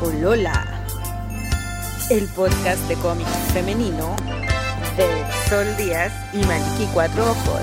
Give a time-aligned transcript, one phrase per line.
[0.00, 0.64] Polola,
[2.08, 4.14] el podcast de cómics femenino
[4.96, 5.08] de
[5.48, 7.62] Sol Díaz y Maliki Cuatro Ojos.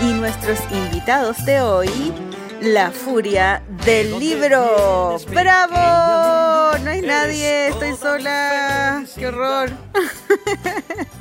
[0.00, 1.90] Y nuestros invitados de hoy,
[2.60, 5.16] la furia del libro.
[5.30, 6.78] ¡Bravo!
[6.84, 9.04] No hay nadie, estoy sola.
[9.16, 9.70] ¡Qué horror!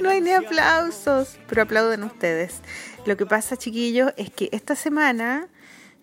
[0.00, 2.60] No hay ni aplausos, pero aplauden ustedes.
[3.06, 5.46] Lo que pasa, chiquillos, es que esta semana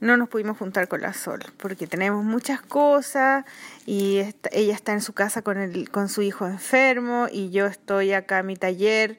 [0.06, 3.46] no nos pudimos juntar con la Sol, porque tenemos muchas cosas
[3.86, 8.14] y ella está en su casa con, el, con su hijo enfermo y yo estoy
[8.14, 9.18] acá en mi taller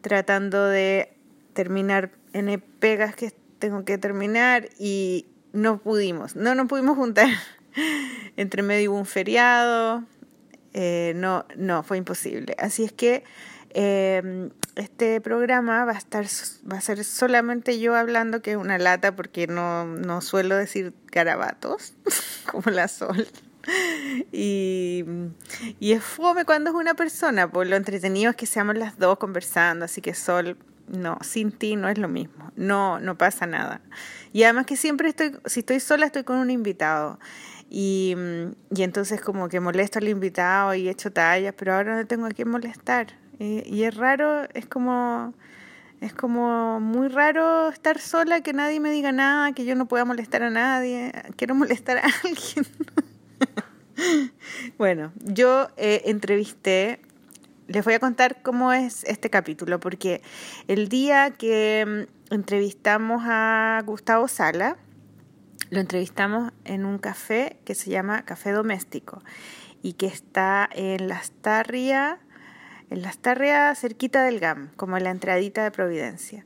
[0.00, 1.12] tratando de
[1.52, 7.28] terminar en pegas que tengo que terminar y no pudimos, no nos pudimos juntar.
[8.36, 10.04] Entre medio hubo un feriado,
[10.74, 12.54] eh, no, no, fue imposible.
[12.58, 13.24] Así es que
[13.78, 16.24] eh, este programa va a estar
[16.70, 20.94] va a ser solamente yo hablando que es una lata porque no, no suelo decir
[21.12, 21.92] garabatos
[22.50, 23.28] como la sol.
[24.32, 25.04] Y,
[25.78, 29.18] y es fome cuando es una persona pues lo entretenido es que seamos las dos
[29.18, 33.82] conversando así que sol no sin ti no es lo mismo no no pasa nada.
[34.32, 37.18] Y además que siempre estoy si estoy sola estoy con un invitado.
[37.68, 38.14] Y,
[38.74, 42.30] y entonces como que molesto al invitado y echo tallas, pero ahora no tengo a
[42.30, 43.08] quién molestar.
[43.38, 45.34] Y es raro, es como,
[46.00, 50.04] es como muy raro estar sola, que nadie me diga nada, que yo no pueda
[50.04, 51.12] molestar a nadie.
[51.36, 52.66] Quiero molestar a alguien.
[54.78, 57.00] bueno, yo eh, entrevisté,
[57.68, 60.22] les voy a contar cómo es este capítulo, porque
[60.68, 64.76] el día que mm, entrevistamos a Gustavo Sala,
[65.70, 69.22] lo entrevistamos en un café que se llama Café Doméstico
[69.82, 72.20] y que está en Las Tarria,
[72.90, 76.44] en Las Tarria cerquita del GAM, como en la entradita de Providencia,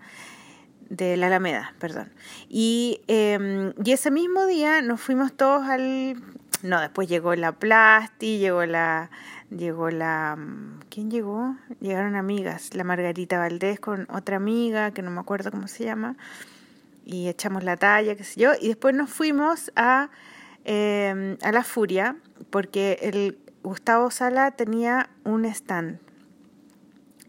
[0.88, 2.12] de la Alameda, perdón.
[2.48, 6.16] Y, em, y ese mismo día nos fuimos todos al...
[6.62, 9.10] No, después llegó la Plasti, llegó la...
[9.50, 10.38] Llegó la...
[10.90, 11.56] ¿Quién llegó?
[11.80, 16.16] Llegaron amigas, la Margarita Valdés con otra amiga, que no me acuerdo cómo se llama
[17.04, 20.10] y echamos la talla, qué sé yo, y después nos fuimos a,
[20.64, 22.16] eh, a La Furia,
[22.50, 25.98] porque el Gustavo Sala tenía un stand.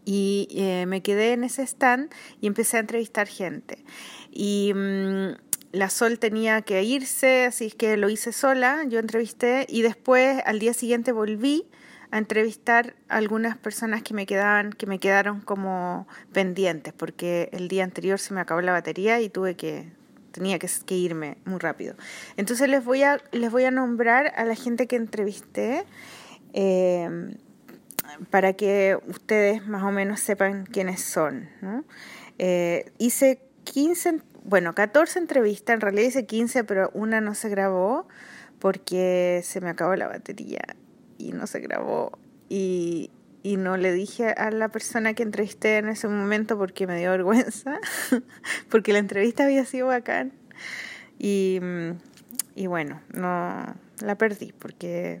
[0.04, 3.84] Y eh, me quedé en ese stand y empecé a entrevistar gente.
[4.30, 5.32] Y mm,
[5.72, 10.58] la Sol tenía que irse, así que lo hice sola, yo entrevisté y después al
[10.58, 11.64] día siguiente volví
[12.10, 17.68] a entrevistar a algunas personas que me quedaban, que me quedaron como pendientes, porque el
[17.68, 19.90] día anterior se me acabó la batería y tuve que
[20.30, 21.94] tenía que, irme muy rápido.
[22.36, 25.84] Entonces les voy a les voy a nombrar a la gente que entrevisté
[26.52, 27.34] eh,
[28.30, 31.48] para que ustedes más o menos sepan quiénes son.
[32.38, 38.08] Eh, hice 15, bueno, 14 entrevistas, en realidad hice 15, pero una no se grabó
[38.58, 40.62] porque se me acabó la batería
[41.18, 42.18] y no se grabó.
[42.48, 43.10] Y,
[43.42, 47.10] y no le dije a la persona que entrevisté en ese momento porque me dio
[47.10, 47.78] vergüenza,
[48.70, 50.32] porque la entrevista había sido bacán.
[51.18, 51.60] Y,
[52.54, 55.20] y bueno, no la perdí porque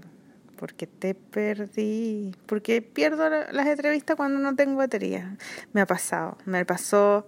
[0.62, 5.36] porque te perdí, porque pierdo las entrevistas cuando no tengo batería.
[5.72, 7.26] Me ha pasado, me pasó,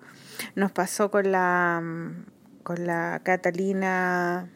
[0.55, 1.83] nos pasó con la
[2.63, 4.49] con la Catalina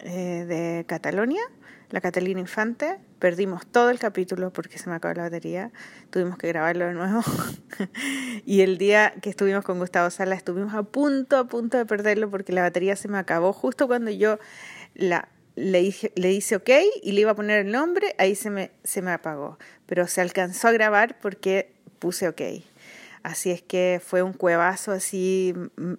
[0.00, 1.42] eh, de Catalonia,
[1.90, 5.70] la Catalina Infante, perdimos todo el capítulo porque se me acabó la batería,
[6.10, 7.22] tuvimos que grabarlo de nuevo.
[8.44, 12.28] y el día que estuvimos con Gustavo Sala estuvimos a punto, a punto de perderlo
[12.28, 14.40] porque la batería se me acabó justo cuando yo
[14.96, 16.70] la, le, dije, le hice ok
[17.02, 19.58] y le iba a poner el nombre, ahí se me, se me apagó.
[19.86, 22.42] Pero se alcanzó a grabar porque puse ok.
[23.22, 25.94] Así es que fue un cuevazo así mm,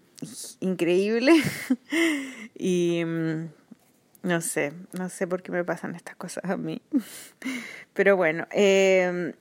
[0.62, 1.34] increíble.
[2.58, 3.50] y mm,
[4.24, 6.82] no sé, no sé por qué me pasan estas cosas a mí.
[7.94, 9.34] Pero bueno, eh,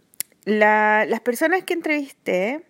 [0.44, 2.67] la, las personas que entrevisté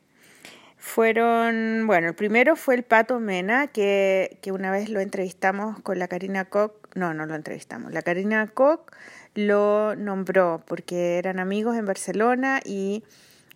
[0.78, 5.98] fueron, bueno, el primero fue el Pato Mena, que, que una vez lo entrevistamos con
[5.98, 8.92] la Karina Koch, no, no lo entrevistamos, la Karina Koch
[9.34, 13.04] lo nombró porque eran amigos en Barcelona y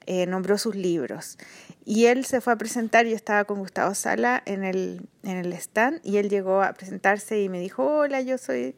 [0.06, 1.38] eh, nombró sus libros.
[1.84, 5.52] Y él se fue a presentar, yo estaba con Gustavo Sala en el, en el
[5.54, 8.76] stand y él llegó a presentarse y me dijo, hola, yo soy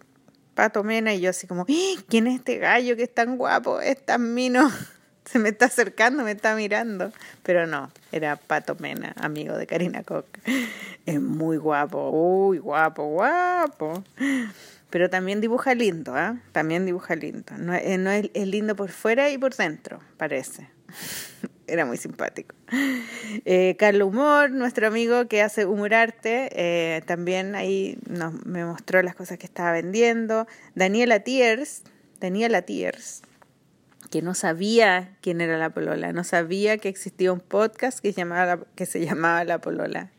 [0.54, 2.02] Pato Mena y yo así como, ¡Ah!
[2.08, 4.70] ¿quién es este gallo que es tan guapo, es tan mino?
[5.30, 7.12] Se me está acercando, me está mirando.
[7.42, 10.26] Pero no, era Pato Mena, amigo de Karina Koch.
[11.06, 14.04] Es muy guapo, uy, guapo, guapo.
[14.90, 16.36] Pero también dibuja lindo, ¿ah?
[16.52, 17.52] También dibuja lindo.
[17.58, 20.68] No, eh, no es, es lindo por fuera y por dentro, parece.
[21.66, 22.54] era muy simpático.
[23.44, 29.14] Eh, Carlos Humor, nuestro amigo que hace humorarte, eh, también ahí nos, me mostró las
[29.14, 30.46] cosas que estaba vendiendo.
[30.74, 31.82] Daniela Tiers,
[32.20, 33.22] Daniela Tiers,
[34.10, 38.60] que no sabía quién era la polola, no sabía que existía un podcast que, llamaba,
[38.74, 40.10] que se llamaba La Polola.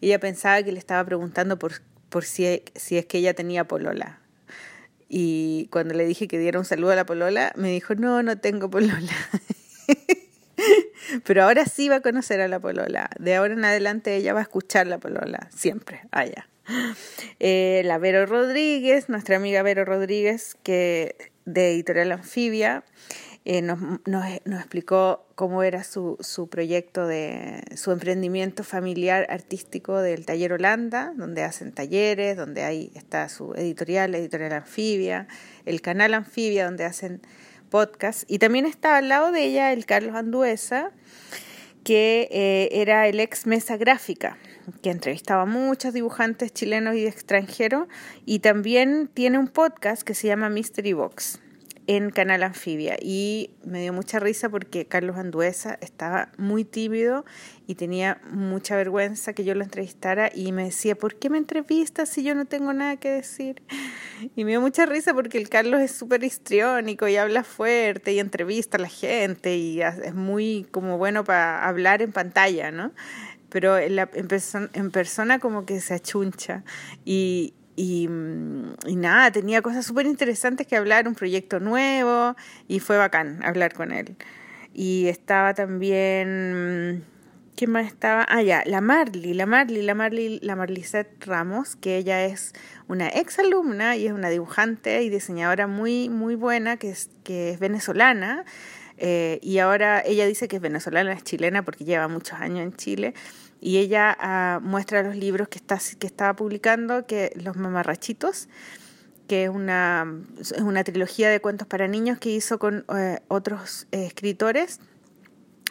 [0.00, 1.72] Ella pensaba que le estaba preguntando por,
[2.08, 4.20] por si, si es que ella tenía polola.
[5.08, 8.38] Y cuando le dije que diera un saludo a la polola, me dijo, no, no
[8.38, 9.12] tengo polola.
[11.24, 13.08] Pero ahora sí va a conocer a la polola.
[13.18, 16.48] De ahora en adelante ella va a escuchar la polola, siempre, allá.
[17.40, 22.84] Eh, la Vero Rodríguez, nuestra amiga Vero Rodríguez, que de Editorial Anfibia,
[23.50, 23.80] eh, nos,
[24.60, 31.44] explicó cómo era su, su proyecto de su emprendimiento familiar artístico del taller Holanda, donde
[31.44, 35.28] hacen talleres, donde ahí está su editorial, la editorial Anfibia,
[35.64, 37.22] el canal Anfibia, donde hacen
[37.70, 38.24] podcast.
[38.30, 40.90] Y también estaba al lado de ella el Carlos Anduesa,
[41.84, 44.36] que eh, era el ex mesa gráfica,
[44.82, 47.88] que entrevistaba a muchos dibujantes chilenos y extranjeros,
[48.26, 51.40] y también tiene un podcast que se llama Mystery Box
[51.88, 57.24] en Canal Anfibia y me dio mucha risa porque Carlos Anduesa estaba muy tímido
[57.66, 62.10] y tenía mucha vergüenza que yo lo entrevistara y me decía, ¿por qué me entrevistas
[62.10, 63.62] si yo no tengo nada que decir?
[64.34, 68.18] Y me dio mucha risa porque el Carlos es súper histriónico y habla fuerte y
[68.18, 72.92] entrevista a la gente y es muy como bueno para hablar en pantalla, ¿no?
[73.48, 76.64] Pero en, persona como que se achuncha
[77.04, 78.08] y, y,
[78.86, 82.34] y, nada, tenía cosas súper interesantes que hablar, un proyecto nuevo,
[82.66, 84.16] y fue bacán hablar con él.
[84.74, 87.04] Y estaba también,
[87.54, 88.26] ¿quién más estaba?
[88.28, 92.52] Ah, ya, la Marley, la Marley, la Marley, la Marlicet Ramos, que ella es
[92.88, 97.50] una ex alumna y es una dibujante y diseñadora muy, muy buena, que es, que
[97.50, 98.44] es venezolana.
[98.96, 102.74] Eh, y ahora ella dice que es venezolana, es chilena porque lleva muchos años en
[102.74, 103.14] Chile
[103.60, 104.16] y ella
[104.60, 108.48] uh, muestra los libros que, está, que estaba publicando, que Los Mamarrachitos,
[109.26, 110.06] que es una,
[110.40, 114.80] es una trilogía de cuentos para niños que hizo con eh, otros eh, escritores.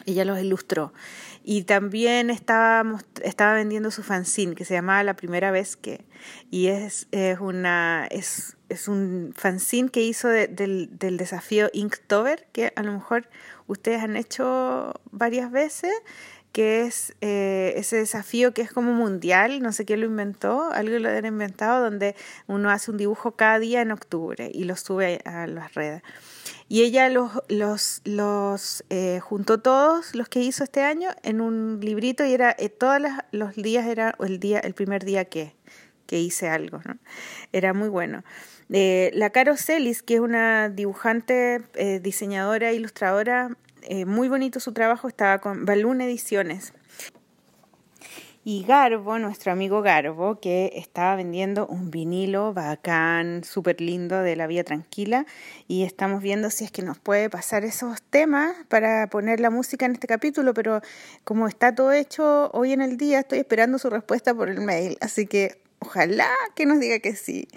[0.06, 0.94] Ella los ilustró.
[1.44, 6.06] Y también estaba, estaba vendiendo su fanzine, que se llamaba La Primera Vez que.
[6.52, 12.48] Y es, es, una, es, es un fanzine que hizo de, del, del desafío Inktober,
[12.52, 13.28] que a lo mejor
[13.66, 15.92] ustedes han hecho varias veces
[16.58, 20.98] que es eh, ese desafío que es como mundial, no sé quién lo inventó, algo
[20.98, 22.16] lo han inventado, donde
[22.48, 26.02] uno hace un dibujo cada día en octubre y lo sube a las redes.
[26.68, 31.80] Y ella los, los, los eh, juntó todos los que hizo este año en un
[31.80, 35.54] librito y era eh, todos los días era el día el primer día que,
[36.08, 36.98] que hice algo, ¿no?
[37.54, 38.24] Era muy bueno.
[38.74, 41.62] Eh, la Caro Celis, que es una dibujante,
[42.02, 46.74] diseñadora, ilustradora eh, muy bonito su trabajo, estaba con Balloon Ediciones.
[48.50, 54.48] Y Garbo, nuestro amigo Garbo, que estaba vendiendo un vinilo bacán, súper lindo de La
[54.48, 55.26] Vía Tranquila.
[55.68, 59.86] Y estamos viendo si es que nos puede pasar esos temas para poner la música
[59.86, 60.80] en este capítulo, pero
[61.26, 64.98] como está todo hecho hoy en el día, estoy esperando su respuesta por el mail.
[65.02, 67.48] Así que Ojalá que nos diga que sí.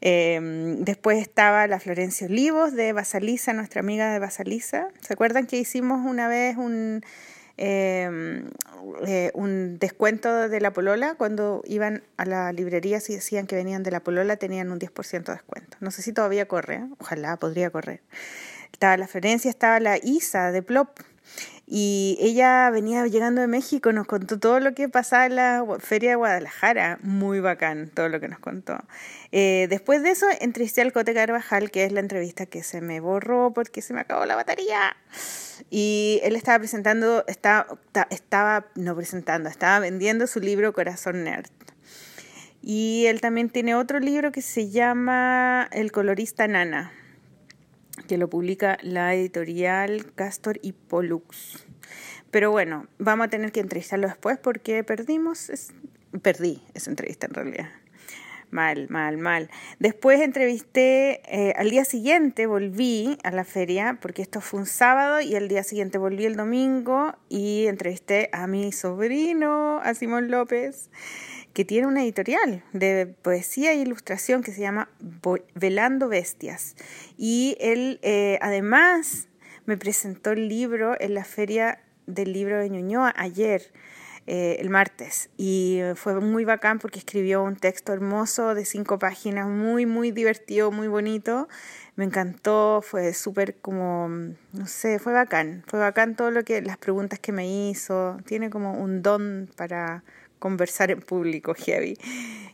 [0.00, 4.88] Eh, después estaba la Florencia Olivos de Basalisa, nuestra amiga de Basalisa.
[5.00, 7.04] ¿Se acuerdan que hicimos una vez un,
[7.56, 8.42] eh,
[9.06, 11.14] eh, un descuento de la polola?
[11.14, 15.32] Cuando iban a la librería y decían que venían de la polola tenían un 10%
[15.32, 15.76] de descuento.
[15.80, 16.86] No sé si todavía corre, ¿eh?
[16.98, 18.00] ojalá podría correr.
[18.72, 20.98] Estaba la Florencia, estaba la Isa de Plop
[21.70, 26.10] y ella venía llegando de México, nos contó todo lo que pasaba en la Feria
[26.10, 28.78] de Guadalajara, muy bacán todo lo que nos contó.
[29.32, 33.00] Eh, después de eso entrevisté al Cote Carvajal, que es la entrevista que se me
[33.00, 34.96] borró porque se me acabó la batería.
[35.68, 37.66] Y él estaba presentando, estaba,
[38.08, 41.50] estaba no presentando, estaba vendiendo su libro Corazón Nerd.
[42.62, 46.92] Y él también tiene otro libro que se llama El colorista Nana
[48.08, 51.64] que lo publica la editorial Castor y Pollux.
[52.32, 55.52] Pero bueno, vamos a tener que entrevistarlo después porque perdimos,
[56.22, 57.68] perdí esa entrevista en realidad.
[58.50, 59.50] Mal, mal, mal.
[59.78, 65.20] Después entrevisté, eh, al día siguiente volví a la feria, porque esto fue un sábado,
[65.20, 70.88] y al día siguiente volví el domingo y entrevisté a mi sobrino, a Simón López
[71.58, 74.90] que tiene una editorial de poesía e ilustración que se llama
[75.56, 76.76] Velando Bestias.
[77.16, 79.26] Y él eh, además
[79.66, 83.72] me presentó el libro en la feria del libro de Ñuñoa ayer.
[84.28, 89.48] eh, el martes y fue muy bacán porque escribió un texto hermoso de cinco páginas,
[89.48, 91.48] muy, muy divertido, muy bonito.
[91.96, 94.08] Me encantó, fue súper como,
[94.52, 98.50] no sé, fue bacán, fue bacán todo lo que, las preguntas que me hizo, tiene
[98.50, 100.04] como un don para
[100.38, 101.96] conversar en público, heavy.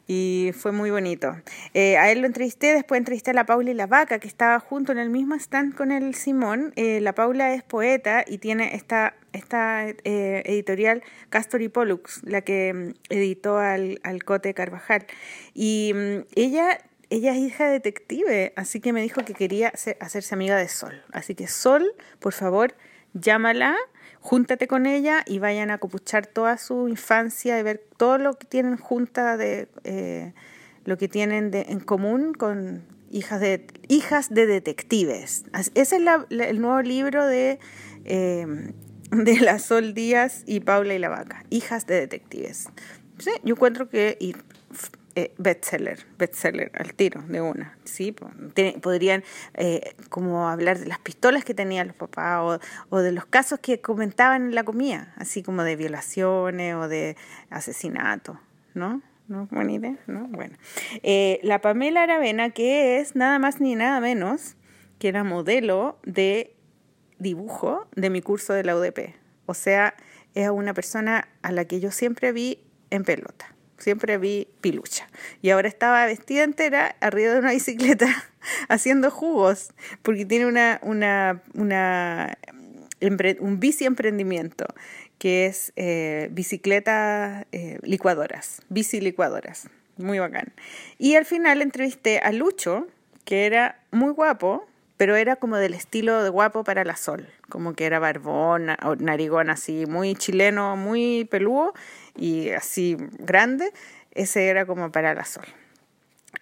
[0.07, 1.35] Y fue muy bonito.
[1.73, 4.61] Eh, a él lo entrevisté, después entrevisté a la Paula y la Vaca, que estaba
[4.61, 6.73] junto en el mismo stand con el Simón.
[6.77, 12.75] Eh, la Paula es poeta y tiene esta, eh, editorial Castor y Pollux, la que
[12.75, 15.07] mm, editó al, al Cote Carvajal.
[15.55, 16.79] Y mm, ella
[17.11, 21.05] ella es hija de detective, así que me dijo que quería hacerse amiga de Sol.
[21.13, 22.75] Así que Sol, por favor,
[23.13, 23.77] llámala
[24.25, 28.47] júntate con ella y vayan a copuchar toda su infancia y ver todo lo que
[28.47, 30.33] tienen junta de eh,
[30.87, 35.45] lo que tienen de, en común con hijas de hijas de detectives.
[35.75, 37.59] Ese es el nuevo libro de
[38.07, 38.47] eh,
[39.11, 42.71] de la Sol Díaz y Paula y la Vaca, hijas de detectives.
[43.19, 44.17] yo encuentro que
[45.17, 48.11] eh, bestseller, bestseller al tiro de una, sí,
[48.83, 49.23] podrían
[49.55, 53.81] eh, como hablar de las pistolas que tenían los papás o, de los casos que
[53.81, 57.17] comentaban en la comida, así como de violaciones o de
[57.49, 58.39] asesinatos,
[58.75, 59.03] ¿no?
[59.29, 59.47] ¿No?
[59.53, 60.27] Buena idea, ¿no?
[60.27, 60.57] Bueno.
[61.05, 64.57] Eh, la Pamela Aravena, que es nada más ni nada menos
[64.99, 66.57] que la modelo de
[67.21, 69.15] dibujo de mi curso de la UDP.
[69.47, 69.95] O sea,
[70.35, 72.59] es una persona a la que yo siempre vi
[72.91, 73.54] en pelota
[73.85, 75.07] siempre vi pilucha.
[75.43, 78.09] Y ahora estaba vestida entera arriba de una bicicleta
[78.69, 79.73] haciendo jugos,
[80.03, 82.37] porque tiene una, una, una
[83.41, 84.65] un bici emprendimiento
[85.19, 90.55] que es eh, bicicleta eh, licuadoras, bici licuadoras, muy bacán.
[90.99, 92.87] Y al final entrevisté a Lucho,
[93.27, 97.75] que era muy guapo, pero era como del estilo de guapo para la sol, como
[97.75, 101.75] que era barbón, narigón así, muy chileno, muy peludo
[102.17, 103.73] y así grande,
[104.13, 105.47] ese era como para la sol.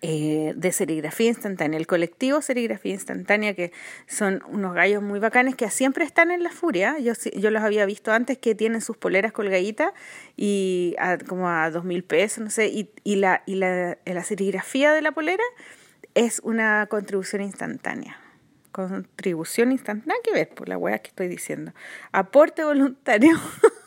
[0.01, 3.73] Eh, de serigrafía instantánea, el colectivo serigrafía instantánea, que
[4.07, 6.99] son unos gallos muy bacanes que siempre están en la furia.
[6.99, 9.93] Yo, yo los había visto antes que tienen sus poleras colgaditas
[10.37, 10.97] y
[11.29, 15.03] como a dos mil pesos, no sé, y, y, la, y la, la serigrafía de
[15.03, 15.45] la polera
[16.15, 18.19] es una contribución instantánea
[18.73, 21.73] contribución instantánea, que ver por la weá que estoy diciendo.
[22.11, 23.39] Aporte voluntario.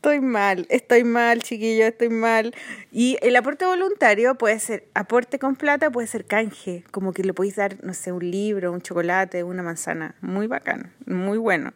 [0.00, 2.54] Estoy mal, estoy mal, chiquillo, estoy mal.
[2.90, 7.34] Y el aporte voluntario puede ser aporte con plata, puede ser canje, como que le
[7.34, 10.14] podéis dar, no sé, un libro, un chocolate, una manzana.
[10.22, 11.74] Muy bacán, muy bueno.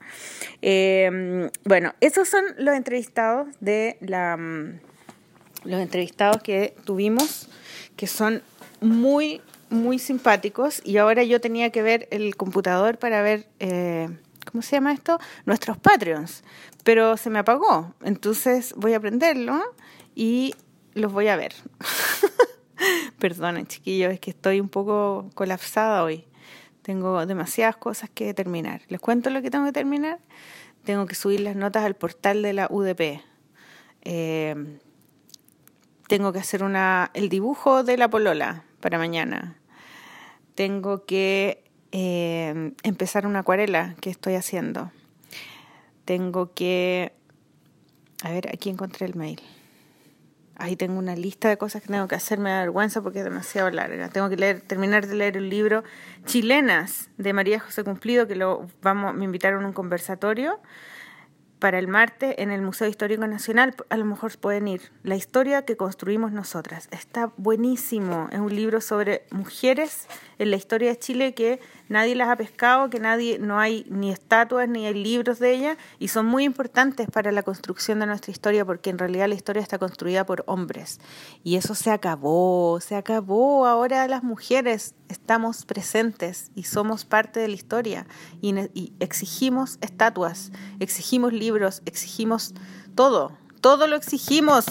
[0.63, 4.39] Em, bueno, esos son los entrevistados de la.
[4.39, 4.81] Mm,
[5.65, 7.51] los entrevistados que tuvimos,
[7.95, 8.43] que son
[8.81, 10.81] muy, muy simpáticos.
[10.83, 13.47] Y ahora yo tenía que ver el computador para ver.
[13.61, 14.09] Eh,
[14.55, 15.19] ¿cómo se llama esto?
[15.47, 16.45] Nuestros Patreons.
[16.85, 17.93] Pero se me apagó.
[18.05, 19.61] Entonces voy a prenderlo
[20.15, 20.55] y
[20.95, 21.55] los voy a ver.
[23.19, 26.25] Perdonen, chiquillos, es que estoy un poco colapsada hoy.
[26.83, 28.83] Tengo demasiadas cosas que terminar.
[28.87, 30.21] ¿Les cuento lo que tengo que terminar?
[30.85, 33.23] Tengo que subir las notas al portal de la UDP.
[34.03, 34.79] Eh,
[36.07, 39.59] tengo que hacer una, el dibujo de la polola para mañana.
[40.55, 41.64] Tengo que
[41.97, 44.91] eh, empezar una acuarela que estoy haciendo.
[46.05, 47.13] Tengo que...
[48.25, 49.41] A ver, aquí encontré el mail.
[50.57, 53.25] Ahí tengo una lista de cosas que tengo que hacer, me da vergüenza porque es
[53.25, 54.09] demasiado larga.
[54.09, 55.85] Tengo que leer, terminar de leer el libro
[56.25, 60.61] Chilenas de María José Cumplido, que lo vamos, me invitaron a un conversatorio
[61.65, 64.93] para el martes en el Museo Histórico Nacional, a lo mejor pueden ir.
[65.03, 66.89] La historia que construimos nosotras.
[66.91, 68.29] Está buenísimo.
[68.33, 70.07] Es un libro sobre mujeres
[70.39, 74.11] en la historia de Chile que nadie las ha pescado, que nadie, no hay ni
[74.11, 78.33] estatuas ni hay libros de ellas y son muy importantes para la construcción de nuestra
[78.33, 81.01] historia porque en realidad la historia está construida por hombres
[81.43, 83.67] y eso se acabó, se acabó.
[83.67, 88.07] Ahora las mujeres estamos presentes y somos parte de la historia
[88.41, 92.55] y, y exigimos estatuas, exigimos libros, exigimos
[92.95, 94.67] todo, todo lo exigimos.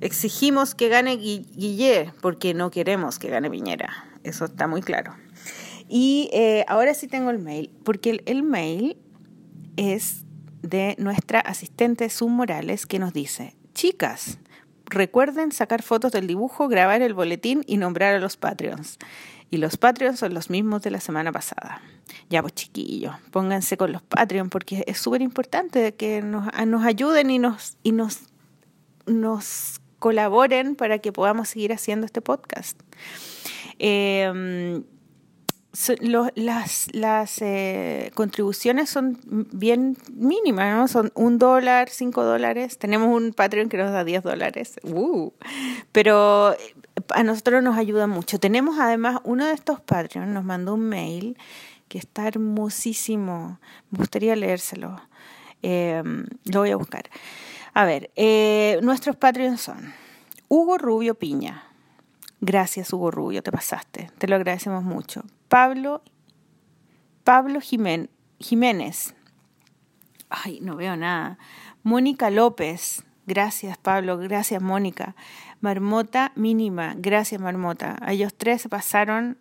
[0.00, 4.13] Exigimos que gane Guille porque no queremos que gane Piñera.
[4.24, 5.14] Eso está muy claro.
[5.88, 8.96] Y eh, ahora sí tengo el mail, porque el, mail
[9.76, 10.24] es
[10.62, 14.38] de nuestra asistente Sum Morales que nos dice, chicas,
[14.86, 18.98] recuerden sacar fotos del dibujo, grabar el boletín y nombrar a los Patreons.
[19.50, 21.82] Y los Patreons son los mismos de la semana pasada.
[22.30, 27.30] Ya pues chiquillos, pónganse con los Patreons porque es súper importante que nos, nos ayuden
[27.30, 28.22] y nos, y nos,
[29.06, 32.80] nos colaboren para que podamos seguir haciendo este podcast.
[33.78, 34.82] Eh,
[36.34, 39.18] las, eh, contribuciones son
[39.52, 40.88] bien mínimas, ¿no?
[40.88, 42.78] Son un dólar, cinco dólares.
[42.78, 44.76] Tenemos un Patreon que nos da diez dólares.
[44.84, 45.32] Uh.
[45.90, 46.74] Pero eh,
[47.10, 48.38] a nosotros nos ayuda mucho.
[48.38, 51.36] Tenemos además uno de estos Patreons, nos mandó un mail
[51.88, 53.58] que está hermosísimo.
[53.90, 55.00] Me gustaría leérselo.
[55.62, 57.10] Em, lo voy a buscar.
[57.72, 59.92] A ver, eh, nuestros Patreons son
[60.48, 61.64] Hugo Rubio Piña.
[62.46, 64.10] Gracias, Hugo Rubio, te pasaste.
[64.18, 65.22] Te lo agradecemos mucho.
[65.48, 66.02] Pablo,
[67.24, 69.14] Pablo Jiménez.
[70.28, 71.38] Ay, no veo nada.
[71.82, 73.02] Mónica López.
[73.26, 74.18] Gracias, Pablo.
[74.18, 75.16] Gracias, Mónica.
[75.62, 76.92] Marmota Mínima.
[76.98, 77.96] Gracias, Marmota.
[78.02, 79.38] A ellos tres se pasaron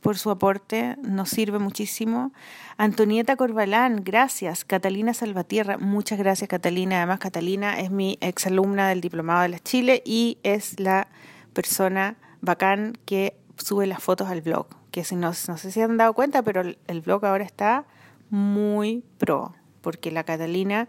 [0.00, 2.32] por su aporte, nos sirve muchísimo.
[2.78, 4.64] Antonieta Corbalán, gracias.
[4.64, 6.96] Catalina Salvatierra, muchas gracias Catalina.
[6.96, 11.08] Además, Catalina es mi exalumna del Diplomado de la Chile y es la
[11.52, 12.16] persona
[12.46, 14.68] bacán que sube las fotos al blog.
[14.90, 17.84] Que si no, no sé si han dado cuenta, pero el blog ahora está
[18.30, 20.88] muy pro, porque la Catalina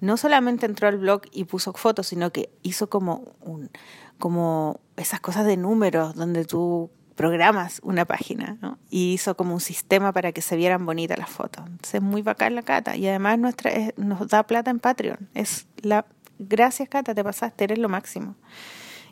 [0.00, 3.70] no solamente entró al blog y puso fotos, sino que hizo como un
[4.18, 8.78] como esas cosas de números donde tú programas una página ¿no?
[8.90, 11.64] y hizo como un sistema para que se vieran bonitas las fotos.
[11.66, 15.28] Entonces es muy bacán la Cata y además nuestra, nos da plata en Patreon.
[15.34, 16.06] Es la
[16.38, 18.36] Gracias Cata, te pasaste, eres lo máximo.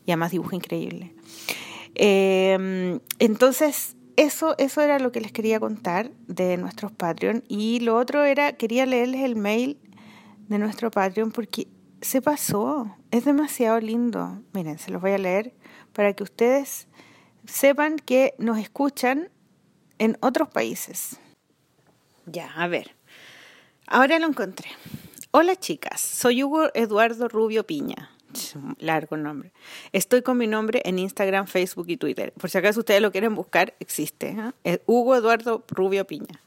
[0.07, 1.15] Y además dibujo increíble.
[1.95, 7.45] Eh, entonces, eso, eso era lo que les quería contar de nuestros Patreon.
[7.49, 9.79] Y lo otro era, quería leerles el mail
[10.49, 11.69] de nuestro Patreon porque
[12.01, 12.95] se pasó.
[13.11, 14.41] Es demasiado lindo.
[14.53, 15.55] Miren, se los voy a leer
[15.93, 16.87] para que ustedes
[17.47, 19.31] sepan que nos escuchan
[19.99, 21.19] en otros países.
[22.27, 22.95] Ya, a ver.
[23.87, 24.69] Ahora lo encontré.
[25.31, 28.14] Hola chicas, soy Hugo Eduardo Rubio Piña.
[28.79, 29.53] Largo nombre.
[29.93, 32.33] Estoy con mi nombre en Instagram, Facebook y Twitter.
[32.33, 34.37] Por si acaso ustedes lo quieren buscar, existe.
[34.65, 34.83] ¿eh?
[34.87, 36.41] Hugo Eduardo Rubio Piña.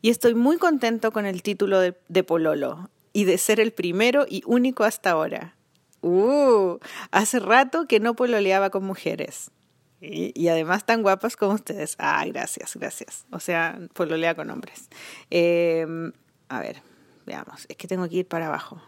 [0.00, 4.42] Y estoy muy contento con el título de, Pololo y de ser el primero y
[4.46, 5.56] único hasta ahora.
[6.00, 6.78] Uh,
[7.10, 9.50] hace rato que no pololeaba con mujeres.
[10.00, 11.94] Y, además tan guapas como ustedes.
[11.98, 13.24] Ah, gracias, gracias.
[13.30, 14.88] O sea, pues lo lea con hombres.
[15.30, 16.12] Em,
[16.48, 16.82] a ver,
[17.24, 17.66] veamos.
[17.68, 18.82] Es que tengo que ir para abajo.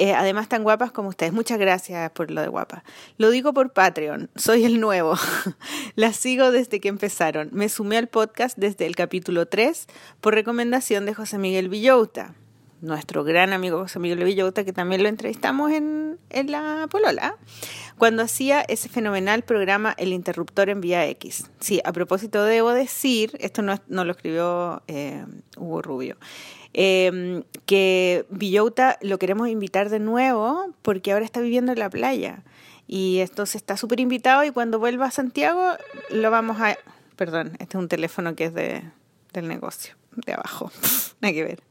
[0.00, 1.34] Eh, además tan guapas como ustedes.
[1.34, 2.84] Muchas gracias por lo de guapa.
[3.18, 4.30] Lo digo por Patreon.
[4.34, 5.14] Soy el nuevo.
[5.94, 7.50] Las sigo desde que empezaron.
[7.52, 9.88] Me sumé al podcast desde el capítulo 3
[10.22, 12.34] por recomendación de José Miguel Villota
[12.80, 17.36] nuestro gran amigo José Miguel Villota, que también lo entrevistamos en, en la Polola,
[17.98, 21.50] cuando hacía ese fenomenal programa El Interruptor en Vía X.
[21.60, 25.26] Sí, a propósito debo decir, esto no, no lo escribió eh,
[25.58, 26.16] Hugo Rubio,
[26.74, 32.42] eh, que Villota lo queremos invitar de nuevo porque ahora está viviendo en la playa.
[32.86, 35.74] Y entonces está súper invitado y cuando vuelva a Santiago
[36.10, 36.76] lo vamos a...
[37.16, 38.82] Perdón, este es un teléfono que es de,
[39.32, 40.72] del negocio, de abajo,
[41.20, 41.62] hay que ver.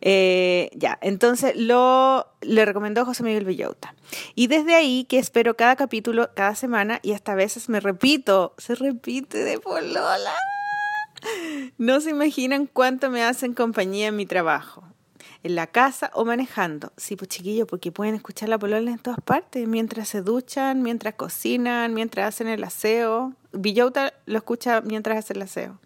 [0.00, 3.94] Eh, ya, entonces lo le recomendó José Miguel Villauta.
[4.34, 8.74] Y desde ahí que espero cada capítulo, cada semana, y hasta veces me repito, se
[8.74, 10.34] repite de polola.
[11.78, 14.84] No se imaginan cuánto me hacen compañía en mi trabajo,
[15.42, 16.92] en la casa o manejando.
[16.96, 21.14] Sí, pues chiquillo, porque pueden escuchar la polola en todas partes, mientras se duchan, mientras
[21.14, 23.34] cocinan, mientras hacen el aseo.
[23.52, 25.78] Villauta lo escucha mientras hace el aseo.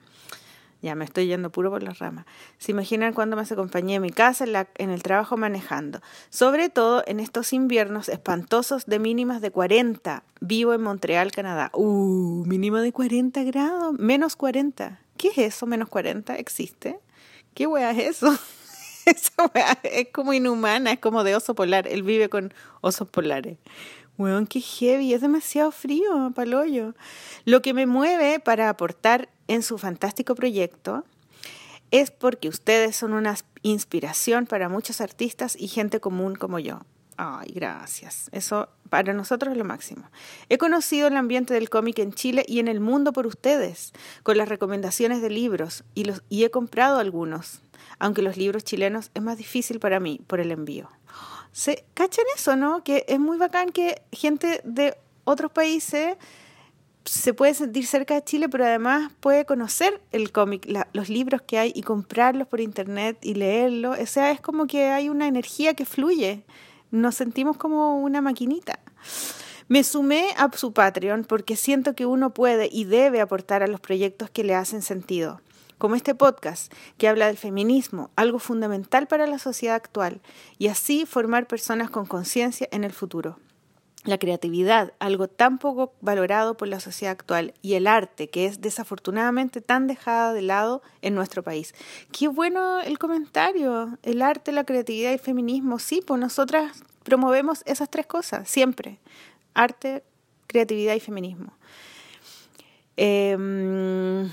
[0.83, 2.26] Ya me estoy yendo puro por las ramas.
[2.59, 6.00] Se imaginan cuando me hace compañía en mi casa, en, la, en el trabajo manejando.
[6.28, 10.24] Sobre todo en estos inviernos espantosos de mínimas de 40.
[10.40, 11.70] Vivo en Montreal, Canadá.
[11.72, 13.94] Uh, mínima de 40 grados.
[14.00, 15.01] Menos 40.
[15.22, 16.35] ¿Qué es eso, menos 40?
[16.35, 16.98] ¿Existe?
[17.54, 18.37] ¿Qué wea es eso?
[19.06, 21.87] Esa es como inhumana, es como de oso polar.
[21.87, 23.56] Él vive con osos polares.
[24.18, 26.96] Weón, qué heavy, es demasiado frío, paloyo.
[27.44, 31.04] Lo que me mueve para aportar en su fantástico proyecto
[31.92, 36.80] es porque ustedes son una inspiración para muchos artistas y gente común como yo.
[37.16, 38.29] Ay, gracias.
[38.33, 40.05] Eso para nosotros es lo máximo.
[40.48, 44.37] He conocido el ambiente del cómic en Chile y en el mundo por ustedes, con
[44.37, 47.62] las recomendaciones de libros, y, los, y he comprado algunos,
[47.98, 50.88] aunque los libros chilenos es más difícil para mí por el envío.
[51.53, 52.83] ¿Se cachan eso, no?
[52.83, 56.16] Que es muy bacán que gente de otros países
[57.05, 61.59] se puede sentir cerca de Chile, pero además puede conocer el cómic, los libros que
[61.59, 63.98] hay y comprarlos por internet y leerlos.
[63.98, 66.44] O sea, es como que hay una energía que fluye.
[66.92, 68.78] Nos sentimos como una maquinita.
[69.66, 73.81] Me sumé a su Patreon porque siento que uno puede y debe aportar a los
[73.81, 75.40] proyectos que le hacen sentido,
[75.78, 80.20] como este podcast que habla del feminismo, algo fundamental para la sociedad actual,
[80.59, 83.38] y así formar personas con conciencia en el futuro.
[84.04, 88.60] La creatividad, algo tan poco valorado por la sociedad actual, y el arte, que es
[88.60, 91.74] desafortunadamente tan dejada de lado en nuestro país.
[92.10, 95.78] Qué bueno el comentario, el arte, la creatividad y el feminismo.
[95.78, 98.98] Sí, pues nosotras promovemos esas tres cosas, siempre.
[99.54, 100.02] Arte,
[100.46, 101.52] creatividad y feminismo.
[102.96, 104.28] Eh,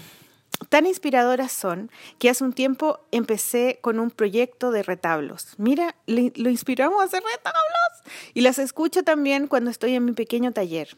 [0.67, 5.53] tan inspiradoras son que hace un tiempo empecé con un proyecto de retablos.
[5.57, 10.51] Mira, lo inspiramos a hacer retablos y las escucho también cuando estoy en mi pequeño
[10.51, 10.97] taller.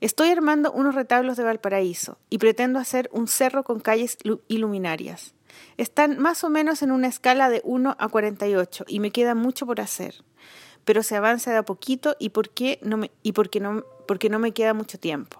[0.00, 5.34] Estoy armando unos retablos de Valparaíso y pretendo hacer un cerro con calles iluminarias.
[5.76, 9.66] Están más o menos en una escala de 1 a 48 y me queda mucho
[9.66, 10.24] por hacer.
[10.84, 14.28] Pero se avanza de a poquito y, por qué no me, y porque, no, porque
[14.28, 15.38] no me queda mucho tiempo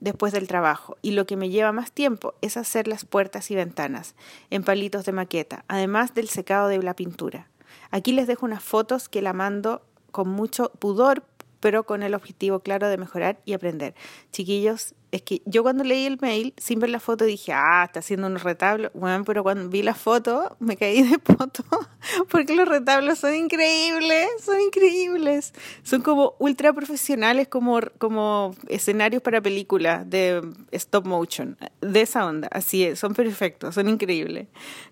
[0.00, 3.54] después del trabajo y lo que me lleva más tiempo es hacer las puertas y
[3.54, 4.14] ventanas
[4.50, 7.48] en palitos de maqueta, además del secado de la pintura.
[7.90, 11.22] Aquí les dejo unas fotos que la mando con mucho pudor
[11.60, 13.94] pero con el objetivo claro de mejorar y aprender.
[14.32, 17.98] Chiquillos, es que yo cuando leí el mail, sin ver la foto, dije, ah, está
[18.00, 18.92] haciendo unos retablos.
[18.94, 21.64] Bueno, pero cuando vi la foto, me caí de poto,
[22.30, 25.52] porque los retablos son increíbles, son increíbles.
[25.82, 32.48] Son como ultra profesionales, como, como escenarios para películas de stop motion, de esa onda.
[32.52, 34.46] Así es, son perfectos, son increíbles.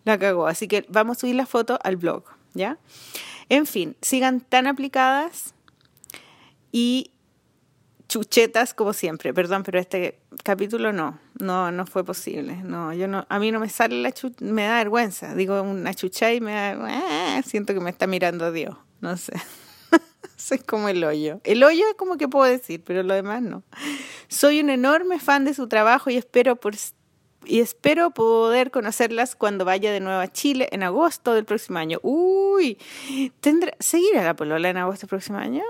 [0.05, 0.47] La cagó.
[0.47, 2.79] Así que vamos a subir la foto al blog, ¿ya?
[3.49, 5.55] En fin, sigan tan aplicadas
[6.73, 7.13] y
[8.09, 9.33] chuchetas como siempre.
[9.35, 12.57] Perdón, pero este capítulo no, no, no fue posible.
[12.63, 15.35] No, yo no, a mí no me sale la chucha, me da vergüenza.
[15.35, 18.77] Digo una chucha y me da, siento que me está mirando Dios.
[19.01, 19.33] No sé.
[20.37, 21.41] Soy como el hoyo.
[21.45, 23.63] El hoyo es como que puedo decir, pero lo demás no.
[24.29, 26.75] Soy un enorme fan de su trabajo y espero por
[27.45, 31.99] y espero poder conocerlas cuando vaya de nuevo a Chile en agosto del próximo año.
[32.03, 32.79] Uy,
[33.41, 35.63] ¿tendrá seguir a la polola en agosto del próximo año?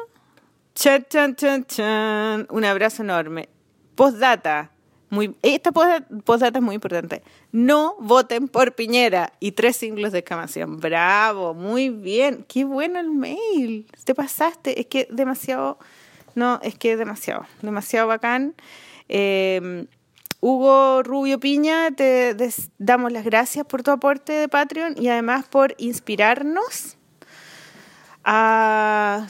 [0.78, 2.46] Chan, chan, chan, chan.
[2.50, 3.48] Un abrazo enorme.
[3.96, 4.70] Postdata.
[5.10, 7.24] Muy, esta postdata es muy importante.
[7.50, 10.78] No voten por Piñera y tres siglos de exclamación.
[10.78, 12.44] Bravo, muy bien.
[12.46, 13.88] Qué bueno el mail.
[14.04, 14.78] Te pasaste.
[14.78, 15.80] Es que demasiado.
[16.36, 17.44] No, es que demasiado.
[17.60, 18.54] Demasiado bacán.
[19.08, 19.84] Eh,
[20.40, 22.36] Hugo Rubio Piña, te
[22.78, 26.96] damos las gracias por tu aporte de Patreon y además por inspirarnos
[28.22, 29.26] a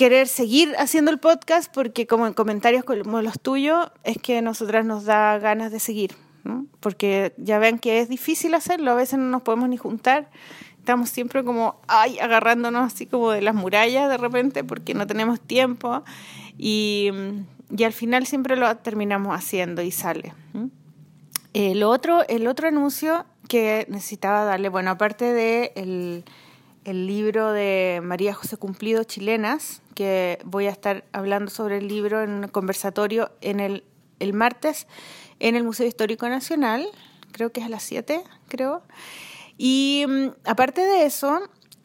[0.00, 4.86] querer seguir haciendo el podcast porque como en comentarios como los tuyos es que nosotras
[4.86, 6.12] nos da ganas de seguir,
[6.80, 10.30] porque ya ven que es difícil hacerlo, a veces no nos podemos ni juntar,
[10.78, 15.38] estamos siempre como ay, agarrándonos así como de las murallas de repente porque no tenemos
[15.38, 16.02] tiempo
[16.56, 17.10] y,
[17.68, 20.32] y al final siempre lo terminamos haciendo y sale.
[21.52, 26.24] El otro, el otro anuncio que necesitaba darle, bueno, aparte de
[26.90, 32.22] el libro de María José Cumplido, Chilenas, que voy a estar hablando sobre el libro
[32.22, 33.84] en un conversatorio en el,
[34.18, 34.88] el martes
[35.38, 36.86] en el Museo Histórico Nacional,
[37.30, 38.82] creo que es a las 7, creo.
[39.56, 41.40] Y mm, aparte de eso,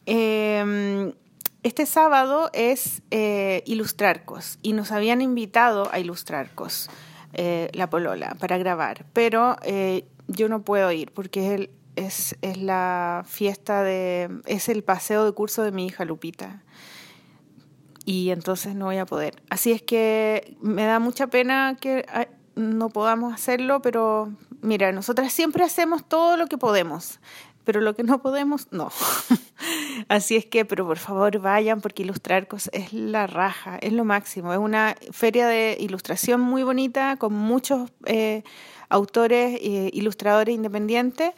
[0.06, 1.12] em,
[1.62, 6.90] este sábado es eh, Ilustrarcos y nos habían invitado a Ilustrarcos,
[7.32, 12.36] eh, la Polola, para grabar, pero eh, yo no puedo ir porque es el es,
[12.42, 16.62] es la fiesta de, es el paseo de curso de mi hija Lupita.
[18.04, 19.42] Y entonces no voy a poder.
[19.50, 22.06] Así es que me da mucha pena que
[22.54, 24.32] no podamos hacerlo, pero
[24.62, 27.18] mira, nosotras siempre hacemos todo lo que podemos,
[27.64, 28.90] pero lo que no podemos, no.
[30.08, 34.04] Así es que, pero por favor vayan porque ilustrar cosas es la raja, es lo
[34.04, 34.52] máximo.
[34.52, 38.44] Es una feria de ilustración muy bonita con muchos eh,
[38.88, 41.32] autores, e ilustradores independientes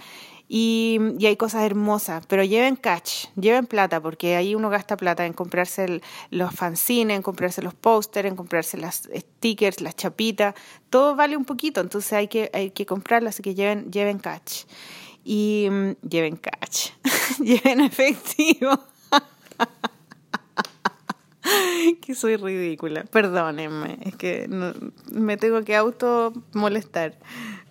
[0.49, 5.35] y, hay cosas hermosas, pero lleven catch, lleven plata, porque ahí uno gasta plata en
[5.35, 10.55] comprarse los fanzines, en comprarse los pósteres, en comprarse las stickers, las chapitas,
[10.89, 14.65] todo vale un poquito, entonces hay que, hay que comprarlas, así que lleven, lleven catch.
[15.23, 16.93] Y mm, lleven catch,
[17.41, 18.79] lleven efectivo.
[22.01, 24.49] que soy ridícula, perdónenme, es que
[25.13, 27.19] me tengo que auto molestar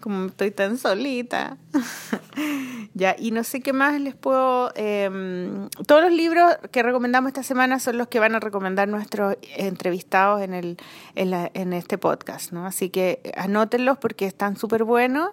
[0.08, 1.58] como estoy tan solita.
[2.94, 4.72] ya, y no sé qué más les puedo...
[4.76, 9.36] Em, todos los libros que recomendamos esta semana son los que van a recomendar nuestros
[9.58, 10.78] entrevistados en, el,
[11.16, 12.66] en, la, en este podcast, ¿no?
[12.66, 15.32] Así que anótenlos porque están súper buenos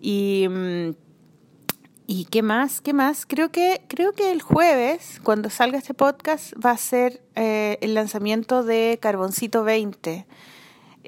[0.00, 0.48] y...
[0.50, 0.90] Mm,
[2.10, 2.80] ¿Y qué más?
[2.80, 3.26] ¿Qué más?
[3.26, 7.92] Creo que, creo que el jueves, cuando salga este podcast, va a ser eh, el
[7.92, 10.26] lanzamiento de Carboncito 20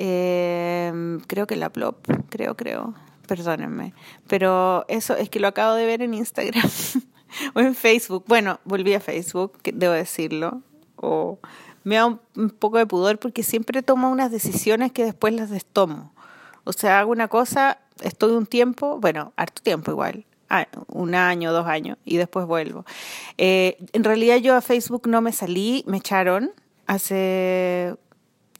[0.02, 2.94] eh, creo que la Plop, creo, creo,
[3.26, 3.92] perdónenme.
[4.26, 6.70] Pero eso es que lo acabo de ver en Instagram
[7.54, 8.24] o en Facebook.
[8.26, 10.62] Bueno, volví a Facebook, debo decirlo.
[10.96, 11.38] O
[11.84, 15.50] me da un, un poco de pudor porque siempre tomo unas decisiones que después las
[15.50, 16.14] destomo.
[16.64, 21.52] O sea, hago una cosa, estoy un tiempo, bueno, harto tiempo igual, ah, un año,
[21.52, 22.86] dos años, y después vuelvo.
[23.36, 26.52] Eh, en realidad yo a Facebook no me salí, me echaron
[26.86, 27.96] hace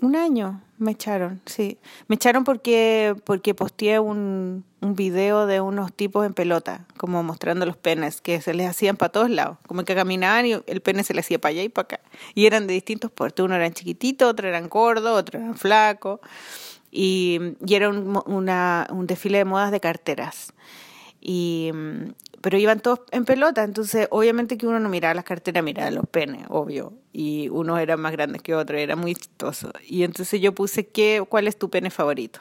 [0.01, 1.79] un año, me echaron, sí.
[2.09, 7.67] Me echaron porque, porque posteé un, un video de unos tipos en pelota, como mostrando
[7.67, 11.05] los penes, que se les hacían para todos lados, como que caminaban y el pene
[11.05, 12.01] se les hacía para allá y para acá.
[12.35, 16.21] Y eran de distintos portes, uno eran chiquititos, otro eran gordos, otro eran flacos
[16.91, 20.53] y, y era un, una, un desfile de modas de carteras.
[21.21, 21.71] Y,
[22.41, 26.07] pero iban todos en pelota, entonces obviamente que uno no miraba las carteras, miraba los
[26.07, 29.73] penes, obvio, y unos eran más grandes que otros, era muy chistoso.
[29.87, 32.41] Y entonces yo puse, ¿qué, ¿cuál es tu pene favorito?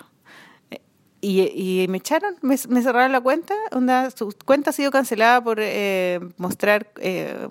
[1.21, 5.59] Y, y me echaron, me, cerraron la cuenta, onda, su cuenta ha sido cancelada por
[5.59, 7.49] eh, mostrar eh,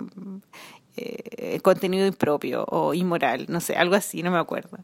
[0.97, 4.79] eh, contenido impropio o inmoral, no sé, algo así, no me acuerdo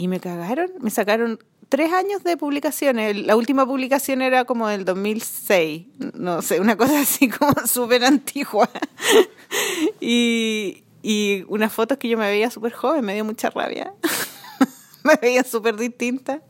[0.00, 1.38] y me cagaron, me sacaron
[1.70, 3.16] tres años de publicaciones.
[3.24, 8.68] La última publicación era como del 2006, no sé, una cosa así como súper antigua.
[10.00, 13.94] y, y unas fotos que yo me veía súper joven, me dio mucha rabia.
[15.04, 16.42] me veía súper distinta.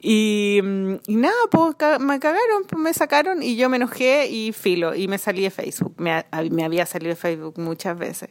[0.00, 0.60] Y,
[1.06, 5.08] y, nada, pues me cagaron, pues me sacaron y yo me enojé y filo, y
[5.08, 5.94] me salí de Facebook.
[5.98, 8.30] Me, me había salido de Facebook muchas veces.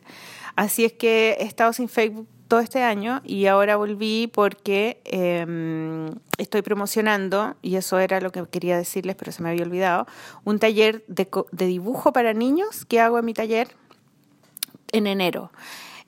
[0.55, 6.09] Así es que he estado sin Facebook todo este año y ahora volví porque eh,
[6.37, 10.07] estoy promocionando, y eso era lo que quería decirles, pero se me había olvidado,
[10.43, 13.69] un taller de, de dibujo para niños que hago en mi taller
[14.91, 15.51] en enero.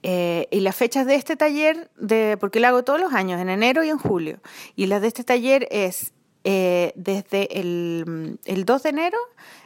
[0.04, 3.50] Eh, y las fechas de este taller, de, porque lo hago todos los años, en
[3.50, 4.40] enero y en julio,
[4.76, 6.12] y las de este taller es
[6.44, 9.18] eh, desde el, el 2 de enero,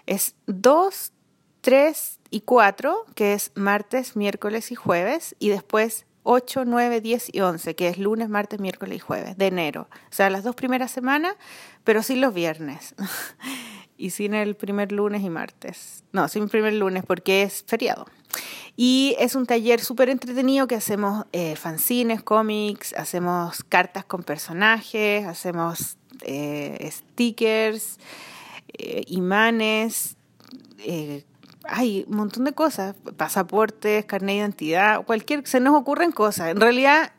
[0.08, 1.14] es 2,
[1.62, 7.40] 3 y 4, que es martes, miércoles y jueves, y después 8, 9, 10 y
[7.40, 9.88] 11, que es lunes, martes, miércoles y jueves de enero.
[9.92, 11.36] O sea, las dos primeras semanas,
[11.84, 12.96] pero sin los viernes.
[13.98, 16.04] y sin el primer lunes y martes.
[16.12, 18.08] No, sin el primer lunes porque es feriado.
[18.76, 25.26] Y es un taller súper entretenido que hacemos eh, fanzines, cómics, hacemos cartas con personajes,
[25.26, 28.00] hacemos eh, stickers,
[28.74, 30.18] eh, imanes,
[31.70, 36.50] hay un montón de cosas, pasaportes, carnet de identidad, cualquier, se nos ocurren cosas.
[36.50, 37.12] En realidad,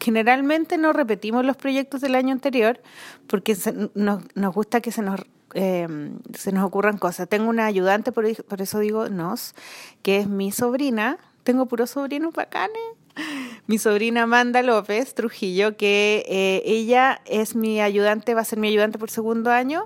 [0.00, 2.80] generalmente no repetimos los proyectos del año anterior
[3.26, 5.20] porque se, nos, nos, gusta que se nos,
[5.54, 5.88] eh,
[6.34, 7.28] se nos ocurran cosas.
[7.28, 9.54] Tengo una ayudante, por, por eso digo nos,
[10.02, 11.18] que es mi sobrina.
[11.44, 12.80] Tengo puros sobrinos bacanes
[13.66, 18.68] mi sobrina Amanda López Trujillo, que eh, ella es mi ayudante, va a ser mi
[18.68, 19.84] ayudante por segundo año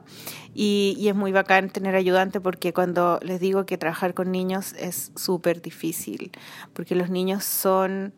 [0.55, 5.13] y, es muy bacán tener ayudante porque cuando les digo que trabajar con niños es
[5.17, 6.33] súper difícil,
[6.73, 8.15] porque los niños son,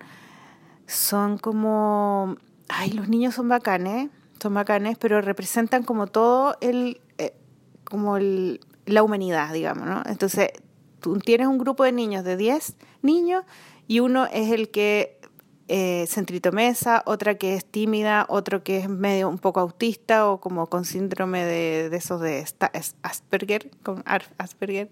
[0.87, 2.37] son como,
[2.69, 7.35] ay, los niños son bacanes, son bacanes, pero representan como todo el, eh,
[7.85, 10.03] como el, la humanidad, digamos, ¿no?
[10.07, 10.51] Entonces,
[11.01, 13.45] tú tienes un grupo de niños de 10 niños
[13.89, 15.19] y uno es el que
[15.71, 20.67] eh, centritomesa, otra que es tímida, otro que es medio un poco autista o como
[20.69, 22.45] con síndrome de, de esos de
[23.03, 24.03] Asperger, con
[24.39, 24.89] Asperger.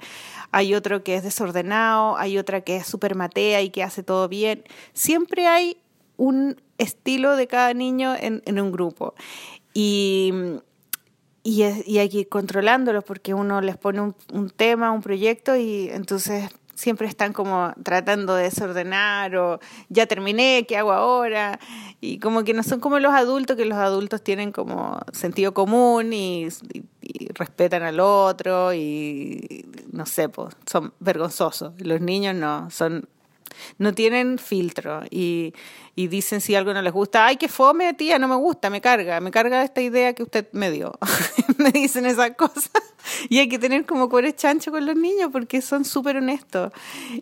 [0.51, 4.29] Hay otro que es desordenado, hay otra que es súper matea y que hace todo
[4.29, 4.65] bien.
[4.93, 5.79] Siempre hay
[6.19, 9.15] un estilo de cada niño en, en un grupo.
[9.73, 10.33] Y,
[11.43, 15.89] y, y, hay que ir controlándolos porque uno les pone un tema, un proyecto y
[15.91, 19.59] entonces siempre están como tratando de desordenar o
[19.89, 21.59] ya terminé, ¿qué hago ahora?
[22.01, 26.13] Y como que no son como los adultos, que los adultos tienen como sentido común
[26.13, 26.49] y,
[27.35, 31.73] respetan al otro y no sé, pues, son vergonzosos.
[31.79, 33.09] Los niños no, son
[33.79, 35.55] no tienen filtro y,
[35.95, 38.81] y, dicen si algo no les gusta, ay, qué fome, tía, no me gusta, me
[38.81, 40.99] carga, me carga esta idea que usted me dio.
[41.59, 42.71] me dicen esas cosas.
[43.29, 46.73] Y hay que tener como cuero chancho con los niños porque son súper honestos,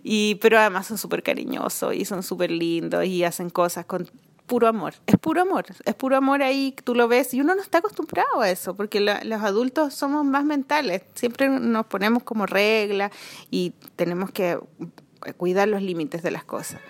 [0.02, 4.08] y, pero además son súper cariñosos y son súper lindos y hacen cosas con
[4.46, 7.62] puro amor, es puro amor, es puro amor ahí, tú lo ves y uno no
[7.62, 13.10] está acostumbrado a eso, porque los adultos somos más mentales, siempre nos ponemos como regla
[13.50, 14.58] y tenemos que
[15.32, 16.80] cuidar los límites de las cosas.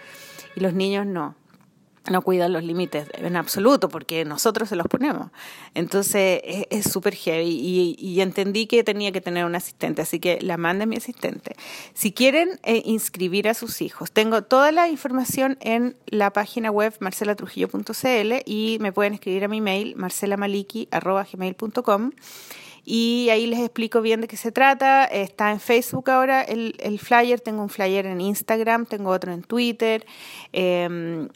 [0.57, 1.37] Y los niños no,
[2.11, 5.33] no cuidan los límites en absoluto porque nosotros se los ponemos.
[5.75, 10.57] Entonces es súper heavy y, entendí que tenía que tener un asistente, así que la
[10.57, 11.55] manda mi asistente.
[11.95, 16.95] Si quieren eh, inscribir a sus hijos, tengo toda la información en la página web
[17.01, 22.11] marcelatrujillo.cl y me pueden escribir a mi mail marcelamaliki.gmail.com
[22.85, 25.05] y ahí les explico bien de qué se trata.
[25.05, 29.43] Está en Facebook ahora el, el flyer, tengo un flyer en Instagram, tengo otro en
[29.43, 30.05] Twitter.
[30.53, 31.29] Eh,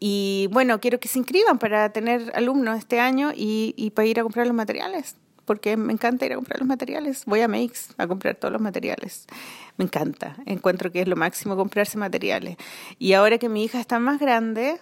[0.00, 4.20] y bueno, quiero que se inscriban para tener alumnos este año y, y para ir
[4.20, 7.24] a comprar los materiales porque me encanta ir a comprar los materiales.
[7.26, 9.26] Voy a Makes a comprar todos los materiales.
[9.76, 10.36] Me encanta.
[10.46, 12.56] Encuentro que es lo máximo comprarse materiales.
[12.98, 14.80] Y ahora que mi hija está más grande,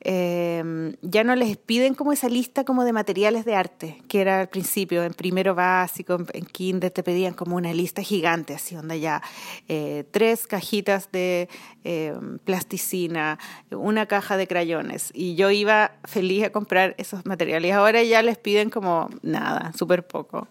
[0.00, 4.40] eh, ya no les piden como esa lista como de materiales de arte, que era
[4.40, 9.00] al principio, en primero básico, en, kinder te pedían como una lista gigante, así donde
[9.00, 9.22] ya
[9.68, 11.48] eh, tres cajitas de
[11.84, 13.38] eh, plasticina,
[13.70, 17.72] una caja de crayones, y yo iba feliz a comprar esos materiales.
[17.72, 20.48] Ahora ya les piden como nada, súper poco.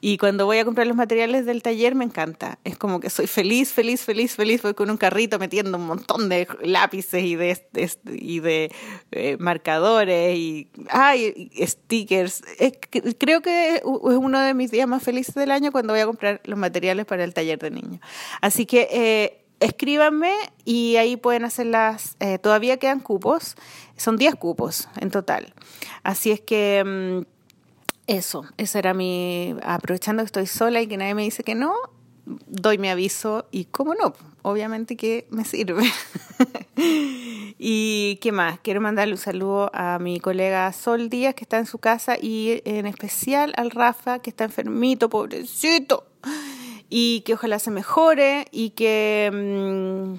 [0.00, 3.26] Y cuando voy a comprar los materiales del taller me encanta, es como que soy
[3.26, 7.58] feliz, feliz, feliz, feliz, voy con un carrito metiendo un montón de lápices y de,
[8.12, 8.70] y de
[9.12, 12.42] eh, marcadores y, ay, stickers.
[13.18, 16.40] creo que es uno de mis días más felices del año cuando voy a comprar
[16.44, 18.00] los materiales para el taller de niños.
[18.40, 20.32] Así que eh, escríbanme
[20.64, 22.16] y ahí pueden hacer las...
[22.20, 23.56] Eh, todavía quedan cupos,
[23.96, 25.54] son 10 cupos en total.
[26.02, 26.82] Así es que...
[26.84, 27.34] Mm,
[28.06, 29.54] eso, eso era mi...
[29.62, 31.72] Aprovechando que estoy sola y que nadie me dice que no,
[32.26, 35.84] doy mi aviso y cómo no, obviamente que me sirve.
[37.58, 41.66] y qué más, quiero mandarle un saludo a mi colega Sol Díaz que está en
[41.66, 46.06] su casa y en especial al Rafa que está enfermito, pobrecito,
[46.88, 49.30] y que ojalá se mejore y que...
[49.32, 50.14] Mm,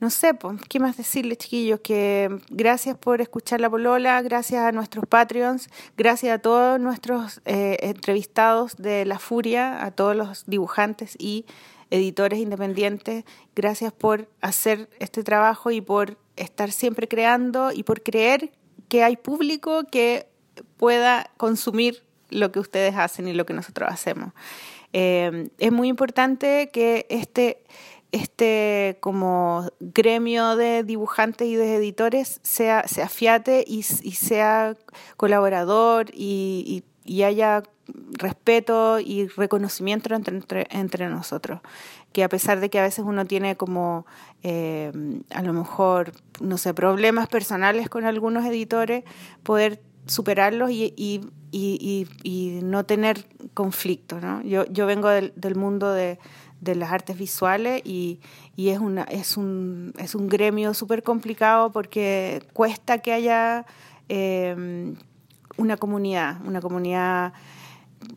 [0.00, 1.80] no sé, pues, ¿qué más decirles, chiquillos?
[1.80, 7.76] Que gracias por escuchar la polola, gracias a nuestros Patreons, gracias a todos nuestros eh,
[7.82, 11.44] entrevistados de La Furia, a todos los dibujantes y
[11.90, 18.52] editores independientes, gracias por hacer este trabajo y por estar siempre creando y por creer
[18.88, 20.28] que hay público que
[20.78, 24.32] pueda consumir lo que ustedes hacen y lo que nosotros hacemos.
[24.92, 27.62] Eh, es muy importante que este
[28.12, 34.76] este como gremio de dibujantes y de editores sea, se afiate y, y sea
[35.16, 37.62] colaborador y, y, haya
[38.12, 41.60] respeto y reconocimiento entre, entre, nosotros.
[42.12, 44.06] Que a pesar de que a veces uno tiene como
[44.42, 44.92] eh,
[45.30, 49.04] a lo mejor, no sé, problemas personales con algunos editores,
[49.42, 51.20] poder superarlos y, y,
[51.52, 54.20] y, y no tener conflicto.
[54.20, 54.42] ¿no?
[54.42, 56.18] Yo, yo vengo del mundo de,
[56.60, 58.20] de las artes visuales y,
[58.56, 63.66] y es, una, es, un, es un gremio súper complicado porque cuesta que haya
[64.08, 64.96] em,
[65.56, 67.32] una comunidad, una comunidad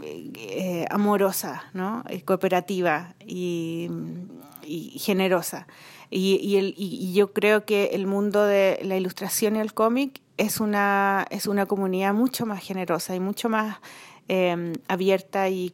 [0.02, 2.04] eh, amorosa, ¿no?
[2.26, 3.90] cooperativa y,
[4.66, 5.68] y generosa.
[6.10, 10.22] Y, y, el, y, yo creo que el mundo de la ilustración y el cómic
[10.38, 13.78] es una, es una comunidad mucho más generosa y mucho más
[14.28, 15.74] em, abierta y,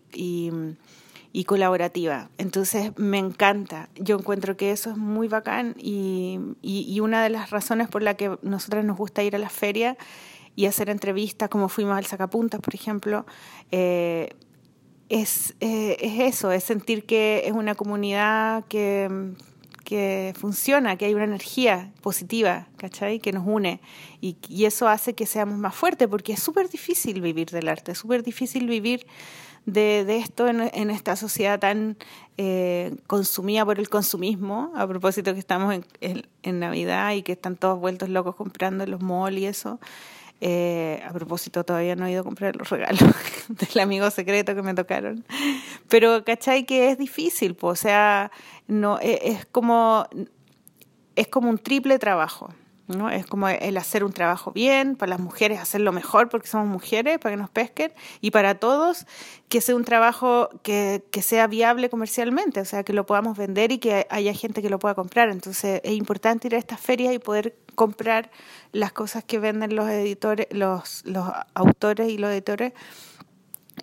[1.32, 2.30] y colaborativa.
[2.38, 3.90] Entonces me encanta.
[3.96, 8.16] Yo encuentro que eso es muy bacán y, y, una de las razones por la
[8.16, 9.98] que nosotras nos gusta ir a la feria
[10.56, 13.26] y hacer entrevistas, como fuimos al Sacapuntas, por ejemplo,
[13.72, 14.30] eh,
[15.08, 19.34] es, eh, es eso, es sentir que es una comunidad que,
[19.86, 23.20] que funciona, que hay una energía positiva, ¿cachai?
[23.20, 23.80] Que nos une.
[24.20, 27.94] Y, y eso hace que seamos más fuertes, porque es súper difícil vivir del arte,
[27.94, 29.06] es súper difícil vivir
[29.74, 31.98] de, de esto en, esta sociedad tan
[32.38, 37.56] eh, consumida por el consumismo, a propósito que estamos en, en, Navidad y que están
[37.56, 39.80] todos vueltos locos comprando los malls y eso.
[40.42, 43.02] Eh, a propósito, todavía no he ido a comprar los regalos
[43.50, 45.26] del amigo secreto que me tocaron.
[45.90, 46.66] Pero, ¿cachai?
[46.66, 48.32] Que es difícil, pues, o sea,
[48.68, 50.08] no, es, es como,
[51.16, 52.54] es como un triple trabajo.
[52.98, 53.10] ¿No?
[53.10, 57.20] Es como el hacer un trabajo bien, para las mujeres hacerlo mejor porque somos mujeres,
[57.20, 59.06] para que nos pesquen, y para todos
[59.48, 63.72] que sea un trabajo que, que sea viable comercialmente, o sea, que lo podamos vender
[63.72, 65.30] y que haya gente que lo pueda comprar.
[65.30, 68.30] Entonces es importante ir a estas ferias y poder comprar
[68.72, 72.74] las cosas que venden los editores, los, los autores y los editores.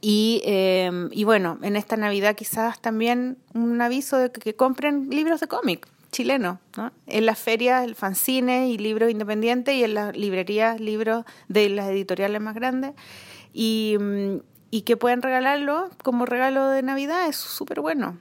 [0.00, 5.08] Y, eh, y bueno, en esta Navidad quizás también un aviso de que, que compren
[5.10, 6.92] libros de cómic, chileno, ¿no?
[7.06, 11.88] En las ferias, el fanzine y libros independientes y en las librerías, libros de las
[11.90, 12.92] editoriales más grandes.
[13.52, 14.38] Y, mm,
[14.70, 18.18] y que pueden regalarlo como regalo de Navidad es súper bueno.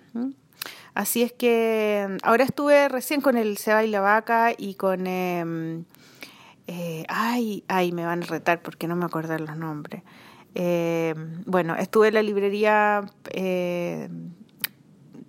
[0.93, 5.07] Así es que mm, ahora estuve recién con el Seba y la Vaca y con...
[5.07, 5.85] Em,
[6.67, 10.03] eh, ay, ay, me van a retar porque no me acuerdo los nombres.
[10.53, 11.13] Eh,
[11.45, 13.03] bueno, estuve en la librería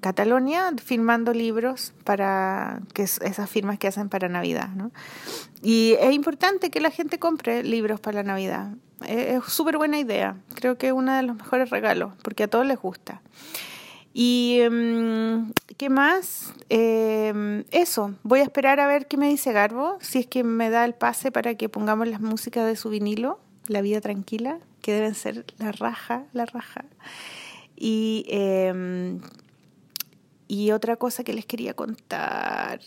[0.07, 4.69] Catalonia firmando libros para que esas firmas que hacen para Navidad.
[4.69, 4.93] ¿no?
[5.63, 8.71] Y es importante que la gente compre libros para la Navidad.
[9.05, 10.37] Es súper buena idea.
[10.55, 13.21] Creo que es uno de los mejores regalos porque a todos les gusta.
[14.15, 16.55] Y mm, ¿qué más?
[16.71, 20.71] Eh, eso, voy a esperar a ver qué me dice Garbo, si es que me
[20.71, 24.93] da el pase para que pongamos las músicas de su vinilo, La vida tranquila, que
[24.93, 26.85] deben ser la raja, la raja.
[27.75, 29.19] Y, eh,
[30.49, 32.81] y otra cosa que les quería contar.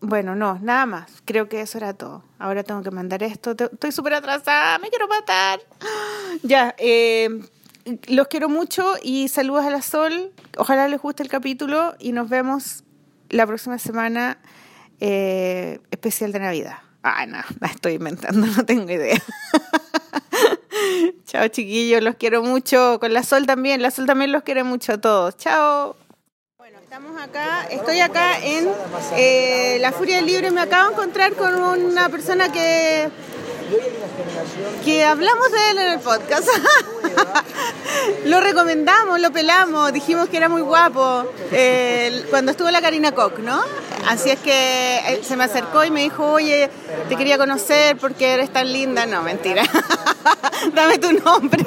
[0.00, 1.22] Bueno, no, nada más.
[1.24, 2.22] Creo que eso era todo.
[2.38, 3.54] Ahora tengo que mandar esto.
[3.58, 5.60] Estoy súper atrasada, me quiero matar.
[6.42, 7.40] Ya, eh,
[8.06, 10.32] los quiero mucho y saludos a la Sol.
[10.56, 12.84] Ojalá les guste el capítulo y nos vemos
[13.30, 14.38] la próxima semana
[15.00, 16.78] eh, especial de Navidad.
[17.02, 19.20] Ah, no, la estoy inventando, no tengo idea.
[21.24, 22.98] Chao chiquillos, los quiero mucho.
[23.00, 25.36] Con la Sol también, la Sol también los quiere mucho a todos.
[25.36, 25.96] Chao.
[26.70, 28.68] Bueno, estamos acá, estoy acá en
[29.16, 33.08] eh, La Furia del Libro y me acabo de encontrar con una persona que
[34.84, 36.46] que hablamos de él en el podcast.
[38.26, 43.38] lo recomendamos, lo pelamos, dijimos que era muy guapo eh, cuando estuvo la Karina Koch,
[43.38, 43.62] ¿no?
[44.06, 46.68] Así es que eh, se me acercó y me dijo, oye,
[47.08, 49.06] te quería conocer porque eres tan linda.
[49.06, 49.62] No, mentira.
[50.74, 51.64] Dame tu nombre.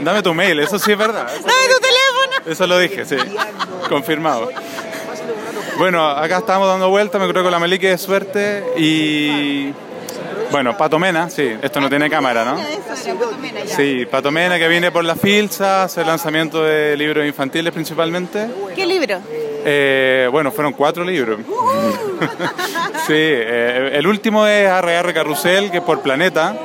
[0.00, 1.26] Dame tu mail, eso sí es verdad.
[1.26, 1.95] Dame tu teléfono.
[2.44, 3.16] Eso lo dije, sí.
[3.88, 4.50] Confirmado.
[5.78, 9.72] Bueno, acá estamos dando vuelta, me creo con la Melique de suerte y
[10.50, 12.58] bueno, Patomena, sí, esto no tiene cámara, ¿no?
[13.66, 18.48] Sí, Patomena que viene por la Filsa, hace el lanzamiento de libros infantiles principalmente.
[18.74, 19.20] ¿Qué libro?
[19.68, 21.40] Eh, bueno, fueron cuatro libros.
[23.06, 25.12] sí, eh, el último es R.R.
[25.12, 26.56] Carrusel, que es por Planeta.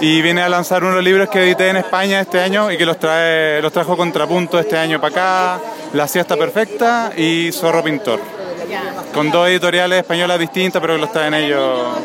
[0.00, 2.98] Y viene a lanzar unos libros que edité en España este año y que los
[2.98, 8.20] trae los trajo Contrapunto este año para acá, La siesta perfecta y Zorro Pintor.
[9.12, 11.96] Con dos editoriales españolas distintas, pero que los traen ellos.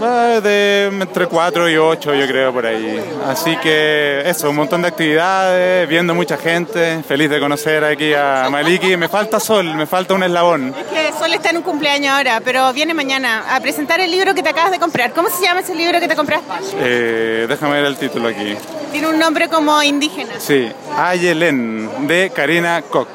[0.00, 3.02] De entre 4 y 8 yo creo por ahí.
[3.26, 8.48] Así que eso, un montón de actividades, viendo mucha gente, feliz de conocer aquí a
[8.50, 8.96] Maliki.
[8.96, 10.74] Me falta Sol, me falta un eslabón.
[10.78, 14.34] Es que Sol está en un cumpleaños ahora, pero viene mañana a presentar el libro
[14.34, 15.12] que te acabas de comprar.
[15.12, 16.46] ¿Cómo se llama ese libro que te compraste?
[16.78, 18.54] Eh, déjame ver el título aquí.
[18.92, 20.34] Tiene un nombre como indígena.
[20.38, 23.08] Sí, Ayelen, de Karina Koch.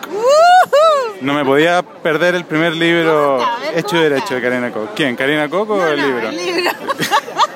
[1.22, 3.40] No me podía perder el primer libro
[3.76, 4.90] hecho y derecho de Karina Koch.
[4.96, 5.16] ¿Quién?
[5.16, 6.30] ¿Karina Koch o el libro?
[6.30, 6.72] El libro.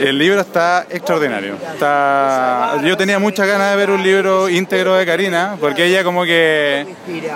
[0.00, 1.56] El libro está extraordinario.
[1.72, 2.78] Está...
[2.84, 6.86] Yo tenía muchas ganas de ver un libro íntegro de Karina, porque ella como que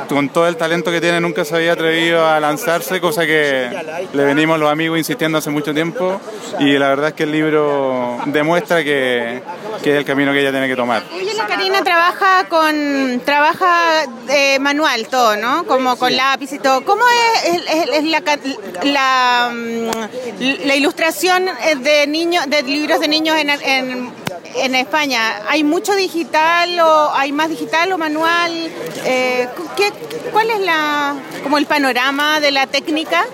[0.08, 3.68] con todo el talento que tiene nunca se había atrevido a lanzarse, cosa que
[4.12, 6.20] le venimos los amigos insistiendo hace mucho tiempo,
[6.58, 9.42] y la verdad es que el libro demuestra que,
[9.82, 11.02] que es el camino que ella tiene que tomar.
[11.36, 15.64] La Karina trabaja con trabaja eh, manual todo, ¿no?
[15.64, 16.84] Como con lápiz y todo.
[16.84, 17.02] ¿Cómo
[17.44, 18.38] es, es- es la, ca-
[18.84, 19.90] la, mm,
[20.66, 24.10] la ilustración eh, de niños, de libros de niños en, en,
[24.56, 25.42] en España?
[25.48, 28.52] ¿Hay mucho digital o hay más digital o manual?
[29.04, 29.92] Eh, ¿qué,
[30.30, 33.24] ¿Cuál es la como el panorama de la técnica?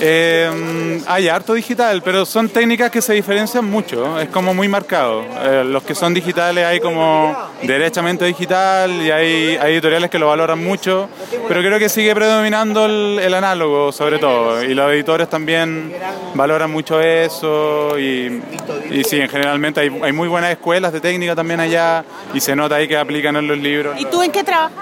[0.00, 5.24] Eh, hay harto digital, pero son técnicas que se diferencian mucho, es como muy marcado.
[5.42, 10.26] Eh, los que son digitales hay como derechamente digital y hay, hay editoriales que lo
[10.26, 11.08] valoran mucho,
[11.48, 15.94] pero creo que sigue predominando el, el análogo sobre todo y los editores también
[16.34, 18.42] valoran mucho eso y,
[18.90, 22.76] y sí, generalmente hay, hay muy buenas escuelas de técnica también allá y se nota
[22.76, 23.98] ahí que aplican en los libros.
[24.00, 24.72] ¿Y tú en qué trabajas?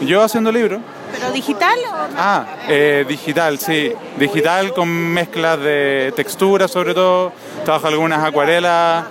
[0.00, 0.80] Yo haciendo libros.
[1.12, 3.92] ¿Pero digital o Ah, eh, digital, sí.
[4.16, 7.32] Digital con mezclas de texturas sobre todo.
[7.64, 9.04] Trabajo algunas acuarelas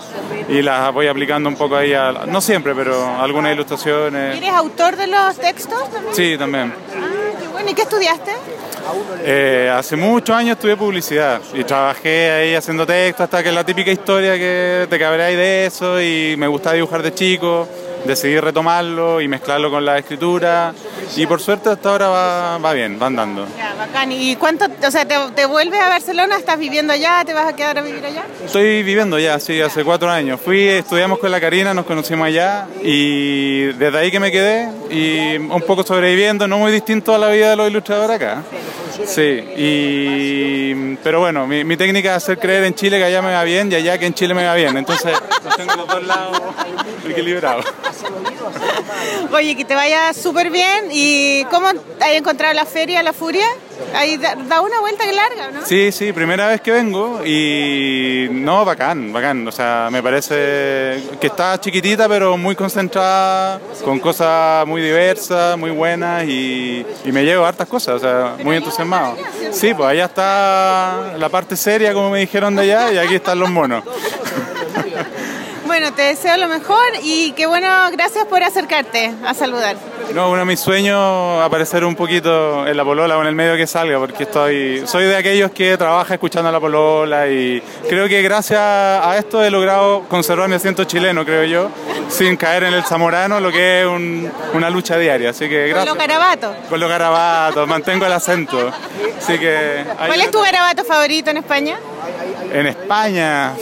[0.50, 4.36] y las voy aplicando un poco ahí, a, no siempre, pero algunas ilustraciones.
[4.36, 6.16] ¿Eres autor de los textos también?
[6.16, 6.74] Sí, también.
[6.96, 7.70] Ah, qué bueno.
[7.70, 8.32] ¿Y qué estudiaste?
[9.24, 13.92] Eh, hace muchos años estudié publicidad y trabajé ahí haciendo texto hasta que la típica
[13.92, 17.68] historia que te cabreáis de eso y me gustaba dibujar de chico,
[18.06, 20.74] decidí retomarlo y mezclarlo con la escritura
[21.16, 23.48] y por suerte hasta ahora va, va bien, va andando.
[23.58, 24.12] Ya, bacán.
[24.12, 26.38] ¿Y cuánto, o sea, te, te vuelves a Barcelona?
[26.38, 27.24] ¿Estás viviendo allá?
[27.26, 28.24] ¿Te vas a quedar a vivir allá?
[28.46, 30.40] Estoy viviendo ya, sí, hace cuatro años.
[30.40, 35.38] Fui, estudiamos con la Karina, nos conocimos allá y desde ahí que me quedé y
[35.38, 38.44] un poco sobreviviendo, no muy distinto a la vida de los ilustradores acá.
[39.06, 43.32] Sí, y, pero bueno, mi, mi técnica es hacer creer en Chile que allá me
[43.32, 44.78] va bien y allá que en Chile me va bien.
[44.78, 46.40] Entonces, los tengo los dos lados
[47.08, 47.66] equilibrados.
[49.34, 50.90] Oye, que te vaya súper bien.
[50.92, 51.76] ¿Y cómo has
[52.14, 53.46] encontrado la feria, la furia?
[53.96, 55.66] Ahí da, una vuelta que larga, ¿no?
[55.66, 59.48] Sí, sí, primera vez que vengo y no, bacán, bacán.
[59.48, 65.72] O sea, me parece que está chiquitita pero muy concentrada, con cosas muy diversas, muy
[65.72, 69.18] buenas y, y me llevo hartas cosas, o sea, muy entusiasmado.
[69.52, 73.40] Sí, pues allá está la parte seria, como me dijeron de allá, y aquí están
[73.40, 73.84] los monos.
[75.82, 79.78] Bueno, te deseo lo mejor y que bueno, gracias por acercarte a saludar.
[80.14, 83.58] No, uno de mis sueños aparecer un poquito en la polola o en el medio
[83.58, 88.08] que salga, porque estoy, soy de aquellos que trabaja escuchando a la polola y creo
[88.08, 91.72] que gracias a esto he logrado conservar mi acento chileno, creo yo,
[92.10, 93.88] sin caer en el zamorano, lo que es
[94.54, 95.32] una lucha diaria.
[95.32, 95.80] Así que gracias.
[95.80, 96.56] Con los garabatos.
[96.70, 98.72] Con los garabatos, mantengo el acento.
[99.18, 99.84] Así que.
[99.98, 101.80] ¿Cuál es tu garabato favorito en España?
[102.54, 103.54] En España.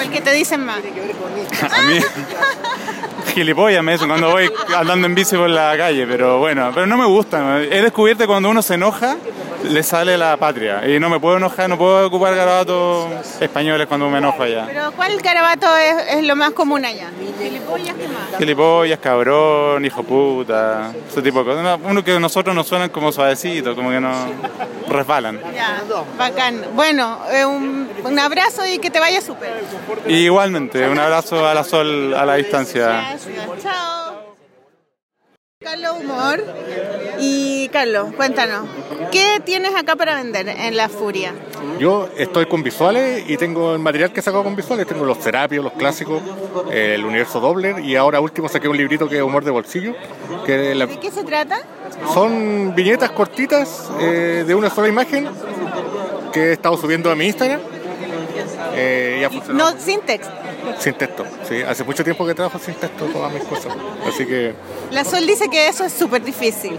[0.00, 0.78] ¿O el que te dicen más?
[1.70, 1.98] A mí.
[3.34, 6.96] gilipollas me dicen cuando voy andando en bici por la calle, pero bueno, pero no
[6.96, 7.60] me gusta.
[7.60, 9.18] He descubierto que cuando uno se enoja,
[9.64, 10.86] le sale la patria.
[10.88, 14.64] Y no me puedo enojar, no puedo ocupar garabatos españoles cuando me enojo allá.
[14.66, 17.10] ¿Pero cuál garabato es, lo más común allá?
[17.38, 18.38] ¿Gilipollas qué más?
[18.38, 21.78] Gilipollas, cabrón, hijo puta, ese tipo de cosas.
[21.84, 24.12] Uno que nosotros nos suenan como suavecitos, como que no
[24.88, 25.40] resbalan.
[25.54, 25.82] Ya,
[26.18, 26.64] bacán.
[26.74, 29.52] Bueno, eh, un, un abrazo y que te vaya súper.
[30.06, 33.16] Igualmente, un abrazo a la sol a la distancia.
[33.62, 34.19] Chao.
[35.70, 36.44] Carlos Humor.
[37.20, 38.66] Y Carlos, cuéntanos,
[39.12, 41.32] ¿qué tienes acá para vender en La Furia?
[41.78, 44.84] Yo estoy con visuales y tengo el material que he sacado con visuales.
[44.88, 46.22] Tengo los terapios, los clásicos,
[46.72, 49.94] el universo Dobler y ahora último saqué un librito que es Humor de Bolsillo.
[50.44, 51.60] Que ¿De qué se trata?
[52.14, 55.28] Son viñetas cortitas eh, de una sola imagen
[56.32, 57.60] que he estado subiendo a mi Instagram.
[58.74, 60.39] Eh, no, sin texto.
[60.78, 61.62] Sin texto, sí.
[61.62, 63.72] Hace mucho tiempo que trabajo sin texto todas mis cosas.
[64.06, 64.54] Así que...
[64.90, 66.76] La Sol dice que eso es súper difícil.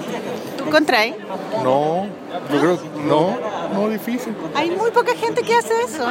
[0.58, 1.16] ¿Tú contraes?
[1.64, 2.08] No,
[2.52, 3.38] yo creo no,
[3.74, 4.36] no difícil.
[4.56, 6.08] Hay muy poca gente que hace eso.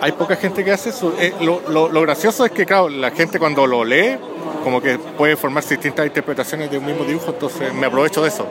[0.00, 1.14] Hay poca gente que hace eso.
[1.18, 4.16] Eh, lo, lo, lo gracioso es que, claro, la gente cuando lo lee,
[4.62, 8.46] como que puede formarse distintas interpretaciones de un mismo dibujo, entonces me aprovecho de eso.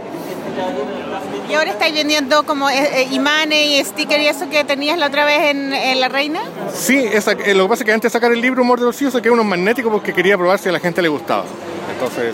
[1.54, 5.06] ¿Y ahora estáis vendiendo como eh, eh, imanes y stickers y eso que tenías la
[5.06, 6.40] otra vez en, La Reina?
[6.74, 9.30] Sí, eh, lo que pasa es que antes de sacar el libro Humor de saqué
[9.30, 11.46] unos magnéticos porque quería probar si a la gente le gustaba.
[11.94, 12.34] Entonces,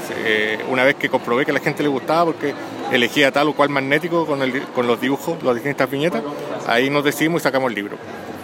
[0.70, 2.54] una vez que comprobé que a la gente le gustaba, porque
[2.94, 4.40] elegía tal o cual magnético con,
[4.74, 6.24] con los dibujos, las distintas viñetas,
[6.66, 7.98] ahí nos decidimos y sacamos el libro.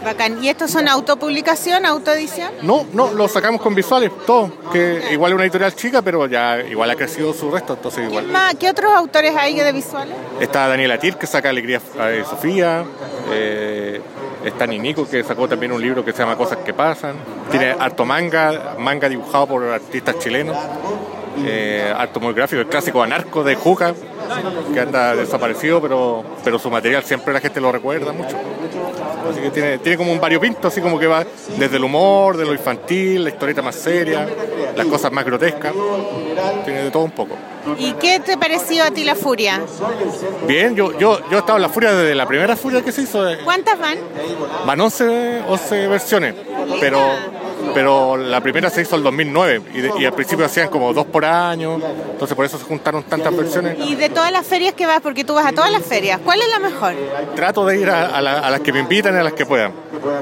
[0.06, 0.42] Bacán.
[0.44, 2.52] ¿Y estos son autopublicación, autoedición?
[2.62, 4.52] No, no, lo sacamos con visuales, todo.
[4.72, 8.28] Que igual es una editorial chica, pero ya igual ha crecido su resto, entonces igual.
[8.60, 10.16] ¿Qué otros autores hay de visuales?
[10.40, 12.86] Está Daniela Tir, que saca Alegría de Sofía.
[13.32, 14.00] Eh,
[14.46, 17.16] está Ninico, que sacó también un libro que se llama Cosas que pasan.
[17.50, 20.56] Tiene harto manga, manga dibujado por artistas chilenos.
[21.38, 23.94] Eh, muy gráfico, el clásico anarco de Juca,
[24.74, 28.38] que anda desaparecido, pero, pero su material siempre la gente lo recuerda mucho.
[29.30, 31.26] Así que tiene, tiene como un variopinto, así como que va
[31.58, 34.28] desde el humor, de lo infantil, la historieta más seria,
[34.76, 35.74] las cosas más grotescas.
[36.64, 37.36] Tiene de todo un poco.
[37.78, 39.62] ¿Y qué te pareció a ti la furia?
[40.48, 43.02] Bien, yo, yo, yo he estado en la furia desde la primera furia que se
[43.02, 43.26] hizo.
[43.44, 43.98] ¿Cuántas van?
[44.66, 46.36] Van 11, 11 versiones,
[46.80, 47.00] pero
[47.74, 49.62] pero la primera se hizo el 2009
[50.00, 51.80] y, al principio hacían como dos por año,
[52.12, 53.78] entonces por eso se juntaron tantas versiones.
[53.80, 55.02] ¿Y de todas las ferias que vas?
[55.02, 56.94] Porque tú vas a todas las ferias, ¿cuál es la mejor?
[57.36, 59.74] Trato de ir a, las que me invitan y a las que puedan.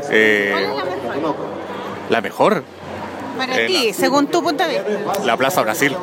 [0.09, 1.35] Eh, ¿Cuál es la mejor?
[2.09, 2.63] La mejor.
[3.37, 5.25] Para eh, ti, según tu punto de vista.
[5.25, 5.95] La Plaza Brasil.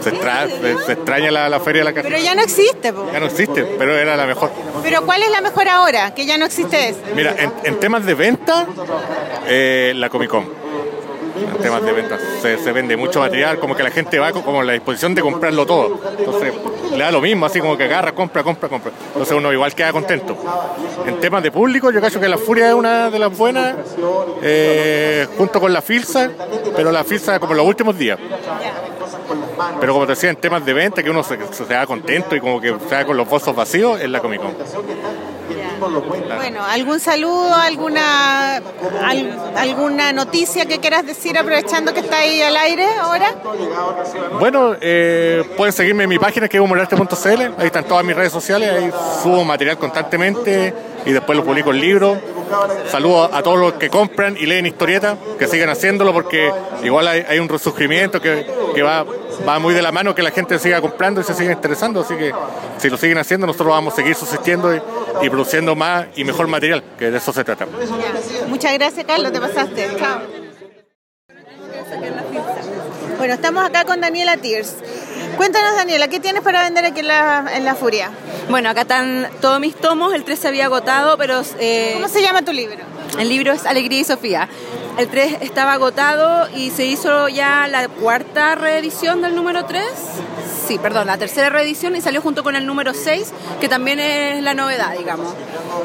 [0.00, 4.16] Se, extraña la, feria de la Pero ya no existe, Ya no existe, pero era
[4.16, 4.50] la mejor.
[4.82, 6.14] ¿Pero cuál es la mejor ahora?
[6.14, 7.00] Que ya no existe eso.
[7.16, 7.34] Mira,
[7.64, 8.66] en, temas de venta,
[9.46, 10.67] eh, la Comic Con
[11.40, 12.20] en temas de ventas.
[12.42, 16.00] Se, vende mucho material, como que la gente va con la disposición de comprarlo todo.
[16.18, 16.52] Entonces,
[16.92, 18.92] le da lo mismo, así como que agarra, compra, compra, compra.
[19.08, 20.36] Entonces uno igual queda contento.
[21.06, 23.74] En temas de público, yo creo que la Furia es una de las buenas,
[24.42, 26.30] eh, junto con la Filsa,
[26.76, 28.18] pero la Filsa como los últimos días.
[29.80, 32.40] Pero como te decía, en temas de venta, que uno se, se da contento y
[32.40, 34.54] como que se da con los bolsos vacíos, es la Comic Con.
[35.78, 38.56] Bueno, ¿algún saludo, alguna
[39.56, 43.34] alguna noticia que quieras decir aprovechando que está ahí al aire ahora?
[44.38, 48.32] Bueno, eh, pueden seguirme en mi página que es humorarte.cl, ahí están todas mis redes
[48.32, 48.90] sociales, ahí
[49.22, 50.74] subo material constantemente
[51.06, 52.18] y después lo publico en libros.
[52.90, 56.50] Saludo a todos los que compran y leen historietas, que sigan haciéndolo porque
[56.82, 58.46] igual hay, un resurgimiento que,
[58.82, 59.04] va,
[59.46, 62.14] va muy de la mano que la gente siga comprando y se siga interesando, así
[62.16, 62.32] que
[62.78, 64.80] si lo siguen haciendo nosotros vamos a seguir subsistiendo y,
[65.22, 67.66] y produciendo más y mejor material, que de eso se trata.
[68.48, 69.88] Muchas gracias Carlos, te pasaste.
[69.98, 70.20] Chao.
[73.18, 74.76] Bueno, estamos acá con Daniela Tiers.
[75.36, 78.10] Cuéntanos, Daniela, ¿qué tienes para vender aquí en la, Furia?
[78.48, 81.42] Bueno, acá están todos mis tomos, el 3 se había agotado, pero...
[81.60, 82.78] Eh, ¿Cómo se llama tu libro?
[83.18, 84.48] El libro es Alegría y Sofía.
[84.98, 89.84] El 3 estaba agotado y se hizo ya la cuarta reedición del número 3.
[90.68, 94.42] Sí, perdón, la tercera reedición y salió junto con el número 6, que también es
[94.42, 95.32] la novedad, digamos.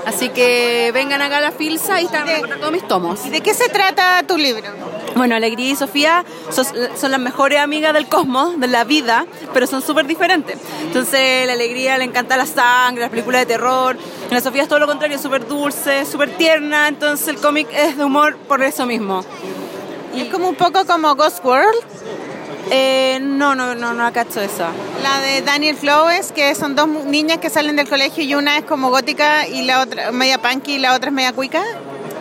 [0.05, 2.27] Así que vengan acá a la Filsa y están
[2.59, 3.25] todos mis tomos.
[3.25, 4.67] ¿Y de qué se trata tu libro?
[5.15, 6.65] Bueno, Alegría y Sofía son,
[6.97, 10.57] son las mejores amigas del cosmos, de la vida, pero son súper diferentes.
[10.81, 13.95] Entonces, la Alegría le encanta la sangre, las películas de terror.
[14.29, 16.89] Y la Sofía es todo lo contrario, súper dulce, súper tierna.
[16.89, 19.23] Entonces, el cómic es de humor por eso mismo.
[20.13, 21.79] Es como un poco como Ghost World,
[22.71, 24.71] Eh, no, no, no, no cacho esa.
[25.01, 28.65] la de Daniel Flowers, que son dos niñas que salen del colegio y una es
[28.65, 31.63] como gótica y la otra media punky y la otra es media cuica.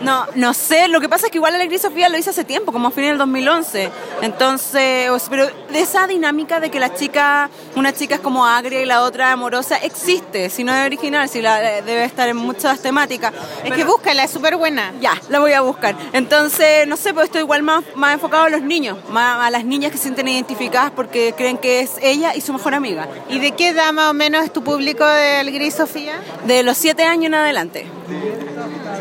[0.03, 2.43] No, no sé, lo que pasa es que igual Alegría y Sofía lo hice hace
[2.43, 3.89] tiempo, como a fin del 2011.
[4.21, 8.85] Entonces, pero de esa dinámica de que la chica, una chica es como agria y
[8.85, 13.31] la otra amorosa, existe, si no es original, si la debe estar en muchas temáticas.
[13.63, 14.91] Es que búscala, es súper buena.
[14.99, 15.95] Ya, la voy a buscar.
[16.11, 19.63] Entonces, no sé, pues estoy igual más, más enfocado a los niños, más a las
[19.63, 23.07] niñas que se sienten identificadas porque creen que es ella y su mejor amiga.
[23.29, 26.19] ¿Y de qué edad más o menos es tu público del Gris Sofía?
[26.45, 27.87] De los siete años en adelante.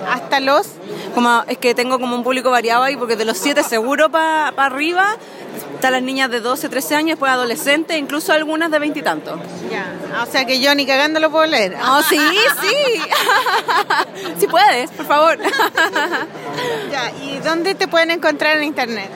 [0.09, 0.69] Hasta los...
[1.15, 4.49] Como, es que tengo como un público variado ahí, porque de los 7 seguro para
[4.49, 5.17] arriba
[5.75, 9.41] están las niñas de 12, 13 años, después adolescentes, incluso algunas de 20 y tantos.
[9.71, 10.23] Ya.
[10.23, 11.77] O sea que yo ni cagando lo puedo leer.
[11.85, 12.19] Oh, sí,
[12.61, 13.03] sí.
[14.39, 15.39] sí puedes, por favor.
[16.91, 19.11] Ya, ¿Y dónde te pueden encontrar en internet?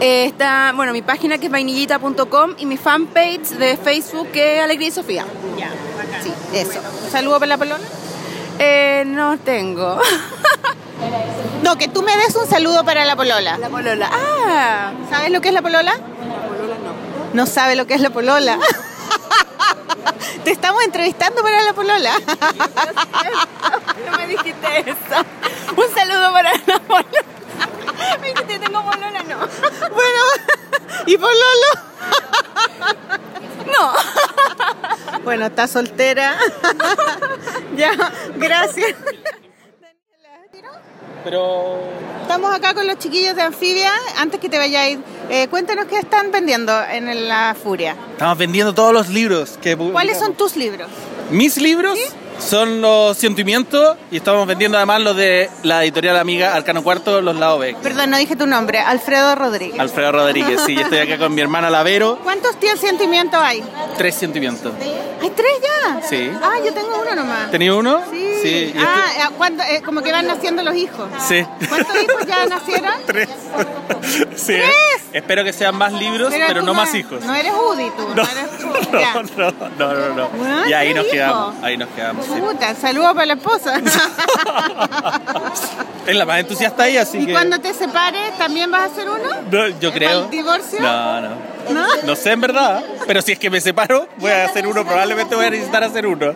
[0.00, 4.62] Eh, está, bueno, mi página que es vainillita.com y mi fanpage de Facebook que es
[4.62, 5.24] Alegría y Sofía.
[5.56, 5.70] Ya,
[6.22, 6.80] Sí, eso.
[7.04, 7.84] ¿Un saludo para la polola?
[8.64, 10.00] Eh, no tengo.
[11.64, 13.58] No, que tú me des un saludo para la polola.
[13.58, 14.08] La polola.
[14.12, 15.98] Ah, ¿Sabes lo que es la polola?
[17.32, 18.60] No sabe lo que es la polola.
[20.44, 22.12] Te estamos entrevistando para la polola.
[24.10, 25.24] no me dijiste eso.
[25.76, 27.41] Un saludo para la polola.
[28.20, 29.38] Me dijiste, tengo polola, no.
[29.94, 30.20] Bueno,
[31.06, 31.70] ¿y pololo?
[33.66, 33.92] No.
[35.24, 36.36] Bueno, está soltera.
[37.76, 37.92] ya,
[38.36, 38.94] gracias.
[41.24, 41.78] Pero
[42.22, 43.92] Estamos acá con los chiquillos de Anfibia.
[44.18, 47.94] Antes que te vayáis, eh, cuéntanos qué están vendiendo en la Furia.
[48.12, 50.88] estamos vendiendo todos los libros que ¿Cuáles son tus libros?
[51.30, 51.98] Mis libros
[52.46, 57.36] son los Sentimientos y estamos vendiendo además los de la editorial amiga Arcano Cuarto, los
[57.36, 57.76] Lao B.
[57.82, 58.80] Perdón, no dije tu nombre.
[58.80, 59.78] Alfredo Rodríguez.
[59.78, 63.62] Alfredo Rodríguez, sí, yo estoy acá con mi hermana Lavero, ¿Cuántos tíos sentimientos hay?
[63.96, 64.72] tres sentimientos.
[65.22, 66.02] ¿Hay tres ya?
[66.02, 66.30] Sí.
[66.42, 67.50] Ah, yo tengo uno nomás.
[67.50, 68.02] ¿Tenía uno?
[68.10, 68.72] Sí.
[68.76, 69.76] Ah, este- eh.
[69.76, 71.08] Eh, como que van naciendo los hijos.
[71.26, 71.44] Sí.
[71.68, 72.94] ¿Cuántos hijos ya nacieron?
[73.06, 73.28] Tres.
[74.34, 74.56] Sí.
[75.12, 77.22] Espero que sean más libros, pero, no más hijos.
[77.24, 78.08] No eres Udi tú.
[78.08, 79.14] No, No, eres ya.
[79.14, 80.28] no, no, no, no, no.
[80.30, 81.12] Bueno, Y ahí tres nos hijos.
[81.12, 82.26] quedamos, ahí nos quedamos.
[82.40, 83.80] Puta, saludos para la esposa.
[86.06, 87.32] Es la más entusiasta ahí, así ¿Y que...
[87.32, 89.28] cuando te separes también vas a hacer uno?
[89.50, 90.24] No, yo creo.
[90.24, 90.80] ¿Al divorcio?
[90.80, 91.28] No, no.
[91.70, 91.86] ¿No?
[92.04, 95.34] No sé en verdad, pero si es que me separo, voy a hacer uno, probablemente
[95.34, 96.34] voy a necesitar hacer uno.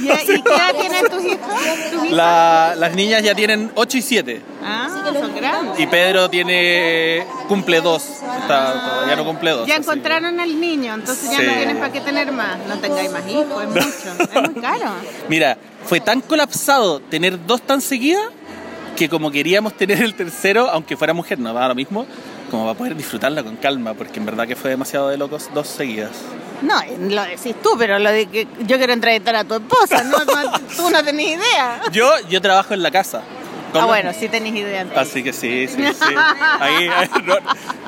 [0.00, 1.48] ¿Y, y qué edad tienen tus hijos?
[1.92, 2.10] ¿Tus hijos?
[2.12, 4.88] La- las niñas ya tienen 8 y 7 Ah,
[5.20, 5.78] son grandes.
[5.80, 8.02] y Pedro tiene cumple 2,
[8.46, 9.66] todavía no cumple 2.
[9.68, 11.46] Ya encontraron al niño, entonces ya Sí.
[11.46, 12.58] no tienen para qué tener más.
[12.66, 14.32] No tengáis más hijos, es mucho.
[14.32, 14.90] Es muy caro.
[15.28, 18.24] Mira, fue tan colapsado tener dos tan seguidas
[18.96, 22.04] que como queríamos tener el tercero, aunque fuera mujer, no daba lo mismo,
[22.50, 25.68] como para poder disfrutarla con calma, porque en verdad que fue demasiado de locos dos
[25.68, 26.12] seguidas.
[26.62, 26.74] No,
[27.08, 30.18] lo decís tú, pero lo de que yo quiero entrevistar a tu esposa, no,
[30.76, 31.82] tú no tenés idea.
[31.92, 33.22] Yo, yo trabajo en la casa.
[33.72, 34.82] Con Ah, los- bueno, sí tenés idea.
[34.82, 35.08] entonces.
[35.10, 36.14] Así que sí, sí, sí.
[36.60, 36.88] Ahí,
[37.24, 37.34] no-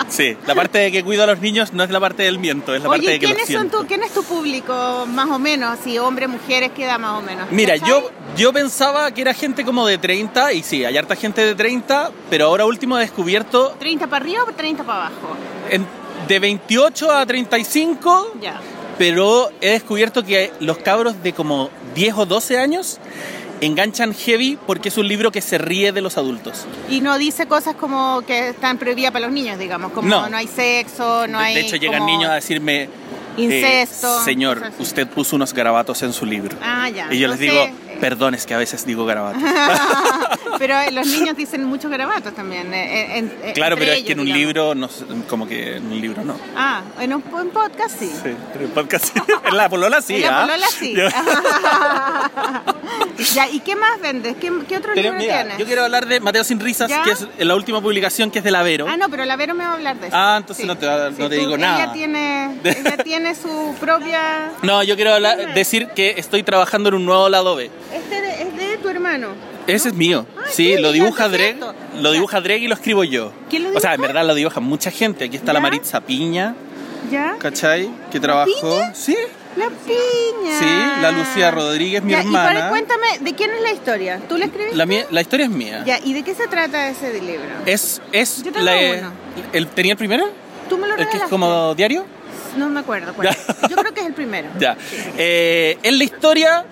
[0.09, 2.75] sí, la parte de que cuido a los niños no es la parte del miento,
[2.75, 3.81] es la parte Oye, de que los ¿quiénes son siento.
[3.81, 5.79] tu, ¿quién es tu público más o menos?
[5.85, 7.47] Si hombres, mujeres, ¿qué edad más o menos?
[7.51, 7.89] Mira, ¿Cachai?
[7.89, 11.55] yo, yo pensaba que era gente como de 30, y sí, hay harta gente de
[11.55, 15.37] 30, pero ahora último he descubierto ¿30 para arriba o 30 para abajo?
[15.71, 15.87] en-
[16.29, 18.61] de 28 a 35, Ya.
[18.99, 22.99] pero he descubierto que los cabros de como 10 o 12 años
[23.61, 26.67] enganchan heavy porque es un libro que se ríe de los adultos.
[26.89, 30.37] Y no dice cosas como que están prohibidas para los niños, digamos, como no, No.
[30.37, 31.55] hay sexo, no De- hay.
[31.55, 32.89] de hecho, llegan como- niños a decirme, eh,
[33.37, 36.57] Incesto, señor, usted puso unos garabatos en su libro.
[36.63, 37.09] Ah, ya.
[37.13, 37.69] Y yo les digo,
[38.01, 39.43] perdón, es que a veces digo garabatos.
[40.59, 42.73] pero eh, los niños dicen muchos garabatos también.
[42.75, 44.47] eh, en- en- claro, pero es que en un digamos.
[44.47, 44.89] libro, no,
[45.29, 46.37] como que en un libro no.
[46.57, 48.11] Ah, en un, en podcast sí.
[48.23, 49.13] Sí, en el podcast sí.
[49.51, 50.47] En la polola sí, en la ¿ah?
[50.47, 50.95] polola sí.
[53.35, 54.37] Ya, ¿y qué más vendes?
[54.41, 55.59] ¿Qué, qué otro Pero libro mira, tienes?
[55.59, 57.03] yo quiero hablar de Mateo Sin Risas, ¿Ya?
[57.03, 58.87] que es la última publicación que es de la Vero.
[58.89, 60.17] Ah, no, pero la Vero me va a hablar de eso.
[60.17, 60.87] Ah, entonces no te
[61.17, 61.85] tú- digo nada.
[61.85, 64.51] Ella tiene, ella tiene su propia...
[64.63, 67.71] No, yo quiero hablar- decir que estoy trabajando en un nuevo lado B.
[67.93, 69.29] Este de- es de tu hermano.
[69.67, 70.27] Ese es mío.
[70.39, 71.57] Ah, sí, lo dibuja Dreg,
[72.01, 73.33] lo dibuja Dreg y lo escribo yo.
[73.49, 74.13] ¿Quién lo O sea, en dibuja?
[74.13, 75.25] verdad lo dibuja mucha gente.
[75.25, 75.61] Aquí está la.
[75.61, 76.55] Maritza Piña,
[77.11, 77.37] ¿Ya?
[77.39, 77.91] ¿cachai?
[78.11, 78.51] Que trabajó.
[78.77, 78.95] Piña?
[78.95, 79.17] Sí,
[79.57, 80.59] La piña.
[80.59, 82.49] Sí, la Lucía Rodríguez, mi Ya, Y hermana.
[82.49, 84.21] para- cuéntame, ¿de quién es la historia?
[84.29, 84.77] ¿Tú la escribiste?
[84.77, 85.83] La, mía- la historia es mía.
[85.85, 87.49] Ya, ¿y de qué se trata ese libro?
[87.67, 89.13] Es, es Yo tengo la, uno.
[89.53, 90.31] el, ¿Tenía el primero?
[90.69, 92.07] Tú me lo ¿El que es como diario?
[92.57, 93.13] No me acuerdo.
[93.15, 93.29] cuál.
[93.69, 94.49] Yo creo que es el primero.
[94.61, 94.77] Ya.
[95.19, 96.65] Eh, es la historia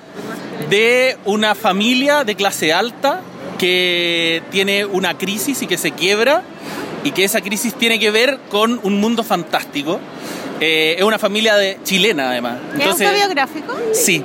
[0.70, 3.20] de una familia de clase alta
[3.58, 6.42] que tiene una crisis y que se quiebra
[7.04, 10.00] y que esa crisis tiene que ver con un mundo fantástico.
[10.60, 12.58] Eh, es una familia de, chilena además.
[12.78, 13.76] ¿Es autobiográfico?
[13.92, 14.24] Sí.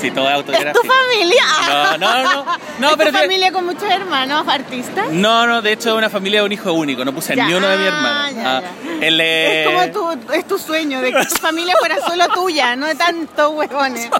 [0.00, 0.80] Sí, todo es ¿Es autobiográfico.
[0.82, 1.42] tu familia?
[1.68, 2.44] No, no, no.
[2.78, 5.10] No, ¿Es pero tu familia con muchos hermanos artistas?
[5.10, 7.54] No, no, de hecho es una familia de un hijo único, no puse Ya, ni
[7.54, 8.30] uno de mi ah, hermano.
[8.42, 8.62] ya, Ah,
[9.00, 12.76] el, eh, Es como tu, es tu sueño de que tu familia fuera solo tuya,
[12.76, 14.08] no de tantos huevones.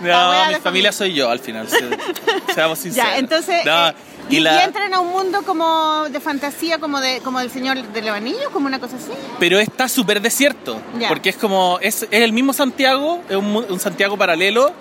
[0.00, 1.78] No, mi familia soy yo al final, se-
[2.54, 3.10] seamos sinceros.
[3.12, 3.94] Ya, entonces, No, eh,
[4.30, 7.50] y y, la- y entran a un mundo como de fantasía, como de como del
[7.50, 9.12] Señor del Anillo, como una cosa así.
[9.38, 13.80] pero está súper desierto, porque es como, es, es el mismo Santiago, es un, un
[13.80, 14.72] Santiago paralelo,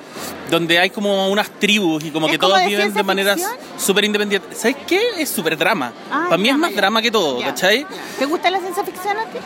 [0.49, 3.41] donde hay como unas tribus y como ¿Es que como todos de viven de maneras
[3.77, 4.57] súper independientes.
[4.57, 5.01] ¿Sabes qué?
[5.17, 5.91] Es súper drama.
[6.11, 7.85] Ah, Para mí es más drama que todo, ¿cachai?
[8.19, 9.37] ¿Te gusta la ciencia ficción a ti?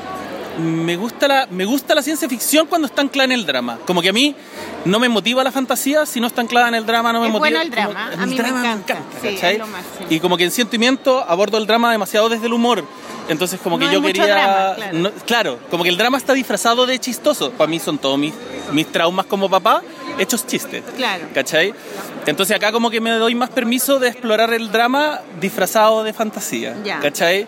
[0.62, 3.80] Me gusta, la, me gusta la ciencia ficción cuando está anclada en el drama.
[3.86, 4.36] Como que a mí
[4.86, 7.34] no me motiva la fantasía si no está anclada en el drama, no me Es
[7.34, 7.50] motiva.
[7.50, 8.98] bueno el drama, como- a mí me drama encanta.
[9.24, 10.06] Es lo máximo.
[10.10, 12.84] Y como que en sentimiento abordo el drama demasiado desde el humor.
[13.30, 14.26] Entonces como que yo quería...
[14.26, 14.98] drama, claro.
[14.98, 17.52] no- claro, como que el drama está disfrazado de chistoso.
[17.52, 18.34] Para mí son todos mis,
[18.72, 19.82] mis traumas como papá
[20.20, 20.84] hechos chistes.
[20.98, 21.26] Claro.
[21.34, 21.74] ¿Cachai?
[22.26, 26.76] Entonces acá como que me doy más permiso de explorar el drama disfrazado de fantasía.
[26.84, 27.00] Ya.
[27.00, 27.48] ¿Cachai?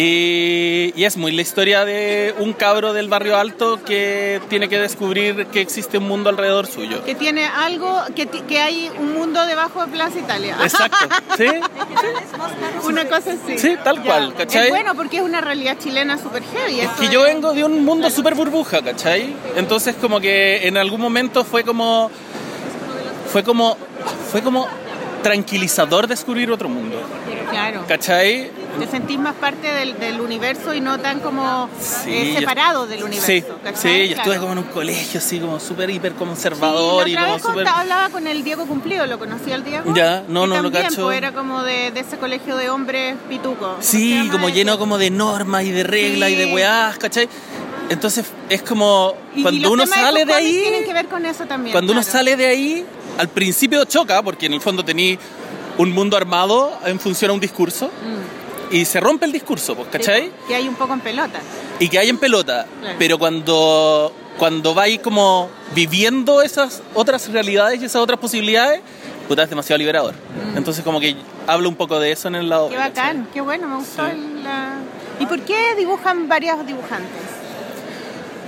[0.00, 4.78] Y, y es muy la historia de un cabro del barrio alto que tiene que
[4.78, 7.04] descubrir que existe un mundo alrededor suyo.
[7.04, 10.56] Que tiene algo, que, que hay un mundo debajo de Plaza Italia.
[10.62, 11.46] Exacto, ¿sí?
[12.84, 13.58] Una cosa así.
[13.58, 14.66] Sí, tal cual, ¿cachai?
[14.66, 16.78] Es bueno porque es una realidad chilena súper heavy.
[16.80, 19.34] Es que es- yo vengo de un mundo súper burbuja, ¿cachai?
[19.56, 22.08] Entonces como que en algún momento fue como...
[23.32, 23.76] Fue como...
[24.30, 24.68] Fue como
[25.24, 26.96] tranquilizador descubrir otro mundo,
[27.50, 27.82] Claro.
[27.88, 28.52] ¿cachai?
[28.78, 32.86] Te sentís más parte del, del universo y no tan como Sí, eh, yo- separado
[32.86, 33.26] del universo.
[33.26, 33.42] Sí,
[33.74, 34.32] sí, yo Claro.
[34.32, 37.56] estuve como en un colegio así como súper hiper Sí, conservador la y otra como
[37.56, 39.92] vez hablaba con el Diego Cumplido, ¿lo conocía el Diego?
[39.94, 41.04] Ya, no, Que no lo cacho.
[41.04, 43.58] pues, era como de, de ese colegio de hombres pitucos.
[43.58, 44.56] ¿Cómo se Sí, como ese?
[44.58, 46.52] lleno como de normas y de reglas y de Sí.
[46.52, 47.28] weás, ¿cachai?
[47.88, 51.24] Entonces es como Y- y cuando los uno sale de ahí, tienen que ver con
[51.26, 51.72] eso también.
[51.72, 52.12] cuando uno claro.
[52.18, 52.84] sale de ahí,
[53.18, 55.18] al principio choca porque en el fondo tení
[55.78, 57.90] un mundo armado en función a un discurso
[58.70, 60.28] y se rompe el discurso, pues, ¿cachai?
[60.28, 60.48] Mm.
[60.48, 61.40] Que hay un poco en pelota.
[61.80, 62.96] y que hay en pelota, Claro.
[62.98, 68.80] pero cuando cuando vais como viviendo esas otras realidades y esas otras posibilidades,
[69.26, 70.14] puta, es demasiado liberador.
[70.54, 71.16] Entonces como que
[71.46, 72.68] hablo un poco de eso en el lado.
[72.68, 72.70] Mm.
[72.70, 72.90] Qué ¿cachai?
[72.94, 74.40] bacán, qué bueno, me gustó Sí.
[74.44, 74.74] la...
[75.20, 77.10] ¿Y por qué dibujan varios dibujantes?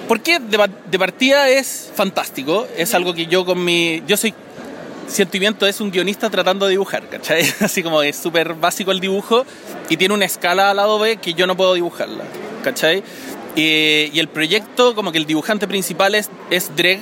[0.07, 4.03] Porque de, de partida es fantástico, es algo que yo con mi...
[4.07, 4.35] Yo soy...
[5.11, 7.43] Sentimiento es un guionista tratando de dibujar, ¿cachai?
[7.61, 9.45] Así como es súper básico el dibujo
[9.89, 12.25] y tiene una escala al lado B que yo no puedo dibujarla,
[12.63, 13.03] ¿cachai?
[13.57, 17.01] Y, y el proyecto, como que el dibujante principal es, es Dreg,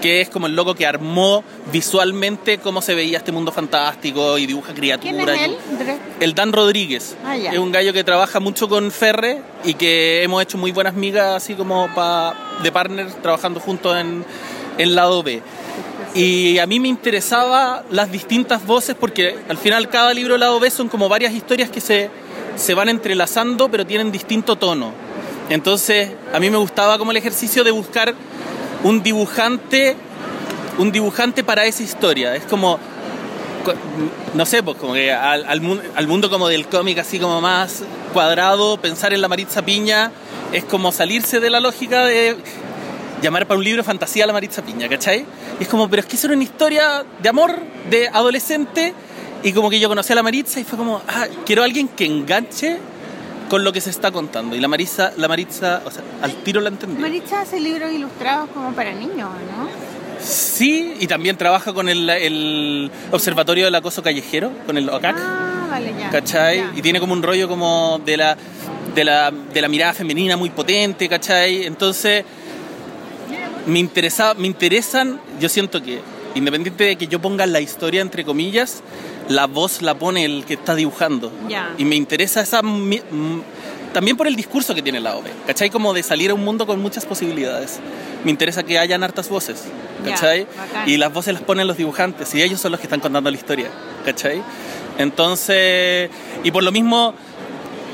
[0.00, 4.46] que es como el loco que armó visualmente cómo se veía este mundo fantástico y
[4.46, 5.12] dibuja criaturas.
[5.12, 5.98] ¿Quién es y- él?
[6.20, 7.16] El Dan Rodríguez.
[7.24, 7.36] Ah.
[7.36, 11.36] Es un gallo que trabaja mucho con Ferre y que hemos hecho muy buenas migas
[11.36, 14.24] así como pa, de partners trabajando juntos en,
[14.78, 15.42] en lado B.
[16.14, 20.68] Y a mí me interesaba las distintas voces porque al final cada libro lado B
[20.70, 22.10] son como varias historias que se,
[22.56, 24.92] se van entrelazando pero tienen distinto tono.
[25.50, 28.14] Entonces a mí me gustaba como el ejercicio de buscar
[28.82, 29.94] un dibujante,
[30.78, 32.34] un dibujante para esa historia.
[32.34, 32.78] Es como
[33.64, 33.74] co-
[34.34, 37.40] no sé, pues como que al, al, mun- al mundo como del cómic así como
[37.40, 40.10] más cuadrado, pensar en la Maritza Piña
[40.52, 42.36] es como salirse de la lógica de
[43.22, 45.24] llamar para un libro fantasía a la Maritza Piña, ¿cachai?
[45.58, 47.58] Y es como, pero es que eso era una historia de amor
[47.90, 48.94] de adolescente
[49.42, 51.88] y como que yo conocí a la Maritza y fue como, ah, quiero a alguien
[51.88, 52.78] que enganche
[53.48, 54.54] con lo que se está contando.
[54.54, 57.00] Y la Maritza, la Maritza, o sea, al tiro la entendí.
[57.00, 59.68] Maritza hace libros ilustrados como para niños, ¿no?
[60.22, 65.16] Sí, y también trabaja con el, el Observatorio del Acoso Callejero, con el OCAC.
[65.18, 66.10] Ah, vale, ya.
[66.10, 66.58] ¿cachai?
[66.58, 66.72] ya.
[66.76, 68.36] Y tiene como un rollo como de la,
[68.94, 71.64] de la, de la mirada femenina muy potente, ¿cachai?
[71.64, 72.24] Entonces,
[73.66, 76.00] me, interesa, me interesan, yo siento que,
[76.34, 78.82] independiente de que yo ponga la historia entre comillas,
[79.28, 81.32] la voz la pone el que está dibujando.
[81.78, 82.62] Y me interesa esa...
[82.62, 83.00] mi-
[83.92, 85.68] también por el discurso que tiene la OVE, ¿cachai?
[85.68, 87.80] Como de salir a un mundo con muchas posibilidades.
[88.24, 89.64] Me interesa que hayan hartas voces,
[90.04, 90.46] ¿cachai?
[90.86, 93.36] y las voces las ponen los dibujantes y ellos son los que están contando la
[93.36, 93.68] historia,
[94.04, 94.42] ¿cachai?
[94.96, 96.08] Entonces,
[96.44, 97.14] y por lo mismo,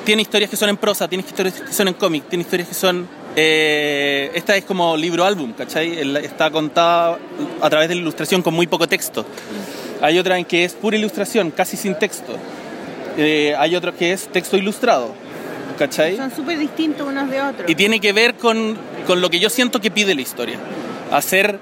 [0.04, 2.74] tiene historias que son en prosa, tiene historias que son en cómic, tiene historias que
[2.74, 3.08] son
[3.38, 6.16] eh, esta es como libro álbum, ¿cachai?
[6.24, 7.18] Está contada
[7.60, 9.26] a través de la ilustración con muy poco texto.
[10.00, 12.34] Hay otra en que es pura ilustración, casi sin texto.
[13.18, 15.14] Eh, hay otra que es texto ilustrado,
[15.78, 16.16] ¿cachai?
[16.16, 17.70] Son súper distintos unos de otros.
[17.70, 18.76] Y tiene que ver con,
[19.06, 20.58] con lo que yo siento que pide la historia.
[21.12, 21.60] Hacer,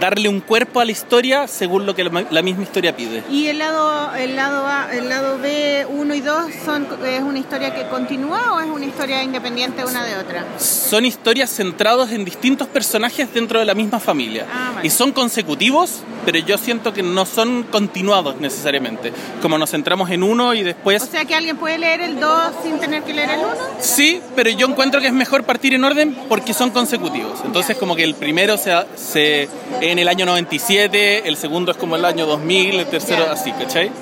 [0.00, 3.22] darle un cuerpo a la historia según lo que la, misma historia pide.
[3.30, 7.38] ¿Y el lado, el lado A, el lado B 1 y 2 son, es una
[7.38, 10.44] historia que continúa o es una historia independiente una de otra?
[10.58, 14.46] Son historias centradas en distintos personajes dentro de la misma familia.
[14.52, 14.86] Ah, vale.
[14.86, 19.12] Y son consecutivos, pero yo siento que no son continuados necesariamente.
[19.40, 21.00] Como nos centramos en uno y después...
[21.04, 23.48] O sea que alguien puede leer el 2 sin tener que leer el 1.
[23.78, 27.38] Sí, pero yo encuentro que es mejor partir en orden porque son consecutivos.
[27.44, 29.48] Entonces como que el primero se, se
[29.80, 33.92] en el año 97, el segundo es como el año 2000, el tercero así, ¿cachai?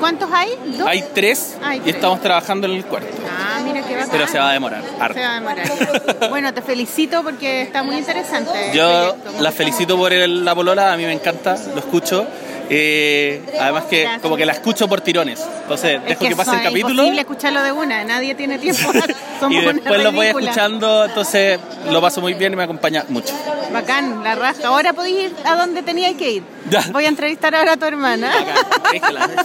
[0.00, 0.50] ¿Cuántos hay?
[0.78, 0.86] ¿Dos?
[0.88, 1.94] Hay tres y tres.
[1.94, 3.08] estamos trabajando en el cuarto.
[3.28, 4.08] Ah, mira qué bacán.
[4.10, 5.14] Pero se va a demorar, harto.
[5.18, 5.70] Se va a demorar.
[6.30, 8.50] bueno, te felicito porque está muy interesante.
[8.74, 12.26] Yo la felicito por el- la polola, a mí me encanta, lo escucho.
[12.72, 15.40] Eh, además que como que la escucho por tirones.
[15.62, 18.92] Entonces Es dejo que, pase el capítulo Es imposible escucharlo de una, nadie tiene tiempo.
[19.40, 21.58] Somos y después lo voy escuchando, entonces
[21.90, 23.34] lo paso muy bien y me acompaña mucho.
[23.72, 24.68] Bacán, la rasca.
[24.68, 26.42] Ahora podéis ir a donde teníais que ir.
[26.68, 26.84] Ya.
[26.92, 28.30] Voy a entrevistar ahora a tu hermana.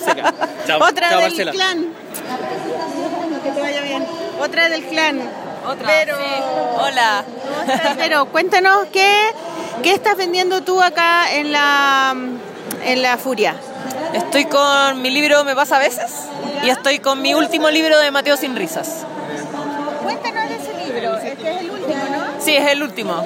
[0.06, 0.34] Seca.
[0.68, 1.52] Chao, Otra chao, del Marcela.
[1.52, 1.86] clan.
[3.44, 4.06] Que te vaya bien.
[4.40, 5.20] Otra del clan.
[5.68, 5.88] Otra.
[5.88, 6.24] Pero, sí.
[6.78, 7.26] Hola.
[7.98, 9.32] Pero cuéntanos qué,
[9.82, 12.16] qué estás vendiendo tú acá en la
[12.84, 13.56] en la Furia.
[14.14, 16.12] Estoy con mi libro Me pasa a veces
[16.64, 19.06] y estoy con mi último libro de Mateo sin risas.
[20.04, 21.18] Cuéntanos de ese libro.
[21.18, 22.26] Este es el último, ¿no?
[22.40, 23.26] Sí, es el último.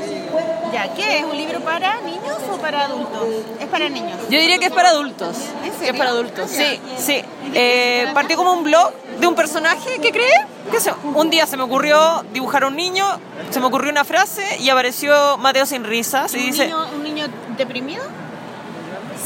[0.73, 1.25] Ya, ¿qué es?
[1.25, 3.27] ¿Un libro para niños o para adultos?
[3.59, 4.17] Es para niños.
[4.29, 5.35] Yo diría que es para adultos.
[5.63, 5.91] ¿En serio?
[5.93, 6.49] es para adultos.
[6.51, 6.55] Ah.
[6.57, 7.21] Sí, sí.
[7.53, 10.33] Eh, partió como un blog de un personaje que creé.
[10.71, 13.03] Que se- un día se me ocurrió dibujar a un niño,
[13.49, 17.03] se me ocurrió una frase y apareció Mateo sin risas y ¿Un, dice, niño, ¿Un
[17.03, 17.25] niño
[17.57, 18.03] deprimido?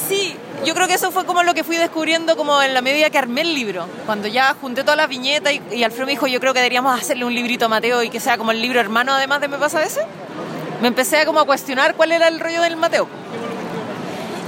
[0.07, 0.35] Sí,
[0.65, 3.17] yo creo que eso fue como lo que fui descubriendo como en la medida que
[3.17, 3.87] armé el libro.
[4.05, 7.25] Cuando ya junté todas las viñetas y, Alfredo me dijo, yo creo que deberíamos hacerle
[7.25, 9.79] un librito a Mateo y que sea como el libro hermano además de Me pasa
[9.79, 10.03] veces.
[10.81, 13.07] Me empecé a como a cuestionar cuál era el rollo del Mateo.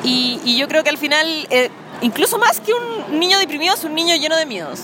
[0.03, 1.69] Y, y yo creo que al final, eh,
[2.01, 4.79] incluso más que un niño deprimido, es un niño lleno de miedos.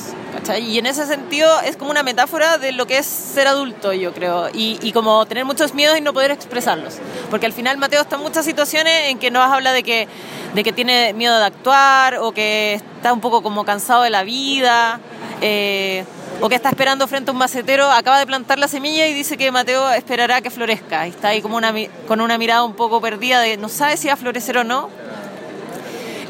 [0.60, 4.14] Y en ese sentido es como una metáfora de lo que es ser adulto, yo
[4.14, 4.50] creo.
[4.54, 6.96] Y, como tener muchos miedos y no poder expresarlos.
[7.30, 10.08] Porque al final Mateo está en muchas situaciones en que nos habla de que,
[10.54, 14.24] de que tiene miedo de actuar o que está un poco como cansado de la
[14.24, 15.00] vida.
[15.42, 16.06] eh,
[16.42, 19.38] o que está esperando frente a un macetero, acaba de plantar la semilla y dice
[19.38, 21.06] que Mateo esperará que florezca.
[21.06, 21.72] Y está ahí como una,
[22.08, 24.90] con una mirada un poco perdida de no sabe si va a florecer o no.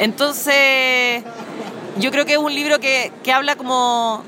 [0.01, 1.23] Entonces,
[1.99, 4.23] yo creo que es un libro que, que habla como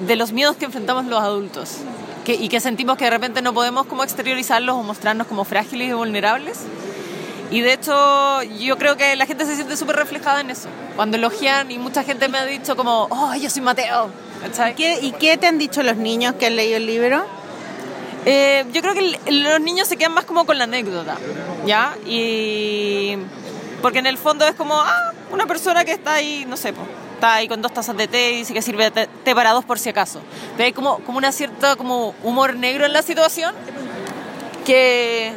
[0.00, 1.78] de los miedos que enfrentamos los adultos
[2.24, 5.88] que, y que sentimos que de repente no podemos como exteriorizarlos o mostrarnos como frágiles
[5.88, 6.60] y vulnerables.
[7.50, 10.68] Y de hecho, yo creo que la gente se siente súper reflejada en eso.
[10.94, 14.10] Cuando elogian y mucha gente me ha dicho como, oh, yo soy Mateo.
[14.42, 14.74] ¿cachai?
[14.76, 17.24] ¿Qué- ¿Y qué te han dicho los niños que han leído el libro?
[18.26, 21.16] Eh, yo creo que los niños se quedan más como con la anécdota,
[21.66, 21.96] ¿ya?
[22.06, 23.16] Y
[23.82, 26.82] porque en el fondo es como, ah, una persona que está ahí, no sé, po,
[27.14, 29.78] está ahí con dos tazas de té y dice que sirve té para dos por
[29.78, 30.20] si acaso.
[30.56, 33.54] Pero hay como, como una cierta como humor negro en la situación
[34.64, 35.32] que,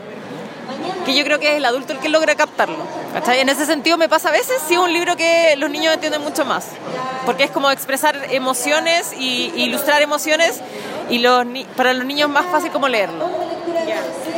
[1.06, 2.78] que yo creo que es el adulto el que logra captarlo.
[3.14, 3.40] ¿cachai?
[3.40, 6.46] En ese sentido me pasa a veces, sí, un libro que los niños entienden mucho
[6.46, 6.66] más.
[7.26, 10.60] Porque es como expresar emociones y y ilustrar emociones
[11.10, 13.28] y los ni- para los niños es más fácil como leerlo.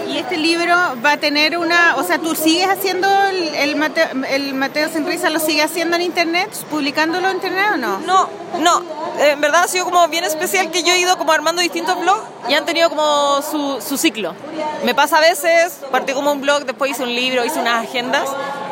[0.07, 0.75] Y este libro
[1.05, 5.05] va a tener una, o sea, tú sigues haciendo el, el Mateo, el Mateo Sin
[5.07, 7.99] Risa, lo sigues haciendo en internet, publicándolo en internet o no?
[7.99, 8.29] No,
[8.59, 8.81] no,
[9.19, 12.23] en verdad ha sido como bien especial que yo he ido como armando distintos blogs
[12.49, 14.35] y han tenido como su, su ciclo.
[14.83, 18.29] Me pasa a veces, partí como un blog, después hice un libro, hice unas agendas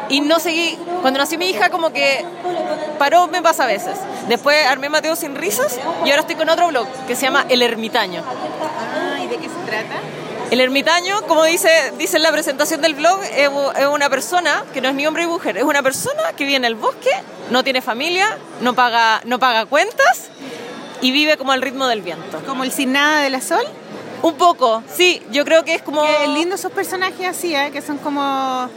[0.08, 0.78] y no seguí.
[1.02, 2.24] Cuando nació mi hija como que
[3.00, 3.98] paró, me pasa a veces.
[4.28, 7.64] Después armé Mateo Sin Risas y ahora estoy con otro blog que se llama El
[7.64, 8.22] Ermitaño.
[8.24, 9.96] Ah, ¿y de qué se trata?
[10.52, 13.50] El ermitaño, como dice, dice en la presentación del blog, es
[13.88, 16.66] una persona que no es ni hombre ni mujer, es una persona que vive en
[16.66, 17.12] el bosque,
[17.52, 20.30] no tiene familia, no paga, no paga cuentas
[21.02, 22.42] y vive como al ritmo del viento.
[22.48, 23.64] Como el Sin Nada de la Sol.
[24.22, 26.04] Un poco, sí, yo creo que es como...
[26.04, 27.70] Que lindo esos personajes así, ¿eh?
[27.72, 28.70] que son como,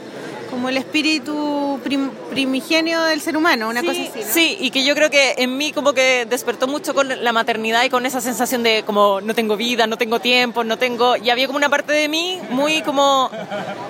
[0.50, 4.20] como el espíritu prim- primigenio del ser humano, una sí, cosa así.
[4.20, 4.32] ¿no?
[4.32, 7.82] sí, y que yo creo que en mí como que despertó mucho con la maternidad
[7.82, 11.16] y con esa sensación de como no tengo vida, no tengo tiempo, no tengo...
[11.16, 13.28] Y había como una parte de mí muy como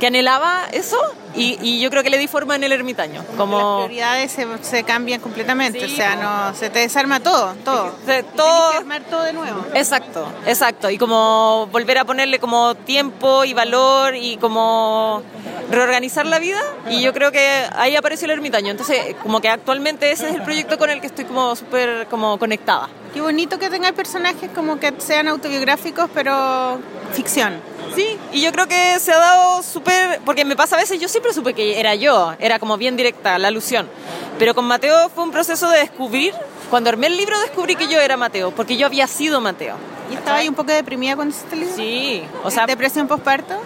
[0.00, 0.96] que anhelaba eso
[1.35, 3.22] y, y yo creo que le di forma en el ermitaño.
[3.26, 7.55] Las Como prioridades se, se cambian completamente, Sí, o sea, no se te desarma todo,
[7.64, 7.95] todo.
[8.07, 9.64] Se- todo- que armar todo de nuevo.
[9.74, 10.91] Exacto, exacto.
[10.91, 15.22] Y como volver a ponerle como tiempo y valor y como
[15.70, 16.61] reorganizar la vida.
[16.91, 18.70] Y yo creo que ahí apareció el ermitaño.
[18.70, 22.39] Entonces, como que actualmente ese es el proyecto con el que estoy como súper como
[22.39, 22.89] conectada.
[23.12, 26.78] Qué bonito que tengáis personajes como que sean autobiográficos, pero
[27.12, 27.60] ficción.
[27.94, 31.08] Sí, y yo creo que se ha dado súper, porque me pasa a veces, yo
[31.08, 33.86] siempre supe que era yo, era como bien directa la alusión,
[34.38, 36.32] pero con Mateo fue un proceso de descubrir,
[36.70, 39.76] cuando armé el libro descubrí que yo era Mateo, porque yo había sido Mateo.
[40.10, 41.76] ¿Y estaba ahí un poco deprimida cuando hiciste el libro?
[41.76, 43.60] Sí, o sea, ¿Depresión postparto?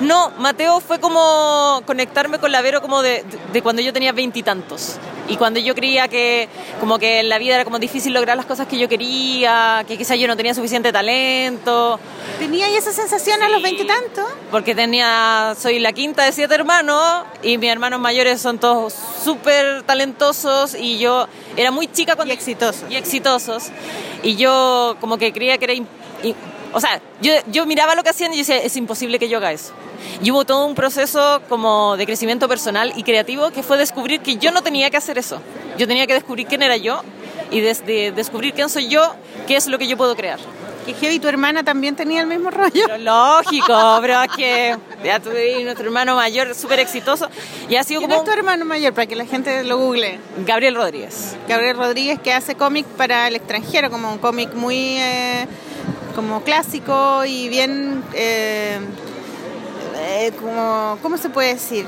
[0.00, 4.98] no, Mateo fue como conectarme con la Vero como de, de cuando yo tenía veintitantos.
[5.28, 6.48] Y cuando yo creía que
[6.80, 9.96] como que en la vida era como difícil lograr las cosas que yo quería, que
[9.96, 12.00] quizás yo no tenía suficiente talento,
[12.38, 14.24] ¿Tenía esa sensación a los veintitantos?
[14.50, 19.82] porque tenía, soy la quinta de siete hermanos y mis hermanos mayores son todos súper
[19.84, 22.34] talentosos y yo era muy chica cuando...
[22.34, 22.84] Y exitosos.
[22.90, 23.70] Y exitosos.
[24.22, 25.74] Y yo como que creía que era...
[26.72, 29.52] o sea, yo, yo miraba lo que hacían y decía, es imposible que yo haga
[29.52, 29.72] eso.
[30.22, 34.36] Y hubo todo un proceso como de crecimiento personal y creativo que fue descubrir que
[34.36, 35.40] yo no tenía que hacer eso.
[35.78, 37.02] Yo tenía que descubrir quién era yo
[37.50, 39.14] y desde descubrir quién soy yo,
[39.46, 40.38] qué es lo que yo puedo crear.
[40.86, 42.82] Que Heavy, tu hermana también tenía el mismo rollo.
[42.86, 47.28] Pero lógico, pero es que ya tuve nuestro hermano mayor súper exitoso
[47.68, 48.92] y ha sido ¿Quién como es tu hermano mayor?
[48.92, 50.18] Para que la gente lo google.
[50.46, 51.36] Gabriel Rodríguez.
[51.48, 55.46] Gabriel Rodríguez, que hace cómic para el extranjero, como un cómic muy eh,
[56.14, 58.02] como clásico y bien...
[58.14, 58.78] eh,
[60.04, 61.86] eh, como, ¿Cómo se puede decir?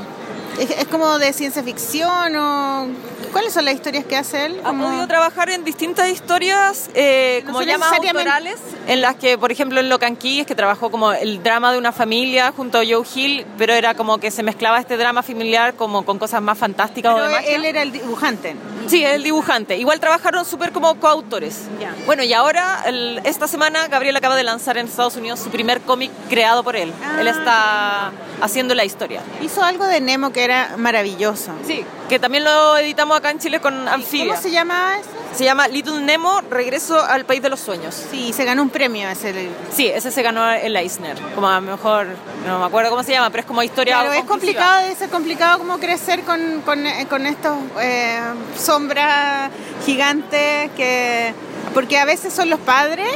[0.59, 2.87] Es, es como de ciencia ficción o...
[3.33, 4.61] ¿Cuáles son las historias que hace él?
[4.65, 9.51] Ha podido trabajar en distintas historias, eh, No como llamas autorales, en las que, por
[9.51, 13.05] ejemplo, en Locanquí, es que trabajó como el drama de una familia junto a Joe
[13.13, 17.11] Hill, pero era como que se mezclaba este drama familiar como con cosas más fantásticas
[17.13, 17.57] o Pero de magia.
[17.57, 18.55] él era el dibujante.
[18.87, 19.79] Sí, el dibujante.
[19.79, 21.63] Igual trabajaron súper como coautores.
[21.81, 21.93] Ya.
[22.07, 25.81] Bueno, y ahora, el- esta semana, Gabriel acaba de lanzar en Estados Unidos su primer
[25.81, 26.93] cómic creado por él.
[27.05, 27.17] Ah.
[27.21, 29.23] Él está haciendo la historia.
[29.43, 31.53] Hizo algo de Nemo que era maravilloso.
[31.67, 34.35] Sí, que también lo editamos acá en Chile con Amphibia.
[34.35, 35.11] ¿Cómo se llama eso?
[35.35, 38.01] Se llama Little Nemo, Regreso al País de los Sueños.
[38.11, 39.49] Sí, se ganó un premio ese.
[39.73, 41.17] Sí, ese se ganó el Eisner.
[41.35, 42.07] Como a lo mejor,
[42.47, 45.11] no me acuerdo cómo se llama, pero es como historia Claro, es complicado, debe ser
[45.11, 48.21] complicado como crecer con, con, eh, con estos eh,
[48.57, 49.51] sombras
[49.85, 51.35] gigantes que...
[51.73, 53.09] Porque a veces son los padres,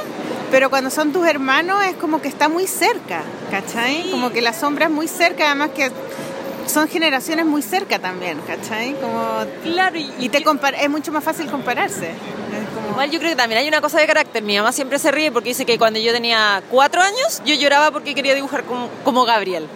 [0.50, 3.22] pero cuando son tus hermanos es como que está muy cerca,
[3.52, 4.10] ¿cachai?
[4.10, 5.92] Como que la sombra es muy cerca, además que
[6.68, 8.94] son generaciones muy cerca también, ¿cachai?
[9.00, 9.44] Como...
[9.62, 12.12] Claro, y, Y te es mucho más fácil compararse.
[12.74, 14.42] Como- Igual yo creo que también hay una cosa de carácter.
[14.42, 17.90] Mi mamá siempre se ríe porque dice que cuando yo tenía cuatro años, yo lloraba
[17.90, 19.66] porque quería dibujar como, como Gabriel.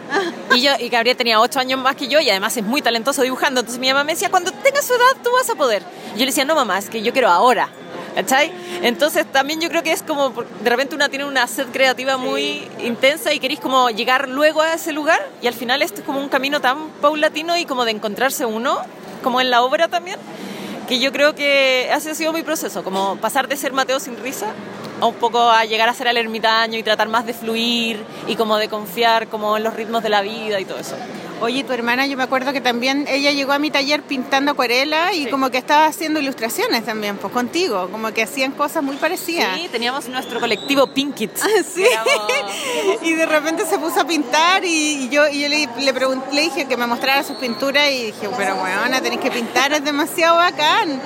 [0.54, 3.22] Y yo y Gabriel tenía ocho años más que yo y además es muy talentoso
[3.22, 3.60] dibujando.
[3.60, 5.82] Entonces mi mamá me decía, cuando tengas su edad tú vas a poder.
[6.14, 7.68] Y yo le decía, no mamá, es que yo quiero ahora.
[8.14, 8.52] ¿Cachai?
[8.82, 12.68] Entonces también yo creo que es como, de repente una tiene una sed creativa muy
[12.78, 16.20] intensa y queréis como llegar luego a ese lugar y al final esto es como
[16.20, 18.78] un camino tan paulatino y como de encontrarse uno,
[19.22, 20.18] como en la obra también,
[20.88, 24.16] que yo creo que ese ha sido mi proceso, como pasar de ser Mateo sin
[24.18, 24.48] risa
[25.00, 28.36] a un poco a llegar a ser el ermitaño y tratar más de fluir y
[28.36, 30.96] como de confiar como en los ritmos de la vida y todo eso.
[31.42, 35.12] Oye, tu hermana, yo me acuerdo que también ella llegó a mi taller pintando acuarela
[35.12, 35.30] y Sí.
[35.30, 39.56] como que estaba haciendo ilustraciones también, pues contigo, como que hacían cosas muy parecidas.
[39.58, 41.32] Sí, teníamos nuestro colectivo Pinkit.
[41.74, 41.84] Sí.
[41.84, 45.94] Éramos- Y de repente se puso a pintar y, y yo, y yo le, le,
[45.94, 49.72] pregun- le dije que me mostrara sus pinturas y dije, pero bueno, tenéis que pintar,
[49.72, 51.00] es demasiado bacán.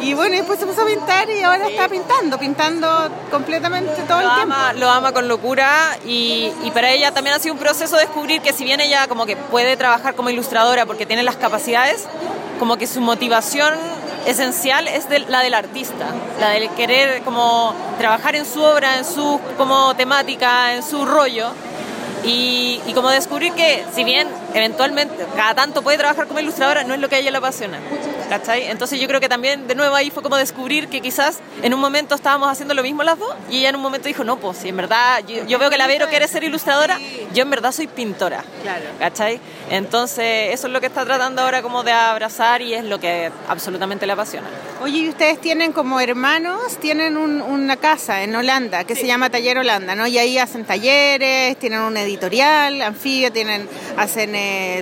[0.00, 4.20] Y bueno, y después se puso a pintar y ahora está pintando, pintando completamente todo
[4.22, 4.54] lo el tiempo.
[4.76, 8.52] lo ama con locura y, y para ella también ha sido un proceso descubrir que
[8.52, 12.04] si bien ella como que puede trabajar como ilustradora porque tiene las capacidades,
[12.58, 13.74] como que su motivación
[14.26, 16.06] esencial es de- la del artista,
[16.40, 21.48] la del querer como trabajar en su obra, en su como temática, en su rollo.
[22.24, 26.94] Y, y como descubrir que si bien eventualmente cada tanto puede trabajar como ilustradora, no
[26.94, 27.78] es lo que a ella le apasiona.
[28.28, 28.68] ¿Cachai?
[28.68, 31.80] Entonces yo creo que también de nuevo ahí fue como descubrir que quizás en un
[31.80, 34.58] momento estábamos haciendo lo mismo las dos y ella en un momento dijo, no, pues
[34.58, 36.98] si en verdad yo, yo veo que la Vero quiere ser ilustradora,
[37.34, 38.42] yo en verdad soy pintora.
[38.62, 38.84] Claro.
[38.98, 39.40] ¿Cachai?
[39.70, 43.30] Entonces eso es lo que está tratando ahora como de abrazar y es lo que
[43.48, 44.46] absolutamente le apasiona.
[44.82, 49.30] Oye, y ustedes tienen como hermanos, tienen un- una casa en Holanda que se llama
[49.30, 50.06] Taller Holanda, ¿no?
[50.06, 54.34] Y ahí hacen talleres, tienen un editorial, anfibia, tienen, hacen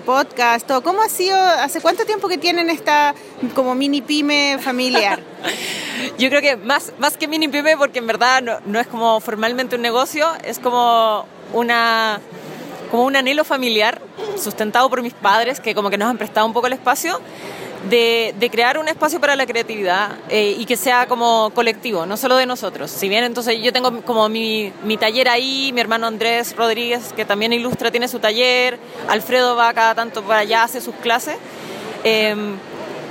[0.04, 0.82] podcast, todo.
[0.82, 3.14] ¿Cómo ha sido, hace cuánto tiempo que tienen esta
[3.54, 5.20] como mini pyme familiar?
[6.18, 9.20] Yo creo que más, más que mini pyme, porque en verdad no, no es como
[9.20, 12.20] formalmente un negocio, es como una
[12.90, 14.02] como un anhelo familiar
[14.36, 17.20] sustentado por mis padres, que como que nos han prestado un poco el espacio,
[17.88, 22.36] de, crear un espacio para la creatividad eh, y que sea como colectivo, no solo
[22.36, 22.90] de nosotros.
[22.90, 27.24] Si bien entonces yo tengo como mi, mi taller ahí, mi hermano Andrés Rodríguez, que
[27.24, 28.78] también ilustra, tiene su taller,
[29.08, 31.36] Alfredo va cada tanto para allá, hace sus clases.
[32.04, 32.56] em,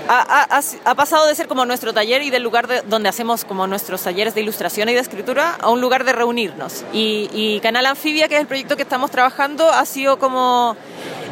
[0.09, 3.65] ha, ha- pasado de ser como nuestro taller y del lugar de- donde hacemos como
[3.67, 6.83] nuestros talleres de ilustración y de escritura a un lugar de reunirnos.
[6.91, 10.75] Y, y Canal Anfibia, que es el proyecto que estamos trabajando, ha sido como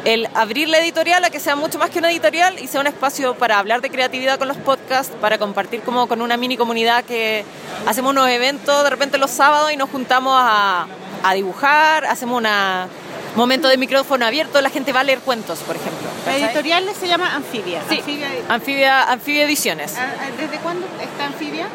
[0.04, 2.86] el abrir la editorial a que sea mucho más que una editorial y sea un
[2.86, 7.04] espacio para hablar de creatividad con los podcasts, para compartir como con una mini comunidad
[7.04, 7.44] que
[7.86, 10.86] hacemos unos eventos de repente los sábados y nos juntamos a,
[11.22, 12.88] a dibujar, hacemos una
[13.36, 16.08] momento de micrófono abierto, la gente va a leer cuentos, por ejemplo.
[16.26, 17.82] La editorial se llama Anfibia.
[17.88, 18.28] Sí, Anfibia.
[18.48, 19.94] Anfibia, Anfibia Ediciones.
[19.96, 21.68] Ah, ah, ¿Desde cuándo está Anfibia?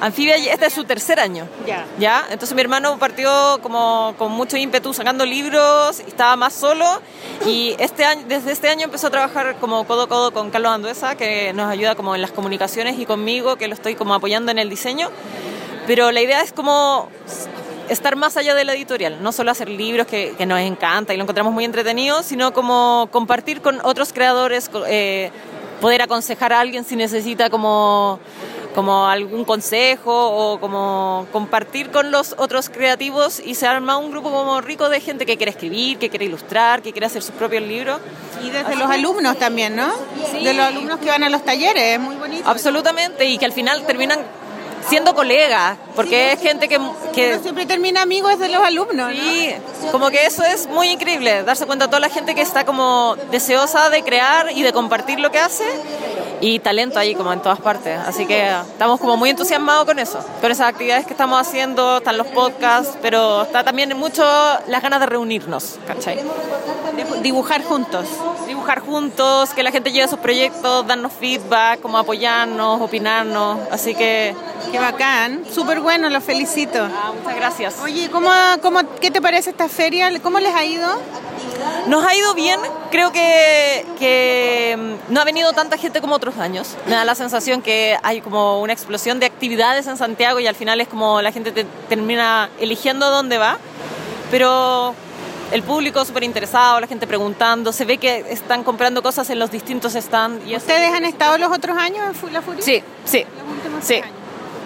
[0.00, 1.46] Anfibia, este es su tercer año.
[1.66, 1.86] Ya.
[1.98, 2.24] ¿Ya?
[2.30, 6.86] Entonces mi hermano partió como con mucho ímpetu sacando libros, estaba más solo
[7.46, 10.72] y este año, desde este año empezó a trabajar como codo a codo con Carlos
[10.72, 14.50] Anduesa, que nos ayuda como en las comunicaciones y conmigo, que lo estoy como apoyando
[14.50, 15.10] en el diseño.
[15.86, 17.08] Pero la idea es como
[17.88, 21.16] estar más allá de la editorial, no solo hacer libros que, que nos encanta y
[21.16, 25.30] lo encontramos muy entretenido, sino como compartir con otros creadores, eh,
[25.80, 28.20] poder aconsejar a alguien si necesita como,
[28.74, 34.30] como algún consejo o como compartir con los otros creativos y se arma un grupo
[34.30, 37.62] como rico de gente que quiere escribir, que quiere ilustrar, que quiere hacer sus propios
[37.62, 38.00] libros.
[38.42, 39.90] Y desde los alumnos también, ¿no?
[40.30, 40.44] Sí.
[40.44, 42.48] De los alumnos que van a los talleres, es muy bonito.
[42.48, 44.20] Absolutamente, y que al final terminan
[44.88, 46.80] siendo colegas, porque es gente que...
[47.12, 49.10] que Uno siempre termina amigos de los alumnos, ¿no?
[49.10, 49.54] Sí,
[49.92, 53.16] como que eso es muy increíble, darse cuenta de toda la gente que está como
[53.30, 55.64] deseosa de crear y de compartir lo que hace
[56.40, 57.98] y talento ahí como en todas partes.
[58.06, 62.16] Así que estamos como muy entusiasmados con eso, con esas actividades que estamos haciendo, están
[62.16, 64.24] los podcasts, pero está también mucho
[64.66, 66.16] las ganas de reunirnos, ¿cachai?
[66.96, 68.06] De dibujar juntos.
[68.46, 74.34] Dibujar juntos, que la gente lleve sus proyectos, darnos feedback, como apoyarnos, opinarnos, así que
[74.70, 75.42] Qué bacán.
[75.52, 76.78] Súper bueno, los felicito.
[76.82, 77.76] ah, muchas gracias.
[77.82, 78.30] Oye, ¿cómo,
[78.62, 80.10] cómo, ¿qué te parece esta feria?
[80.22, 80.86] ¿Cómo les ha ido?
[81.88, 82.60] Nos ha ido bien,
[82.90, 84.76] creo que, que
[85.08, 86.76] mm, no ha venido tanta gente como otros años.
[86.86, 90.54] Me da la sensación que hay como una explosión de actividades en Santiago y al
[90.54, 93.58] final es como la gente te- termina eligiendo dónde va.
[94.30, 94.94] Pero
[95.52, 99.50] el público súper interesado, la gente preguntando, se ve que están comprando cosas en los
[99.50, 100.44] distintos stands.
[100.54, 102.62] ¿Ustedes han estado los otros años en La Furia?
[102.62, 103.94] Sí, sí, Los últimos sí.
[103.94, 104.08] años.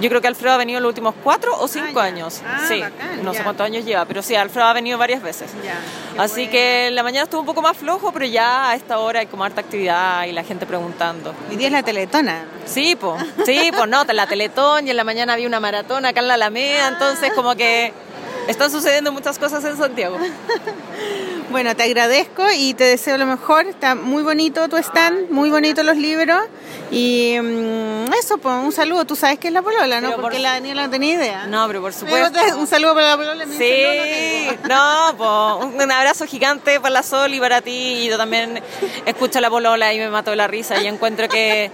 [0.01, 2.03] Yo creo que Alfredo ha venido los últimos cuatro o cinco ya.
[2.03, 2.42] años.
[2.47, 5.51] Ah, sí, bacán, no sé cuántos años lleva, pero sí, Alfredo ha venido varias veces.
[5.64, 5.78] Ya,
[6.20, 9.20] Así que en la mañana estuvo un poco más flojo, pero ya a esta hora
[9.20, 11.34] hay como harta actividad y la gente preguntando.
[11.49, 12.45] Hoy día es la Teletona.
[12.66, 16.20] Sí, pues, sí, pues no, la Teletón y en la mañana había una maratón acá
[16.20, 17.92] en la Alameda, entonces como que
[18.49, 20.18] están sucediendo muchas cosas en Santiago.
[21.55, 23.66] Bueno, te agradezco y te deseo lo mejor.
[23.68, 26.40] Está muy bonito tu stand, muy bonitos los libros.
[26.90, 29.05] Y mm, eso, pues un saludo.
[29.05, 30.09] Tú sabes que es la polola, ¿no?
[30.09, 31.46] Pero por Porque su- la Daniela no tenía idea.
[31.46, 32.40] No, pero por Pero supuesto.
[32.40, 33.46] te- un saludo para la polola.
[33.46, 37.61] me dice, Sí, no, no no, pues un abrazo gigante para la Sol y para
[37.61, 37.70] ti.
[37.70, 38.61] Y yo también
[39.07, 41.70] escucho a la polola y me mato de la risa y encuentro que,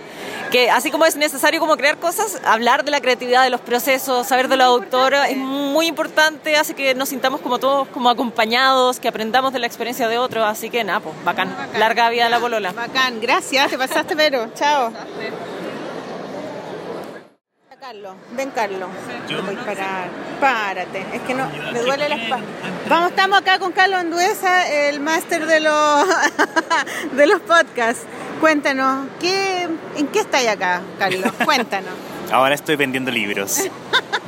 [0.51, 4.27] que así como es necesario como crear cosas, hablar de la creatividad, de los procesos,
[4.27, 9.01] saber de los autores es muy importante, hace que nos sintamos como todos como acompañados,
[9.01, 10.45] que aprendamos de la experiencia de otros.
[10.45, 11.55] Así que nada, pues bacán.
[11.79, 12.73] Larga vida a la polola.
[12.73, 14.53] Bacán, gracias, te pasaste, pero.
[14.55, 14.93] Chao.
[17.81, 18.89] Carlos, ven Carlos.
[19.31, 20.11] No voy parar.
[20.39, 22.47] Párate, es que no, me duele la espalda.
[22.89, 26.07] Vamos, estamos acá con Carlos Anduesa, el máster de los
[27.17, 28.05] de los podcasts.
[28.39, 29.67] Cuéntanos, ¿qué,
[29.97, 31.33] ¿en qué estáis acá, Carlos?
[31.45, 31.95] Cuéntanos.
[32.33, 33.63] Ahora estoy vendiendo libros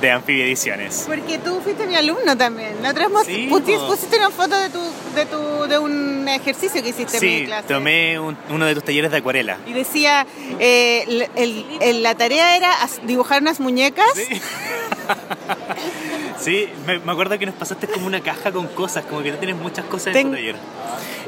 [0.01, 1.05] de Amphibia Ediciones.
[1.07, 2.83] Porque tú fuiste mi alumno también.
[2.83, 3.61] La otra vez Sí, po.
[3.61, 4.81] pusiste una foto de tu,
[5.15, 7.69] de tu, de un ejercicio que hiciste en mi Sí, clase.
[7.69, 9.59] tomé un- uno de tus talleres de acuarela.
[9.67, 10.27] Y decía,
[10.59, 12.73] eh, el- el- el- la tarea era
[13.05, 14.07] dibujar unas muñecas.
[14.17, 14.41] Sí,
[16.87, 19.57] me, me acuerdo que nos pasaste como una caja con cosas, como que tú tienes
[19.57, 20.57] muchas cosas en Ten- tu taller.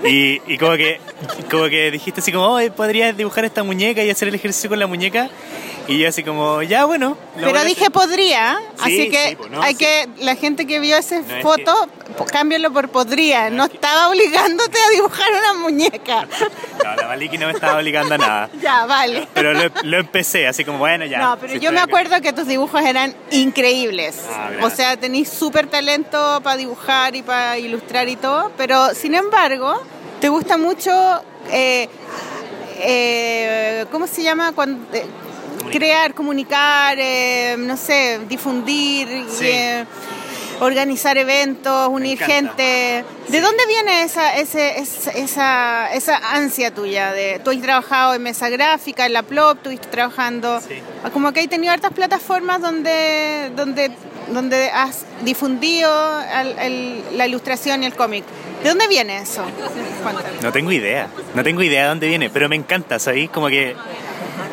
[0.04, 1.00] Y, y como que
[1.50, 4.78] como que dijiste así como, oh, podrías dibujar esta muñeca y hacer el ejercicio con
[4.78, 5.30] la muñeca.
[5.86, 7.16] Y yo así como, ya bueno.
[7.36, 7.92] Pero dije hacer".
[7.92, 9.78] podría, Sí, así que sí, pues, no, hay sí.
[9.80, 11.74] que, la gente que vio esa es foto,
[12.32, 13.50] cámbialo por podría.
[13.50, 16.26] No, es que- estaba obligándote a dibujar una muñeca.
[16.84, 18.50] No, la Maliki no me estaba obligando a nada.
[18.60, 19.26] ya, vale.
[19.32, 21.18] Pero lo, lo empecé, así como, bueno, ya.
[21.18, 23.73] No, pero yo me acuerdo que tus dibujos eran increíbles.
[24.28, 29.14] Ah, o sea, tenéis súper talento para dibujar y para ilustrar y todo, pero sin
[29.14, 29.82] embargo,
[30.20, 30.90] te gusta mucho,
[31.50, 31.88] eh,
[32.78, 34.52] eh, ¿cómo se llama?
[34.52, 35.06] Cuando, eh,
[35.70, 39.08] crear, comunicar, eh, no sé, difundir.
[39.28, 39.46] Sí.
[39.46, 39.84] eh,
[40.60, 43.04] organizar eventos, unir gente.
[43.28, 47.12] ¿De dónde viene esa, ese, esa, esa, ansia tuya?
[47.12, 50.60] De, tú has trabajado en mesa gráfica, en la Plop, estuviste trabajando...
[50.60, 50.74] Sí.
[51.12, 53.90] Como que has tenido hartas plataformas donde, donde,
[54.28, 55.90] donde has difundido
[56.60, 58.24] el- la ilustración y el cómic.
[58.62, 59.44] ¿De dónde viene eso?
[60.02, 60.28] Cuéntame.
[60.42, 63.28] No tengo idea, no tengo idea de dónde viene, pero me encanta, ¿sabéis?
[63.28, 63.76] Como que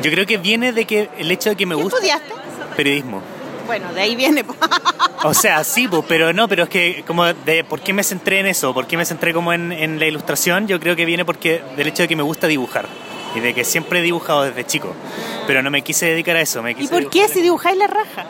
[0.02, 2.34] yo creo que viene de que el hecho de que me ¿Qué gusta estudiaste?
[2.76, 3.22] periodismo.
[3.72, 4.44] Bueno, de ahí viene.
[5.24, 8.48] O sea, sí, pero no, pero es que como de por qué me centré en
[8.48, 11.62] eso, por qué me centré como en, en la ilustración, yo creo que viene porque
[11.78, 12.88] del hecho de que me gusta dibujar
[13.36, 14.96] y de que siempre he dibujado desde chico,
[15.46, 17.86] pero no me quise dedicar a eso, me ¿Y quise por qué si dibujáis la
[17.86, 18.26] raja?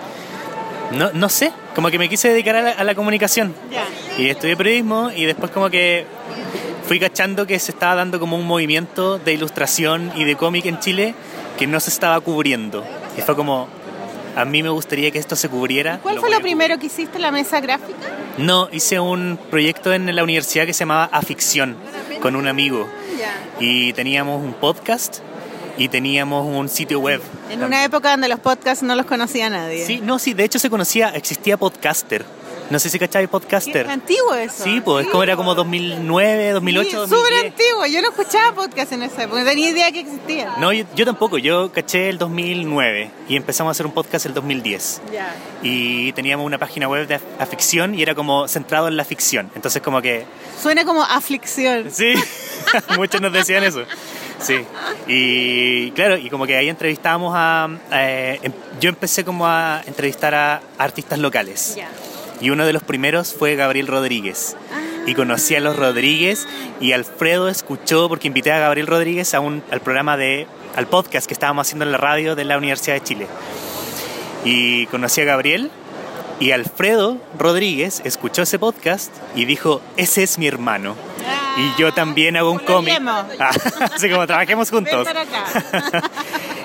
[0.91, 3.55] No, no sé, como que me quise dedicar a la, a la comunicación.
[3.71, 3.85] Ya.
[4.21, 6.05] Y estudié periodismo y después como que
[6.85, 10.79] fui cachando que se estaba dando como un movimiento de ilustración y de cómic en
[10.79, 11.15] Chile
[11.57, 12.83] que no se estaba cubriendo.
[13.17, 13.69] Y fue como,
[14.35, 15.99] a mí me gustaría que esto se cubriera.
[16.01, 18.17] ¿Cuál fue lo primero que hiciste, la mesa gráfica?
[18.37, 21.75] No, hice un proyecto en la universidad que se llamaba Aficción
[22.21, 22.87] con un amigo.
[23.59, 25.19] Y teníamos un podcast
[25.77, 27.21] y teníamos un sitio web.
[27.49, 29.85] En una época donde los podcasts no los conocía nadie.
[29.85, 32.25] Sí, no, sí, de hecho se conocía, existía Podcaster.
[32.71, 33.87] No sé si cacháis Podcaster.
[33.89, 34.63] antiguo eso.
[34.63, 37.19] Sí, pues como era como 2009, 2008, Sí, 2010.
[37.21, 37.85] Súper antiguo.
[37.85, 39.39] Yo no escuchaba podcast en esa época.
[39.41, 40.59] No tenía idea que existían.
[40.59, 44.33] No, yo, yo tampoco, yo caché el 2009 y empezamos a hacer un podcast el
[44.33, 45.01] 2010.
[45.11, 45.35] Ya.
[45.61, 49.51] Y teníamos una página web de af- aficción y era como centrado en la ficción.
[49.55, 50.25] Entonces como que,
[50.61, 51.91] Suena como aflicción.
[51.91, 52.13] sí,
[52.97, 53.83] muchos nos decían eso.
[54.39, 54.55] Sí,
[55.07, 57.69] y claro, y como que ahí entrevistábamos a...
[57.91, 61.75] eh, em- yo empecé como a entrevistar a artistas locales.
[61.75, 61.89] Ya.
[62.41, 64.57] Y uno de los primeros fue Gabriel Rodríguez.
[65.05, 66.47] Y conocí a los Rodríguez
[66.79, 71.27] y Alfredo escuchó, porque invité a Gabriel Rodríguez a un, al programa de, al podcast
[71.27, 73.27] que estábamos haciendo en la radio de la Universidad de Chile.
[74.43, 75.71] Y conocí a Gabriel
[76.39, 80.95] y Alfredo Rodríguez escuchó ese podcast y dijo, ese es mi hermano.
[81.57, 82.99] Y yo también hago un cómic.
[83.93, 85.07] Así como trabajemos juntos.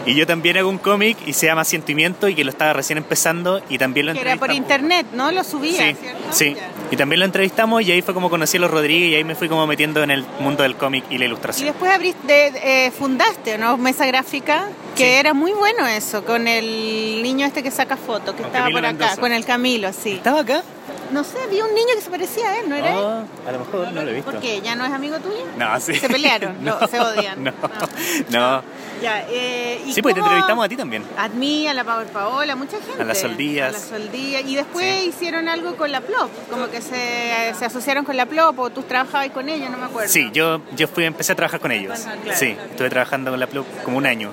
[0.08, 2.96] Y yo también hago un cómic y se llama Sentimiento y que lo estaba recién
[2.96, 4.56] empezando y también lo Que era por entrevistamos.
[4.92, 5.32] internet, ¿no?
[5.32, 6.22] Lo subía, Sí, ¿cierto?
[6.30, 6.56] sí.
[6.92, 9.34] Y también lo entrevistamos y ahí fue como conocí a los Rodríguez y ahí me
[9.34, 11.66] fui como metiendo en el mundo del cómic y la Y ilustración.
[11.70, 12.52] después abriste,
[12.86, 13.76] eh, fundaste, ¿no?
[13.78, 15.10] Mesa gráfica, que Sí.
[15.18, 18.78] era muy bueno eso, con el niño este que saca fotos, que Con estaba Camilo
[18.78, 19.20] por acá, Mendoza.
[19.20, 20.12] con el Camilo, sí.
[20.12, 20.62] ¿Estaba acá?
[21.12, 22.96] No sé, vi un niño que se parecía a él, ¿no era él?
[22.98, 24.30] Oh, a lo mejor no lo he visto.
[24.30, 24.60] ¿Por qué?
[24.60, 25.44] ¿Ya no es amigo tuyo?
[25.56, 25.94] No, sí.
[25.94, 26.56] ¿Se pelearon?
[26.64, 27.42] No, se odian.
[27.44, 28.28] No, No.
[28.56, 28.62] no.
[29.02, 31.04] Ya, eh, ¿y Sí, pues te entrevistamos a ti también.
[31.18, 33.02] A mí, a la Power Paola, mucha gente.
[33.02, 33.68] A las Soldías.
[33.68, 34.42] A las Soldías.
[34.46, 35.08] Y después Sí.
[35.10, 38.82] hicieron algo con la Plop, como que se, se asociaron con la Plop o tú
[38.84, 40.10] trabajabas con ella, no me acuerdo.
[40.10, 41.98] Sí, yo, yo fui, empecé a trabajar con ellos.
[42.00, 42.38] Claro.
[42.38, 44.32] Sí, estuve trabajando con la Plug como un año.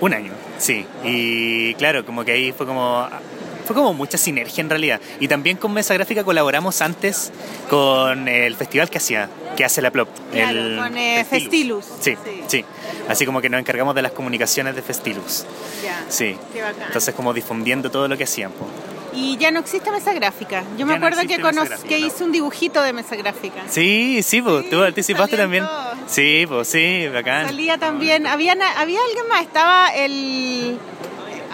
[0.00, 0.84] Un año, sí.
[1.04, 3.08] Y claro, como que ahí fue como...
[3.68, 4.98] Fue como mucha sinergia en realidad.
[5.20, 7.30] Y también con Mesa Gráfica colaboramos antes
[7.68, 9.28] con el festival que hacía,
[9.58, 10.08] que hace la Plop.
[10.32, 11.84] Claro, el con, eh, Festilus.
[12.00, 12.42] Sí, Sí.
[12.46, 12.64] sí,
[13.08, 15.44] Así como que nos encargamos de las comunicaciones de Festilus.
[15.84, 16.02] Ya.
[16.08, 16.34] Sí.
[16.54, 16.84] Qué bacán.
[16.86, 18.52] Entonces como difundiendo todo lo que hacían.
[18.52, 18.66] po.
[19.14, 20.62] Y ya no existe mesa gráfica.
[20.78, 22.06] Yo me no acuerdo que, gráfica, que no.
[22.06, 23.64] hice un dibujito de mesa gráfica.
[23.68, 25.66] Sí, sí, pues tú participaste también.
[26.06, 27.46] Sí, pues sí, bacán.
[27.48, 30.78] Salía también, había, había alguien más, estaba el...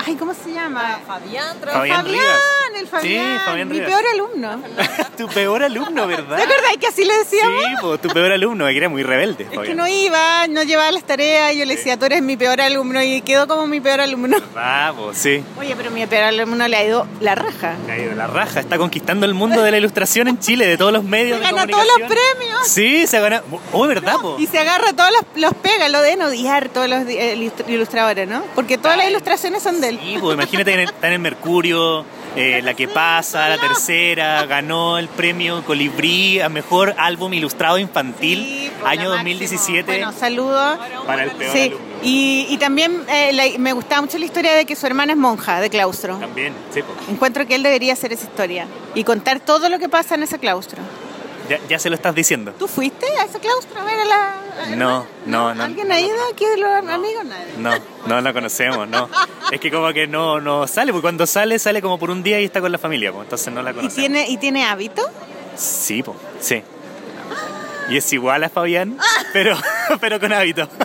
[0.06, 1.00] Ay, ¿cómo se llama?
[1.06, 2.40] Fabián, Fabián Fabián, Rivas.
[2.78, 3.88] el Fabián, Sí, Fabián mi Rivas.
[3.90, 4.62] peor alumno.
[5.16, 6.36] tu peor alumno, ¿verdad?
[6.36, 7.64] ¿Te acuerdas que así le decíamos?
[7.64, 9.44] Sí, pues tu peor alumno, que era muy rebelde.
[9.44, 9.76] Es que Fabián.
[9.78, 13.02] no iba, no llevaba las tareas, y yo le decía, tú eres mi peor alumno
[13.02, 14.36] y quedó como mi peor alumno.
[14.56, 15.42] Ah, pues sí.
[15.58, 17.74] Oye, pero mi peor alumno le ha ido la raja.
[17.86, 20.76] Le ha ido la raja, está conquistando el mundo de la ilustración en Chile, de
[20.76, 21.38] todos los medios.
[21.38, 22.66] Se de gana todos los premios.
[22.68, 23.42] Sí, se gana.
[23.72, 24.36] Oh, ¿verdad, po?
[24.38, 28.28] Y se agarra todos los, los pega, lo deben odiar todos los eh, ilust- ilustradores,
[28.28, 28.42] ¿no?
[28.54, 29.93] Porque todas las ilustraciones son de él.
[30.02, 32.04] Sí, pues imagínate, está en el Mercurio,
[32.36, 38.38] eh, La que pasa, la tercera, ganó el premio Colibrí a mejor álbum ilustrado infantil,
[38.44, 39.82] Sí, por año la 2017.
[39.86, 40.06] máxima.
[40.06, 40.78] Bueno, saludos.
[41.06, 41.78] para el peor Sí, alumno.
[42.02, 45.18] y, y también eh, la- me gustaba mucho la historia de que su hermana es
[45.18, 46.16] monja de claustro.
[46.18, 47.08] También, sí, pues.
[47.08, 50.38] Encuentro que él debería hacer esa historia y contar todo lo que pasa en ese
[50.38, 50.82] claustro.
[51.48, 52.52] Ya, ya se lo estás diciendo.
[52.58, 54.32] ¿Tú fuiste a ese claustro a ver a la...
[54.62, 55.62] a la No, no, no.
[55.64, 57.24] ¿Alguien ha ido aquí de los amigos?
[57.24, 57.52] Nadie.
[57.58, 57.72] No,
[58.06, 59.08] no la conocemos, no.
[59.52, 62.40] Es que como que no, no sale, porque cuando sale, sale como por un día
[62.40, 63.94] y está con la familia, pues, entonces no la ¿Y conocemos.
[63.96, 65.02] tiene, ¿Y tiene hábito?
[65.56, 66.62] Sí, pues, sí.
[67.90, 68.96] Y es igual a Fabián,
[69.34, 69.56] pero,
[70.00, 70.66] pero con hábito.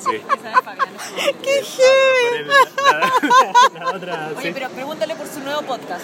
[0.00, 0.20] Sí.
[1.42, 2.48] ¡Qué heavy!
[3.78, 6.02] La otra, Oye, pero pregúntale por su nuevo podcast.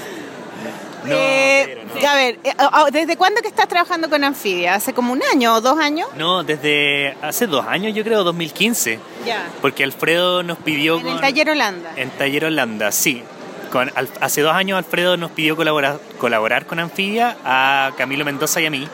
[1.05, 2.09] No, Eh, no.
[2.09, 2.53] A ver, eh,
[2.93, 4.75] ¿desde cuándo que estás trabajando con Anfibia?
[4.75, 6.09] ¿Hace como un año o dos años?
[6.17, 8.99] No, desde hace dos años, yo creo, 2015.
[9.27, 9.47] Ya.
[9.61, 11.91] Porque Alfredo nos pidió En el con- taller Holanda.
[11.97, 13.23] En Taller Holanda, sí.
[13.71, 18.61] con, Al- hace dos años Alfredo nos pidió colaborar, colaborar con Anfibia a Camilo Mendoza
[18.61, 18.89] y a mí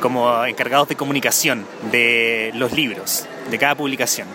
[0.00, 4.28] como encargados de comunicación de los libros, de cada publicación.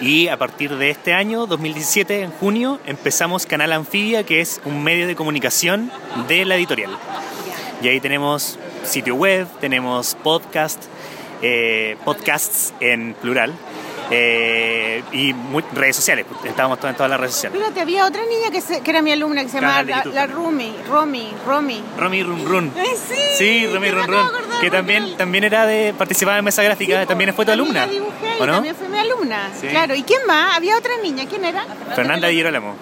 [0.00, 4.84] Y a partir de este año, 2017, en junio, empezamos Canal Anfibia, que es un
[4.84, 5.90] medio de comunicación
[6.28, 6.96] de la editorial.
[7.82, 10.84] Y ahí tenemos sitio web, tenemos podcast,
[11.42, 13.54] eh, podcasts en plural,
[14.10, 15.34] eh, y
[15.74, 16.26] redes sociales.
[16.44, 17.58] Estábamos en todas las redes sociales.
[17.60, 20.26] Fíjate, había otra niña que, se- que era mi alumna que se llamaba la, la.
[20.26, 21.82] Rumi, Romy, Romy.
[21.98, 22.72] Romy Run Run.
[22.76, 24.06] Ay, sí, Sí, Romy Run
[24.60, 27.86] Que también, él- también era de participaba en mesa gráfica, también fue tu alumna.
[27.86, 28.52] dibujé y ¿O no?
[28.54, 29.50] también fue mi alumna.
[29.60, 29.66] Sí.
[29.68, 30.56] Claro, ¿y quién más?
[30.56, 31.64] Había otra niña, ¿quién era?
[31.94, 32.74] Fernanda Di Girolamo.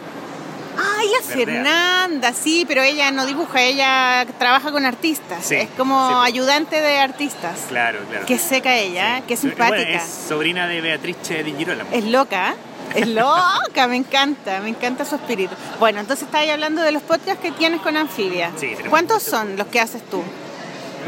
[1.28, 1.47] Verdea.
[1.47, 5.45] Fernanda, sí, pero ella no dibuja, ella trabaja con artistas.
[5.45, 6.15] Sí, Es como sí.
[6.33, 7.61] ayudante de artistas.
[7.69, 8.27] Claro, claro.
[8.27, 9.23] Qué seca ella, ¿eh?
[9.27, 9.91] qué Bueno, simpática.
[9.99, 11.91] es sobrina de Beatrice Di Girolamo.
[11.93, 12.51] Es loca,
[12.95, 13.01] ¿eh?
[13.01, 15.55] es loca, me encanta, me encanta su espíritu.
[15.78, 18.51] Bueno, entonces estabas hablando de los podcasts que tienes con Anfibia.
[18.57, 20.23] Sí, tenemos ¿Cuántos son los que haces tú?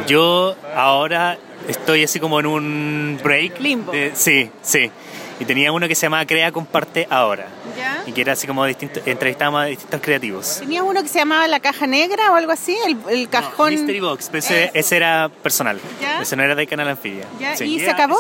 [0.07, 3.59] Yo ahora estoy así como en un break.
[3.61, 3.93] Limbo.
[3.93, 4.91] de- sí, sí.
[5.41, 7.47] Y tenía uno que se llamaba Crea, Comparte Ahora.
[7.77, 8.03] ¿Ya?
[8.07, 10.57] Y que era así como distinto, entrevistábamos a distintos creativos.
[10.61, 12.77] ¿Tenías uno que se llamaba La Caja Negra o algo así?
[12.87, 13.71] El, el cajón...
[13.71, 15.81] Mystery Box, pero ese, ese era personal.
[16.01, 16.23] ¿Ya?
[16.23, 17.25] Ese no era de Canal Anfibia.
[17.39, 17.57] ¿Ya?
[17.57, 18.17] Sí, ¿Y se acabó?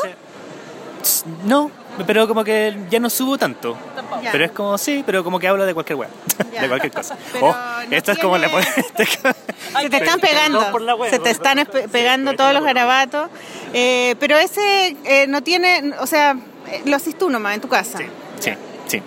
[1.02, 1.70] ese- No,
[2.06, 3.76] pero como que ya no subo tanto.
[4.22, 4.30] Ya.
[4.32, 5.98] Pero es como, sí, pero como que hablo de cualquier.
[6.52, 6.62] Ya.
[6.62, 7.16] de cualquier cosa.
[7.40, 7.52] Oh,
[7.88, 8.48] no esto es como la...
[8.48, 8.64] tiene-
[9.82, 13.28] Se te están pegando, por la wea, se te están pegando todos los garabatos.
[13.74, 16.36] Eh, pero ese eh, no tiene, o sea,
[16.84, 17.98] lo haces tú nomás en tu casa.
[17.98, 18.04] Sí,
[18.40, 18.50] sí,
[18.86, 19.02] sí.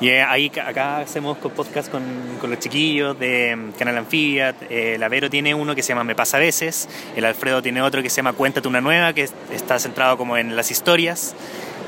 [0.00, 2.02] Y eh, ahí acá hacemos podcast con,
[2.40, 4.54] con los chiquillos de mm, Canal Anfibia.
[4.68, 6.88] Eh, la Vero tiene uno que se llama Me pasa a veces.
[7.16, 10.36] El Alfredo tiene otro que se llama Cuéntate una nueva, que es- está centrado como
[10.36, 11.34] en las historias.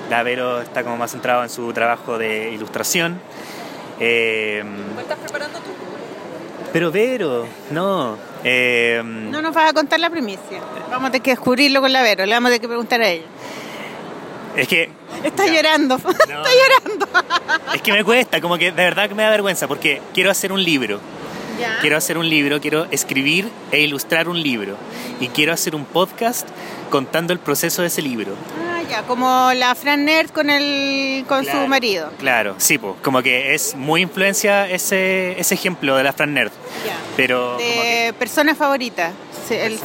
[0.08, 3.20] La Vero está como más centrado en su trabajo de ilustración.
[4.00, 4.62] Eh,
[4.94, 5.70] ¿Lo estás preparando tú?
[6.72, 8.16] pero Vero, no.
[8.44, 10.60] eh, No nos vas a contar la primicia.
[10.90, 13.08] Vamos a tener que descubrirlo con la Vero, le vamos a tener que preguntar a
[13.08, 13.24] ella.
[14.60, 14.90] Es que
[15.24, 17.08] Está llorando, está llorando.
[17.74, 20.52] es que me cuesta, como que de verdad que me da vergüenza, porque quiero hacer
[20.52, 21.00] un libro.
[21.58, 21.78] Ya.
[21.80, 24.76] Quiero hacer un libro, quiero escribir e ilustrar un libro.
[25.18, 26.46] Y quiero hacer un podcast
[26.88, 28.32] contando el proceso de ese libro.
[28.70, 32.12] Ah, ya, como la Fran Nerd con, el, con Claro, su marido.
[32.20, 36.52] Claro, sí, po, como que es muy influencia ese, ese ejemplo de la Fran Nerd.
[36.86, 36.94] Ya.
[37.16, 39.10] Pero como que- De persona favorita.
[39.48, 39.78] Se, el-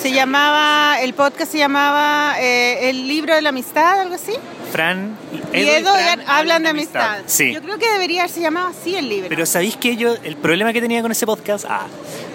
[0.00, 4.32] se llamaba, el podcast se llamaba eh, El libro de la amistad, algo así.
[4.72, 5.16] Fran
[5.52, 7.18] Y Edo Fran hablan de amistad.
[7.26, 7.52] Sí.
[7.52, 9.28] Yo creo que debería haberse llamado así el libro.
[9.28, 11.64] Pero ¿sabéis que yo, el problema que tenía con ese podcast?
[11.68, 11.86] Ah,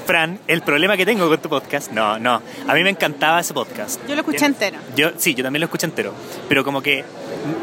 [0.06, 2.42] Fran, el problema que tengo con tu podcast, no, no.
[2.68, 4.00] A mí me encantaba ese podcast.
[4.08, 4.78] Yo lo escuché entero.
[4.96, 6.14] Yo, sí, yo también lo escuché entero.
[6.48, 7.04] Pero como que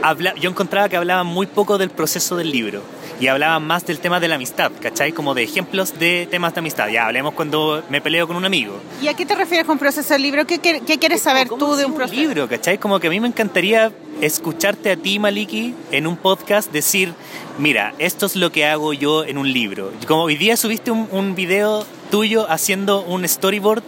[0.03, 2.83] habla, yo encontraba que hablaban muy poco del proceso del libro.
[3.21, 5.13] Y hablaban más del tema de la amistad, ¿cachai?
[5.13, 6.89] Como de ejemplos de temas de amistad.
[6.89, 8.81] Ya, hablemos cuando me peleo con un amigo.
[9.01, 10.45] ¿Y a qué te refieres con proceso del libro?
[10.45, 12.21] ¿Qué, qué- qué quieres saber ¿Cómo tú de un proceso?
[12.21, 12.79] libro, ¿cachai?
[12.79, 17.13] Como que a mí me encantaría escucharte a ti, Maliki, en un podcast decir,
[17.59, 19.93] mira, esto es lo que hago yo en un libro.
[20.09, 23.85] Como hoy día subiste un, un video tuyo haciendo un storyboard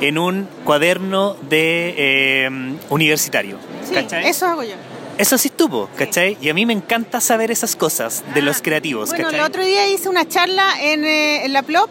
[0.00, 2.50] en un cuaderno de eh,
[2.88, 3.58] universitario.
[3.86, 4.26] Sí, ¿cachai?
[4.28, 4.74] eso hago yo.
[5.18, 6.38] Eso sí estuvo, ¿cachai?
[6.40, 9.40] Y a mí me encanta saber esas cosas de los creativos, Ah, Bueno, ¿cachai?
[9.40, 11.90] el otro día hice una charla en, eh, en la PLOP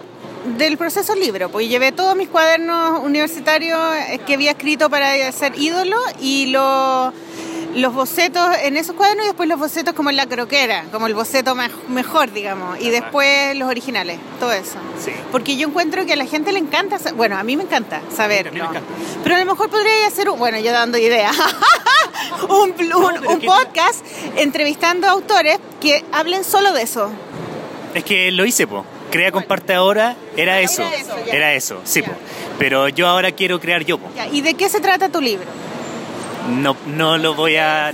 [0.58, 3.78] del proceso libro, pues llevé todos mis cuadernos universitarios
[4.10, 7.12] eh, que había escrito para ser ídolo y lo-
[7.78, 11.14] los bocetos en esos cuadernos y después los bocetos como en la croquera, como el
[11.14, 14.78] boceto mej- mejor, digamos, y después los originales, todo eso.
[15.04, 15.12] Sí.
[15.32, 18.52] Porque yo encuentro que a la gente le encanta, bueno, a mí me encanta saber,
[18.52, 18.82] me encanta.
[19.24, 21.36] pero a lo mejor podría hacer, un- bueno, yo dando ideas,
[22.50, 24.04] un, un- podcast
[24.36, 27.12] entrevistando autores que hablen solo de eso.
[27.94, 28.86] Es que lo hice, po.
[29.12, 30.84] Crea, comparte ahora, era eso.
[30.84, 31.32] eso, ya.
[31.34, 32.12] Era eso, sí, po.
[32.60, 34.10] Pero yo ahora quiero crear yo, po.
[34.32, 35.46] ¿Y de qué se trata tu libro?
[36.48, 37.92] No, no lo voy a...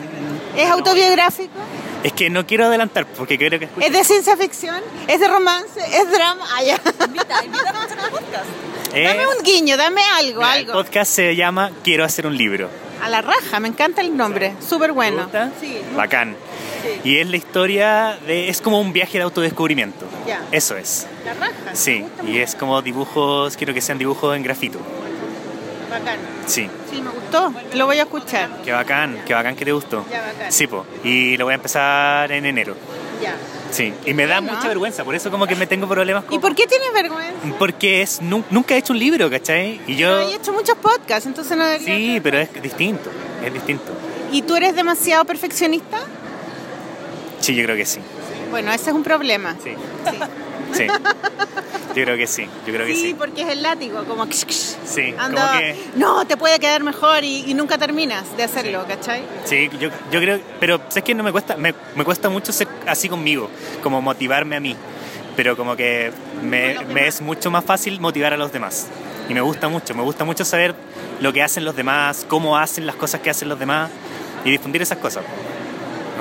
[0.56, 1.60] ¿Es autobiográfico?
[2.04, 3.70] Es que no quiero adelantar porque creo que...
[3.80, 4.82] ¿Es de ciencia ficción?
[5.08, 5.80] ¿Es de romance?
[5.80, 6.46] ¿Es drama?
[6.54, 6.80] Ah, ya.
[7.06, 8.46] Invita, invita a podcast.
[8.94, 10.74] Dame un guiño, dame algo, mira, El algo.
[10.74, 12.70] podcast se llama Quiero hacer un libro.
[13.02, 14.54] A la raja, me encanta el nombre.
[14.68, 15.24] Súper ¿Te bueno.
[15.24, 15.52] gusta?
[15.60, 15.82] Sí.
[15.96, 16.36] Bacán.
[17.04, 18.50] Y es la historia de...
[18.50, 20.06] Es como un viaje de autodescubrimiento.
[20.28, 20.42] Ya.
[20.52, 21.08] Eso es.
[21.26, 21.54] La raja.
[21.74, 22.06] Sí.
[22.28, 24.78] Y es como dibujos, quiero que sean dibujos en grafito.
[25.99, 26.18] Bacán.
[26.48, 26.70] Sí.
[26.90, 27.53] Sí, me gustó.
[27.76, 28.49] Lo voy a escuchar.
[28.65, 30.06] Qué bacán, qué bacán que te gustó.
[30.11, 30.52] Ya, bacán.
[30.52, 30.86] Sí, po.
[31.03, 32.76] Y lo voy a empezar en enero.
[33.22, 33.36] Ya.
[33.72, 33.94] Sí.
[34.06, 36.34] Y me da mucha vergüenza, por eso como que me tengo problemas con...
[36.36, 37.34] ¿Y por qué tienes vergüenza?
[37.57, 39.82] Porque es, nu- nunca he hecho un libro, ¿cachai?
[39.88, 40.20] Y yo...
[40.30, 41.95] He hecho muchos podcasts, entonces no debería...
[41.95, 43.10] Sí, pero es distinto,
[43.44, 43.91] es distinto.
[44.32, 45.98] ¿Y tú eres demasiado perfeccionista?
[47.40, 47.99] Sí, yo creo que sí.
[48.52, 49.56] Bueno, ese es un problema.
[49.64, 49.72] Sí.
[50.10, 50.18] Sí.
[50.78, 53.02] Yo creo que sí, yo creo que sí.
[53.02, 54.26] Sí, porque es el látigo, como...
[54.32, 55.76] Sí, Anda, como que...
[55.95, 59.24] No, te puede quedar mejor y, y nunca terminas de hacerlo, ¿cachai?
[59.45, 62.68] Sí, yo, yo creo, pero sabes que no me cuesta, me, me cuesta mucho ser
[62.88, 63.50] así conmigo,
[63.84, 64.76] como motivarme a mí,
[65.36, 68.88] pero como que me, me es mucho más fácil motivar a los demás.
[69.30, 70.76] Y me gusta mucho, me gusta mucho saber
[71.22, 73.90] lo que hacen los demás, cómo hacen las cosas que hacen los demás
[74.44, 75.24] y difundir esas cosas.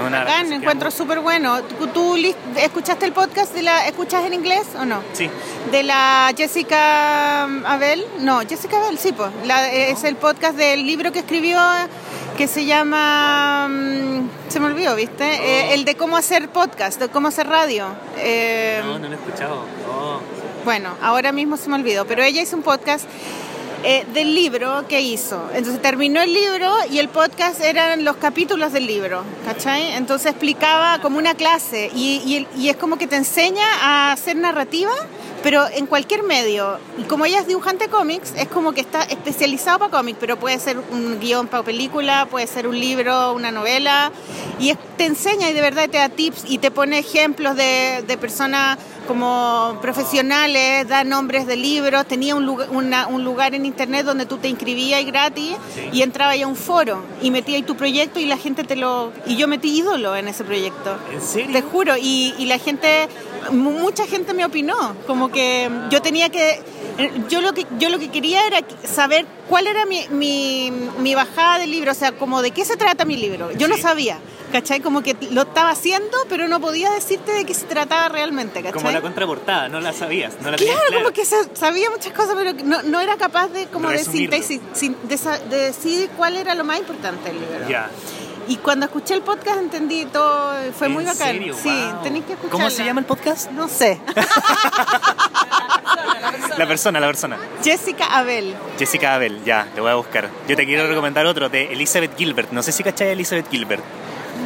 [0.07, 1.63] Una Acá que encuentro súper bueno.
[1.63, 2.17] ¿Tú, tú
[2.57, 3.87] escuchaste el podcast de la...
[3.87, 5.03] ¿Escuchas en inglés o no?
[5.13, 5.29] Sí,
[5.71, 8.05] De la Jessica Abel.
[8.21, 9.31] No, Jessica Abel, sí, pues.
[9.45, 11.59] La- Es el podcast del libro que escribió
[12.37, 13.69] que se llama...
[13.69, 15.25] mm, Se me olvidó, ¿viste?
[15.25, 17.87] Eh, el de cómo hacer podcast, de cómo hacer radio.
[18.19, 19.65] Eh, no, no lo he escuchado.
[19.91, 20.19] Oh.
[20.65, 23.05] Bueno, ahora mismo se me olvidó, pero ella hizo un podcast
[23.85, 25.49] eh, del libro que hizo.
[25.55, 29.93] Entonces terminó el libro y el podcast eran los capítulos del libro, ¿cachai?
[29.95, 34.37] Entonces explicaba como una clase y, y y es como que te enseña a hacer
[34.37, 34.93] narrativa,
[35.43, 36.79] pero en cualquier medio.
[36.99, 40.59] Y como ella es dibujante cómics, es como que está especializado para cómics, pero puede
[40.61, 44.13] ser un guion para película, puede ser un libro, una novela,
[44.61, 48.05] y es- te enseña y de verdad te da tips y te pone ejemplos de,
[48.07, 48.79] de personas
[49.13, 54.25] como profesionales, da nombres de libros, tenía un lugar, una- un lugar en internet donde
[54.25, 55.55] tú te inscribías gratis
[55.93, 59.13] y entrabas a un foro y metías ahí tu proyecto y la gente te lo...
[59.27, 60.97] Y yo metí ídolo en ese proyecto.
[61.13, 61.53] ¿En serio?
[61.53, 63.07] Te juro, y, y la gente,
[63.51, 66.63] mu- mucha gente me opinó, como que yo tenía que,
[66.97, 71.15] eh, yo lo que, yo lo que quería era saber cuál era mi, mi, mi
[71.15, 73.53] bajada del libro, o sea, como de qué se trata mi libro.
[73.53, 74.17] Yo no sabía,
[74.53, 74.81] ¿cachai?
[74.81, 78.73] Como que lo estaba haciendo, pero no podía decirte de qué se trataba realmente, ¿cachai?
[78.73, 81.25] Como la contraportada, no la sabías, no la Claro, tenías como que
[81.57, 84.61] sabía muchas cosas, pero no, no era capaz de como de síntesis,
[85.09, 87.69] de, sa- de decir cuál era lo más importante del libro.
[87.69, 87.89] Ya.
[88.49, 91.29] Y cuando escuché el podcast entendí todo, fue muy ¿En bacán.
[91.29, 91.55] serio?
[91.61, 92.03] Sí, Wow.
[92.03, 92.51] tenéis que escucharlo.
[92.59, 93.51] ¿Cómo se llama el podcast?
[93.53, 94.01] No sé.
[96.59, 97.39] La persona, la persona.
[97.63, 98.55] Jessica Abel.
[98.79, 100.29] Jessica Abel, ya, le voy a buscar.
[100.49, 102.51] Yo te quiero recomendar otro de Elizabeth Gilbert.
[102.53, 103.83] No sé si cachai Elizabeth Gilbert.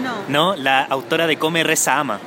[0.03, 0.15] No.
[0.29, 2.19] No, la autora de Come, Reza, Ama.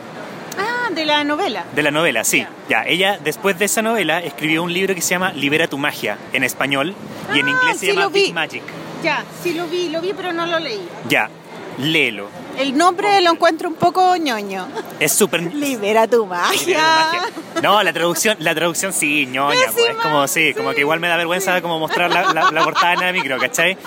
[0.57, 1.65] Ah, de la novela.
[1.75, 2.45] De la novela, sí.
[2.67, 6.17] Ya, ella después de esa novela escribió un libro que se llama Libera tu magia
[6.33, 6.93] en español
[7.33, 8.07] y en Ah, inglés se sí llama.
[8.09, 8.63] Big Magic.
[9.03, 10.81] Ya, sí lo vi, lo vi, pero no lo leí.
[11.07, 11.29] Ya,
[11.77, 12.27] léelo.
[12.57, 14.67] El nombre lo encuentro un poco ñoño.
[14.99, 16.77] Es súper Libera tu Libera magia.
[17.11, 17.21] tu magia.
[17.61, 21.07] No, la traducción, la traducción sí, ñoña, pues, es como sí, como que igual me
[21.07, 23.77] da vergüenza como mostrar la, la- la portada en el micro, ¿cachai?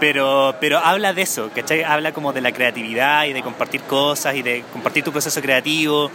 [0.00, 1.82] Pero, pero habla de eso, ¿cachai?
[1.82, 6.10] Habla como de la creatividad y de compartir cosas y de compartir tu proceso creativo.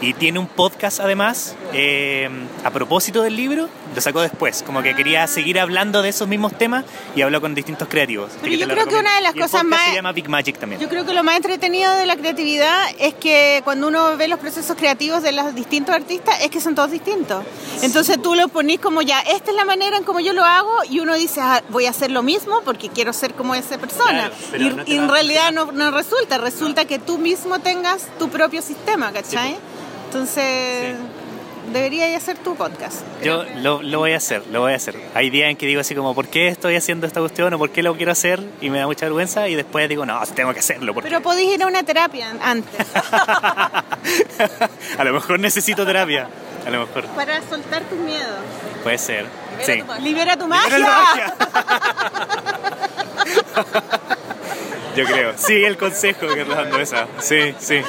[0.00, 2.28] Y tiene un podcast además, eh,
[2.62, 6.56] a propósito del libro, lo sacó después, como que quería seguir hablando de esos mismos
[6.56, 6.84] temas
[7.16, 8.30] y habló con distintos creativos.
[8.40, 9.00] Pero yo creo que recomiendo.
[9.00, 10.80] una de las Y cosas podcast más- se llama Big Magic también.
[10.80, 14.38] Yo creo que lo más entretenido de la creatividad es que cuando uno ve los
[14.38, 17.44] procesos creativos de los distintos artistas es que son todos distintos.
[17.82, 20.70] Entonces tú lo ponís como ya, esta es la manera en como yo lo hago
[20.88, 24.30] y uno dice, ah, voy a hacer lo mismo porque quiero ser como esa persona.
[24.50, 28.28] Claro, y no y en realidad no, no resulta, resulta que tú mismo tengas tu
[28.28, 29.56] propio sistema, ¿cachai?
[30.08, 30.96] Entonces
[31.70, 33.02] deberías hacer tu podcast.
[33.22, 34.96] Yo lo, lo voy a hacer, lo voy a hacer.
[35.14, 37.68] Hay días en que digo así como, ¿por qué estoy haciendo esta cuestión o por
[37.68, 38.42] qué lo quiero hacer?
[38.62, 40.94] Y me da mucha vergüenza y después digo, no, tengo que hacerlo.
[40.94, 41.10] Porque...
[41.10, 42.86] Pero podéis ir a una terapia antes
[44.98, 46.28] a lo mejor necesito terapia.
[46.66, 47.04] A lo mejor.
[47.08, 48.40] para soltar tus miedos.
[48.82, 49.26] Puede ser.
[49.62, 49.82] Sí.
[50.00, 50.78] Libera tu Libera magia.
[50.78, 50.88] la
[53.66, 54.18] magia.
[54.98, 55.32] Yo creo.
[55.38, 57.06] Sigue el consejo que está dando esa.
[57.20, 57.80] Sí, sí.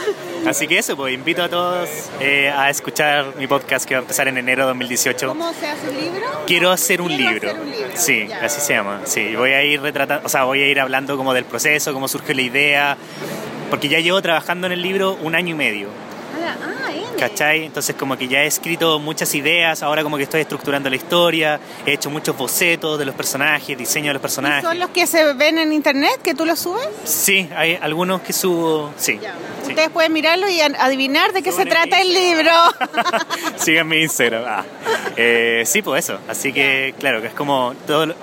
[0.46, 4.02] Así que eso, pues invito a todos eh, a escuchar mi podcast que va a
[4.04, 5.28] empezar en enero de 2018.
[5.28, 6.28] ¿Cómo se hace un libro?
[6.48, 7.50] Quiero hacer un Quiero libro.
[7.50, 8.46] hacer un libro, Sí, ya.
[8.46, 9.02] así se llama.
[9.06, 12.08] Sí, voy a ir retratando, o sea, voy a ir hablando como del proceso, cómo
[12.08, 12.98] surge la idea,
[13.70, 15.90] porque ya llevo trabajando en el libro un año y medio.
[16.50, 17.04] Ah, ah, N.
[17.20, 17.66] ¿Cachai?
[17.66, 21.60] Entonces como que ya he escrito muchas ideas, ahora como que estoy estructurando la historia,
[21.86, 24.64] he hecho muchos bocetos de los personajes, diseño de los ¿Y personajes.
[24.64, 26.88] ¿Son los que se ven en internet que tú los subes?
[27.04, 29.20] Sí, hay algunos que subo, sí.
[29.64, 29.70] sí.
[29.70, 32.52] Ustedes pueden mirarlo y adivinar de qué se Suben trata el libro.
[33.58, 34.44] Sigan mi Instagram.
[34.48, 34.64] Ah.
[35.18, 36.20] Eh, sí, pues eso.
[36.28, 38.06] Así que, claro, que es como todo.
[38.08, 38.16] lo-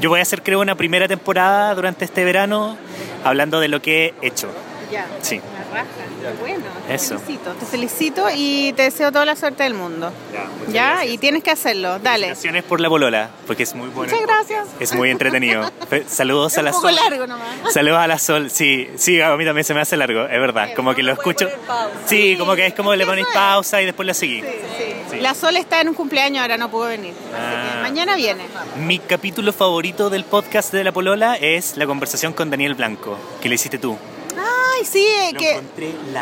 [0.00, 2.76] Yo voy a hacer, creo, una primera temporada durante este verano
[3.24, 4.48] hablando de lo que he hecho.
[4.92, 5.36] ya, Sí.
[5.72, 5.86] la raja.
[6.40, 6.64] Bueno.
[6.86, 7.18] Te Eso.
[7.18, 7.52] felicito.
[7.54, 10.12] Te felicito y te deseo toda la suerte del mundo.
[10.68, 11.98] Ya, y tienes que hacerlo.
[11.98, 12.26] Dale.
[12.26, 14.12] Felicitaciones por la polola, porque es muy bueno.
[14.12, 14.66] Muchas gracias.
[14.80, 15.70] Es muy entretenido.
[16.08, 16.96] Saludos Es a la un poco Sol.
[16.96, 17.72] largo nomás.
[17.72, 20.70] Saludos a la Sol, sí, sí, a mí también se me hace largo, es verdad,
[20.74, 21.48] como que lo escucho.
[22.06, 23.44] Sí, como que es como le ponéis Eso es.
[23.44, 24.40] pausa y después la seguí.
[24.40, 24.46] Sí,
[24.78, 24.84] sí.
[25.10, 25.20] Sí.
[25.20, 27.12] La Sol está en un cumpleaños, ahora no pudo venir.
[27.32, 27.72] Así Ah.
[27.76, 28.44] que mañana viene.
[28.78, 33.48] Mi capítulo favorito del podcast de La Polola es la conversación con Daniel Blanco, que
[33.48, 33.96] le hiciste tú.
[34.78, 35.60] Ay, sí, eh, Lo que,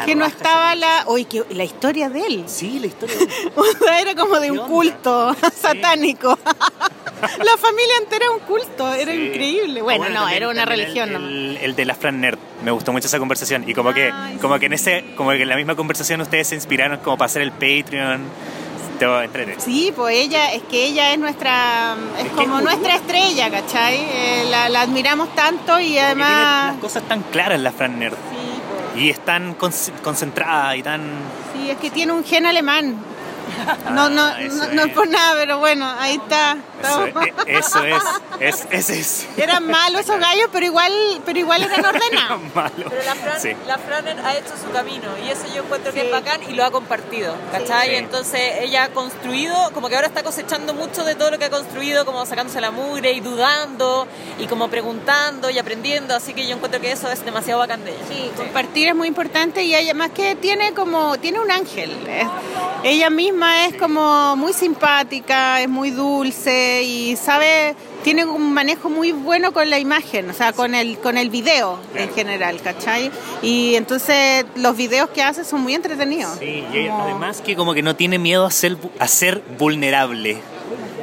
[0.07, 1.05] que no estaba la...
[1.09, 2.45] Uy, que la historia de él.
[2.47, 3.27] Sí, la historia de
[3.85, 4.71] sea, era como de ¿Qué un onda?
[4.71, 6.39] culto satánico.
[7.21, 9.19] la familia entera era un culto, era Sí.
[9.27, 9.83] increíble.
[9.83, 11.11] Bueno, no, también- era una religión.
[11.15, 12.39] El, el- el de la Fran Nerd.
[12.65, 13.69] Me gustó mucho esa conversación.
[13.69, 14.61] Y como que, como sí.
[14.61, 17.43] que en ese, como que en la misma conversación ustedes se inspiraron como para hacer
[17.43, 18.23] el Patreon.
[19.61, 23.97] Sí, pues ella, es que ella es nuestra, es Es como es nuestra estrella, ¿cachai?
[24.01, 26.73] Eh, la, la admiramos tanto y además...
[26.73, 28.15] las cosas tan claras la Fran Nerd.
[28.15, 28.61] Sí,
[28.93, 29.03] pues.
[29.05, 29.73] Y es tan con-
[30.03, 31.03] concentrada y tan.
[31.55, 32.97] Sí, es que tiene un gen alemán.
[33.93, 34.93] No, no, Ah, no, no es.
[34.95, 36.57] por nada, pero bueno, ahí está.
[36.83, 37.13] Eso, es,
[37.47, 38.03] eso es.
[38.41, 39.29] es, ese es.
[39.37, 40.93] Eran malos esos gallos, pero igual,
[41.25, 42.41] pero igual eran ordenados.
[42.55, 42.87] malo.
[42.91, 43.51] Pero la Fran, Sí.
[43.67, 46.07] la Fran ha hecho su camino y eso yo encuentro que Sí.
[46.07, 47.91] es bacán y lo ha compartido, ¿cachai?
[47.91, 47.95] Sí.
[47.97, 51.51] Entonces ella ha construido, como que ahora está cosechando mucho de todo lo que ha
[51.51, 54.07] construido, como sacándose la mugre y dudando
[54.39, 57.93] y como preguntando y aprendiendo, así que yo encuentro que eso es demasiado bacán de
[57.93, 58.05] ella.
[58.09, 61.91] Sí, compartir es muy importante y ella más que tiene como tiene un ángel.
[62.09, 62.29] Es-
[62.83, 69.13] ella misma es como muy simpática, es muy dulce y sabe tiene un manejo muy
[69.13, 72.15] bueno con la imagen, o sea, con el con el video en Claro.
[72.15, 73.11] general, ¿cachai?
[73.43, 76.39] Y entonces los videos que hace son muy entretenidos.
[76.39, 79.43] Sí, y ella, Como- además que como que no tiene miedo a ser, a ser
[79.59, 80.39] vulnerable.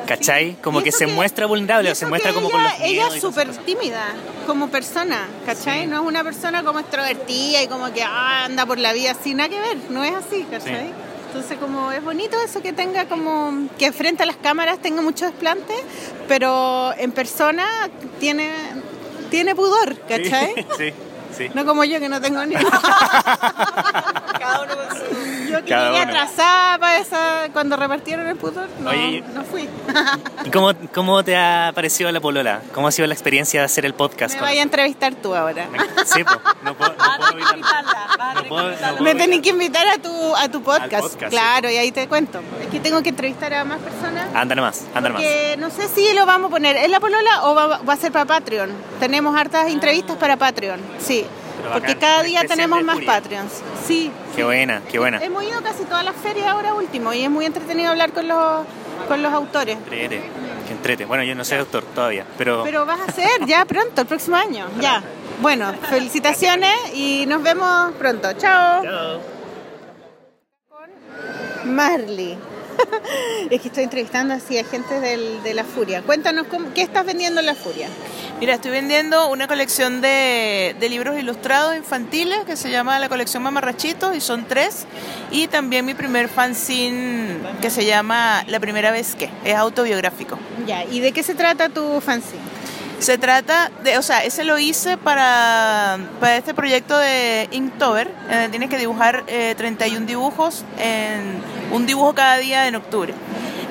[0.08, 0.56] ¿Cachai?
[0.62, 2.74] Como Y que se que- muestra y vulnerable, o se muestra como ella, con los
[2.82, 4.04] Ella es y súper tímida
[4.46, 5.82] como persona, ¿cachai?
[5.82, 5.88] Sí.
[5.88, 9.38] No es una persona como extrovertida y como que ah, anda por la vida sin
[9.38, 10.88] nada que ver, no es así, ¿cachai?
[10.88, 10.94] Sí.
[11.34, 15.24] Entonces como es bonito eso que tenga como, que frente a las cámaras tenga mucho
[15.24, 15.74] desplante,
[16.28, 17.66] pero en persona
[18.20, 18.50] tiene,
[19.30, 20.54] tiene pudor, ¿cachai?
[20.78, 20.94] Sí, sí.
[21.54, 22.56] No como yo que no tengo ni...
[24.40, 25.04] Cada uno con su...
[25.52, 26.12] Yo que Cada llegué uno.
[26.12, 29.68] atrasada para esa, cuando repartieron el pudor, no, Oye, no fui.
[30.46, 32.62] ¿Y cómo, cómo te ha parecido la polola?
[32.74, 34.34] ¿Cómo ha sido la experiencia de hacer el podcast?
[34.36, 35.68] Me con- vaya a entrevistar tú ahora.
[36.06, 36.32] Sí, po,
[36.64, 36.98] no puedo, no
[37.36, 41.02] puedo invitarla, No puedo- no puedo Me tenés que invitar a tu, a tu podcast.
[41.04, 42.40] podcast, claro, y ahí te cuento.
[42.62, 44.28] Es que tengo que entrevistar a más personas.
[44.34, 45.22] Anda nomás, anda nomás.
[45.24, 47.98] Porque no sé si lo vamos a poner en la polola o va, va a
[47.98, 48.72] ser para Patreon.
[49.02, 51.26] Tenemos hartas entrevistas para Patreon, sí.
[51.74, 53.00] Porque cada día tenemos más.
[53.00, 53.52] Patreons.
[53.86, 54.12] Sí.
[54.36, 55.24] Qué buena, qué buena.
[55.24, 58.66] Hemos ido casi todas las ferias ahora último y es muy entretenido hablar con los,
[59.08, 59.78] con los autores.
[59.78, 60.22] Entrete,
[60.68, 61.06] que entrete.
[61.06, 64.38] Bueno, yo no soy doctor todavía, pero, Pero vas a hacer ya pronto, el próximo
[64.38, 64.68] año.
[64.80, 65.02] Ya.
[65.42, 68.34] Bueno, felicitaciones y nos vemos pronto.
[68.34, 69.20] Chao.
[71.66, 72.38] Marley.
[73.50, 76.02] es que estoy entrevistando así a gente del- de la Furia.
[76.02, 77.88] Cuéntanos cómo- qué estás vendiendo en la Furia.
[78.40, 83.44] Mira, estoy vendiendo una colección de, de libros ilustrados infantiles que se llama la colección
[83.44, 84.86] Mamarrachitos y son tres.
[85.30, 90.40] Y también mi primer fanzine que se llama La primera vez que, es autobiográfico.
[90.66, 92.42] Ya, ¿y de qué se trata tu fanzine?
[93.02, 98.50] Se trata de, o sea, ese lo hice para, para este proyecto de Inktober, donde
[98.50, 101.42] tienes que dibujar eh, 31 dibujos en
[101.72, 103.16] un dibujo cada día en octubre.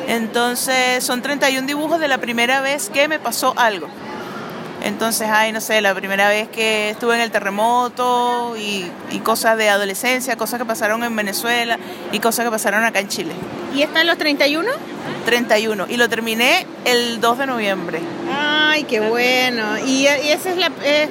[0.09, 3.87] Entonces son 31 dibujos de la primera vez que me pasó algo.
[4.83, 9.57] Entonces, ay, no sé, la primera vez que estuve en el terremoto y, y cosas
[9.57, 11.79] de adolescencia, cosas que pasaron en Venezuela
[12.11, 13.33] y cosas que pasaron acá en Chile.
[13.73, 14.69] ¿Y están los 31?
[15.25, 15.87] 31.
[15.89, 18.01] Y lo terminé el 2 de noviembre.
[18.33, 19.79] Ay, qué bueno.
[19.87, 20.71] ¿Y, y esa es la...
[20.85, 21.09] eh,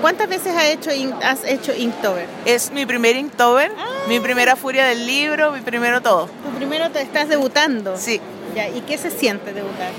[0.00, 0.90] ¿Cuántas veces has hecho,
[1.22, 2.26] has hecho Inktober?
[2.44, 3.72] Es mi primer Inktober,
[4.08, 6.26] mi primera furia del libro, mi primero todo.
[6.26, 7.96] Tú primero te estás debutando.
[7.96, 8.20] Sí.
[8.54, 9.90] Ya, ¿Y qué se siente debutar?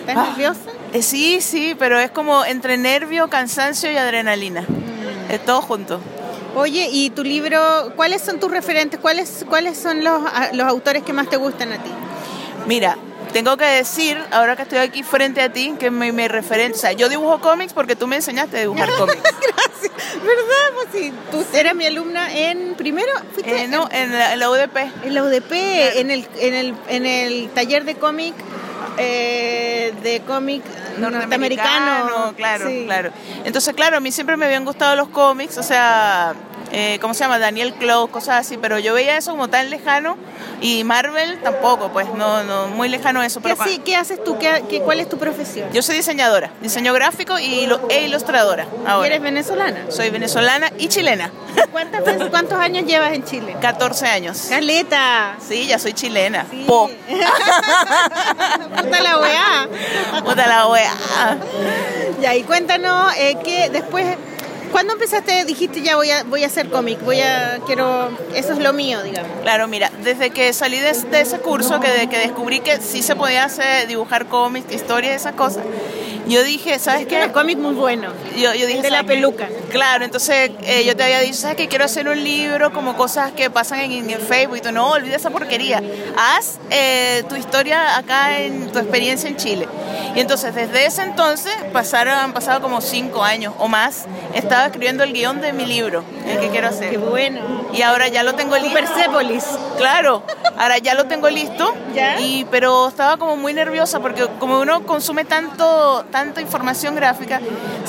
[0.00, 0.26] ¿Estás Ah.
[0.30, 0.60] nerviosa?
[0.92, 4.64] Eh, sí, sí, pero es como entre nervio, cansancio y adrenalina.
[5.28, 6.00] Es todo junto.
[6.56, 8.98] Oye, ¿y tu libro, cuáles son tus referentes?
[9.00, 10.20] ¿Cuáles, cuáles son los,
[10.52, 11.90] los autores que más te gustan a ti?
[12.66, 12.96] Mira,
[13.32, 16.92] tengo que decir, ahora que estoy aquí frente a ti, que mi referente, o sea,
[16.92, 19.20] yo dibujo cómics porque tú me enseñaste a dibujar cómics.
[19.22, 19.92] Gracias.
[20.22, 20.66] ¿Verdad?
[20.74, 24.50] Pues sí, tú eras mi alumna en primero, fuiste Eh, no, en la, en la
[24.50, 24.76] UDP.
[25.04, 28.34] en la UDP, en el, en el, en el taller de cómic,
[28.98, 30.62] eh, de cómic
[30.98, 32.34] norteamericano.
[32.36, 32.82] claro, Sí.
[32.86, 33.10] claro.
[33.44, 36.34] Entonces, claro, a mí siempre me habían gustado los cómics, o sea,
[36.72, 37.38] eh, ¿cómo se llama?
[37.38, 40.16] Daniel Close, cosas así, pero yo veía eso como tan lejano
[40.60, 43.40] y Marvel tampoco, pues no, no, muy lejano eso.
[43.84, 44.38] ¿Qué, haces tú?
[44.38, 45.68] ¿Qué, qué- cuál es tu profesión?
[45.72, 48.66] Yo soy diseñadora, diseño gráfico y lo- e ilustradora
[49.02, 49.86] ¿Y eres venezolana?
[49.90, 51.30] Soy venezolana y chilena,
[51.72, 53.56] ¿Cuántas veces- ¿Cuántos años llevas en Chile?
[53.60, 54.46] 14 años.
[54.48, 55.36] Caleta.
[55.46, 56.46] Sí, ya soy chilena.
[56.50, 56.64] Sí.
[56.66, 56.90] Po.
[58.76, 59.68] Puta la weá.
[60.24, 60.92] Puta la wea.
[62.20, 64.16] Ya, y cuéntanos eh, que después,
[64.72, 65.44] ¿cuándo empezaste?
[65.44, 69.02] Dijiste ya voy a, voy a hacer cómic, voy a, quiero, eso es lo mío,
[69.02, 69.30] digamos.
[69.42, 73.02] Claro, mira, desde que salí de, de ese curso, que, de- que descubrí que sí
[73.02, 75.64] se podía hacer, dibujar cómics, historias, esas cosas,
[76.26, 77.30] yo dije, ¿sabes qué?
[77.32, 78.12] cómic muy bueno.
[78.36, 79.48] Yo, yo dije, de la peluca.
[79.70, 81.66] Claro, entonces eh, yo te había dicho, ¿sabes qué?
[81.66, 85.16] Quiero hacer un libro como cosas que pasan en, en Facebook y tú, no, olvida
[85.16, 85.82] esa porquería.
[86.16, 89.66] Haz eh, tu historia acá en tu experiencia en Chile.
[90.14, 94.04] Y entonces desde ese entonces pasaron, han pasado como cinco años o más.
[94.34, 96.90] Estaba escribiendo el guion de mi libro, el que quiero hacer.
[96.90, 97.40] Qué bueno.
[97.72, 98.74] Y ahora ya lo tengo listo.
[98.74, 99.44] Persepolis.
[99.78, 100.22] Claro,
[100.58, 101.72] ahora ya lo tengo listo.
[101.94, 102.20] ¿Ya?
[102.20, 107.40] Y, pero estaba como muy nerviosa porque como uno consume tanto, tanta información gráfica,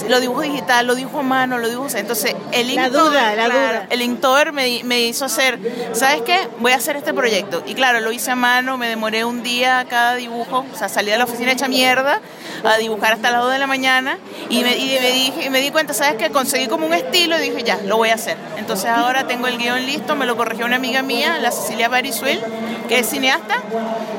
[0.08, 1.90] lo dibujo digital, lo dibujo a mano, lo dibujo...
[1.96, 3.88] Entonces, el La Inktober- duda, la duda.
[3.90, 5.60] El Inktober me, me hizo hacer,
[5.94, 6.48] ¿sabes qué?
[6.60, 7.64] Voy a hacer este proyecto.
[7.66, 10.66] Y claro, lo hice a mano, me demoré un día cada dibujo.
[10.74, 12.22] O sea, salí de la oficina hecha mierda
[12.64, 14.18] a dibujar hasta las 2 de la mañana.
[14.50, 16.30] Y me, y me, dije, me di cuenta, ¿sabes qué?
[16.30, 18.38] Conseguí como un estilo y dije, ya, lo voy a hacer.
[18.58, 22.42] Entonces ahora tengo el guion listo, me lo corrigió una amiga mía, la Cecilia Barisuel,
[22.88, 23.56] que es cineasta,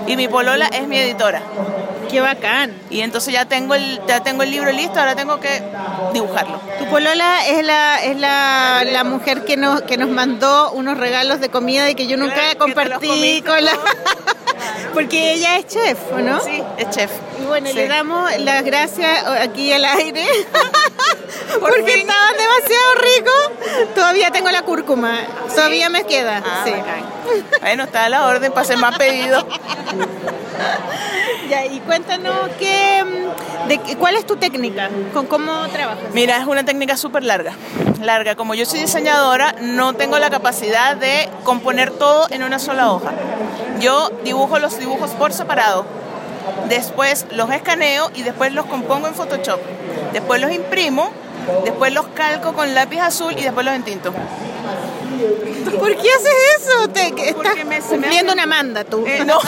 [0.06, 1.42] y mi polola es mi editora.
[2.10, 2.74] Qué bacán.
[2.90, 5.62] Y entonces ya tengo el, ya tengo el libro listo, ahora tengo que
[6.12, 6.60] dibujarlo.
[6.78, 11.40] Tu polola es la es la, la mujer que nos que nos mandó unos regalos
[11.40, 13.72] de comida y que yo nunca compartí con la.
[14.94, 16.40] porque ella es chef, ¿o ¿no?
[16.40, 17.10] Sí, es chef.
[17.40, 17.74] Y bueno, Sí.
[17.74, 20.24] le damos las gracias aquí al aire
[21.60, 22.00] porque fin.
[22.00, 23.94] estaban demasiado ricos.
[23.94, 25.18] Todavía tengo la cúrcuma,
[25.54, 26.42] todavía me queda.
[26.44, 26.70] Ah, sí.
[26.70, 27.04] bacán.
[27.60, 29.44] Bueno, está a la orden para hacer más pedidos.
[31.70, 36.04] Y cuéntanos qué, mm, de, cuál es tu técnica, con cómo trabajas.
[36.12, 37.52] Mira, es una técnica súper larga.
[38.00, 38.34] Larga.
[38.36, 43.12] Como yo soy diseñadora, no tengo la capacidad de componer todo en una sola hoja.
[43.80, 45.84] Yo dibujo los dibujos por separado.
[46.68, 49.60] Después los escaneo y después los compongo en Photoshop.
[50.12, 51.10] Después los imprimo,
[51.64, 54.12] después los calco con lápiz azul y después los entinto.
[55.78, 56.88] ¿Por qué haces eso?
[56.88, 59.04] Te, que estás me- cumpliendo hace- una manda tú.
[59.06, 59.38] Eh, no.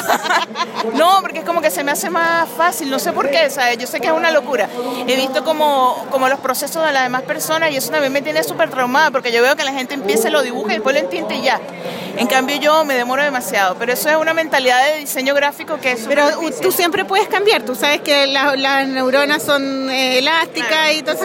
[0.95, 3.79] no, porque es como que se me hace más fácil, no sé por qué, ¿sabes?
[3.79, 4.69] Yo sé que es una locura.
[5.07, 8.43] He visto como, como los procesos de las demás personas y eso también me tiene
[8.45, 11.37] súper traumada porque yo veo que la gente empieza, lo dibuja y después lo entiende
[11.37, 11.61] y ya.
[12.17, 15.93] En cambio yo me demoro demasiado, pero eso es una mentalidad de diseño gráfico que
[15.93, 16.63] es Pero difícil.
[16.63, 21.15] tú siempre puedes cambiar, tú sabes que la- las neuronas son eh, elásticas y todo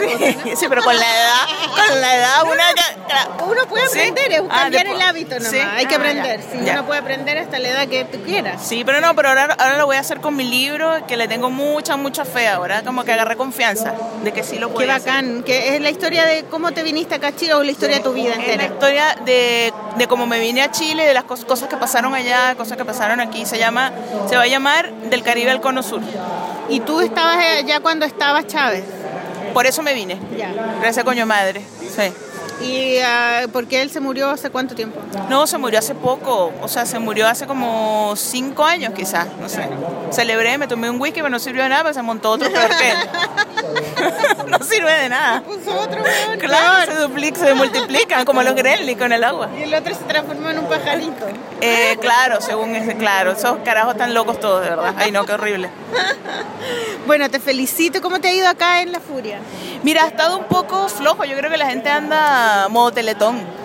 [0.56, 2.64] Sí, pero con la edad, con la edad una...
[3.50, 3.98] Uno puede Sí.
[4.44, 5.50] Es Ah, cambiar el hábito nomás.
[5.50, 5.58] Sí.
[5.58, 6.40] Hay que Ah, aprender.
[6.42, 6.72] sí, ya.
[6.74, 8.62] Uno puede aprender hasta la edad que tú quieras.
[8.64, 11.28] Sí, pero no, pero ahora, ahora lo voy a hacer con mi libro, que le
[11.28, 14.92] tengo mucha, mucha fe ahora, como que agarré confianza de que sí lo Qué puedo
[14.92, 15.08] hacer.
[15.12, 17.96] bacán, que es la historia de cómo te viniste acá a Chile o la historia
[17.96, 18.64] de tu vida Es la entera.
[18.64, 22.54] historia de, de cómo me vine a Chile, de las cos- cosas que pasaron allá,
[22.56, 23.46] cosas que pasaron aquí.
[23.46, 23.92] Se llama,
[24.28, 26.00] se va a llamar Del Caribe al Cono Sur.
[26.68, 28.84] Y tú estabas allá cuando estabas Chávez.
[29.52, 30.16] Por eso me vine.
[30.36, 30.52] Ya.
[30.80, 31.60] Gracias, coño madre.
[31.80, 32.12] Sí.
[32.60, 35.00] ¿Y ah, por qué él se murió hace cuánto tiempo?
[35.28, 36.52] No, se murió hace poco.
[36.60, 39.26] O sea, se murió hace como cinco años quizás.
[39.40, 39.68] No sé.
[40.10, 42.68] Celebré, me tomé un whisky, pero no sirvió de nada, pero se montó otro peor
[42.68, 42.98] que él.
[44.48, 45.42] no sirve de nada.
[45.42, 46.02] Puso otro
[46.38, 49.48] Claro, se duplican, se multiplican como los gremlins con el agua.
[49.58, 51.26] Y el otro se transformó en un pajarito.
[51.60, 53.32] Eh, claro, según ese, claro.
[53.32, 54.94] Esos carajos tan locos todos, de verdad.
[54.96, 55.70] Ay, no, qué horrible.
[57.06, 58.00] Bueno, te felicito.
[58.00, 59.40] ¿Cómo te ha ido acá en La Furia?
[59.82, 61.24] Mira, ha estado un poco flojo.
[61.24, 63.60] Yo creo que la gente anda modo teletón.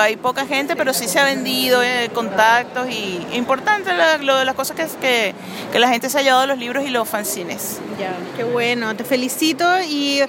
[0.00, 4.56] Hay poca gente, pero sí se ha vendido eh, contactos y importante la- lo- las
[4.56, 5.32] cosas que, que,
[5.70, 7.78] que la gente se ha llevado de los libros y los fanzines.
[7.96, 8.96] Ya, qué bueno.
[8.96, 10.22] Te felicito y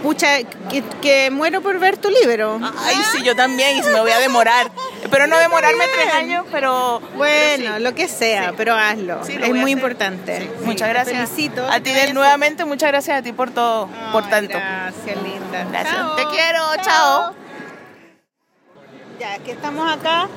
[0.00, 2.60] pucha, que, que muero por ver tu libro.
[2.84, 4.70] Ay, sí, yo también, y si me voy a demorar.
[5.02, 7.00] Espero no demorarme tres años, pero...
[7.16, 7.82] Bueno, pero sí.
[7.82, 8.54] lo que sea, Sí.
[8.56, 9.24] pero hazlo.
[9.24, 9.68] Sí, es muy hacer.
[9.70, 10.50] importante.
[10.62, 11.30] Muchas gracias.
[11.30, 11.66] Felicito.
[11.68, 14.56] A ti de- nuevamente, muchas gracias a ti por todo, por tanto.
[14.56, 15.64] Gracias, linda.
[15.68, 15.94] Gracias.
[15.96, 16.14] Chao.
[16.14, 17.34] Te quiero, chao.
[19.20, 20.28] Ya, que estamos acá.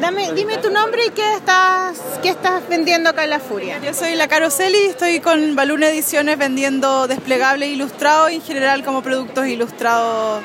[0.00, 3.78] Dame, dime tu nombre y qué estás, qué estás vendiendo acá en La Furia.
[3.84, 9.02] Yo soy la Caroseli, estoy con Balloon Ediciones vendiendo desplegables ilustrados y en general como
[9.02, 10.42] productos ilustrados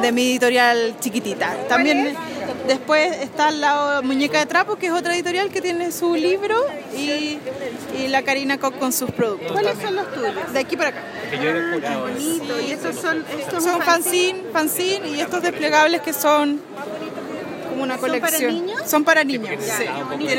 [0.00, 1.56] de mi editorial chiquitita.
[1.68, 2.14] También
[2.66, 6.56] después está al lado Muñeca de Trapo, que es otra editorial que tiene su libro
[6.96, 7.38] y,
[7.98, 9.52] y la Karina Koch con sus productos.
[9.52, 10.52] ¿Cuáles son los tuyos?
[10.52, 11.02] De aquí para acá.
[12.00, 12.60] Bonito.
[12.60, 16.60] Y estos son, estos Son fanzine, fanzine y estos desplegables que son
[17.72, 18.54] como una ¿Son para colección.
[18.54, 18.82] niños?
[18.86, 19.50] Son para niños.
[19.60, 19.84] Sí.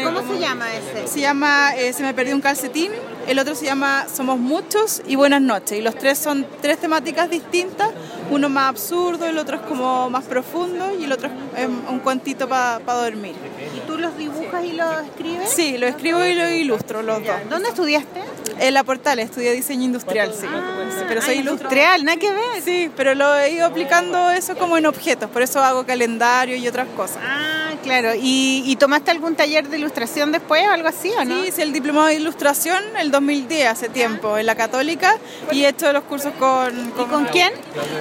[0.04, 1.08] ¿Cómo se llama ese?
[1.08, 2.92] Se llama eh, Se me perdió un calcetín,
[3.28, 5.78] el otro se llama Somos muchos y Buenas noches.
[5.78, 7.90] Y los tres son tres temáticas distintas,
[8.32, 12.48] uno más absurdo, el otro es como más profundo y el otro es un cuentito
[12.48, 13.36] para dormir.
[13.76, 15.50] ¿Y tú los dibujas y los escribes?
[15.50, 17.36] Sí, lo escribo y lo ilustro los dos.
[17.50, 18.22] ¿Dónde estudiaste?
[18.60, 20.42] En la portal estudié diseño industrial, sí.
[20.46, 21.42] Sí, pero soy Ah, ilustradora.
[21.42, 22.62] industrial, nada que ver.
[22.64, 26.68] Sí, pero lo he ido aplicando eso como en objetos, por eso hago calendario y
[26.68, 27.18] otras cosas.
[27.26, 28.14] Ah, claro.
[28.16, 31.42] ¿Y, y tomaste algún taller de ilustración después o algo así o no?
[31.42, 35.18] Sí, hice el diplomado de ilustración el 2010, hace tiempo, en la Católica,
[35.52, 36.94] y he hecho los cursos con...
[37.00, 37.52] ¿Y con quién?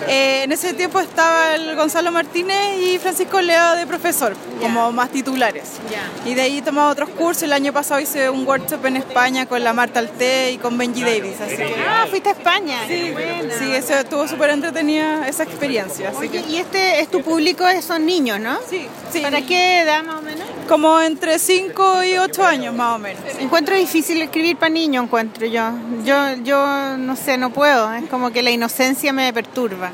[0.09, 5.11] Eh, en ese tiempo estaba el Gonzalo Martínez y Francisco Lea de profesor, como más
[5.11, 5.65] titulares.
[6.27, 7.43] Y de ahí he tomado otros cursos.
[7.45, 11.03] El año pasado hice un workshop en España con la Marta Alté y con Benji
[11.03, 11.41] Davis.
[11.41, 12.79] Así que, Ah, fuiste a España.
[12.87, 13.55] sí, Qué buena.
[13.59, 16.11] sí, eso estuvo súper entretenida esa experiencia.
[16.11, 18.59] Así Oye, que, y este es tu público, son niños, ¿no?
[18.69, 19.21] sí, sí.
[19.21, 20.45] ¿Para qué edad más o menos?
[20.69, 23.23] Como entre 5 y 8 años más o menos.
[23.41, 25.71] Encuentro difícil escribir para niños, encuentro yo.
[26.05, 27.93] Yo, yo no sé, no puedo.
[27.95, 29.91] Es como que la inocencia me perturba.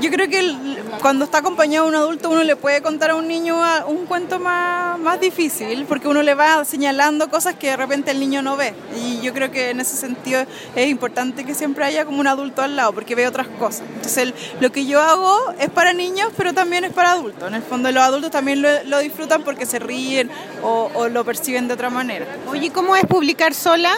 [0.00, 3.14] Yo creo que el- cuando está acompañado de un adulto uno le puede contar a
[3.14, 3.56] un niño
[3.86, 8.20] un cuento más, más difícil porque uno le va señalando cosas que de repente el
[8.20, 8.74] niño no ve.
[8.96, 10.44] Y yo creo que en ese sentido
[10.76, 13.82] es importante que siempre haya como un adulto al lado porque ve otras cosas.
[13.94, 17.48] Entonces el- lo que yo hago es para niños pero también es para adultos.
[17.48, 20.30] En el fondo los adultos también lo, lo disfrutan porque se ríen
[20.62, 22.26] o, o lo perciben de otra manera.
[22.50, 23.92] Oye, ¿cómo es publicar sola?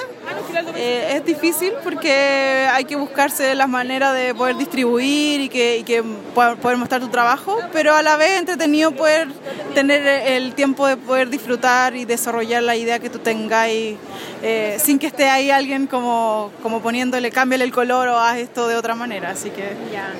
[0.76, 5.82] Eh, es difícil porque hay que buscarse las maneras de poder distribuir y que, y
[5.84, 6.02] que
[6.34, 9.28] poder mostrar tu trabajo, pero a la vez entretenido poder
[9.74, 13.96] tener el tiempo de poder disfrutar y desarrollar la idea que tú tengáis
[14.42, 18.68] eh, sin que esté ahí alguien como, como poniéndole, cámbiale el color o haz esto
[18.68, 19.30] de otra manera.
[19.30, 19.64] Así que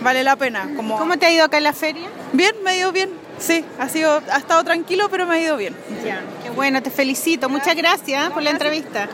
[0.01, 0.71] vale la pena.
[0.75, 0.97] Como...
[0.97, 2.09] ¿Cómo te ha ido acá en la feria?
[2.33, 3.11] Bien, me ha ido bien.
[3.39, 5.77] Sí, ha, sido, ha estado tranquilo, pero me ha ido bien.
[6.43, 7.51] Qué bueno, te felicito.
[7.51, 9.07] Muchas gracias por la entrevista.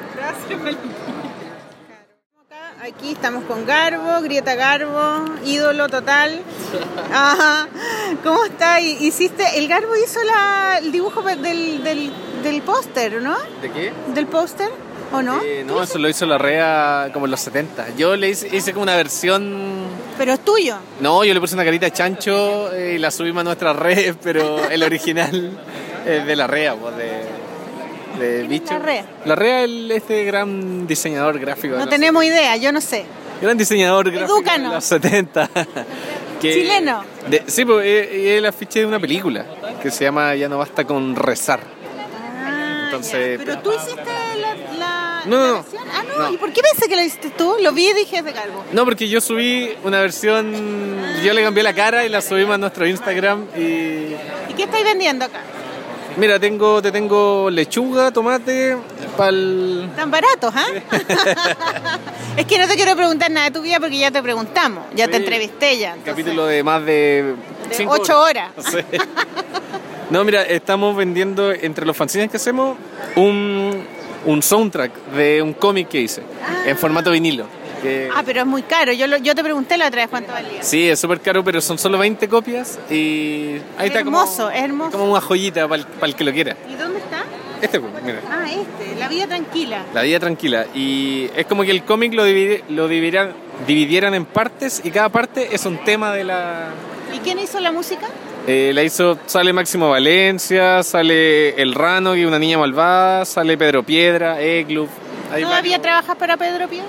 [2.82, 6.40] Aquí estamos con Garbo, Grieta Garbo, ídolo total.
[7.12, 7.68] Ajá.
[8.24, 8.80] ¿Cómo está?
[8.80, 12.10] Hiciste, el Garbo hizo la, el dibujo del, del,
[12.42, 13.36] del póster, ¿no?
[13.60, 13.92] ¿De qué?
[14.14, 14.70] ¿Del póster
[15.12, 15.42] o no?
[15.42, 17.96] Eh, no, eso lo hizo la REA como en los 70.
[17.96, 19.84] Yo le hice, hice como una versión...
[20.16, 20.76] Pero es tuyo.
[21.00, 24.16] No, yo le puse una carita de chancho eh, y la subimos a nuestras redes,
[24.22, 25.52] pero el original
[26.06, 27.39] es de la REA, pues, de,
[28.20, 28.72] de bicho.
[28.74, 29.04] la REA?
[29.24, 31.76] La REA es este gran diseñador gráfico.
[31.76, 33.04] No tenemos idea, yo no sé.
[33.42, 35.48] Gran diseñador gráfico de los 70.
[36.40, 37.02] que- Chileno.
[37.28, 39.44] de- sí, pues es el afiche de una película
[39.82, 41.60] que se llama Ya no basta con rezar.
[42.44, 43.44] Ah, Entonces, ya.
[43.44, 44.02] Pero tú hiciste
[44.40, 45.82] la, la, No, la versión.
[45.92, 46.22] Ah, no.
[46.28, 46.32] No.
[46.34, 47.56] ¿Y por qué pensé que lo hiciste tú?
[47.62, 48.64] Lo vi y dije es de Garbo.
[48.72, 50.52] No, porque yo subí una versión,
[51.24, 54.84] yo le cambié la cara y la subimos a nuestro Instagram y ¿Y qué estáis
[54.84, 55.40] vendiendo acá?
[56.16, 58.76] Mira, tengo te tengo lechuga, tomate,
[59.16, 60.66] pal Tan baratos, ¿ah?
[62.36, 65.08] es que no te quiero preguntar nada de tu vida porque ya te preguntamos, ya
[65.08, 65.94] te entrevisté ya.
[65.94, 67.34] entonces, capítulo de más de,
[67.68, 68.50] de cinco ocho horas.
[68.58, 68.78] Sí.
[70.10, 72.76] No, mira, estamos vendiendo entre los fanzines que hacemos
[73.14, 73.84] un,
[74.26, 76.22] un soundtrack de un cómic que hice
[76.66, 77.46] en formato vinilo.
[77.82, 78.92] Que- Ah, pero es muy caro.
[78.92, 80.62] Yo, lo- yo te pregunté la otra vez cuánto valía.
[80.62, 84.62] Sí, es súper caro, pero son solo 20 copias y ahí está como, hermoso, es
[84.62, 84.90] hermoso.
[84.98, 86.56] como una joyita para el, que lo quiera.
[86.68, 87.24] ¿Y dónde está?
[87.60, 88.20] Este, pues, mira.
[88.30, 89.82] Ah, este, La Vida Tranquila.
[89.92, 90.66] La vida tranquila.
[90.74, 93.32] Y es como que el cómic lo, divide- lo dividieran,
[93.66, 96.68] dividieran en partes y cada parte es un tema de la...
[97.14, 98.06] ¿Y quién hizo la música?
[98.46, 103.58] Eh, la hizo, sale Máximo Valencia, sale El Rano, que es una niña malvada, sale
[103.58, 104.88] Pedro Piedra, Egluf.
[105.28, 105.82] ¿Todavía varios.
[105.82, 106.86] trabajas para Pedro Piedra?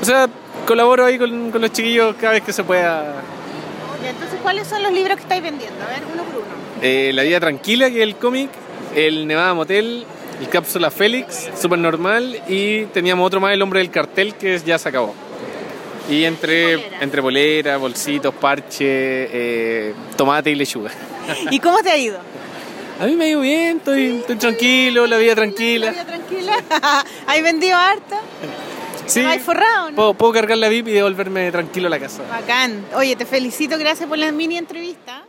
[0.00, 0.28] O sea,
[0.66, 3.22] colaboro ahí con, con los chiquillos cada vez que se pueda.
[4.06, 5.82] Entonces, ¿cuáles son los libros que estáis vendiendo?
[5.84, 6.46] A ver, uno por uno.
[6.82, 8.50] Eh, la vida tranquila, que es el cómic,
[8.94, 10.06] el Nevada Motel,
[10.40, 14.78] el Cápsula Félix, súper normal, y teníamos otro más, el Hombre del Cartel, que ya
[14.78, 15.14] se acabó.
[16.08, 20.90] Y entre, entre bolera, bolsitos, parche, eh, tomate y lechuga.
[21.50, 22.18] ¿Y cómo te ha ido?
[23.00, 25.86] A mí me ha ido bien, estoy, estoy tranquilo, la vida tranquila.
[25.86, 26.52] ¿La vida tranquila?
[27.26, 28.20] ¿Has vendido harta?
[29.08, 29.96] Sí, ¿Te has forrado, no?
[29.96, 32.22] puedo, puedo cargar la VIP y devolverme tranquilo a la casa.
[32.28, 32.84] Bacán.
[32.94, 35.24] Oye, te felicito, gracias por la mini entrevista.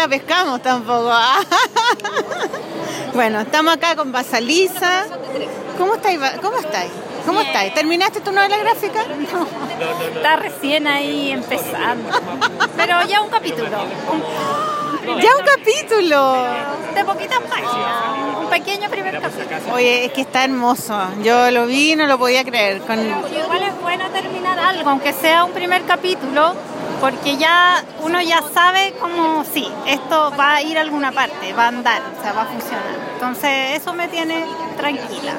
[0.00, 1.12] La pescamos tampoco.
[3.14, 5.04] bueno, estamos acá con Basalisa.
[5.76, 6.18] ¿Cómo estáis?
[6.40, 6.90] ¿Cómo estáis?
[7.26, 7.74] ¿Cómo estáis?
[7.74, 9.04] ¿Terminaste tu novela gráfica?
[10.14, 12.18] Está recién ahí empezando.
[12.78, 13.68] Pero ya un capítulo.
[15.06, 16.44] ¡Ya un capítulo!
[16.94, 18.40] De poquitas páginas.
[18.40, 19.74] Un pequeño primer capítulo.
[19.74, 20.98] Oye, es que está hermoso.
[21.22, 22.80] Yo lo vi y no lo podía creer.
[22.80, 22.98] Con...
[22.98, 26.54] Igual es bueno terminar algo, aunque sea un primer capítulo,
[27.00, 31.64] porque ya uno ya sabe cómo, sí, esto va a ir a alguna parte, va
[31.64, 32.96] a andar, o sea, va a funcionar.
[33.14, 34.44] Entonces eso me tiene
[34.76, 35.34] tranquila,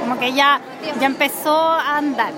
[0.00, 0.60] como que ya,
[1.00, 2.32] ya empezó a andar,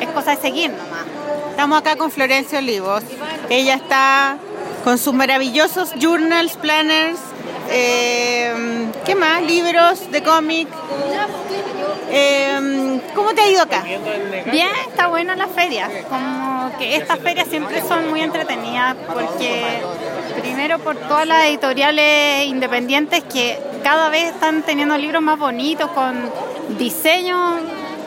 [0.00, 1.04] es cosa de seguir nomás.
[1.50, 3.04] Estamos acá con Florencia Olivos.
[3.48, 4.38] Ella está
[4.82, 7.20] con sus maravillosos journals, planners,
[7.70, 9.42] eh, ¿qué más?
[9.42, 10.68] Libros de cómic.
[12.10, 13.82] Eh, ¿Cómo te ha ido acá?
[14.50, 15.90] Bien, está buena la feria.
[16.08, 19.82] Como que estas ferias siempre son muy entretenidas porque
[20.40, 26.30] primero por todas las editoriales independientes que cada vez están teniendo libros más bonitos con
[26.78, 27.60] diseños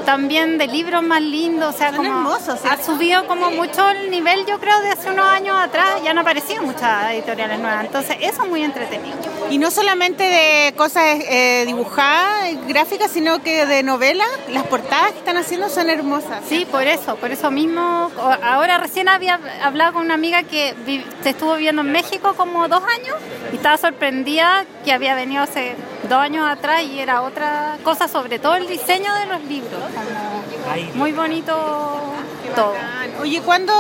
[0.07, 2.67] también de libros más lindos, o sea, Son como hermosos, ¿sí?
[2.71, 6.21] ha subido como mucho el nivel, yo creo, de hace unos años atrás, ya no
[6.21, 9.17] aparecían muchas editoriales nuevas, entonces eso es muy entretenido.
[9.49, 14.27] Y no solamente de cosas eh, dibujadas, gráficas, sino que de novelas.
[14.49, 16.41] Las portadas que están haciendo son hermosas.
[16.47, 18.11] Sí, por eso, por eso mismo.
[18.43, 20.75] Ahora recién había hablado con una amiga que
[21.23, 23.15] se estuvo viviendo en México como dos años
[23.53, 25.75] y estaba sorprendida que había venido hace
[26.09, 29.81] dos años atrás y era otra cosa, sobre todo el diseño de los libros.
[30.95, 31.53] muy bonito
[32.55, 32.73] todo.
[33.21, 33.73] Oye, ¿cuándo,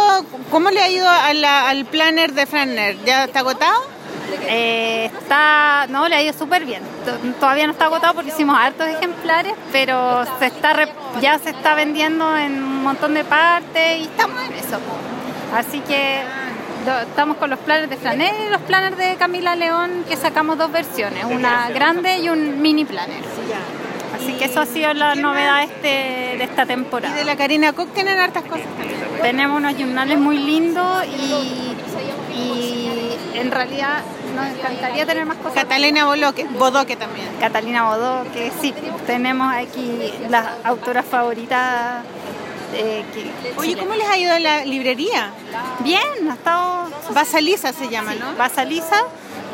[0.49, 2.97] ¿cómo le ha ido a la- al planner de Franner?
[3.05, 3.96] ¿Ya está agotado?
[4.49, 6.81] Eh, está, no, le ha ido súper bien.
[7.05, 11.49] To- Todavía no está agotado porque hicimos hartos ejemplares, pero se está rep- ya se
[11.49, 14.79] está vendiendo en un montón de partes y estamos en eso.
[15.55, 16.21] Así que
[17.09, 20.71] estamos con los planners de Flanel y los planners de Camila León, que sacamos dos
[20.71, 23.21] versiones, una grande y un mini planner.
[24.15, 25.87] Así que eso ha sido la novedad este,
[26.37, 27.13] de esta temporada.
[27.13, 28.65] Y de la Karina Cook tienen hartas cosas.
[29.21, 34.01] Tenemos unos journales muy lindos y, y en realidad
[34.41, 35.53] nos encantaría tener más cosas.
[35.53, 37.27] Catalina Bodoque, Bodoque también.
[37.39, 38.73] Catalina Bodoque, sí.
[39.05, 42.03] Tenemos aquí las autoras favoritas.
[42.73, 45.31] eh, que, Oye, ¿cómo les ha ido la librería?
[45.79, 46.89] Bien, ha estado...
[47.13, 48.35] Basalisa se llama, ¿no?
[48.35, 49.03] Basalisa.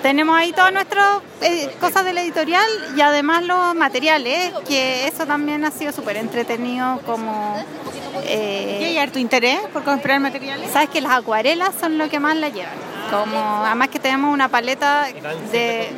[0.02, 2.66] Tenemos ahí todas nuestras eh, cosas de la editorial
[2.98, 7.56] y además los materiales, que eso también ha sido súper entretenido como...
[8.26, 10.72] eh, ¿Y hay harto interés por comprar materiales?
[10.72, 12.74] Sabes que las acuarelas son lo que más la llevan.
[13.14, 15.08] Además que tenemos una paleta
[15.52, 15.90] de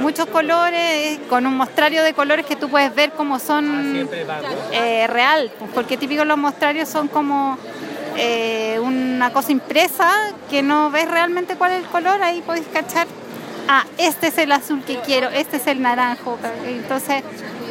[0.00, 4.08] muchos colores, con un mostrario de colores que tú puedes ver cómo son
[4.72, 7.56] eh, real, porque típicos los mostrarios son como
[8.16, 10.10] eh, una cosa impresa
[10.50, 13.06] que no ves realmente cuál es el color, ahí puedes cachar,
[13.68, 17.22] ah, este es el azul que quiero, este es el naranjo, entonces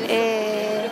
[0.08, 0.90] eh,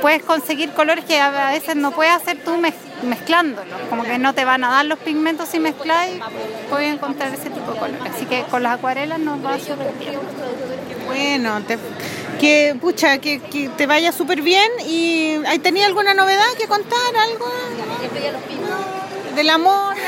[0.00, 4.34] puedes conseguir colores que a veces no puedes hacer tú mez- mezclándolos, como que no
[4.34, 6.20] te van a dar los pigmentos si mezclas y
[6.70, 8.12] puedes encontrar ese tipo de colores.
[8.14, 10.18] Así que con las acuarelas nos va súper bien.
[11.06, 11.78] Bueno, te-
[12.40, 16.98] que pucha, que, que te vaya súper bien y ¿hay tenido alguna novedad que contar?
[17.16, 17.46] ¿Algo?
[19.36, 19.94] Del amor.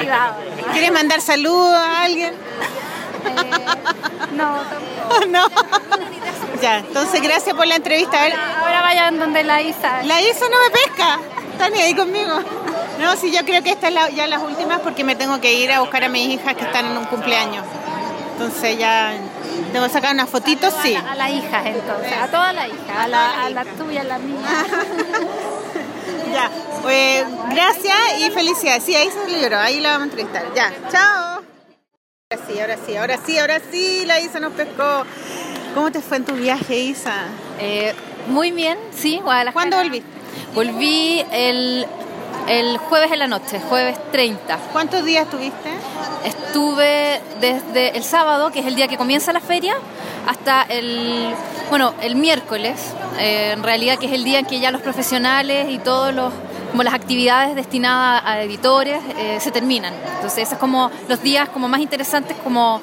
[0.72, 2.32] ¿Quieres mandar saludos a alguien?
[4.32, 4.56] No,
[5.28, 5.46] no.
[6.62, 8.20] Ya, entonces gracias por la entrevista.
[8.20, 10.02] A ver, ahora vayan donde la Isa.
[10.02, 11.18] La Isa no me pesca.
[11.52, 12.38] Está ni ahí conmigo.
[13.00, 15.72] No, sí, yo creo que estas es ya las últimas porque me tengo que ir
[15.72, 17.64] a buscar a mis hijas que están en un cumpleaños.
[18.32, 19.12] Entonces ya
[19.72, 20.94] tengo que sacar unas fotitos, sí.
[20.94, 24.18] A las hijas entonces, a todas las hijas, a la, a la tuya, a la
[24.18, 24.66] mía.
[26.32, 26.50] Ya,
[26.82, 28.84] pues, gracias y felicidades.
[28.84, 30.44] Sí, ahí se lo lloró, ahí la vamos a entrevistar.
[30.54, 31.39] Ya, chao.
[32.32, 35.02] Ahora sí, ahora sí, ahora sí, ahora sí, la Isa nos pescó.
[35.74, 37.24] ¿Cómo te fue en tu viaje, Isa?
[37.58, 37.92] Eh,
[38.28, 39.52] muy bien, sí, Guadalajara.
[39.52, 40.08] ¿Cuándo volviste?
[40.54, 41.84] Volví el,
[42.46, 44.58] el jueves en la noche, jueves 30.
[44.70, 45.70] ¿Cuántos días estuviste?
[46.24, 49.74] Estuve desde el sábado, que es el día que comienza la feria,
[50.28, 51.34] hasta el,
[51.68, 55.68] bueno, el miércoles, eh, en realidad que es el día en que ya los profesionales
[55.68, 56.32] y todos los
[56.70, 59.92] como las actividades destinadas a editores eh, se terminan.
[60.16, 62.80] Entonces, esos es como los días como más interesantes como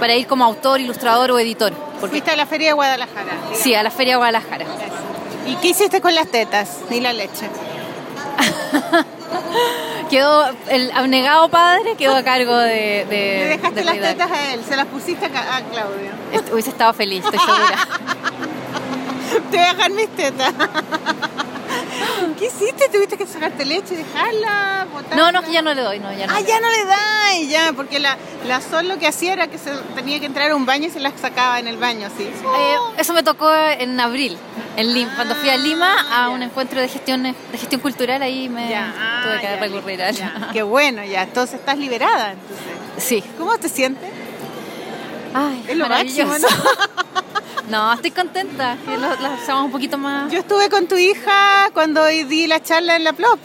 [0.00, 1.72] para ir como autor, ilustrador o editor.
[2.00, 3.32] Fuiste a la feria de Guadalajara.
[3.54, 4.66] Sí, a la Feria de Guadalajara.
[5.46, 7.48] ¿Y qué hiciste con las tetas y la leche?
[10.10, 13.06] Quedó, el abnegado padre quedó a cargo de...
[13.08, 16.10] de Le dejaste de las tetas a él, se las pusiste a, a Claudio.
[16.32, 17.88] Est- Hubiese estado feliz, estoy segura.
[19.50, 20.52] Te voy a dejar mis tetas.
[22.38, 22.88] ¿Qué hiciste?
[22.88, 24.86] ¿Tuviste que sacarte leche y dejarla?
[24.92, 25.16] botarla?
[25.16, 26.34] No, no, que ya no le doy, no, ya no.
[26.34, 29.48] Ah, ya no le da, y ya, porque la, la Sol lo que hacía era
[29.48, 32.06] que se tenía que entrar a un baño y se la sacaba en el baño,
[32.06, 32.24] así.
[32.24, 34.36] Eh, eso me tocó en abril,
[34.76, 35.12] en Lima.
[35.16, 38.66] Cuando fui a Lima a un encuentro de gestión, de gestión cultural, ahí me
[39.22, 40.50] tuve que recurrir a ella.
[40.52, 42.32] Qué bueno, ya, entonces estás liberada.
[42.32, 42.66] Entonces.
[42.98, 43.24] Sí.
[43.38, 44.10] ¿Cómo te sientes?
[45.34, 46.46] Ay, Es lo máximo, maravilloso.
[47.68, 48.76] No, estoy contenta.
[48.84, 50.30] Que lo, lo hacemos un poquito más.
[50.30, 53.38] Yo estuve con tu hija cuando di la charla en la Plop.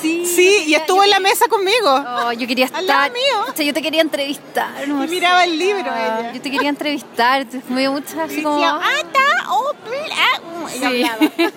[0.00, 0.24] Sí.
[0.24, 1.88] Sí, y estuvo en la mesa conmigo.
[1.92, 2.80] Oh, yo quería estar.
[2.80, 3.44] Al lado mío.
[3.52, 4.70] O sea, yo te quería entrevistar.
[4.86, 6.32] Y miraba el libro ella.
[6.32, 7.46] Yo te quería entrevistar.
[7.68, 8.56] Me dio mucha así como.
[8.56, 10.70] Decía, ah, está, oh, bla.
[10.74, 11.44] Ella Sí.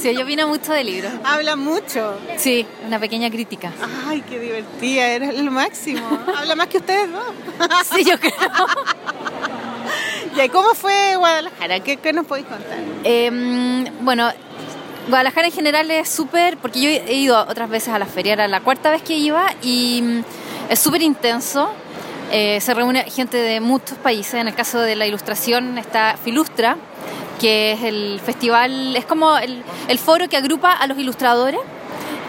[0.00, 1.10] Sí, ella opina mucho de libros.
[1.24, 2.14] Habla mucho.
[2.36, 3.72] Sí, una pequeña crítica.
[4.06, 6.06] Ay, qué divertida, era lo máximo.
[6.36, 7.24] Habla más que ustedes dos.
[7.90, 8.32] Sí, yo creo.
[10.44, 11.80] ¿Y cómo fue Guadalajara?
[11.80, 12.78] ¿Qué, nos podéis contar?
[13.04, 14.30] Eh, bueno,
[15.08, 18.48] Guadalajara en general es súper, porque yo he ido otras veces a la feria, era
[18.48, 20.24] la cuarta vez que iba y mm,
[20.70, 21.70] es súper intenso.
[22.32, 26.76] Eh, se reúne gente de muchos países, en el caso de la ilustración está Filustra,
[27.38, 31.60] que es el festival, es como el, el foro que agrupa a los ilustradores.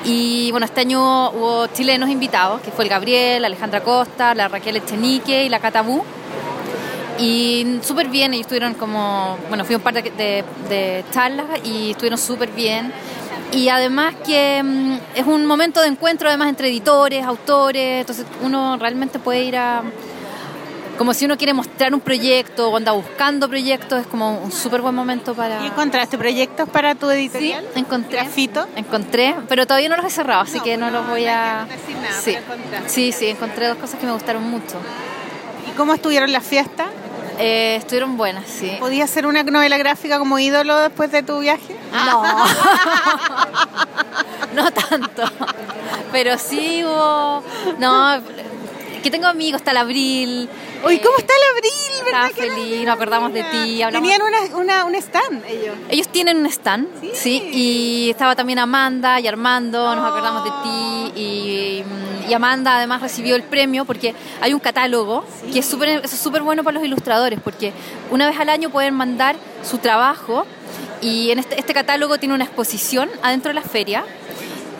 [0.03, 4.75] Y bueno, este año hubo chilenos invitados, que fue el Gabriel, Alejandra Costa, la Raquel
[4.75, 6.03] Echenique y la Catabú.
[7.17, 11.45] Y súper bien, ellos estuvieron como, bueno, fui a un par de, de- de charlas
[11.63, 12.91] y estuvieron súper bien.
[13.53, 18.75] Y además que mm, es un momento de encuentro además entre editores, autores, entonces uno
[18.77, 19.81] realmente puede ir a,
[20.97, 24.81] como si uno quiere mostrar un proyecto o anda buscando proyectos, es como un súper
[24.81, 25.63] buen momento para...
[25.63, 27.65] ¿Y encontraste proyectos para tu Sí, editorial?
[27.75, 28.17] encontré.
[28.19, 28.67] ¿Grafito?
[28.75, 31.65] Encontré, pero todavía no los he cerrado, así No, que no no, los voy a...
[31.69, 32.35] decir nada, sí.
[32.87, 34.75] sí, sí, encontré dos cosas que me gustaron mucho.
[35.69, 36.87] ¿Y cómo estuvieron las fiestas?
[37.39, 38.71] Eh, estuvieron buenas, sí.
[38.79, 41.75] ¿Podías hacer una novela gráfica como ídolo después de tu viaje?
[41.91, 42.23] No,
[44.53, 45.23] no tanto,
[46.11, 47.43] pero sí hubo,
[47.79, 48.21] no,
[49.03, 50.49] que tengo amigos, está el Abril.
[50.85, 52.05] Uy, ¿cómo está el abril?
[52.05, 52.55] Estaba ¿Verdad que no?
[52.55, 55.75] feliz, nos acordamos de ti, hablamos Tenían una, una, un stand ellos.
[55.89, 57.49] Ellos tienen un stand, sí.
[57.51, 61.83] y estaba también Amanda y Armando, nos acordamos de ti, y,
[62.29, 66.43] y Amanda además recibió el premio porque hay un catálogo que es súper es súper
[66.43, 67.73] bueno para los ilustradores, porque
[68.11, 70.45] una vez al año pueden mandar su trabajo,
[71.01, 74.05] y en este, este catálogo tiene una exposición adentro de la feria,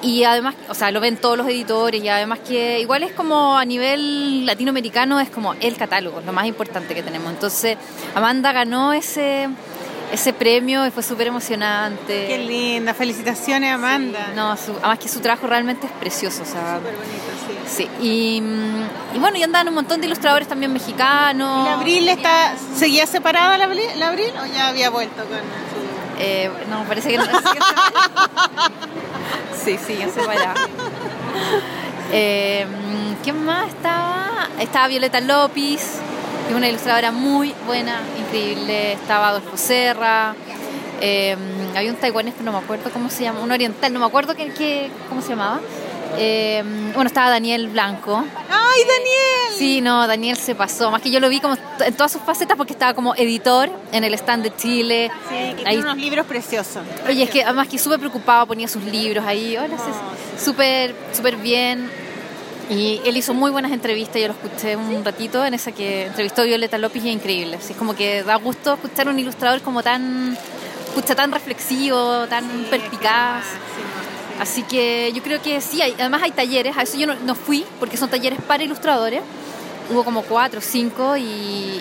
[0.06, 3.58] y además, o sea, lo ven todos los editores y además que igual es como
[3.58, 7.32] a nivel latinoamericano es como el catálogo, lo más importante que tenemos.
[7.32, 7.78] Entonces,
[8.14, 9.50] Amanda ganó ese
[10.12, 12.28] ese premio y fue súper emocionante.
[12.28, 14.32] Qué linda, felicitaciones Amanda.
[14.36, 16.80] No, su- además que su trabajo realmente es precioso, o sea,
[17.68, 17.88] sí.
[18.02, 21.66] Y, mm, y bueno, y andan un montón de ilustradores también mexicanos.
[21.66, 25.40] ¿Y la abril está, seguía separada la abril, la abril o ya había vuelto con.
[26.20, 27.26] Eh, no, parece que no.
[29.64, 30.54] sí, sí, ya se vaya.
[32.12, 32.66] Eh,
[33.24, 34.48] ¿Quién más estaba?
[34.60, 36.00] Estaba Violeta López,
[36.46, 38.94] que es una ilustradora muy buena, increíble.
[38.94, 40.36] Estaba Adolfo Serra.
[41.02, 41.36] Eh,
[41.76, 44.34] había un taiwanés, pero no me acuerdo cómo se llama, un oriental, no me acuerdo
[44.36, 45.60] qué, qué- cómo se llamaba.
[46.18, 46.64] Eh,
[46.94, 48.24] bueno, estaba Daniel Blanco.
[48.50, 49.58] ¡Ay, Daniel!
[49.58, 50.92] Sí, no, Daniel se pasó.
[50.92, 54.04] Más que yo lo vi como en todas sus facetas porque estaba como editor en
[54.04, 55.12] el stand de Chile.
[55.30, 56.84] Sí, que Ahí- tiene unos libros preciosos.
[57.08, 61.38] Oye, es que además que súper preocupado, ponía sus libros ahí, hola, sí, súper, súper
[61.38, 61.90] bien.
[62.70, 66.42] Y él hizo muy buenas entrevistas, yo lo escuché un ratito en esa que entrevistó
[66.42, 67.58] a Violeta López y es increíble.
[67.58, 70.36] Así es como que da gusto escuchar a un ilustrador como tan,
[70.88, 73.44] escucha tan reflexivo, tan perspicaz.
[74.40, 77.36] Así que yo creo que sí, hay, además hay talleres, a eso yo no, no
[77.36, 79.22] fui, porque son talleres para ilustradores.
[79.90, 81.22] Hubo como cuatro o cinco y,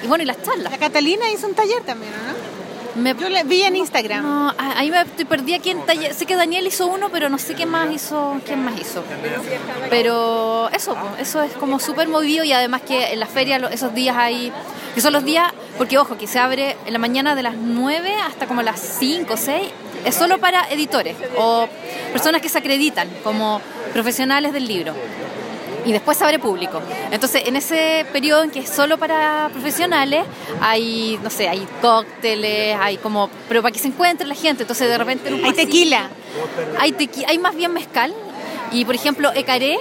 [0.03, 0.71] y bueno, y las charlas.
[0.71, 3.03] La Catalina hizo un taller también, ¿o ¿no?
[3.03, 4.23] Me- Yo la vi en Instagram.
[4.23, 6.15] no, a- ahí me estoy perdida quién taller.
[6.15, 8.37] Sé que Daniel hizo uno, pero no sé quién más hizo.
[8.47, 9.03] ¿Quién más hizo?
[9.91, 14.17] Pero eso, eso es como súper movido y además que en la feria esos días
[14.17, 14.53] hay,
[14.95, 18.15] que son los días, porque ojo, que se abre en la mañana de las 9
[18.27, 19.69] hasta como las 5 o 6,
[20.05, 21.67] es solo para editores o
[22.13, 23.61] personas que se acreditan como
[23.93, 24.93] profesionales del libro
[25.87, 26.81] y después se abre público.
[27.11, 30.25] Entonces, en ese periodo en que es solo para profesionales,
[30.63, 34.89] hay, no sé, hay cócteles, hay como, pero para que se encuentre la gente, entonces
[34.89, 35.29] de repente...
[35.29, 36.09] en un Hay pasillo- tequila.
[36.81, 38.15] Hay, tequi- hay más bien mezcal,
[38.73, 39.77] y por ejemplo, Ecaré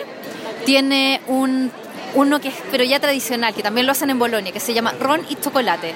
[0.66, 1.72] tiene un,
[2.16, 4.94] uno que es, pero ya tradicional, que también lo hacen en Bolonia, que se llama
[5.00, 5.94] Ron y Chocolate.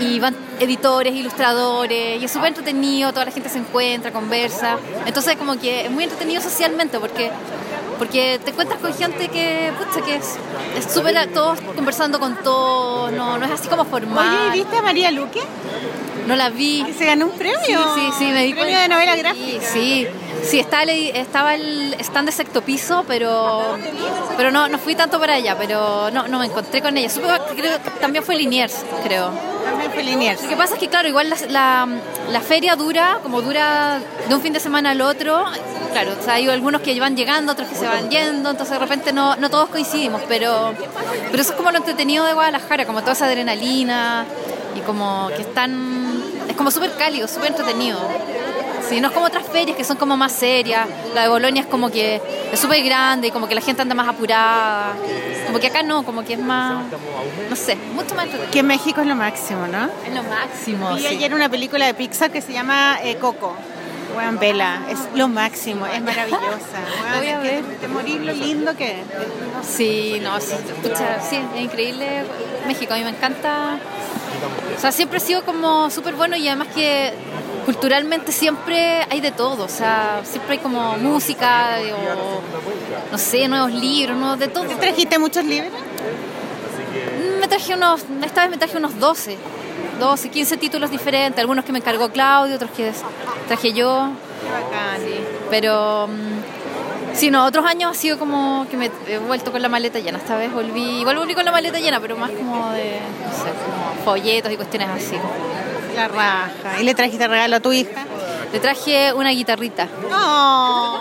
[0.00, 4.78] Y van editores, ilustradores, y es súper entretenido, toda la gente se encuentra, conversa.
[5.06, 7.30] Entonces como que es muy entretenido socialmente porque
[7.98, 13.38] porque te encuentras con gente que, pucha, que es súper, todos conversando con todos, no,
[13.38, 14.48] no es así como formal.
[14.48, 15.40] Oye, ¿y viste a María Luque?
[16.26, 16.82] No la vi.
[16.84, 17.58] ¿Que se ganó un premio?
[17.64, 18.82] Sí, sí, sí, me di Premio cuenta.
[18.82, 19.66] de novela gráfica.
[19.72, 20.08] Sí, sí,
[20.50, 23.76] estaba, el- estaba el stand de sexto piso, pero
[24.36, 27.08] pero no, no fui tanto para allá, pero no, no me encontré con ella.
[27.08, 28.74] Supe que creo también fue Liniers,
[29.04, 29.30] creo.
[29.64, 30.42] También fue Liniers.
[30.42, 31.88] Lo que pasa es que, claro, igual la, la,
[32.30, 35.44] la feria dura, como dura de un fin de semana al otro,
[35.92, 38.78] claro, o sea, hay algunos que van llegando, otros que se van yendo, entonces de
[38.80, 40.72] repente no, no todos coincidimos, pero,
[41.30, 44.24] pero eso es como lo entretenido de Guadalajara, como toda esa adrenalina
[44.76, 47.98] y como que están, es como súper cálido, súper entretenido.
[48.92, 50.86] Sí, no es como otras ferias que son como más serias.
[51.14, 52.20] La de Bolonia es como que
[52.52, 54.92] es súper grande y como que la gente anda más apurada.
[55.46, 56.84] Como que acá no, como que es más,
[57.48, 58.28] no sé, mucho más.
[58.50, 59.88] Que en México es lo máximo, ¿no?
[60.06, 60.94] Es lo máximo.
[60.94, 61.06] Vi sí.
[61.06, 63.56] ayer una película de Pixar que se llama eh, Coco.
[64.14, 66.80] Weón, vela, es lo máximo, es maravillosa.
[67.18, 67.64] Voy a ver.
[67.80, 69.66] te- morís lo lindo que es.
[69.66, 72.24] Sí, no, sí, pucha, sí, es increíble
[72.66, 73.78] México, a mí me encanta.
[74.76, 77.14] O sea, siempre ha sido como súper bueno y además que
[77.64, 82.40] culturalmente siempre hay de todo, o sea, siempre hay como música eh, o,
[83.10, 84.64] no sé, nuevos libros, nuevos de todo.
[84.64, 85.72] ¿Te trajiste muchos libros?
[87.40, 89.36] Me traje unos, esta vez me traje unos 12,
[89.98, 92.92] 12, 15 títulos diferentes, algunos que me encargó Claudio, otros que
[93.48, 94.10] traje yo.
[94.98, 95.14] Sí,
[95.50, 99.68] pero mm, sí, no, otros años ha sido como que me he vuelto con la
[99.68, 100.18] maleta llena.
[100.18, 103.50] Esta vez volví, igual volví con la maleta llena, pero más como de, no sé,
[103.64, 105.16] como folletos y cuestiones así.
[105.94, 106.80] La raja.
[106.80, 108.04] ¿Y le trajiste regalo a tu hija?
[108.52, 109.88] Le traje una guitarrita.
[110.14, 111.00] Oh.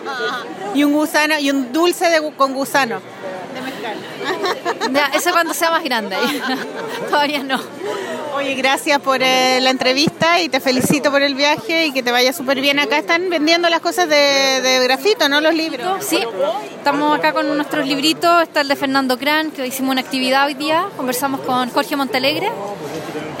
[0.74, 3.00] y un gusano, y un dulce de, con gusano.
[3.54, 3.96] De mezcal.
[4.92, 6.16] Ya, ese cuando sea más grande.
[7.10, 7.60] Todavía no.
[8.34, 12.10] Oye, gracias por eh, la entrevista y te felicito por el viaje y que te
[12.10, 12.78] vaya súper bien.
[12.78, 15.40] Acá están vendiendo las cosas de, de grafito, ¿no?
[15.40, 16.04] Los libros.
[16.04, 16.18] Sí,
[16.76, 18.42] estamos acá con nuestros libritos.
[18.42, 20.86] Está el de Fernando Cran, que hicimos una actividad hoy día.
[20.96, 22.50] Conversamos con Jorge Montalegre.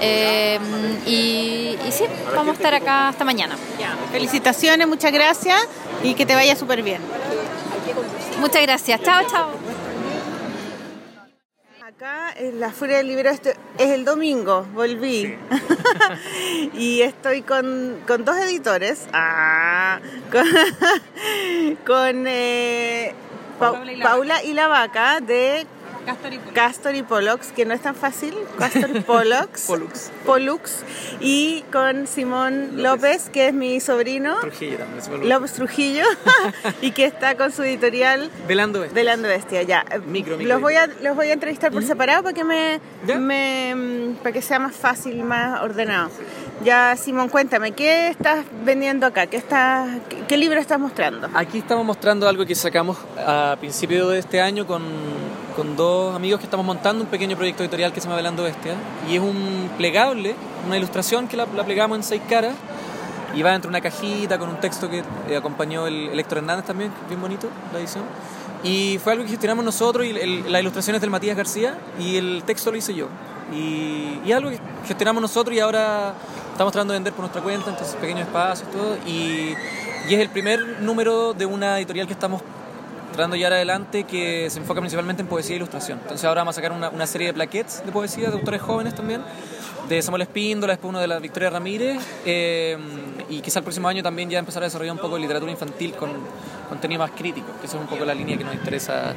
[0.02, 0.58] Eh,
[1.06, 2.04] y, y sí,
[2.34, 3.56] vamos a estar acá hasta mañana.
[4.12, 5.60] Felicitaciones, muchas gracias
[6.02, 7.00] y que te vaya súper bien.
[8.40, 9.00] Muchas gracias.
[9.02, 9.50] Chao, chao.
[11.86, 13.40] Acá en la Furia del Libro es
[13.78, 15.36] el domingo, volví.
[16.74, 19.06] y estoy con, con dos editores.
[19.12, 20.00] Ah,
[20.32, 20.46] con
[21.86, 23.12] con, eh,
[23.58, 24.52] Pa- Paula y la Paula y
[26.54, 28.34] Castor y Pollux, que no es tan fácil.
[28.58, 29.66] Castor y Pollux.
[29.66, 30.10] Pollux.
[30.26, 30.84] Pollux.
[31.20, 34.38] Y con Simón López, que es mi sobrino.
[34.40, 35.28] Trujillo también.
[35.28, 36.04] López Trujillo
[36.82, 38.94] y que está con su editorial Velando Bestia.
[38.94, 39.84] Velando Bestia, ya.
[40.06, 40.54] Micro, micro.
[40.54, 42.80] Los voy a, los voy a entrevistar por separado para que me,
[43.18, 46.10] me- para que sea más fácil y más ordenado.
[46.62, 49.26] Ya, Simón, cuéntame, ¿qué estás vendiendo acá?
[49.26, 51.28] ¿Qué, estás, qué, qué libro estás mostrando?
[51.32, 54.82] Aquí estamos mostrando algo que sacamos a principio de este año con,
[55.60, 58.76] con dos amigos que estamos montando un pequeño proyecto editorial que se llama Velando Bestia.
[59.10, 60.34] Y es un plegable,
[60.66, 62.54] una ilustración que la, la plegamos en seis caras.
[63.34, 66.38] Y va dentro de una cajita con un texto que eh, acompañó el, el Héctor
[66.38, 68.04] Hernández también, bien bonito la edición.
[68.64, 72.16] Y fue algo que gestionamos nosotros y el- la ilustración es del Matías García y
[72.16, 73.08] el texto lo hice yo.
[73.54, 76.14] Y, y algo que gestionamos nosotros y ahora
[76.52, 78.96] estamos tratando de vender por nuestra cuenta, entonces pequeños espacios, todo.
[79.06, 79.54] Y,
[80.08, 82.40] y es el primer número de una editorial que estamos
[83.12, 85.98] tratando de llevar adelante que se enfoca principalmente en poesía e ilustración.
[86.02, 88.94] Entonces ahora vamos a sacar una, una serie de plaquettes de poesía de autores jóvenes
[88.94, 89.22] también,
[89.88, 92.78] de Samuel Espíndola, después uno de la Victoria Ramírez, eh,
[93.28, 95.92] y quizá el próximo año también ya empezar a desarrollar un poco de literatura infantil
[95.94, 96.10] con
[96.68, 99.14] contenido más crítico, que esa es un poco la línea que nos interesa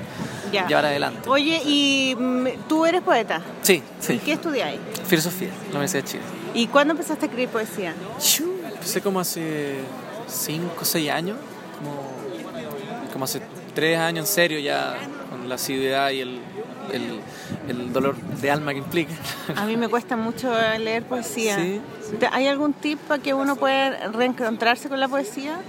[0.51, 0.65] Ya.
[0.67, 1.29] llevar adelante.
[1.29, 3.41] Oye, ¿y mm, tú eres poeta?
[3.61, 4.19] Sí, sí.
[4.25, 4.79] ¿Qué estudiáis?
[5.05, 6.23] Filosofía, la Universidad de Chile.
[6.55, 7.93] ¿Y cuándo empezaste a escribir poesía?
[8.73, 9.75] Empecé como hace
[10.27, 11.37] 5 o 6 años,
[11.77, 12.01] como,
[13.11, 13.41] como hace
[13.75, 14.95] 3 años en serio ya,
[15.29, 16.39] con la asiduidad y el,
[16.91, 17.19] el,
[17.69, 19.13] el dolor de alma que implica.
[19.55, 21.57] A mí me cuesta mucho leer poesía.
[21.57, 21.81] Sí.
[22.19, 25.59] ¿Te- ¿Hay algún tip para que uno pueda reencontrarse con la poesía?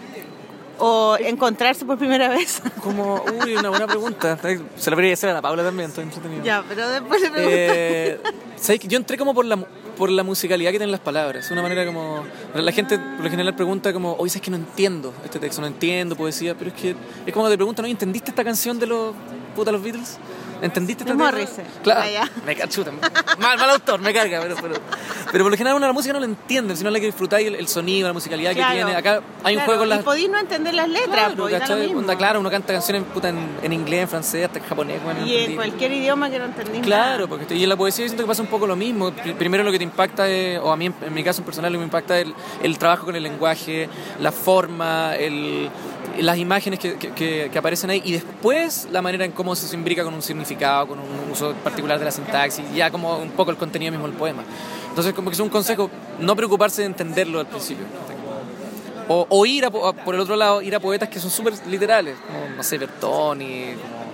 [0.79, 2.61] ¿O encontrarse por primera vez?
[2.83, 4.37] Como, uy, una buena pregunta.
[4.77, 6.45] Se la podría hacer a la Paula también, estoy entretenido.
[6.45, 7.57] ya, pero después le pregunto.
[7.57, 8.21] Eh.
[8.89, 9.57] Yo entré como por la,
[9.97, 11.51] por la musicalidad que tienen las palabras.
[11.51, 12.25] Una manera como...
[12.55, 15.67] La gente por lo general pregunta como, oye, es que no entiendo este texto, no
[15.67, 16.95] entiendo poesía, pero es que
[17.27, 17.89] es como te preguntan, ¿no?
[17.89, 19.15] ¿entendiste esta canción de los,
[19.55, 20.19] puta, los Beatles?
[20.63, 21.65] ¿Entendiste esta Morrissey.
[21.83, 22.31] Claro, Ah, ya.
[22.47, 22.91] me cachuta.
[23.39, 24.75] Mal, mal autor, me carga, pero, pero,
[25.31, 27.55] pero por lo general uno la música no la entiende, sino la que disfrutáis el,
[27.57, 28.71] el sonido, la musicalidad Claro.
[28.71, 28.97] que tiene.
[28.97, 30.01] Acá hay un Claro, juego con las...
[30.01, 31.95] Y podéis no entender las letras, Claro, pues.
[31.95, 35.03] Onda, claro, uno canta canciones puta, en, en inglés, en francés, hasta en japonés.
[35.03, 35.57] bueno, no Y en entendí.
[35.57, 38.29] cualquier idioma que no entendís Claro, porque estoy- y en la poesía yo siento que
[38.29, 39.11] pasa un poco lo mismo.
[39.13, 41.45] Pri- Primero lo que te impacta, es- o a mí en, en mi caso en
[41.47, 43.89] personal, lo que me impacta es el, el trabajo con el lenguaje,
[44.21, 45.69] la forma, el,
[46.23, 50.05] las imágenes que, que- que- aparecen ahí y después la manera en cómo se imbrica
[50.05, 53.57] con un significado, con un uso particular de la sintaxis, ya como un poco el
[53.57, 54.43] contenido mismo del poema.
[54.89, 57.85] Entonces como que es un consejo no preocuparse de entenderlo al principio.
[59.09, 61.31] O, o ir a, po- a- por el otro lado, ir a poetas que son
[61.31, 64.05] súper literales, como, no sé, Bertoni, como,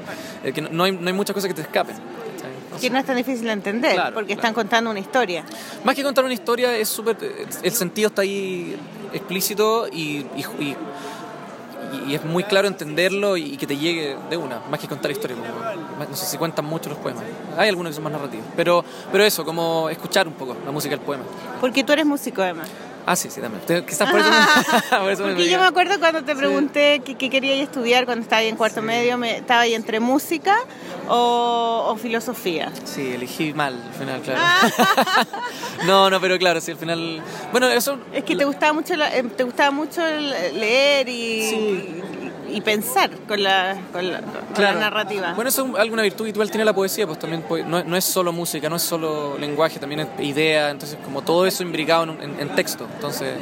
[0.48, 1.96] eh, que no, no hay, no hay muchas cosas que te escapen.
[2.80, 5.44] Que no es tan difícil de entender, Claro, porque están contando una historia.
[5.84, 7.16] Más que contar una historia, es súper.
[7.62, 8.74] El sentido está ahí
[9.12, 10.76] explícito y, y, y-
[12.06, 15.38] y es muy claro entenderlo y, que te llegue de una, más que contar historias.
[15.38, 17.24] No sé si cuentan mucho los poemas.
[17.56, 18.46] Hay algunos que son más narrativos.
[18.56, 21.24] Pero, pero eso, como escuchar un poco la música del poema.
[21.60, 22.68] Porque tú eres músico, además.
[23.06, 23.62] Ah, sí, sí, también.
[23.86, 24.36] Quizás por eso me,
[24.98, 28.22] por eso me Porque yo me acuerdo cuando te pregunté qué, qué querías estudiar cuando
[28.22, 30.56] estaba ahí en cuarto medio, me, estaba ahí entre música
[31.08, 32.70] o, o filosofía.
[32.84, 34.40] Sí, elegí mal al final, claro.
[35.86, 37.22] no, no, pero claro, sí, al final.
[37.52, 37.98] Bueno, eso.
[38.12, 40.00] Es que te gustaba mucho, la- eh, te gustaba mucho
[40.54, 42.29] leer y, y
[42.60, 44.80] pensar con la, con la, con la Claro.
[44.80, 45.32] narrativa.
[45.34, 48.04] Bueno, eso es alguna virtud que igual tiene la poesía, pues también no, no es
[48.04, 52.20] solo música, no es solo lenguaje, también es idea, entonces como todo eso imbricado en,
[52.22, 53.34] en- en texto, entonces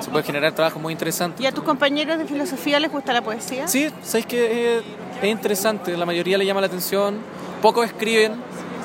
[0.00, 1.42] se puede generar trabajo muy interesante.
[1.42, 3.66] ¿Y a tus compañeros de filosofía les gusta la poesía?
[3.68, 4.82] Sí, sabéis que es,
[5.22, 7.18] es interesante, la mayoría le llama la atención,
[7.62, 8.34] pocos escriben,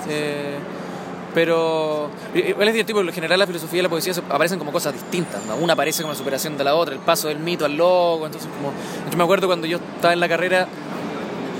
[0.10, 0.56] eh,
[1.36, 5.42] pero igual es divertido, en general la filosofía y la poesía aparecen como cosas distintas,
[5.60, 8.50] una aparece como la superación de la otra, el paso del mito al logo, entonces
[8.56, 8.72] como,
[9.12, 10.68] yo me acuerdo cuando yo estaba en la carrera,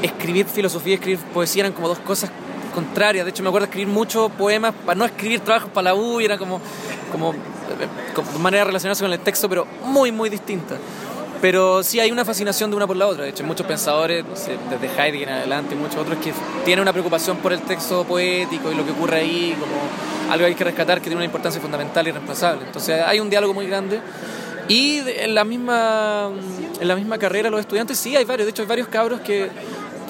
[0.02, 2.32] escribir filosofía y escribir poesía eran como dos cosas
[2.74, 6.22] contrarias, de hecho me acuerdo escribir muchos poemas para no escribir trabajos para la U
[6.22, 6.62] era como,
[7.12, 7.36] como, eh,
[8.16, 10.76] como manera de relacionarse con el texto, pero muy, muy distinta.
[11.46, 13.24] Pero sí hay una fascinación de una por la otra.
[13.24, 16.82] De hecho, muchos pensadores, no sé, desde Heidegger en adelante, y muchos otros que tienen
[16.82, 19.76] una preocupación por el texto poético y lo que ocurre ahí, como
[20.34, 22.66] algo que hay que rescatar que tiene una importancia fundamental y irreemplazable.
[22.66, 24.00] Entonces hay un diálogo muy grande.
[24.70, 26.32] Y en la misma,
[26.82, 28.48] en la misma carrera los estudiantes sí hay varios.
[28.48, 29.52] De hecho, hay varios cabros que,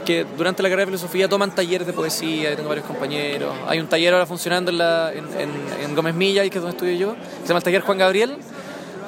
[0.05, 2.51] que durante la carrera de filosofía toman talleres de poesía.
[2.51, 3.53] Yo tengo varios compañeros.
[3.67, 6.69] Hay un taller ahora funcionando en, la, en, en- en Gómez Milla, que es donde
[6.69, 7.13] estudio yo.
[7.15, 8.37] que Se llama el taller Juan Gabriel,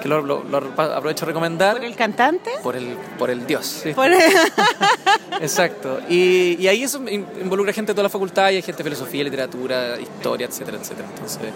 [0.02, 1.76] que lo, lo- lo aprovecho a recomendar.
[1.78, 2.52] ¿Por el cantante?
[2.64, 3.66] Por el, por el dios.
[3.66, 3.94] sí.
[3.94, 4.12] Por-
[5.42, 6.00] Exacto.
[6.10, 8.90] Y, y ahí eso in- involucra gente de toda la facultad y hay gente de
[8.90, 11.08] filosofía, literatura, historia, etcétera, etcétera.
[11.14, 11.54] Entonces,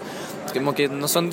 [0.52, 1.30] como que no son...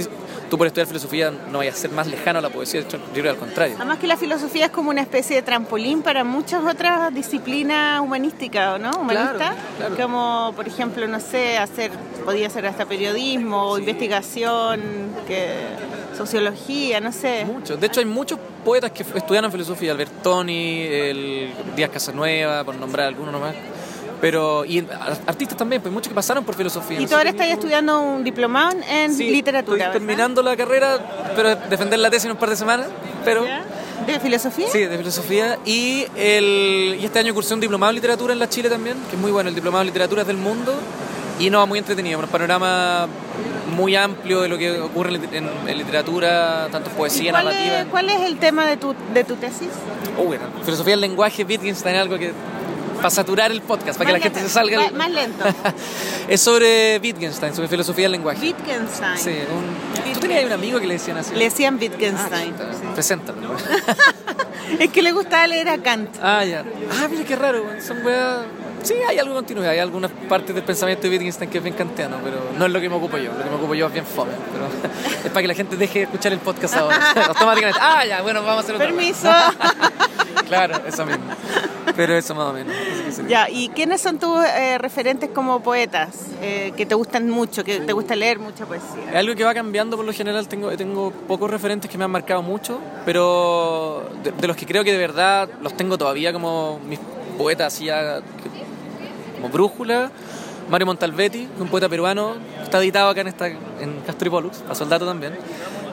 [0.49, 2.98] Tú por estudiar filosofía no vayas a ser más lejano a la poesía, de hecho,
[3.14, 3.76] yo creo al contrario.
[3.77, 8.76] Además que la filosofía es como una especie de trampolín para muchas otras disciplinas humanísticas,
[8.76, 8.90] ¿o ¿no?
[8.99, 9.56] Humanistas.
[9.77, 11.91] Claro, Como, por ejemplo, no sé, hacer,
[12.26, 14.81] podía ser hasta periodismo investigación,
[15.27, 15.49] que,
[16.18, 17.46] sociología, no sé.
[17.46, 17.80] Muchos.
[17.80, 23.32] De hecho, hay muchos poetas que estudiaron filosofía, Albertoni, el Díaz Casanueva, por nombrar algunos
[23.34, 23.56] nomás.
[24.22, 27.00] Pero, y ar- artistas también, pues muchos que pasaron por filosofía.
[27.00, 29.94] Y tú ahora estás estudiando un diplomado en Sí, literatura, Estoy ¿verdad?
[29.94, 32.88] terminando la carrera, pero defender la tesis en un par de semanas.
[33.24, 33.46] Pero,
[34.06, 34.68] ¿De filosofía?
[34.72, 35.58] Sí, de filosofía.
[35.66, 39.16] Y, el, y este año cursé un diplomado en literatura en la Chile también, que
[39.16, 39.50] es muy bueno.
[39.50, 40.74] El diplomado en literatura del mundo.
[41.40, 43.07] Y no, muy entretenido, un panorama
[43.76, 47.45] muy amplio de lo que ocurre en, lit- en- en literatura, tanto ¿Y poesía, cuál,
[47.45, 47.80] narrativa.
[47.80, 49.70] es, cuál es el tema de tu, de tu tesis?
[50.18, 52.34] Oh, bueno, filosofía del lenguaje, Wittgenstein, algo que.
[52.98, 54.80] para saturar el podcast, para que la Más gente se salga.
[54.82, 55.45] Más, más lento.
[56.28, 58.40] Es sobre Wittgenstein, sobre filosofía del lenguaje.
[58.41, 59.18] Wittgenstein.
[59.18, 60.14] Sí, un...
[60.14, 61.34] Tú tenías un amigo que le decían así.
[61.36, 62.53] Le decían Wittgenstein.
[62.94, 63.56] Preséntalo.
[64.80, 66.10] Es que le gustaba leer a Kant.
[66.22, 66.64] Ah, ya.
[66.91, 68.41] Ah, mira qué raro, son weas.
[68.84, 72.18] Sí, hay algo continuidad, hay algunas partes del pensamiento de Wittgenstein que es bien kantiano,
[72.23, 73.31] pero no es lo que me ocupo yo.
[73.34, 74.31] Lo que me ocupo yo es bien fome.
[74.51, 74.65] Pero
[75.26, 77.11] es para que la gente deje de escuchar el podcast ahora.
[77.27, 77.80] Automáticamente.
[77.81, 79.30] Ah, ya, bueno, vamos a hacer otra Permiso.
[80.47, 81.26] Claro, eso mismo.
[81.95, 82.73] Pero eso más o menos.
[83.27, 86.10] Ya, ¿y quiénes son tus eh, referentes como poetas
[86.41, 89.11] eh, que te gustan mucho, que te gusta leer mucha poesía?
[89.11, 90.47] Es algo que va cambiando por lo general.
[90.47, 94.84] Tengo, tengo pocos referentes que me han marcado mucho, pero de, de los que creo
[94.84, 96.99] que de verdad los tengo todavía como mis
[97.38, 98.59] poetas así ya, que-
[99.40, 100.11] como brújula.
[100.70, 104.76] Mario Montalvetti, un poeta peruano, está editado acá en, esta, en Castro y Pollux, a
[104.76, 105.34] Soldato también.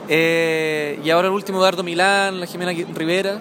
[0.09, 3.39] Eh, y ahora el último, Eduardo Milán, la Jimena Rivera.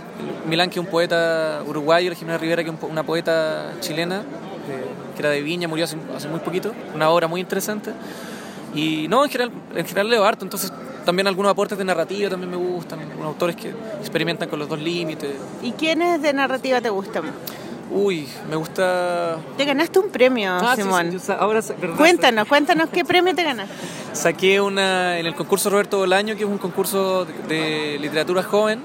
[0.48, 4.86] Milán, que es un poeta uruguayo, la Jimena Rivera, que es una poeta chilena, eh,
[5.16, 6.72] que era de Viña, murió hace, hace muy poquito.
[6.94, 7.92] Una obra muy interesante.
[8.74, 10.72] Y no, en general, en general leo harto, entonces
[11.06, 13.70] también algunos aportes de narrativa también me gustan, algunos autores que
[14.00, 15.32] experimentan con los dos límites.
[15.62, 17.24] ¿Y quiénes de narrativa te gustan?
[17.92, 19.38] Uy, me gusta...
[19.58, 21.12] Te ganaste un premio, Ah, sí, Simón.
[21.12, 21.62] sí, sa- ahora,
[21.98, 23.74] cuéntanos, cuéntanos qué premio te ganaste.
[24.14, 28.80] Saqué una en el concurso Roberto Bolaño, que es un concurso de literatura joven,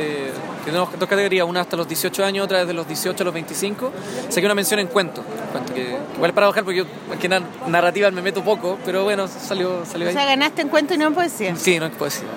[0.00, 0.30] eh,
[0.64, 3.92] tenemos dos categorías, una hasta los 18 años, otra desde los 18 a los 25.
[4.28, 5.22] Saqué una mención en cuento,
[5.52, 9.04] cuento que, igual es para bajar porque yo aquí en narrativa me meto poco, pero
[9.04, 10.14] bueno, salió, salió O ahí.
[10.14, 11.54] sea, ganaste en cuento y no en poesía.
[11.56, 12.28] Sí, no es poesía.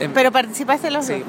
[0.00, 1.22] es- Pero participaste en los Sí, sí,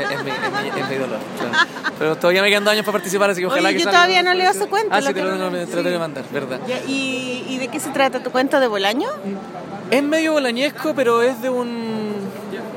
[0.00, 1.18] es, mi, dolor.
[1.38, 1.66] claro.
[1.98, 3.98] Pero todavía me quedan dos años para participar, así que ojalá Oye, que yo salga.
[4.00, 5.90] todavía no leo ese cuento, Ah, lo sí, te lo, no, me- te lo tengo
[5.96, 6.60] que mandar, verdad.
[6.86, 9.08] ¿Y, ¿Y de qué se trata tu cuento de Bolaño?
[9.90, 12.12] Es medio bolañesco, pero es de un.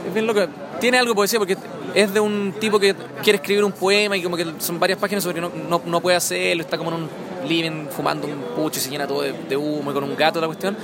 [0.05, 0.41] Es bien loco.
[0.81, 1.55] Tiene algo de poesía porque
[1.95, 2.93] es de un tipo que
[3.23, 6.01] quiere escribir un poema y como que son varias páginas sobre que no, no, no
[6.01, 7.09] puede hacerlo, está como en un
[7.47, 10.39] living fumando un pucho y se llena todo de, de humo y con un gato
[10.41, 10.77] la cuestión.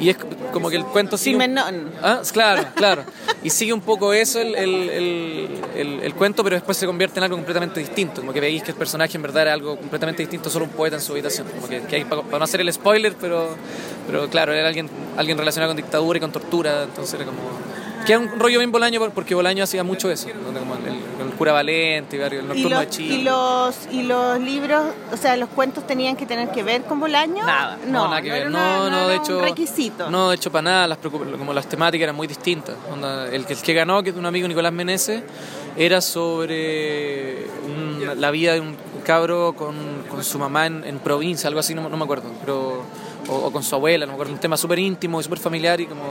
[0.00, 0.16] Y es
[0.50, 1.36] como que el cuento sigue.
[1.36, 1.90] un-.
[2.02, 3.04] Ah, claro, claro.
[3.42, 7.24] Y sigue un poco eso el, el, el, el- cuento, pero después se convierte en
[7.24, 8.22] algo completamente distinto.
[8.22, 10.96] Como que veis que el personaje en verdad era algo completamente distinto, solo un poeta
[10.96, 11.46] en su habitación.
[11.54, 13.54] Como que, que hay, para, para no hacer el spoiler, pero,
[14.06, 17.38] pero claro, era alguien, alguien relacionado con dictadura y con tortura, entonces era como...
[18.06, 21.30] Que es un rollo bien Bolaño por- porque Bolaño hacía mucho eso, donde como el,
[21.36, 23.14] cura Valente, y varios- el ¿Y nocturno los, de Chile.
[23.14, 26.98] y, los, ¿Y los libros, o sea, los cuentos tenían que tener que ver con
[27.00, 27.44] Bolaño?
[27.44, 28.42] Nada, no, nada que no ver.
[28.42, 29.38] era No, una- no, no de hecho.
[29.38, 30.10] un requisito.
[30.10, 30.86] No, de hecho, para nada.
[30.88, 32.74] Las, como las temáticas eran muy distintas.
[32.92, 35.22] Onda, el, que- el que ganó, que es un amigo Nicolás Meneses,
[35.76, 39.74] era sobre un- la vida de un cabro con,
[40.10, 42.30] con su mamá en, en provincia, algo así, no, no me acuerdo.
[42.40, 42.82] Pero,
[43.28, 44.32] o, o con su abuela, no me acuerdo.
[44.32, 45.80] Un tema súper íntimo y súper familiar.
[45.80, 46.02] Y, como,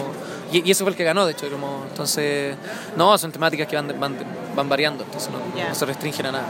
[0.51, 1.47] y, y eso fue el que ganó, de hecho.
[1.47, 2.55] y Como, entonces,
[2.95, 4.15] no, son temáticas que van, van,
[4.55, 5.03] van variando.
[5.03, 6.47] Entonces, no, se restringen a nada.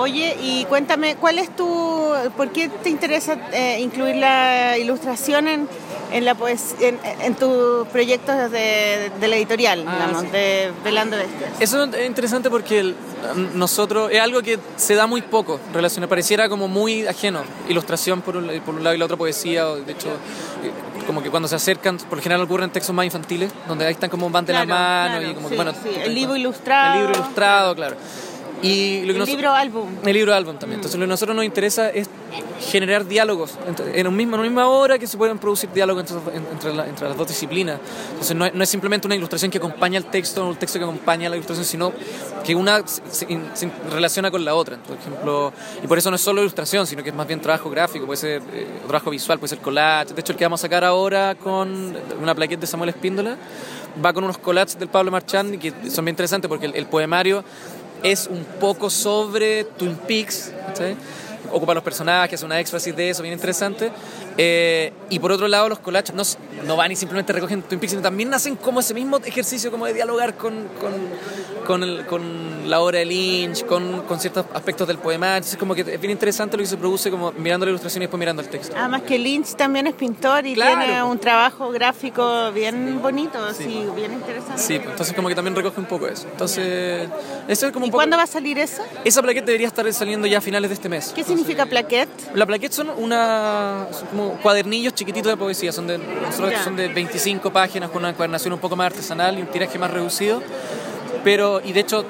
[0.00, 5.68] Oye, y cuéntame, ¿cuál es tu, por qué te interesa eh, incluir la ilustración en,
[6.12, 10.28] en la poes- en, en tus proyectos de, de la editorial, Ah, digamos, sí.
[10.28, 11.50] de Velando Bestias?
[11.60, 12.96] Eso es interesante porque el-
[13.54, 17.42] nosotros es algo que se da muy poco, relacionado, pareciera como muy ajeno.
[17.68, 20.70] Ilustración por un, por un lado y la otra poesía, o de hecho, eh,
[21.06, 24.08] como que cuando se acercan, por lo general ocurren textos más infantiles, donde ahí están
[24.08, 25.72] como van de la Claro, mano claro, y como sí, que bueno.
[25.82, 26.94] sí, el libro ilustrado.
[26.94, 27.96] El libro ilustrado, claro.
[28.62, 29.88] Y lo que El nos- libro álbum.
[30.04, 30.78] el libro álbum también.
[30.80, 32.08] Entonces lo que a nosotros nos interesa es
[32.60, 33.54] generar diálogos
[33.94, 36.74] en, un mismo, en una misma hora que se pueden producir diálogos entre, en- entre,
[36.74, 37.78] la- entre las dos disciplinas.
[38.10, 40.78] Entonces no es, no es simplemente una ilustración que acompaña el texto o el texto
[40.78, 41.92] que acompaña la ilustración, sino
[42.44, 44.76] que una se, se- se relaciona con la otra.
[44.76, 47.70] Por ejemplo, y por eso no es solo ilustración, sino que es más bien trabajo
[47.70, 50.12] gráfico, puede ser eh, trabajo visual, puede ser collage.
[50.12, 53.36] De hecho, el que vamos a sacar ahora con una plaqueta de Samuel Espíndola
[54.04, 57.42] va con unos collages del Pablo Marchand que son bien interesantes porque el, el poemario
[58.02, 60.96] es un poco sobre Twin Peaks, ¿cachai?
[61.52, 63.90] ocupa los personajes, hace una éxtasis de eso, bien interesante.
[64.38, 66.22] Eh, y por otro lado, los collages no,
[66.66, 69.86] no van y simplemente recogen Twin Peaks, sino también hacen como ese mismo ejercicio como
[69.86, 70.92] de dialogar con, con,
[71.66, 75.36] con, el- con la obra de Lynch, con, con ciertos aspectos del poema.
[75.36, 78.04] Entonces, como que es bien interesante lo que se produce como mirando la ilustración y
[78.06, 78.74] después mirando el texto.
[78.78, 83.84] Además que Lynch también es pintor y Claro, tiene un trabajo gráfico bien bonito, sí,
[83.96, 84.62] bien interesante.
[84.62, 86.26] Sí, entonces como que también recoge un poco eso.
[86.30, 87.08] Entonces,
[87.48, 87.98] eso es como un ¿Y poco...
[87.98, 88.82] cuándo va a salir eso?
[89.04, 91.12] Esa plaqueta debería estar saliendo ya a finales de este mes.
[91.14, 92.08] ¿Qué significa plaquette?
[92.34, 96.88] La plaquette son una son como cuadernillos chiquititos de poesía, son de nosotros son de
[96.88, 100.42] 25 páginas con una encuadernación un poco más artesanal y un tiraje más reducido.
[101.24, 102.04] Pero y de hecho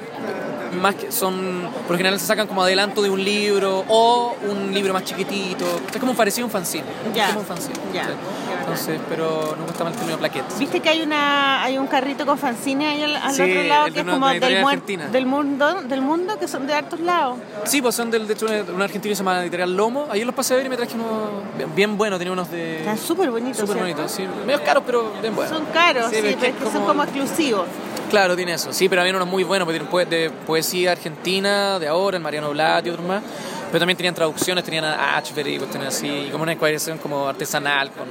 [0.79, 4.73] más que son por lo general se sacan como adelanto de un libro o un
[4.73, 5.65] libro más chiquitito.
[5.93, 6.85] Es como parecido a un fanzine.
[7.13, 7.23] Ya.
[7.25, 7.75] Es como un fanzine.
[7.93, 8.05] Ya.
[8.05, 8.11] sí.
[8.61, 10.45] Entonces, pero no gusta mal el término plaquette.
[10.59, 13.85] Viste que hay una hay un carrito con fanzine ahí al, al Sí, otro lado
[13.85, 15.07] que de es como de del, argentina.
[15.07, 17.37] del mundo del mundo que son de hartos lados.
[17.65, 20.07] Sí, pues son del, de hecho un argentino que se llama Editorial Lomo.
[20.09, 21.07] Ahí los pasé a ver y me traje unos
[21.57, 22.79] bien, bien buenos, tenía unos de...
[22.79, 23.57] Están súper bonitos.
[23.57, 24.27] Súper bonitos, sí.
[24.45, 25.55] Medios caros, pero bien buenos.
[25.57, 27.65] Son caros, sí, pero es que son como exclusivos.
[28.09, 28.73] Claro, tiene eso.
[28.73, 30.31] Sí, pero había unos muy buenos, porque tienen poe- de
[30.61, 33.23] poesía argentina, de ahora, el Mariano Blatt y otros más.
[33.67, 37.89] Pero también tenían traducciones, tenían a Ashbery cuestiones así, y como una encuadernación como artesanal,
[37.91, 38.05] con...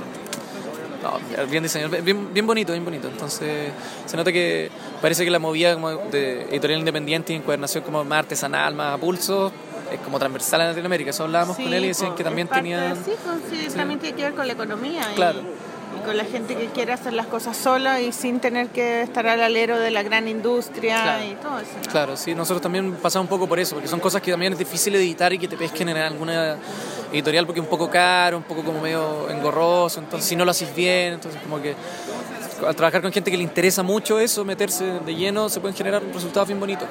[1.02, 3.06] no, bien diseñado, bien, bien bonito, bien bonito.
[3.06, 3.70] Entonces,
[4.04, 4.68] se nota que
[5.00, 8.98] parece que la movida como de editorial independiente y encuadernación como más artesanal, más a
[8.98, 9.52] pulso,
[9.92, 11.10] es como transversal en Latinoamérica.
[11.10, 12.96] Eso hablábamos Sí, con él y decían que también tenían...
[12.96, 13.12] Sí,
[13.50, 13.76] sí, Sí.
[13.76, 15.02] también tiene que ver con la economía.
[15.14, 15.40] Claro.
[15.40, 15.69] Y,
[16.00, 19.42] con la gente que quiere hacer las cosas sola y sin tener que estar al
[19.42, 21.24] alero de la gran industria Claro.
[21.24, 21.70] y todo eso.
[21.84, 21.90] ¿no?
[21.90, 24.58] Claro, sí, nosotros también pasamos un poco por eso, porque son cosas que también es
[24.58, 26.56] difícil editar y que te pesquen en alguna
[27.12, 30.50] editorial porque es un poco caro, un poco como medio engorroso, entonces si no lo
[30.50, 31.74] haces bien, entonces como que
[32.66, 36.02] al trabajar con gente que le interesa mucho eso, meterse de lleno, se pueden generar
[36.12, 36.86] resultados bien bonitos,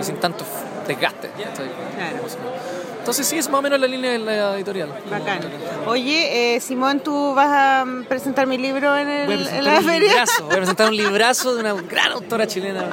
[0.00, 0.44] sin tanto
[0.86, 1.28] desgaste.
[1.28, 2.71] ¿cachai?
[3.02, 4.88] Entonces sí, es más o menos la línea de la editorial.
[5.10, 5.40] Bacán.
[5.86, 9.64] Oye, eh, Simón, tú vas a mm, presentar mi libro en, el- Voy a en
[9.64, 10.08] la un feria.
[10.08, 12.84] librazo, voy a presentar un librazo de una gran autora chilena.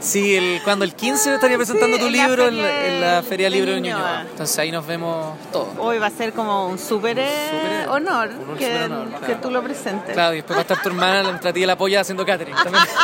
[0.00, 3.00] Sí, el, cuando el 15 estaría presentando Sí, tu en libro en la, feria en
[3.00, 4.22] la Feria de Libro de Ñuñoa.
[4.28, 5.68] Entonces ahí nos vemos todos.
[5.78, 9.62] Hoy va a ser como un súper eh, honor, que, súper honor, que tú lo
[9.62, 10.12] presentes.
[10.12, 12.54] Claro, y después va a estar tu hermana, la tía la polla haciendo catering.
[12.56, 12.84] También.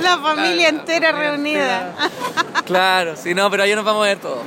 [0.00, 1.94] La familia Claro, entera la familia reunida.
[2.64, 4.38] Claro, sí, no, pero ahí nos vamos a ver todos.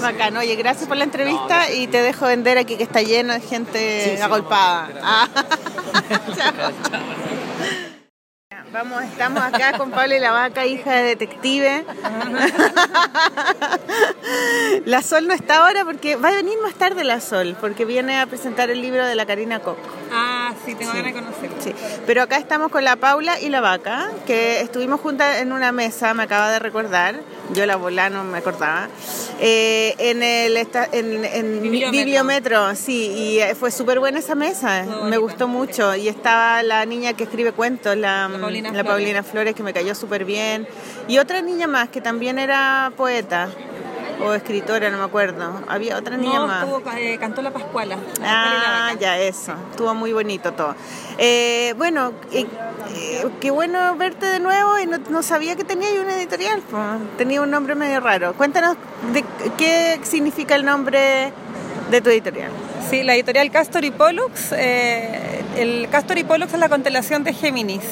[0.00, 3.40] Bacán, oye, gracias por la entrevista y te dejo vender aquí que está lleno de
[3.40, 4.88] gente Sí, sí, agolpada.
[5.02, 5.28] Ah.
[8.72, 11.84] Vamos, estamos acá con Pablo y la vaca, hija de detective.
[14.86, 18.20] La Sol no está ahora porque va a venir más tarde la Sol, porque viene
[18.20, 19.76] a presentar el libro de la Karina Koch.
[20.12, 20.98] Ah, sí, tengo Sí.
[20.98, 21.56] ganas de conocerlo.
[21.60, 21.72] Sí,
[22.06, 26.14] pero acá estamos con la Paula y la vaca, que estuvimos juntas en una mesa,
[26.14, 27.20] me acaba de recordar,
[27.52, 28.88] yo la volá no me acordaba,
[29.40, 31.90] eh, en el esta- en, en Bibliometro.
[31.92, 36.84] Bibliometro, sí, y eh, fue súper buena esa mesa, me gustó mucho, y estaba la
[36.86, 39.26] niña que escribe cuentos, la, la Paulina Paulina, Flores.
[39.30, 39.54] Flores.
[39.54, 40.66] que me cayó súper bien,
[41.08, 43.48] y otra niña más que también era poeta.
[44.22, 45.62] O escritora, no me acuerdo.
[45.68, 46.62] Había otra niña No, más.
[46.64, 47.96] estuvo, eh, cantó la Pascuala.
[48.20, 49.52] la Ah, ya, eso.
[49.70, 50.74] Estuvo muy bonito todo.
[51.18, 52.46] Eh, bueno, eh,
[52.94, 56.62] eh, qué bueno verte de nuevo y no, no sabía que tenía una editorial.
[57.16, 58.34] Tenía un nombre medio raro.
[58.34, 58.76] Cuéntanos
[59.12, 59.24] de
[59.56, 61.32] qué significa el nombre
[61.90, 62.50] de tu editorial.
[62.90, 64.52] Sí, la editorial Castor y Pollux.
[64.52, 67.82] eh, el Castor y Pollux es la constelación de Géminis.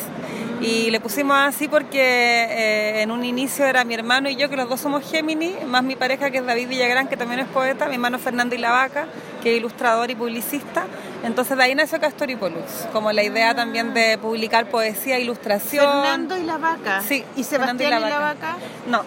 [0.61, 4.57] Y le pusimos así porque eh, en un inicio era mi hermano y yo, que
[4.57, 7.87] los dos somos Géminis, más mi pareja que es David Villagrán, que también es poeta,
[7.87, 9.07] mi hermano Fernando y la Vaca,
[9.43, 10.87] que es ilustrador y publicista.
[11.23, 15.85] Entonces de ahí nació Castor y Pollux, como la idea también de publicar poesía, ilustración.
[15.85, 17.03] Fernando y la vaca.
[17.07, 18.57] Sí, ¿Y Sebastián y la vaca?
[18.89, 19.03] No,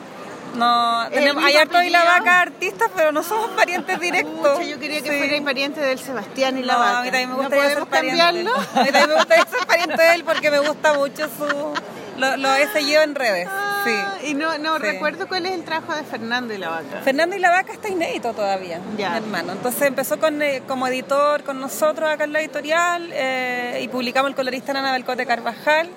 [0.56, 4.66] no, ¿El tenemos, hay harto y la vaca artistas, pero no somos parientes directos.
[4.68, 5.18] Yo quería que Sí.
[5.28, 7.00] fuera pariente del Sebastián y la No, vaca.
[7.00, 8.18] a mí también me ¿No gustaría ser pariente.
[8.20, 8.56] cambiarlo?
[8.56, 11.74] A mí también me gustaría ser pariente de él porque me gusta mucho su...
[12.22, 13.50] Lo, lo he seguido en redes,
[13.84, 14.28] sí.
[14.30, 14.84] Y no, no Sí.
[14.84, 17.02] recuerdo cuál es el trabajo de Fernando y la vaca.
[17.04, 19.54] Fernando y la Vaca está inédito todavía, mi hermano.
[19.54, 24.30] Entonces empezó con, eh, como editor con nosotros acá en la editorial eh, y publicamos
[24.30, 25.90] El colorista Nana Belcote Carvajal,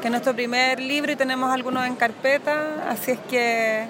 [0.00, 3.84] que es nuestro primer libro y tenemos algunos en carpeta, así es que...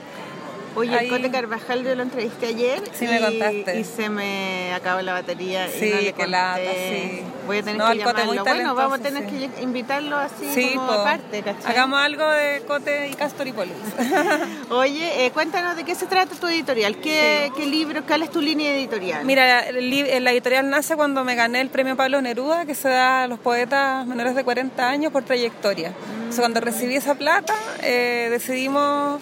[0.76, 3.78] Oye, ahí- el Cote Carvajal yo lo entrevisté ayer Sí, me y, contaste.
[3.80, 6.26] y se me acabó la batería y Sí, no le conté.
[6.30, 7.22] lata, sí.
[7.46, 8.24] Voy a tener No, que llamarlo.
[8.24, 10.92] muy bueno, vamos a tener que invitarlo así Sí, como po.
[10.94, 11.70] aparte, ¿cachai?
[11.70, 13.74] Hagamos algo de Cote y Castor y Pollux.
[14.70, 18.40] Oye, eh, cuéntanos de qué se trata tu editorial, qué, qué libro, cuál es tu
[18.40, 19.24] línea editorial.
[19.24, 23.24] Mira, li- la editorial nace cuando me gané el premio Pablo Neruda, que se da
[23.24, 25.88] a los poetas menores de 40 años por trayectoria.
[26.16, 29.20] Entonces, cuando recibí esa plata, eh, decidimos...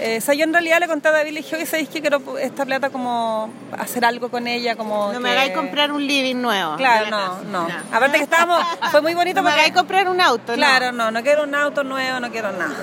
[0.00, 2.00] eh, o sea, yo en realidad le conté a David, le dije, oye, ¿sabéis que
[2.00, 4.74] quiero esta plata como hacer algo con ella?
[4.76, 6.76] Como no me que- hagáis comprar un living nuevo.
[6.76, 7.68] Claro, no, no.
[7.92, 9.60] Aparte que estábamos, fue muy bonito No me porque...
[9.60, 10.56] hagáis comprar un auto, ¿no?
[10.56, 12.74] Claro, no, no quiero un auto nuevo, no quiero nada.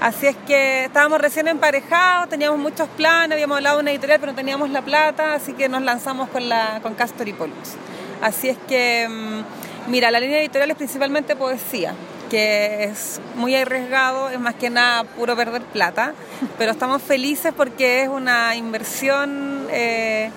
[0.00, 4.32] Así es que estábamos recién emparejados, teníamos muchos planes, habíamos hablado de una editorial, pero
[4.32, 7.74] no teníamos la plata, así que nos lanzamos con, la, con Castor y Pollux.
[8.22, 11.94] Así es que, mm, mira, la línea editorial es principalmente poesía,
[12.30, 16.14] que es muy arriesgado, es más que nada puro perder plata,
[16.58, 19.66] pero estamos felices porque es una inversión...
[19.70, 20.30] eh,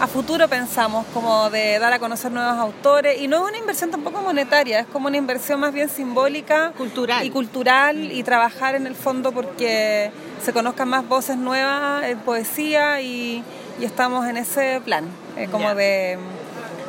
[0.00, 3.90] a futuro pensamos como de dar a conocer nuevos autores y no es una inversión
[3.90, 7.24] tampoco monetaria, es como una inversión más bien simbólica Cultural.
[7.24, 10.10] y cultural y trabajar en el fondo porque
[10.44, 13.44] se conozcan más voces nuevas en poesía y,
[13.80, 15.04] y estamos en ese plan,
[15.36, 16.18] eh, como de,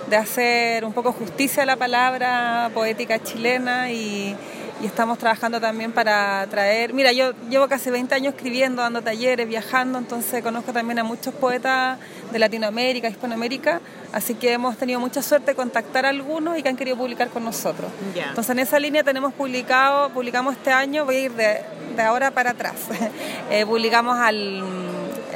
[0.09, 4.35] de hacer un poco justicia a la palabra poética chilena y,
[4.81, 9.47] y estamos trabajando también para traer, mira, yo llevo casi 20 años escribiendo, dando talleres,
[9.47, 11.97] viajando, entonces conozco también a muchos poetas
[12.31, 13.79] de Latinoamérica, Hispanoamérica,
[14.11, 17.29] así que hemos tenido mucha suerte de contactar a algunos y que han querido publicar
[17.29, 17.89] con nosotros.
[18.13, 18.29] Ya.
[18.29, 21.61] Entonces en esa línea tenemos publicado, publicamos este año, voy a ir de,
[21.95, 22.75] de ahora para atrás,
[23.51, 24.63] Eh, publicamos al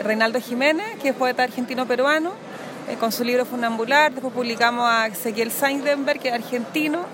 [0.03, 2.31] Reinaldo Jiménez, que es poeta argentino-peruano,
[2.89, 7.05] eh, con su libro Funambular, después publicamos a Ezequiel Seindenberg, que es argentino,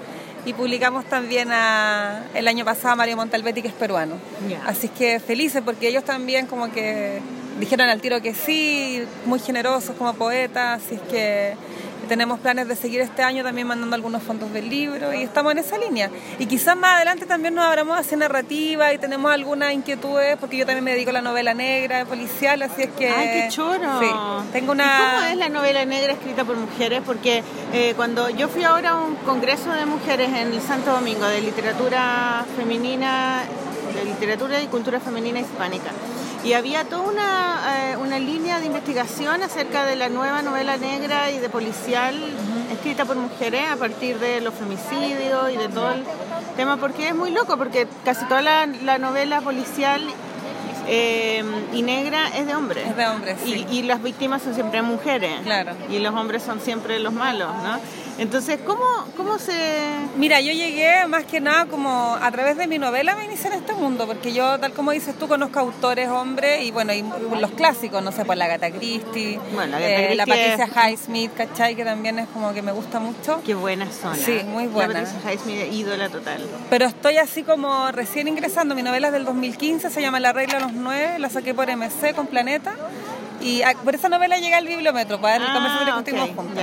[0.46, 4.16] y publicamos también a, el año pasado a Mario Montalbetti, que es peruano.
[4.50, 4.62] Ya.
[4.66, 7.20] Así que felices porque ellos también como que
[7.60, 11.56] dijeron al tiro que sí, muy generosos como poetas, así es que
[12.06, 15.60] tenemos planes de seguir este año también mandando algunos fondos del libro y estamos en
[15.60, 16.10] esa línea.
[16.40, 20.66] Y quizás más adelante también nos abramos hacia narrativa y tenemos algunas inquietudes porque yo
[20.66, 23.10] también me dedico a la novela negra, policial, así es que...
[23.10, 24.00] ¡Ay, qué choro!
[24.00, 24.08] Sí,
[24.52, 25.12] tengo ¿Y una...
[25.14, 27.02] cómo es la novela negra escrita por mujeres?
[27.06, 31.26] Porque eh, cuando yo fui ahora a un congreso de mujeres en el Santo Domingo
[31.28, 33.44] de literatura femenina,
[33.96, 35.92] de literatura y cultura femenina hispánica,
[36.46, 41.32] y había toda una, eh, una línea de investigación acerca de la nueva novela negra
[41.32, 42.16] y de policial
[42.72, 46.04] escrita por mujeres a partir de los femicidios y de todo el
[46.56, 50.02] tema, porque es muy loco, porque casi toda la, la novela policial
[50.88, 51.44] eh,
[51.74, 52.88] y negra es de hombres.
[52.88, 53.66] Es de hombres, sí.
[53.72, 55.42] Y, y las víctimas son siempre mujeres.
[55.44, 55.72] Claro.
[55.90, 57.80] Y los hombres son siempre los malos, ¿no?
[58.18, 58.82] Entonces, ¿cómo,
[59.18, 59.52] cómo se...?
[60.16, 63.54] Mira, yo llegué más que nada como a través de mi novela me inicié en
[63.58, 67.04] este mundo, porque yo, tal como dices tú, conozco autores hombres y bueno, y
[67.40, 71.34] los clásicos, no sé, pues la Gata Christie, Bueno, la eh, la Patricia es- Highsmith,
[71.36, 71.76] ¿cachai?
[71.76, 73.42] Que también es como que me gusta mucho.
[73.46, 74.16] Qué buenas son.
[74.16, 74.94] Sí, muy La buena.
[74.94, 76.42] Patricia Highsmith, ídola total.
[76.70, 78.76] Pero estoy así como recién ingresando.
[78.76, 81.70] Mi novela es del 2015, se llama La regla de los nueve, la saqué por
[81.70, 82.76] MC con Planeta.
[83.46, 86.36] Y ah, por esa novela llega al bibliómetro, para el Ah, conversatorio que ok, estuvimos
[86.36, 86.56] juntas.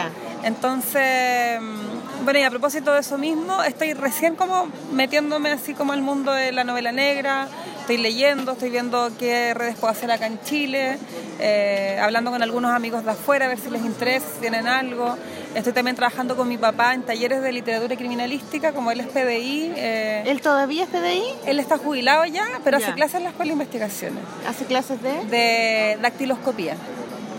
[0.42, 0.48] ya.
[0.48, 5.92] Entonces, mm, bueno, y a propósito de eso mismo, estoy recién como metiéndome así como
[5.92, 7.46] al mundo de la novela negra.
[7.80, 10.98] Estoy leyendo, estoy viendo qué redes puedo hacer acá en Chile,
[11.40, 15.16] eh, hablando con algunos amigos de afuera, a ver si les interesa, si tienen algo.
[15.54, 19.72] Estoy también trabajando con mi papá en talleres de literatura criminalística, como él es PDI.
[19.76, 21.22] eh, ¿Él todavía es PDI?
[21.46, 22.86] Él está jubilado ya, pero Ya.
[22.86, 24.18] hace clases en la Escuela de Investigaciones.
[24.48, 25.12] ¿Hace clases de?
[25.26, 26.74] De dactiloscopía.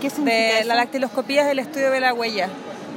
[0.00, 0.68] ¿Qué significa De, eso?
[0.68, 2.48] la dactiloscopía es el estudio de la huella,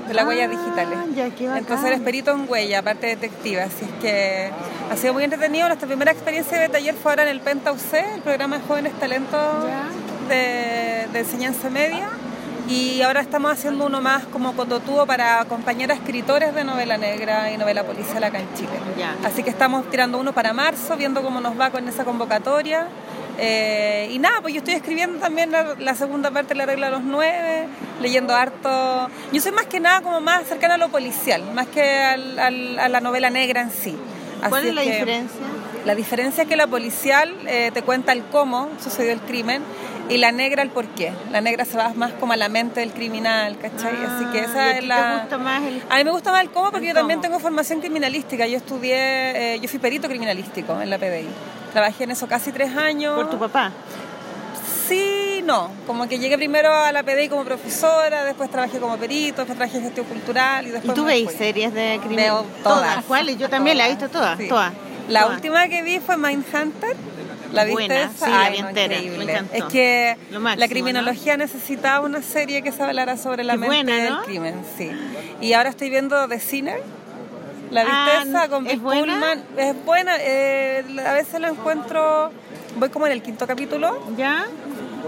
[0.07, 0.99] de las Ah, huellas digitales.
[1.15, 1.57] ya, qué bacán.
[1.64, 4.52] Entonces él es perito en huella, aparte detective, así es que
[4.91, 5.68] ha sido muy entretenido.
[5.68, 8.94] Nuestra primera experiencia de taller fue ahora en el Penta UC, el programa de jóvenes
[8.99, 9.41] talentos
[10.30, 12.07] de, de enseñanza media.
[12.68, 17.49] Y ahora estamos haciendo uno más como cototubo para acompañar a escritores de novela negra
[17.52, 18.69] y novela policial acá en Chile.
[19.23, 22.88] Así que estamos tirando uno para marzo, viendo cómo nos va con esa convocatoria.
[23.39, 26.88] Eh, y nada, pues yo estoy escribiendo también la, la segunda parte de la regla
[26.88, 27.68] de los nueve,
[28.02, 29.10] leyendo harto.
[29.31, 32.80] Yo soy más que nada como más cercana a lo policial, más que al- al-
[32.80, 33.95] a la novela negra en sí.
[34.39, 35.41] ¿Cuál Así es la que- diferencia?
[35.85, 39.61] La diferencia es que la policial eh, te cuenta el cómo sucedió el crimen
[40.09, 41.11] y la negra el por qué.
[41.31, 43.93] La negra se va más como a la mente del criminal, ¿cachai?
[44.05, 45.11] Así que Ah, ¿y esa es la...
[45.15, 47.19] te gusta más el- A mí me gusta más el cómo porque el yo también
[47.19, 47.27] cómo?
[47.29, 48.47] tengo formación criminalística.
[48.47, 51.27] Yo estudié, eh, yo fui perito criminalístico en la PDI.
[51.73, 53.15] Trabajé en eso casi tres años.
[53.15, 53.71] ¿Por tu papá?
[54.88, 55.69] Sí, no.
[55.85, 59.77] Como que llegué primero a la PDI como profesora, después trabajé como perito, después trabajé
[59.77, 62.15] en gestión cultural y ¿Y después tú me veis series de crimen?
[62.17, 63.03] Veo todas.
[63.05, 63.38] ¿Cuáles?
[63.38, 64.38] Yo también la he visto todas.
[64.38, 64.47] Sí.
[64.47, 64.71] todas.
[65.09, 65.35] La todas.
[65.35, 66.95] última que vi fue Mindhunter.
[67.53, 69.32] ¿La viste Buena, sí, la vi no, entera, me increíble.
[69.32, 69.53] encantó.
[69.56, 73.60] Es que Lo máximo, la criminología necesitaba una serie que se hablara sobre la Qué
[73.60, 74.24] mente buena, del ¿no?
[74.24, 74.91] crimen, sí.
[75.41, 76.82] Y ahora estoy viendo The Sinner.
[77.72, 79.14] ¿La viste Ah, con ¿es Bill buena?
[79.14, 79.44] Pullman?
[79.57, 80.15] Es buena.
[80.19, 82.32] eh, a veces la encuentro...
[82.78, 83.99] Voy como en el quinto capítulo.
[84.18, 84.45] ¿Ya?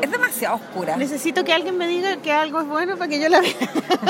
[0.01, 0.95] Es demasiado oscura.
[0.97, 3.51] Necesito que alguien me diga que algo es bueno para que yo la vea.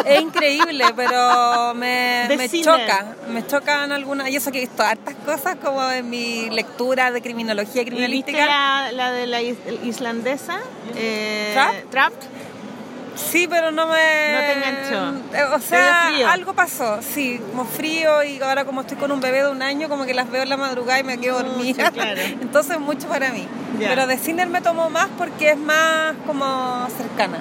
[0.06, 3.16] Es increíble, pero me, me choca.
[3.30, 4.30] Me chocan algunas.
[4.30, 7.90] Y eso que he visto hartas cosas como en mi lectura de criminología y ¿Y
[7.90, 8.46] viste criminalística.
[8.46, 10.60] la, la de la is- islandesa?
[10.96, 11.86] Eh, ¿Trapped?
[11.90, 12.24] Trapped.
[13.20, 14.32] Sí, pero no me.
[14.34, 15.38] No te enganchó.
[15.38, 19.44] Eh, O sea, algo pasó, sí, como frío y ahora como estoy con un bebé
[19.44, 21.92] de un año, como que las veo en la madrugada y me quedo dormida.
[21.92, 22.22] claro.
[22.42, 23.48] Entonces mucho para mí.
[23.80, 23.90] Ya.
[23.90, 27.40] Pero de Sinner me tomó más porque es más como cercana.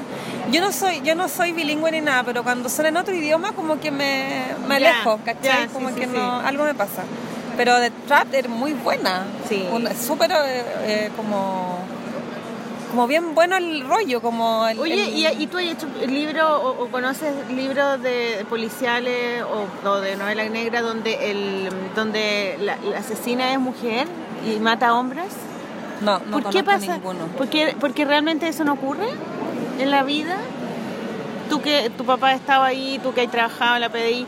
[0.51, 3.53] Yo no soy, yo no soy bilingüe ni nada, pero cuando son en otro idioma
[3.53, 5.67] como que me, me Ya, alejo, ¿cachai?
[5.67, 6.13] ya, como sí, que sí.
[6.15, 7.03] no, algo me pasa.
[7.57, 9.25] Pero de Trap es muy buena.
[9.49, 9.67] Sí.
[10.07, 11.79] Súper eh, eh, como
[12.91, 16.49] como bien bueno el rollo, como el, Oye, el- ¿y, y tú has hecho libros
[16.51, 22.77] o, o conoces libros de policiales o, o de novela negra donde el donde la,
[22.77, 24.07] la asesina es mujer
[24.47, 25.27] y mata hombres?
[26.01, 26.95] No, no ¿Por qué pasa?
[26.95, 27.27] ninguno.
[27.37, 29.09] Porque, porque realmente eso no ocurre
[29.81, 30.37] en la vida.
[31.51, 34.27] Tú que tu papá estaba ahí, tú que has trabajado en la PDI,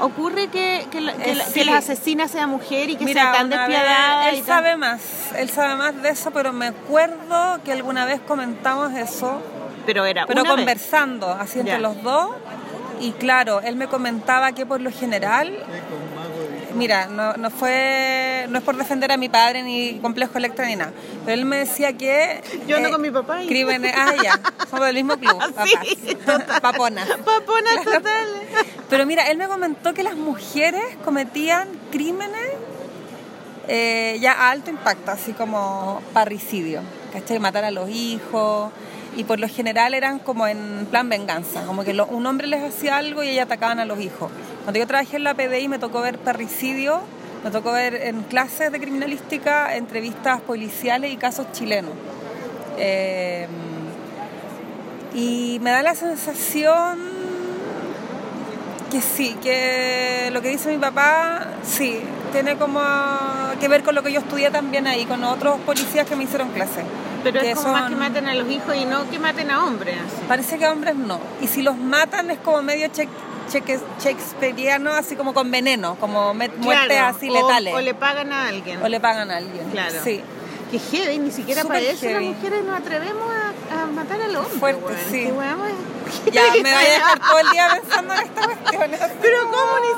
[0.00, 1.52] ¿ocurre que, que, la, que, Eh, la- sí.
[1.54, 4.28] que la asesina sea mujer y que Mira, sea tan vez- despiadada?
[4.28, 5.00] él y tan- sabe más,
[5.36, 9.40] él sabe más de eso, pero me acuerdo que alguna vez comentamos eso,
[9.86, 10.58] Pero era pero una vez.
[10.60, 11.78] conversando, así entre Ya.
[11.80, 12.30] los dos,
[13.00, 15.52] y claro, él me comentaba que por lo general,
[16.74, 20.76] mira, no, no fue, no es por defender a mi padre ni complejo electra ni
[20.76, 20.92] nada,
[21.24, 22.42] pero él me decía que...
[22.66, 24.40] Yo ando eh, con mi papá y- Crímenes, ah, ya,
[24.70, 25.40] somos del mismo club,
[26.06, 27.08] Sí, papás, paponas.
[27.08, 28.02] Paponas Claro.
[28.02, 28.42] totales.
[28.90, 32.50] Pero mira, él me comentó que las mujeres cometían crímenes
[33.68, 36.82] eh, ya a alto impacto, así como parricidio,
[37.12, 37.38] ¿cachai?
[37.38, 38.70] Matar a los hijos.
[39.16, 42.96] Y por lo general eran como en plan venganza, como que un hombre les hacía
[42.96, 44.30] algo y ellas atacaban a los hijos.
[44.64, 47.00] Cuando yo trabajé en la PDI me tocó ver parricidio,
[47.44, 51.92] me tocó ver en clases de criminalística entrevistas policiales y casos chilenos.
[52.78, 53.46] Eh,
[55.14, 57.13] y me da la sensación
[58.94, 62.00] que sí, que lo que dice mi papá, sí,
[62.30, 62.80] tiene como
[63.60, 66.50] que ver con lo que yo estudié también ahí, con otros policías que me hicieron
[66.50, 66.84] clase.
[67.24, 69.64] Pero que es como más que maten a los hijos y no que maten a
[69.64, 69.96] hombres.
[70.28, 71.18] Parece que a hombres no.
[71.40, 73.08] Y si los matan es como medio che-
[73.50, 77.74] cheque- shakespeariano, así como con veneno, como met- muertes Claro, así o- letales.
[77.74, 78.80] O, le pagan a alguien.
[78.80, 79.70] O le pagan a alguien.
[79.70, 79.96] Claro.
[80.04, 80.20] Sí.
[80.70, 83.28] Que heavy, ni siquiera Súper para eso las mujeres nos atrevemos
[83.72, 84.58] a, a matar al hombre.
[84.58, 85.28] Fuerte, sí.
[86.32, 88.40] Ya, me voy a dejar todo el día pensando en esta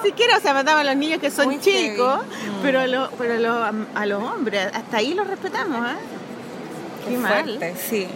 [0.02, 2.50] ni siquiera, o sea, matamos a los niños que son Muy chicos, heavy.
[2.50, 2.62] Mm.
[2.62, 5.94] pero, a los, pero a, los, a los hombres, hasta ahí los respetamos, ¿eh?
[7.04, 7.44] Qué, Qué mal.
[7.44, 8.06] fuerte, sí.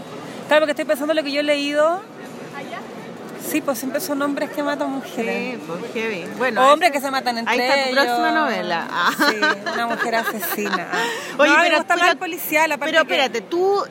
[0.48, 2.00] Claro, porque estoy pensando en lo que yo he leído.
[3.48, 5.54] Sí, pues siempre son hombres que matan mujeres.
[5.54, 6.24] Sí, pues heavy.
[6.38, 8.04] Bueno, O hombres que se matan entre ahí está tu ellos.
[8.04, 8.86] próxima novela.
[8.90, 9.10] Ah.
[9.16, 9.36] Sí,
[9.72, 10.88] una mujer asesina.
[11.38, 13.82] Oye, no, pero, me gusta pero- policial, pero que- espérate, tú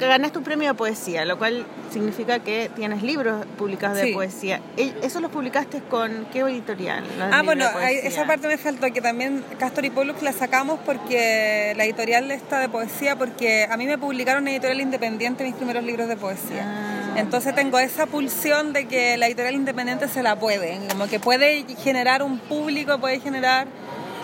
[0.00, 4.12] ganaste un premio de poesía, lo cual significa que tienes libros publicados de Sí.
[4.12, 4.60] poesía.
[4.76, 7.04] E- ¿Eso los publicaste con qué editorial?
[7.32, 7.64] Ah, bueno,
[8.02, 12.58] esa parte me faltó, que también Castor y Pollux la sacamos porque la editorial esta
[12.58, 16.64] de poesía, porque a mí me publicaron en editorial independiente mis primeros libros de poesía.
[16.66, 17.05] Ah.
[17.16, 21.64] Entonces tengo esa pulsión de que la editorial independiente se la puede, como que puede
[21.82, 23.66] generar un público, puede generar...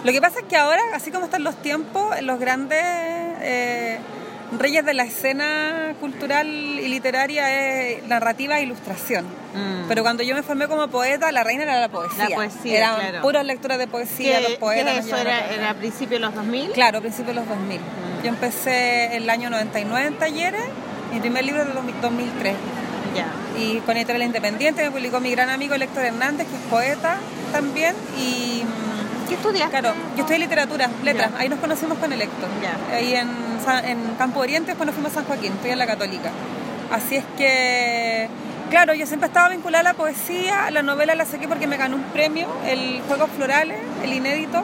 [0.05, 3.99] Lo que pasa es que ahora, así como están los tiempos, los grandes eh,
[4.59, 9.25] reyes de la escena cultural y literaria es narrativa e ilustración.
[9.55, 9.87] Mm.
[9.89, 12.29] Pero cuando yo me formé como poeta, la reina era la poesía.
[12.29, 13.23] La poesía, Eran claro.
[13.23, 14.93] puras lecturas de poesía, ¿Qué- los poetas.
[14.93, 16.71] qué eso era, era a principios de los 2000?
[16.73, 17.81] Claro, a principios de los 2000.
[18.23, 20.63] Yo empecé el año 99 en talleres,
[21.13, 22.55] mi primer libro 2000 2003.
[23.15, 23.27] Ya.
[23.59, 27.19] Y con Editorial Independiente me publicó mi gran amigo Héctor Hernández, que es poeta
[27.53, 27.95] también.
[28.19, 28.63] Y,
[29.29, 29.71] ¿Qué estudias?
[29.71, 31.31] Claro, yo estudié literatura, letras.
[31.39, 32.49] Ahí nos conocimos con el Héctor.
[32.93, 33.29] Ahí en,
[33.85, 36.31] en Campo Oriente, después nos fuimos a San Joaquín, estoy en la Católica.
[36.93, 38.29] Así es que,
[38.69, 41.97] claro, yo siempre estaba vinculada a la poesía, la novela la saqué porque me ganó
[41.97, 44.63] un premio, el Juegos Florales, el inédito.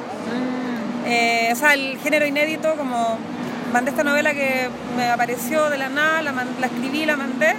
[1.06, 3.16] Eh, o sea, el género inédito, como
[3.72, 7.54] mandé esta novela que me apareció de la nada, la, la escribí, la mandé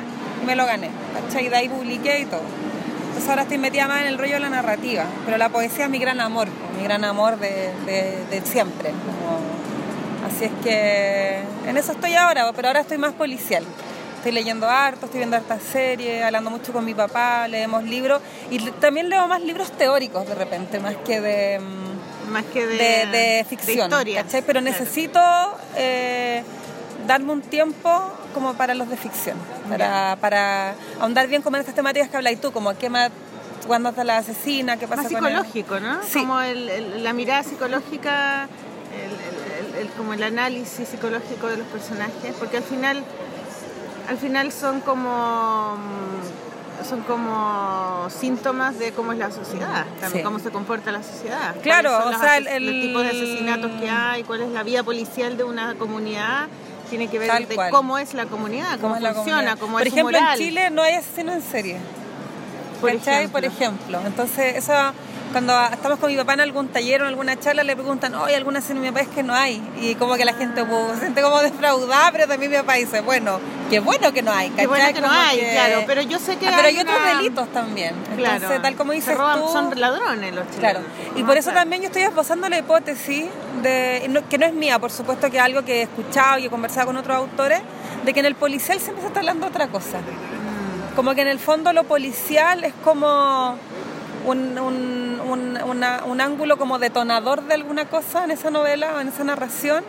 [0.45, 0.89] me lo gané.
[1.27, 1.45] ¿cachai?
[1.45, 2.41] Y de ahí publiqué y todo.
[3.07, 5.89] Entonces ahora estoy metida más en el rollo de la narrativa, pero la poesía es
[5.91, 6.47] mi gran amor,
[6.77, 8.89] mi gran amor de, de- de siempre.
[8.91, 9.39] como-
[10.27, 13.63] Así es que en eso estoy ahora, pero ahora estoy más policial.
[14.17, 18.21] Estoy leyendo harto, estoy viendo hartas series, hablando mucho con mi papá, leemos libros
[18.51, 21.59] y también leo más libros teóricos de repente, más que de...
[21.59, 24.25] mm, Más que de, de, de de ficción, historias.
[24.25, 24.41] ¿cachai?
[24.43, 24.77] Pero Claro.
[24.77, 25.19] necesito
[25.77, 26.43] eh,
[27.07, 29.37] darme un tiempo como para los de ficción,
[29.69, 33.11] para, para ahondar bien como en estas temáticas que habláis tú, como qué más,
[33.67, 35.31] cuándo está la asesina, qué pasa Más con él.
[35.31, 36.01] psicológico, ¿no?
[36.03, 36.19] Sí.
[36.19, 38.43] Como el- el- la mirada psicológica,
[38.93, 43.03] el, el- el- como el análisis psicológico de los personajes, porque al final,
[44.07, 46.39] al final son como mm,
[46.89, 50.23] son como síntomas de cómo es la sociedad, también Sí.
[50.23, 51.53] cómo se comporta la sociedad.
[51.61, 55.35] Claro, o sea, el- los tipos de asesinatos que hay, cuál es la vida policial
[55.35, 56.47] de una comunidad,
[56.89, 57.71] tiene que ver Tal de cual.
[57.71, 59.57] cómo es la comunidad, cómo, la funciona, comunidad.
[59.59, 60.39] cómo Por es su ejemplo, moral.
[60.41, 61.77] en Chile no hay asesinos en serie.
[62.81, 63.13] Por ¿Cachai?
[63.25, 63.31] ejemplo.
[63.31, 64.01] Por ejemplo.
[64.05, 64.73] Entonces, eso,
[65.31, 68.35] cuando estamos con mi papá en algún taller o en alguna charla, le preguntan, oye,
[68.35, 69.61] ¿alguna es que no hay.
[69.81, 73.01] Y como que la gente pues, se siente como defraudada, pero también mi papá dice,
[73.01, 73.39] bueno,
[73.69, 74.49] qué bueno que no hay.
[74.51, 74.93] Qué bueno ¿cachai?
[74.93, 77.93] que no hay, claro, pero yo sé que Ah, pero hay hay otros delitos también.
[78.17, 78.35] Claro.
[78.35, 79.47] Entonces, tal como dices roban- tú...
[79.51, 81.17] son ladrones los Claro, chilenos.
[81.19, 81.61] y por eso claro.
[81.61, 83.25] también yo estoy esbozando la hipótesis,
[83.61, 86.45] de, no- que no es mía, por supuesto que es algo que he escuchado y
[86.45, 87.61] he conversado con otros autores,
[88.03, 89.99] de que en el policial siempre se está hablando de otra cosa.
[89.99, 90.95] Mm.
[90.95, 93.55] Como que en el fondo lo policial es como
[94.25, 98.99] un, un- un- una- un ángulo como detonador de alguna cosa en esa novela o
[98.99, 99.83] en esa narración,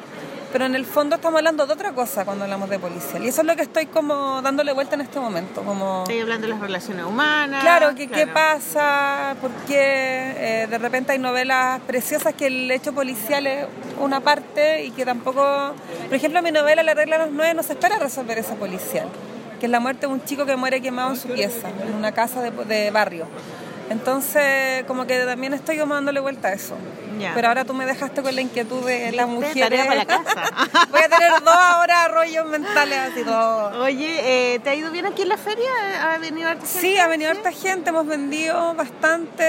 [0.53, 3.23] pero en el fondo estamos hablando de otra cosa cuando hablamos de policial.
[3.25, 5.63] Y eso es lo que estoy como dándole vuelta en este momento.
[5.63, 6.03] Como...
[6.03, 7.63] Estoy hablando de las relaciones humanas.
[7.63, 12.93] Claro, que qué pasa, por qué eh, de repente hay novelas preciosas que el hecho
[12.93, 13.67] policial es
[14.01, 15.41] una parte y que tampoco...
[16.07, 19.07] Por ejemplo, mi novela La regla de los nueve no se espera resolver esa policial,
[19.61, 22.11] que es la muerte de un chico que muere quemado en su pieza, en una
[22.11, 23.27] casa de, de barrio.
[23.91, 26.77] Entonces, como que también estoy como dándole vuelta a eso.
[27.35, 29.53] Pero ahora tú me dejaste con la inquietud de la mujer.
[29.55, 30.43] tarea para la casa.
[30.91, 33.77] Voy a tener dos ahora rollos mentales así dos.
[33.77, 35.69] Oye, eh, ¿te ha ido bien aquí en la feria?
[36.03, 36.81] ¿Ha venido harta gente?
[36.81, 39.45] Sí, ha venido harta gente, hemos vendido bastante,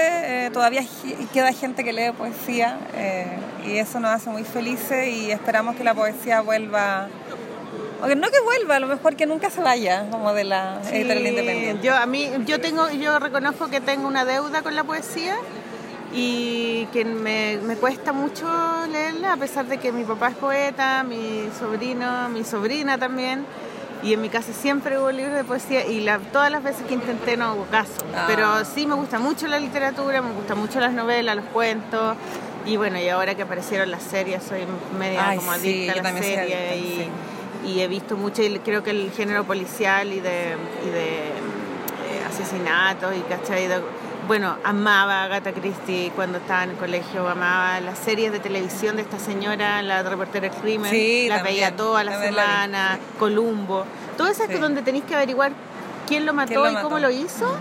[0.46, 0.84] eh, todavía
[1.32, 3.26] queda gente que lee poesía eh,
[3.64, 7.08] y eso nos hace muy felices y esperamos que la poesía vuelva,
[8.16, 11.26] no que vuelva, a lo mejor que nunca se vaya como de la Sí, editorial
[11.26, 11.86] independiente.
[11.86, 15.36] Yo, a mí, yo, tengo, yo reconozco que tengo una deuda con la poesía
[16.14, 18.46] y que me, me cuesta mucho
[18.90, 23.44] leerla, a pesar de que mi papá es poeta, mi sobrino, mi sobrina también.
[24.02, 26.94] Y en mi casa siempre hubo libros de poesía y la- todas las veces que
[26.94, 27.92] intenté no hubo caso.
[28.16, 28.24] Ah.
[28.26, 32.16] Pero sí me gusta mucho la literatura, me gustan mucho las novelas, los cuentos.
[32.66, 34.62] Y bueno, y ahora que aparecieron las series, soy
[34.98, 37.08] media Ay, como adicta a la también soy serie adicta, y, sí.
[37.64, 42.24] Y he visto mucho y creo que el género policial y de, y de eh,
[42.28, 43.66] asesinatos y ¿cachai?
[43.68, 43.80] De-
[44.28, 48.94] bueno, amaba a Agatha Christie cuando estaba en el colegio, amaba las series de televisión
[48.96, 53.84] de esta señora, la reportera del crimen, Sí, también, veía toda la la semana, Columbo,
[54.16, 54.58] todo eso es Sí.
[54.58, 55.52] donde tenéis que averiguar
[56.06, 56.84] quién lo mató ¿Quién lo y mató?
[56.88, 57.52] cómo lo hizo,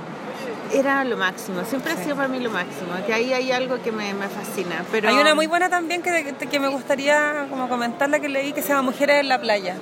[0.74, 1.64] era lo máximo.
[1.66, 2.94] Siempre ha sido para mí lo máximo.
[3.06, 4.84] Que ahí hay algo que me, me fascina.
[4.92, 8.62] Pero Hay una muy buena también que, que me gustaría como comentarla que leí que
[8.62, 9.76] se llama Mujeres en la playa.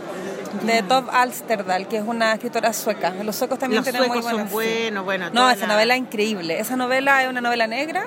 [0.63, 3.13] De Tove Alsterdal, que es una escritora sueca.
[3.23, 6.59] Los suecos también Los tienen muy son buenos, bueno, No, esa la- novela es increíble.
[6.59, 8.05] Esa novela es una novela negra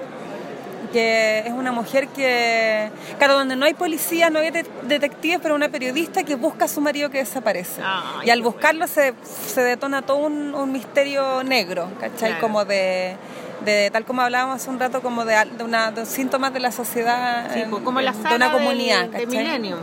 [0.93, 5.55] que es una mujer que, claro, donde no hay policía, no hay de- detectives, pero
[5.55, 7.81] una periodista que busca a su marido que desaparece.
[8.25, 9.15] y al buscarlo se,
[9.47, 12.29] se detona todo un, un misterio negro, ¿cachai?
[12.31, 12.41] Claro.
[12.41, 13.17] Como de,
[13.65, 16.71] de, tal como hablábamos hace un rato, como de, de, una, de síntomas de la
[16.73, 19.27] sociedad, Sí, pues, como la de una del- comunidad, de ¿cachai?
[19.27, 19.79] Millennium.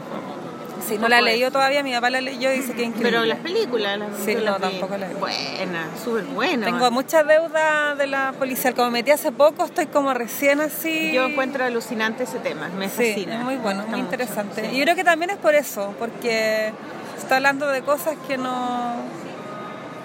[0.88, 3.11] Sí, no la he leído todavía, mi papá la leyó y dice que es increíble.
[3.11, 5.14] Pero las películas, las Sí, no, tampoco la vi.
[5.16, 6.66] Buena, súper buena.
[6.66, 8.74] Tengo mucha deuda de la policial.
[8.74, 11.11] Como me metí hace poco, estoy como recién así.
[11.14, 13.40] Yo encuentro alucinante ese tema, me Sí, fascina.
[13.40, 14.61] muy bueno, muy mucho, interesante.
[14.69, 14.75] sí.
[14.75, 16.72] Y yo creo que también es por eso, porque
[17.17, 18.95] está hablando de cosas que no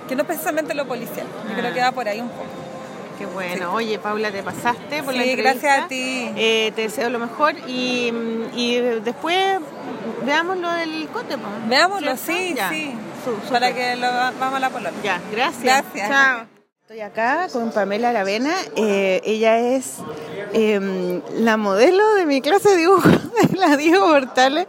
[0.09, 1.27] que no es precisamente lo policial.
[1.49, 2.45] Yo creo que va por ahí un poco.
[3.19, 3.73] Qué bueno.
[3.73, 5.67] Oye, Paula, te pasaste por la Sí, entrevista.
[5.69, 6.31] gracias a ti.
[6.37, 8.13] Eh, te deseo lo mejor y,
[8.55, 9.59] y después
[10.25, 11.37] veamos lo del cote.
[11.67, 12.43] Veámoslo, ¿Cierto?
[12.43, 12.71] sí, Ya.
[12.71, 12.95] sí.
[13.25, 14.93] Su- Para que lo, vamos a la polola.
[15.03, 15.63] Ya, gracias.
[15.93, 16.09] Gracias.
[16.11, 16.54] Chao.
[16.85, 18.55] Estoy acá con Pamela Aravena.
[18.77, 19.95] Eh, ella es
[20.53, 23.09] eh, la modelo de mi clase de dibujo,
[23.57, 24.67] la Diego Portales,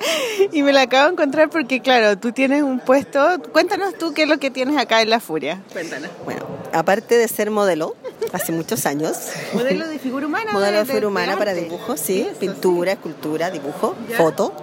[0.53, 3.19] y me la acabo de encontrar porque, claro, tú tienes un puesto.
[3.51, 5.61] Cuéntanos tú qué es lo que tienes acá en La Furia.
[5.73, 6.09] Cuéntanos.
[6.23, 7.97] Bueno, aparte de ser modelo,
[8.31, 9.17] hace muchos años.
[9.53, 10.51] Modelo de figura humana.
[10.53, 14.15] Modelo de de- figura de humana para dibujo, sí, Eso, pintura, escultura, dibujo, Ya.
[14.15, 14.53] foto,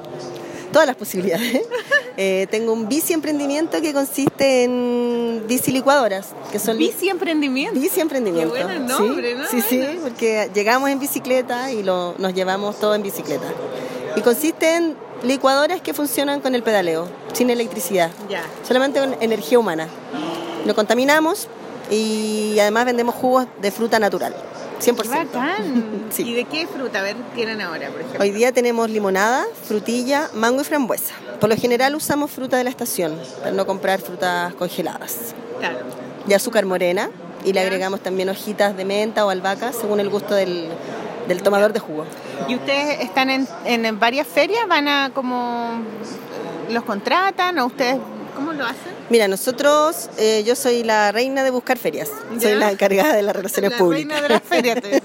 [0.73, 1.63] todas las posibilidades.
[2.19, 7.81] Eh, tengo un bici emprendimiento que consiste en bici licuadoras, que son Bici emprendimiento.
[7.81, 8.53] Bici emprendimiento.
[8.53, 9.49] Qué bueno el nombre, sí, ¿no?
[9.49, 13.47] Sí, sí, porque llegamos en bicicleta y lo, nos llevamos todo en bicicleta.
[14.15, 18.11] Y consiste en licuadoras que funcionan con el pedaleo, sin electricidad,
[18.67, 19.89] solamente con energía humana.
[20.67, 21.49] Lo contaminamos
[21.91, 24.35] y además vendemos jugos de fruta natural,
[24.83, 25.03] 100%.
[25.03, 26.09] Qué bacán.
[26.19, 26.99] ¿Y de qué fruta?
[26.99, 28.21] A ver, tienen ahora, por ejemplo.
[28.21, 31.15] Hoy día tenemos limonada, frutilla, mango y frambuesa.
[31.41, 35.35] Por lo general usamos fruta de la estación, para no comprar frutas congeladas.
[35.59, 35.79] Claro.
[36.27, 37.11] Y azúcar morena,
[37.45, 40.69] y le agregamos también hojitas de menta o albahaca, según el gusto del,
[41.29, 42.05] del tomador de jugo.
[42.49, 44.67] ¿Y ustedes están en, en varias ferias?
[44.69, 45.83] ¿Van a como...
[46.71, 47.99] los contratan o ustedes
[48.35, 49.02] cómo lo hacen?
[49.13, 52.09] Mira, nosotros, eh, yo soy la reina de buscar ferias,
[52.41, 54.09] soy la encargada de las relaciones La públicas.
[54.09, 55.03] reina de las ferias, te.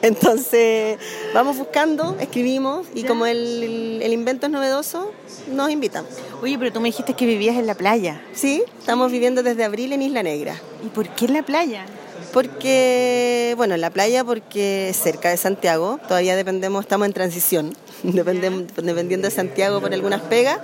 [0.00, 0.96] Entonces,
[1.34, 5.12] vamos buscando, escribimos, y como el, el invento es novedoso,
[5.48, 6.06] nos invitan.
[6.40, 8.22] Oye, pero tú me dijiste que vivías en la playa.
[8.32, 10.54] Sí, estamos viviendo desde abril en Isla Negra.
[10.82, 11.84] ¿Y por qué en la playa?
[12.32, 17.74] Porque, bueno, en la playa porque es cerca de Santiago, todavía dependemos, estamos en transición,
[18.02, 20.58] dependemos, dependiendo de Santiago por algunas pegas.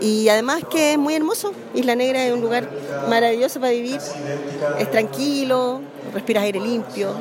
[0.00, 2.68] Y además que es muy hermoso, Isla Negra es un lugar
[3.08, 4.00] maravilloso para vivir,
[4.78, 5.80] es tranquilo,
[6.12, 7.14] respiras aire limpio.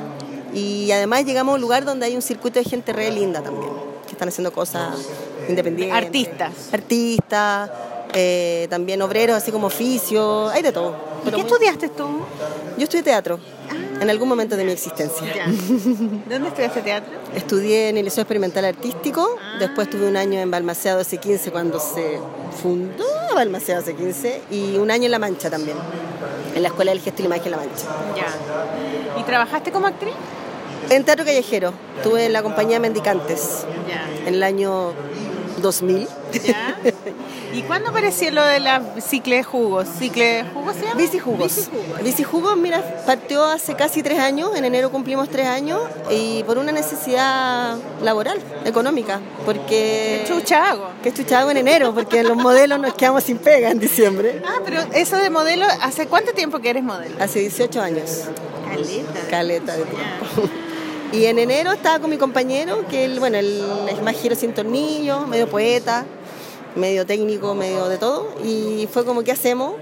[0.54, 3.72] Y además llegamos a un lugar donde hay un circuito de gente re linda también,
[4.06, 4.96] que están haciendo cosas
[5.48, 5.98] independientes.
[5.98, 6.54] Artistas.
[6.72, 7.70] Artistas,
[8.14, 10.96] eh, también obreros, así como oficio, hay de todo.
[11.26, 12.06] ¿Y qué estudiaste tú?
[12.78, 13.40] Yo estudié teatro,
[14.02, 15.34] en algún momento de mi existencia.
[15.34, 15.46] Ya.
[16.30, 17.12] ¿Dónde estudiaste teatro?
[17.36, 22.20] Estudié en el Liceo Experimental Artístico, después tuve un año en Balmaceda C15 cuando se
[22.62, 25.78] fundó Balmaceda C15 y un año en La Mancha también,
[26.56, 27.86] en la Escuela del Gesto y la Imagen La Mancha.
[28.16, 29.20] Ya.
[29.20, 30.14] ¿Y trabajaste como actriz?
[30.90, 34.06] En teatro callejero, estuve en la compañía Mendicantes Ya.
[34.28, 34.92] en el año
[35.64, 36.08] 2000.
[36.46, 36.78] ¿Ya?
[37.54, 39.88] ¿Y cuándo apareció lo de la cicle de jugos?
[40.00, 40.96] ¿Cicle de jugos se llama?
[40.96, 41.70] Bici Jugos.
[42.04, 45.80] Bici Jugos, mira, partió hace casi tres años, en enero cumplimos tres años,
[46.12, 50.24] y por una necesidad laboral, económica, porque...
[50.28, 50.90] ¿Qué chucha hago?
[51.02, 51.94] ¿Qué chucha hago en enero?
[51.94, 54.42] Porque los modelos nos quedamos sin pega en diciembre.
[54.46, 57.16] Ah, pero eso de modelo, ¿hace cuánto tiempo que eres modelo?
[57.20, 58.24] Hace 18 años.
[58.68, 59.20] Caleta.
[59.30, 60.50] Caleta de tiempo.
[61.14, 64.52] Y en enero estaba con mi compañero, que él, bueno, él es más giro sin
[64.54, 66.06] tornillo, medio poeta,
[66.76, 68.28] medio técnico, medio de todo.
[68.44, 69.76] Y fue como, ¿qué hacemos?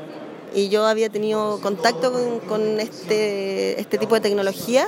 [0.54, 4.86] Y yo había tenido contacto con, con este, este tipo de tecnología,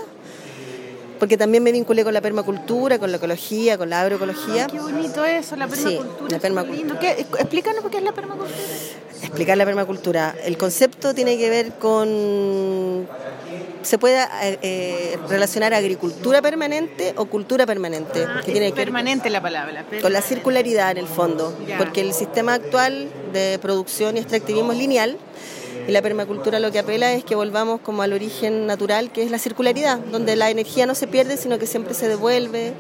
[1.18, 4.68] porque también me vinculé con la permacultura, con la ecología, con la agroecología.
[4.68, 6.30] Qué bonito eso, la Sí, permacultura.
[6.30, 7.12] la es permacultura.
[7.14, 8.58] Explícanos qué es la permacultura.
[9.24, 10.36] Explicar la permacultura.
[10.44, 13.08] El concepto tiene que ver con...
[13.82, 18.78] Se puede eh, eh, relacionar agricultura permanente o cultura permanente, Ah, que tiene es que
[18.78, 19.86] ver permanente la palabra.
[20.02, 21.78] con la circularidad en el fondo, Ya.
[21.78, 25.18] porque el sistema actual de producción y extractivismo es lineal
[25.88, 29.32] y la permacultura lo que apela es que volvamos como al origen natural, que es
[29.32, 32.74] la circularidad, donde la energía no se pierde, sino que siempre se devuelve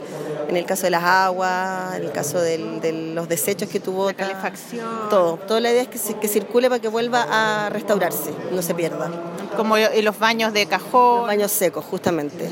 [0.50, 4.08] en el caso de las aguas, en el caso del- de los desechos que tuvo.
[4.08, 4.86] La calefacción.
[5.10, 5.38] Todo.
[5.48, 8.74] Toda la idea es que, se- que circule para que vuelva a restaurarse, no se
[8.76, 9.10] pierda.
[9.58, 11.20] Como y los baños de cajón.
[11.20, 12.50] Los baños secos, justamente.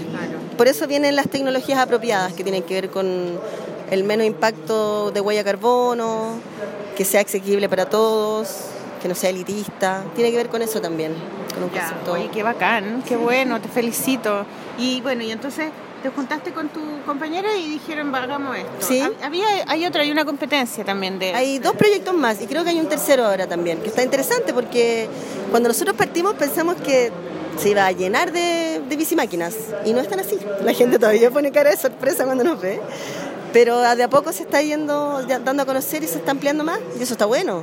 [0.57, 3.39] Por eso vienen las tecnologías apropiadas que tienen que ver con
[3.89, 6.35] el menos impacto de huella de carbono,
[6.95, 8.47] que sea asequible para todos,
[9.01, 10.03] que no sea elitista.
[10.15, 11.13] Tiene que ver con eso también,
[11.53, 12.13] con un Ya, concepto.
[12.13, 14.45] oye, qué bacán, qué bueno, te felicito.
[14.77, 15.69] Y bueno, y entonces
[16.03, 18.71] te juntaste con tu compañera y dijeron, hagamos esto.
[18.79, 18.99] Sí.
[19.01, 21.33] Hab- Había, hay otra, hay una competencia también de...
[21.35, 24.51] Hay dos proyectos más y creo que hay un tercero ahora también, que está interesante
[24.53, 25.07] porque
[25.51, 27.11] cuando nosotros partimos pensamos que
[27.57, 29.53] se iba a llenar de, de bicimáquinas
[29.85, 30.39] y no es tan así.
[30.63, 32.81] La gente todavía pone cara de sorpresa cuando nos ve,
[33.53, 36.63] pero de a poco se está yendo, ya dando a conocer y se está ampliando
[36.63, 37.61] más y eso está bueno,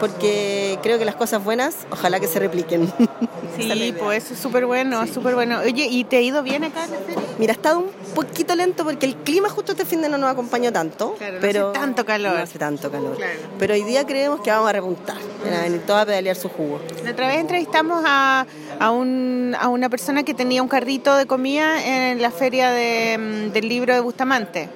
[0.00, 2.92] porque creo que las cosas buenas ojalá que se repliquen.
[3.56, 5.58] Sí, pues eso es súper bueno, súper bueno.
[5.58, 7.22] Oye, ¿y te ha ido bien acá en la feria?
[7.38, 10.30] Mira, ha estado un poquito lento porque el clima justo este fin de no nos
[10.30, 11.14] acompañó tanto.
[11.18, 12.34] Claro, no pero hace tanto calor.
[12.36, 13.16] No hace tanto calor.
[13.16, 13.38] Claro.
[13.58, 15.16] Pero hoy día creemos que vamos a repuntar.
[15.44, 16.80] Venir todos a pedalear su jugo.
[17.04, 18.46] La otra vez entrevistamos a,
[18.78, 23.18] a, un, a una persona que tenía un carrito de comida en la feria de,
[23.18, 24.70] mm, del libro de Bustamante.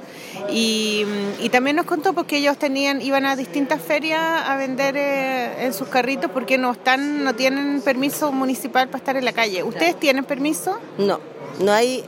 [0.50, 1.04] Y,
[1.40, 5.72] y también nos contó porque ellos tenían iban a distintas ferias a vender eh, en
[5.72, 9.62] sus carritos porque no están no tienen permiso municipal para estar en la calle.
[9.62, 10.78] ¿Ustedes tienen permiso?
[10.98, 11.20] No,
[11.60, 12.04] no hay.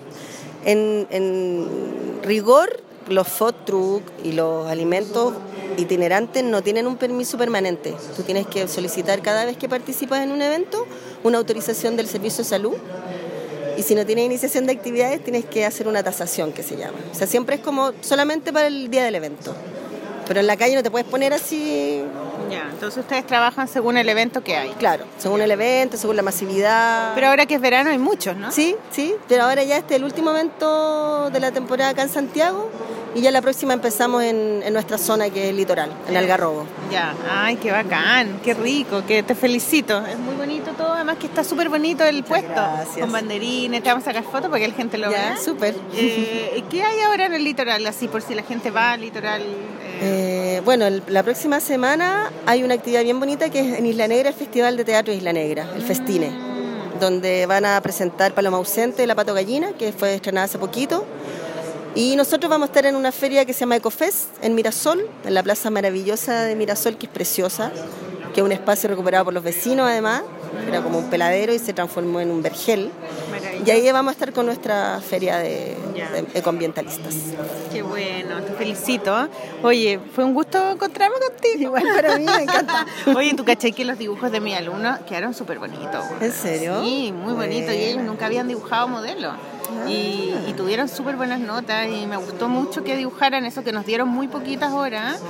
[0.65, 5.34] En, en rigor, los food truck y los alimentos
[5.76, 7.94] itinerantes no tienen un permiso permanente.
[8.16, 10.86] Tú tienes que solicitar cada vez que participas en un evento
[11.23, 12.74] una autorización del Servicio de Salud.
[13.76, 16.98] Y si no tienes iniciación de actividades, tienes que hacer una tasación que se llama.
[17.12, 19.55] O sea, siempre es como solamente para el día del evento.
[20.26, 22.02] Pero en la calle no te puedes poner así.
[22.50, 24.70] Ya, entonces ustedes trabajan según el evento que hay.
[24.78, 27.12] Claro, según el evento, según la masividad.
[27.15, 28.50] Pero ahora que es verano hay muchos, ¿no?
[28.52, 32.08] Sí, sí, pero ahora ya este es el último evento de la temporada acá en
[32.08, 32.70] Santiago
[33.15, 36.66] y ya la próxima empezamos en, en nuestra zona que es el litoral, en Algarrobo.
[36.91, 40.05] Ya, ay, qué bacán, qué rico, que te felicito.
[40.07, 42.52] Es muy bonito todo, además que está súper bonito el puesto.
[42.52, 42.99] gracias.
[42.99, 45.36] Con banderines, te vamos a sacar fotos para que la gente lo Ya, vea.
[45.39, 45.75] súper.
[45.94, 47.86] Eh, ¿Qué hay ahora en el litoral?
[47.86, 49.41] Así, por si la gente va al litoral.
[49.42, 53.86] eh, Eh, bueno, el- la próxima semana hay una actividad bien bonita que es en
[53.86, 56.31] Isla Negra, el Festival de Teatro Isla Negra, el Festine,
[57.00, 61.05] donde van a presentar Paloma Ausente de La Pato Gallina, que fue estrenada hace poquito.
[61.94, 65.34] Y nosotros vamos a estar en una feria que se llama Ecofest en Mirasol, en
[65.34, 67.73] la plaza maravillosa de Mirasol, que es preciosa,
[68.34, 70.23] que es un espacio recuperado por los vecinos además,
[70.66, 72.91] era como un peladero y se transformó en un vergel.
[73.65, 77.15] Y ahí vamos a estar con nuestra feria de, de ecoambientalistas.
[77.73, 79.28] Qué bueno, te felicito.
[79.62, 81.57] Oye, fue un gusto encontrarme contigo.
[81.76, 82.86] Igual para mí, me encanta.
[83.16, 86.05] Oye, tú caché que los dibujos de mi alumno quedaron súper bonitos.
[86.20, 86.83] ¿En serio?
[86.83, 87.75] Sí, muy bonitos.
[87.75, 89.34] Y ellos nunca habían dibujado modelos.
[89.88, 93.86] Y, y tuvieron súper buenas notas y me gustó mucho que dibujaran eso, que nos
[93.86, 95.20] dieron muy poquitas horas,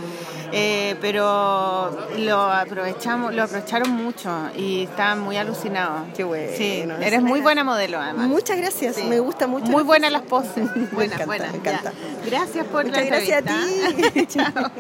[0.53, 6.03] eh, pero lo aprovechamos, lo aprovecharon mucho y estaban muy alucinados.
[6.17, 6.53] Qué bueno.
[6.57, 8.29] Sí, eres muy buena modelo además.
[8.29, 9.67] Muchas gracias, me gusta mucho.
[9.67, 10.69] Muy buenas las poses.
[10.93, 11.53] Buenas, buenas.
[11.53, 11.93] me encanta.
[12.25, 14.53] Gracias por Muchas la gracias a entrevista.
[14.53, 14.71] Chao.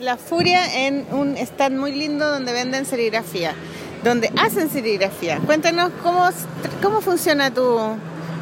[0.00, 3.54] La Furia, en un stand muy lindo donde venden serigrafía,
[4.08, 5.38] donde hacen serigrafía.
[5.44, 6.28] Cuéntanos cómo,
[6.82, 7.78] cómo funciona tu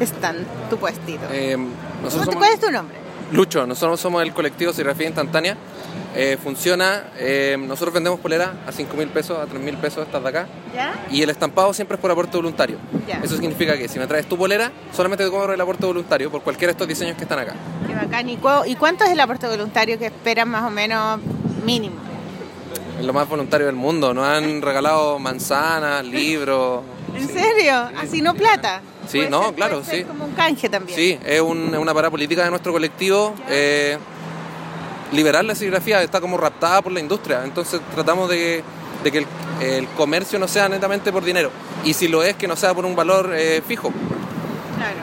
[0.01, 1.23] stand, tu puestito.
[1.31, 2.97] Eh, nosotros ¿Cómo te- somos- ¿Cuál es tu nombre?
[3.31, 5.57] Lucho, nosotros somos el colectivo Serigrafía Instantánea.
[6.17, 10.21] Eh, funciona, eh, nosotros vendemos poleras a 5 mil pesos, a 3 mil pesos estas
[10.23, 10.47] de acá.
[10.73, 10.93] ¿Ya?
[11.11, 12.77] Y el estampado siempre es por aporte voluntario.
[13.07, 13.19] Ya.
[13.21, 16.41] Eso significa que si me traes tu polera, solamente te cobro el aporte voluntario por
[16.41, 17.53] cualquiera de estos diseños que están acá.
[17.87, 18.29] Qué bacán.
[18.29, 21.19] ¿Y, cu- y cuánto es el aporte voluntario que esperan más o menos
[21.65, 21.95] mínimo?
[22.99, 24.13] Es lo más voluntario del mundo.
[24.13, 26.81] Nos han regalado manzanas, libros.
[27.15, 27.89] ¿En serio?
[27.97, 28.81] ¿Así no plata?
[29.07, 30.03] Sí, Puede no, ser- claro, puede ser sí.
[30.05, 30.97] como un canje también.
[30.97, 33.33] Sí, es, un- es una parada política de nuestro colectivo.
[33.49, 33.97] eh,
[35.11, 37.41] liberar la serigrafía está como raptada por la industria.
[37.43, 38.63] Entonces tratamos de,
[39.03, 39.27] de que el,
[39.61, 41.51] el comercio no sea netamente por dinero.
[41.85, 43.91] Y si lo es, que no sea por un valor eh, fijo.
[44.77, 44.97] Claro.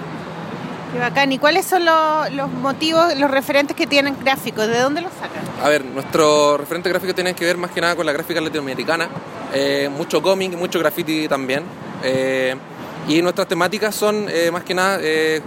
[0.93, 1.33] Qué bacán.
[1.33, 4.67] ¿Y cuáles son los, motivos, los referentes que tienen gráficos?
[4.67, 5.43] ¿De dónde los sacan?
[5.65, 9.09] A ver, nuestro referente gráfico tiene que ver más que nada con la gráfica latinoamericana.
[9.55, 11.63] eh, mucho cómic, mucho graffiti también.
[12.03, 12.57] eh,
[13.09, 15.43] y nuestras temáticas son eh, más que nada eh,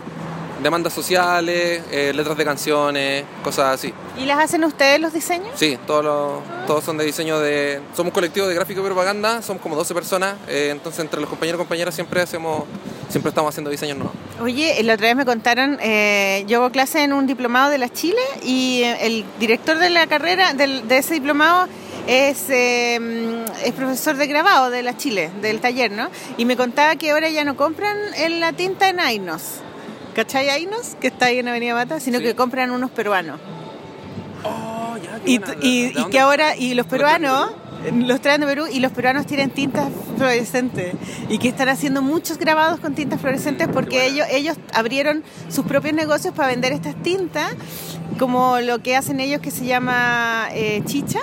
[0.61, 3.93] demandas sociales, eh, letras de canciones, cosas así.
[4.17, 5.49] ¿Y las hacen ustedes los diseños?
[5.55, 7.81] Sí, todos, los- todos son de diseño de...
[7.95, 11.29] Somos un colectivo de gráfico y propaganda, somos como 12 personas, eh, entonces entre los
[11.29, 12.63] compañeros y compañeras siempre hacemos,
[13.09, 14.15] siempre estamos haciendo diseños nuevos.
[14.41, 17.89] Oye, la otra vez me contaron, eh, yo hago clase en un diplomado de la
[17.89, 21.67] Chile y eh, el director de la carrera, de ese diplomado,
[22.07, 26.09] es, eh, es profesor de grabado de la Chile, del taller, ¿no?
[26.37, 29.41] Y me contaba que ahora ya no compran en la tinta en Ainos.
[30.15, 30.95] ¿Cachai Ainos?
[30.99, 33.39] Que está ahí en Avenida Mata, sino que compran unos peruanos.
[35.25, 37.51] y, y- y que ahora, y los peruanos
[37.93, 40.95] los traen de Perú y los peruanos tienen tintas fluorescentes
[41.29, 45.93] y que están haciendo muchos grabados con tintas fluorescentes porque ellos, ellos abrieron sus propios
[45.93, 47.53] negocios para vender estas tintas,
[48.17, 51.19] como lo que hacen ellos que se llama eh, chicha.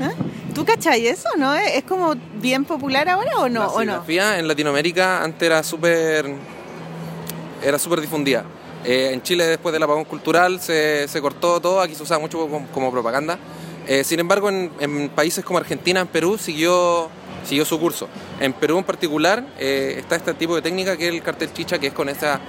[0.00, 0.12] ¿eh?
[0.54, 1.54] ¿Tú cachai eso, no?
[1.54, 3.60] ¿Es como bien popular ahora o no?
[3.60, 4.02] La ¿O no?
[4.08, 6.26] en Latinoamérica antes era súper
[7.62, 8.44] era súper difundida.
[8.84, 12.38] Eh, en Chile después del apagón cultural se, se cortó todo, aquí se usaba mucho
[12.38, 13.38] como, como propaganda.
[13.86, 17.08] Eh, sin embargo, en, en países como Argentina, en Perú, siguió,
[17.44, 18.08] siguió su curso.
[18.40, 21.78] En Perú en particular eh, está este tipo de técnica que es el cartel chicha,
[21.78, 22.40] que es con esa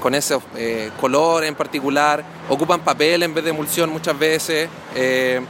[0.00, 5.40] con ese eh, color en particular, ocupan papel en vez de emulsión muchas veces, eh,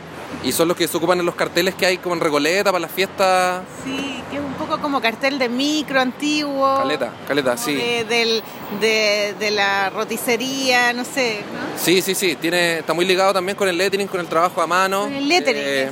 [0.44, 2.80] y son los que se ocupan en los carteles que hay como en Recoleta para
[2.82, 3.62] las fiestas.
[3.84, 6.76] Sí, que es un poco como cartel de micro antiguo.
[6.78, 7.74] Caleta, caleta, sí.
[7.74, 8.42] de, del-
[8.80, 11.40] de, de la roticería, no sé.
[11.52, 11.78] ¿no?
[11.82, 14.66] Sí, sí, sí, tiene, está muy ligado también con el lettering, con el trabajo a
[14.66, 15.02] mano.
[15.02, 15.90] Con el lettering, Eh,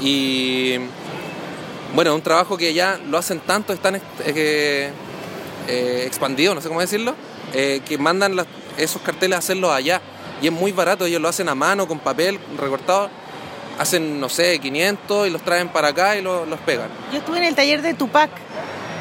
[0.00, 0.78] Y
[1.94, 4.00] bueno, un trabajo que ya lo hacen tanto, están
[5.68, 7.14] expandido, no sé cómo decirlo,
[7.52, 8.46] eh, que mandan las-
[8.78, 10.00] esos carteles a hacerlos allá.
[10.40, 13.10] Y es muy barato, ellos lo hacen a mano, con papel recortado.
[13.78, 16.88] Hacen, no sé, 500 y los traen para acá y lo- los pegan.
[17.12, 18.30] Yo estuve en el taller de Tupac.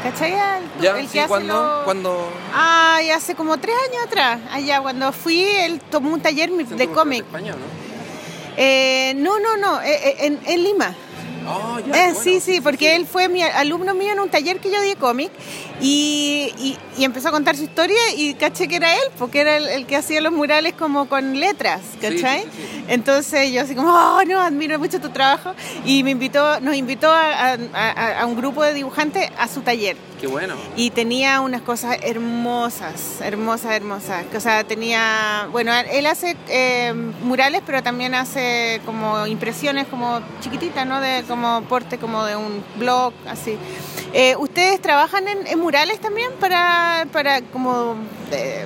[0.04, 0.32] ¿Cachai?
[0.34, 4.40] El, Ya, el sí, que hace cuando, los- cuando Ay, hace como tres años atrás.
[4.52, 7.24] Allá, cuando fui, él tomó un taller de cómic.
[7.32, 7.82] ¿no?
[8.58, 10.96] Eh, no, no, no, eh, eh, en, en Lima.
[11.94, 14.96] Eh, sí, sí, porque él fue mi alumno mío en un taller que yo di
[14.96, 15.32] cómic
[15.80, 19.58] y, y- y empezó a contar su historia y caché que era él, porque era
[19.58, 22.46] el, el que hacía los murales como con letras, ¿cachai?
[22.88, 25.54] Entonces yo así como, oh, no, admiro mucho tu trabajo
[25.86, 29.62] y me invitó, nos invitó a, a- a- a un grupo de dibujantes a su
[29.62, 29.96] taller.
[30.20, 30.54] Qué bueno.
[30.76, 34.24] Y tenía unas cosas hermosas, hermosas, hermosas.
[34.36, 40.86] O sea, tenía, bueno, él hace eh, murales, pero también hace como impresiones como chiquititas,
[40.86, 41.02] ¿no?
[41.02, 43.58] De como porte, como de un blog, así.
[44.12, 47.96] Eh, ¿Ustedes trabajan en, en murales también para, para como
[48.34, 48.66] eh,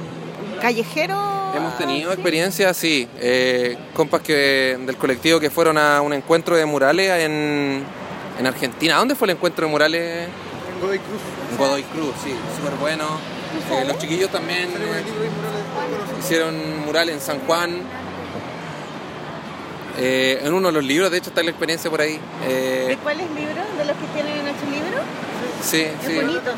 [0.59, 1.15] callejero?
[1.55, 3.07] Hemos tenido experiencias, sí.
[3.19, 7.83] eh, compas que, del colectivo que fueron a un encuentro de murales en,
[8.39, 8.97] en Argentina.
[8.97, 10.27] ¿Dónde fue el encuentro de murales?
[10.27, 11.21] En Godoy Cruz.
[11.51, 13.05] En Godoy Cruz, sí, súper bueno.
[13.71, 15.03] Eh, los chiquillos también eh,
[16.19, 18.04] hicieron murales en San Juan.
[19.97, 22.19] Eh, en uno de los libros, de hecho, está la experiencia por ahí.
[22.47, 23.65] ¿De Eh, cuáles libros?
[23.77, 25.01] ¿De los que tienen en ocho libros?
[25.63, 26.15] sí, Es sí.
[26.15, 26.53] bonitos.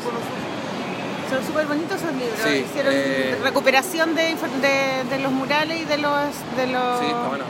[1.30, 2.38] Son súper bonitos esos libros.
[2.42, 6.14] Sí, Hicieron eh, recuperación de, de, de los murales y de los...
[6.56, 7.44] De los Sí, está bueno.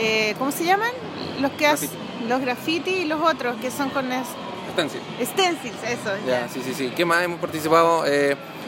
[0.00, 0.90] eh, ¿Cómo se llaman?
[1.40, 1.88] Los que hacen...
[2.28, 4.26] Los graffiti y los otros que son con es-
[4.72, 5.00] Stencil.
[5.24, 6.10] stencils, eso.
[6.26, 6.92] Ya, sí, sí, sí.
[6.96, 8.04] ¿Qué más hemos participado?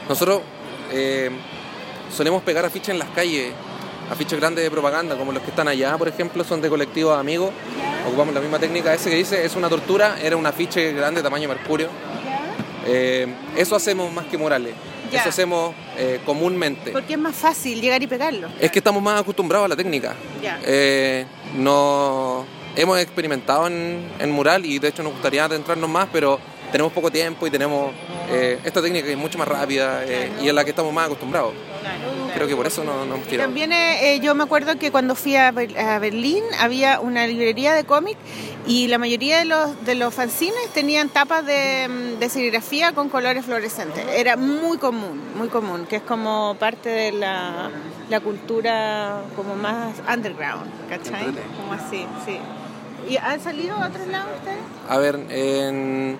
[0.08, 0.40] Nosotros
[2.14, 3.52] solemos pegar afiches en las calles,
[4.10, 7.50] afiches grandes de propaganda, como los que están allá, por ejemplo, son de colectivos amigos.
[8.06, 8.94] Ocupamos la misma técnica.
[8.94, 11.88] Ese que dice es una tortura, era un afiche grande, tamaño mercurio.
[12.86, 14.74] Eh, eso hacemos más que murales.
[15.12, 15.20] Ya.
[15.20, 16.90] Eso hacemos eh, comúnmente.
[16.90, 18.48] Porque es más fácil llegar y pegarlo.
[18.60, 20.14] Es que estamos más acostumbrados a la técnica.
[20.42, 20.58] Ya.
[20.64, 22.44] Eh, no
[22.76, 26.38] hemos experimentado en, en mural y de hecho nos gustaría adentrarnos más, pero
[26.70, 27.92] tenemos poco tiempo y tenemos
[28.30, 31.06] eh, esta técnica que es mucho más rápida eh, y es la que estamos más
[31.06, 31.54] acostumbrados.
[32.34, 33.48] Creo que por eso no nos hemos tirado.
[33.48, 37.72] También eh, yo me acuerdo que cuando fui a, Ber- a Berlín había una librería
[37.74, 38.16] de cómic
[38.66, 43.08] y la mayoría de los, de los fanzines tenían tapas de, mm, de serigrafía con
[43.08, 44.04] colores fluorescentes.
[44.14, 47.70] Era muy común, muy común, que es como parte de la,
[48.10, 51.26] la cultura como más underground, ¿cachai?
[51.56, 52.38] Como así, sí.
[53.08, 54.58] ¿Y han salido a otros lados ustedes?
[54.88, 56.18] A ver, en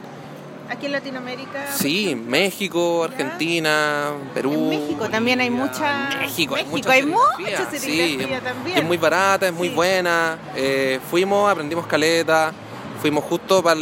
[0.70, 1.72] Aquí en Latinoamérica.
[1.74, 4.52] sí, México, Argentina, Perú.
[4.52, 6.10] En México también hay mucha.
[6.20, 8.78] México, hay mucha hay serigrafía, mucha serigrafía sí, también.
[8.78, 10.38] Es muy barata, es muy buena.
[10.54, 12.52] Eh, fuimos, aprendimos caleta,
[13.00, 13.80] fuimos justo para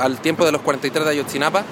[0.00, 1.64] al tiempo de los 43 de Ayotzinapa.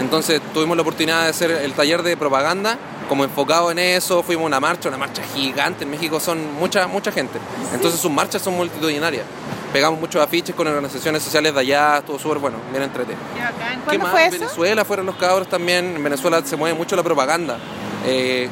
[0.00, 2.76] Entonces tuvimos la oportunidad de hacer el taller de propaganda,
[3.08, 5.84] como enfocado en eso, fuimos a una marcha, una marcha gigante.
[5.84, 7.38] En México son mucha, mucha gente.
[7.74, 9.24] Entonces sus marchas son multitudinarias.
[9.72, 13.24] Pegamos muchos afiches con organizaciones sociales de allá, estuvo súper bueno, bien entretenido.
[13.34, 13.78] Qué bacán.
[13.78, 14.12] ¿Qué ¿Cuándo más?
[14.12, 14.38] fue eso?
[14.38, 15.96] Venezuela fueron los cabros también.
[15.96, 17.58] En Venezuela se mueve mucho la propaganda.
[18.06, 18.48] Eh,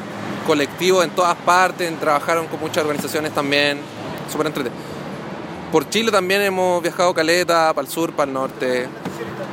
[0.47, 3.79] colectivos en todas partes, trabajaron con muchas organizaciones también.
[4.31, 4.81] Súper entretenido.
[5.71, 8.87] Por Chile también hemos viajado caleta, para el sur, para el norte.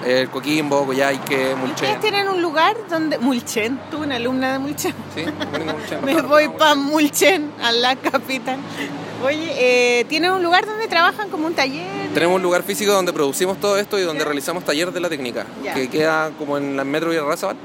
[0.07, 1.75] El Coquimbo, Coyhaique, Mulchen.
[1.75, 3.19] Ustedes tienen un lugar donde.
[3.19, 4.95] Mulchen, tú, una alumna de Mulchen.
[5.15, 8.59] Sí, Mulchen, Me voy para Mulchen, a la capital.
[9.25, 12.09] Oye, eh, ¿tienen un lugar donde trabajan como un taller?
[12.15, 15.45] Tenemos un lugar físico donde producimos todo esto y donde realizamos taller de la técnica,
[15.65, 15.75] Ya.
[15.75, 17.57] que queda como en la Metro y Razabal,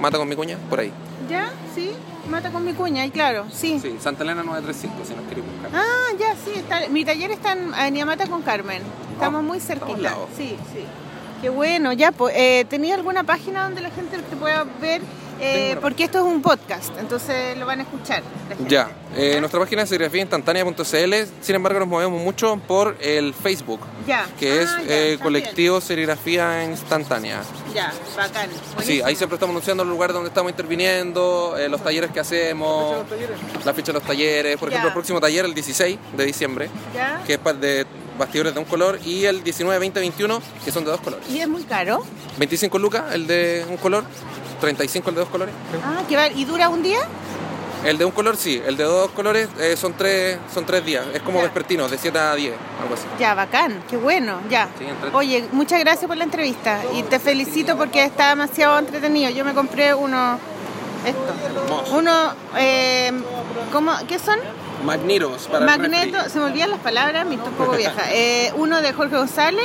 [0.00, 0.92] Mata con mi cuña, por ahí.
[1.30, 1.50] ¿Ya?
[1.74, 1.90] ¿Sí?
[2.28, 3.78] Mata con mi cuña, y claro, sí.
[3.80, 5.70] Sí, Santa Elena 935, si nos queréis buscar.
[5.80, 8.82] Ah, ya, sí, está, mi taller está en Avenida Mata con Carmen.
[9.12, 10.14] Estamos muy cerquita.
[10.36, 10.84] Sí, sí.
[11.40, 15.02] Qué bueno, ya, pues, eh, ¿tenía alguna página donde la gente te pueda ver?
[15.40, 18.22] Eh, porque esto es un podcast, entonces lo van a escuchar.
[18.48, 18.70] la gente.
[18.74, 24.26] Ya, eh, nuestra página es serigrafiainstantánea.cl, sin embargo nos movemos mucho por el Facebook, Ya.
[24.38, 25.18] que es Ah, ya, eh.
[25.22, 27.42] Colectivo Serigrafía Instantánea.
[27.74, 28.48] Ya, bacán.
[28.82, 33.04] Sí, ahí siempre estamos anunciando los lugares donde estamos interviniendo, eh, los talleres que hacemos,
[33.64, 34.56] la fecha de los talleres.
[34.56, 34.76] Por Ya.
[34.76, 37.22] ejemplo, el próximo taller el 16 de diciembre, Ya.
[37.26, 37.84] que es de
[38.18, 41.28] bastidores de un color, y el 19, 20, 21, que son de dos colores.
[41.28, 42.02] ¿Y es muy caro?
[42.38, 44.04] 25 lucas el de un color,
[44.60, 45.54] 35 el de dos colores.
[45.84, 46.28] Ah, ¿qué va?
[46.28, 46.98] ¿Y dura un día?
[47.84, 51.06] El de un color sí, el de dos colores eh, son, tres, son tres días,
[51.14, 53.04] es como vespertino, de 7 a 10, algo así.
[53.20, 54.68] Ya, bacán, qué bueno, ya.
[54.78, 59.30] Sí, Oye, muchas gracias por la entrevista y te felicito porque está demasiado entretenido.
[59.30, 60.38] Yo me compré uno,
[61.04, 63.12] esto, uno, eh,
[63.72, 64.38] ¿cómo, ¿qué son?
[64.86, 68.04] Magnetos para Magneto, se me olvidan las palabras, me estoy un poco vieja.
[68.12, 69.64] Eh, uno de Jorge González,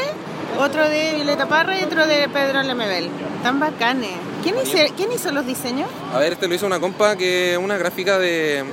[0.60, 3.10] otro de Violeta Parra y otro de Pedro Lemebel.
[3.44, 4.12] Tan bacanes.
[4.44, 5.88] ¿Quién hizo, ¿Quién hizo los diseños?
[6.14, 8.64] A ver, este lo hizo una compa que una gráfica de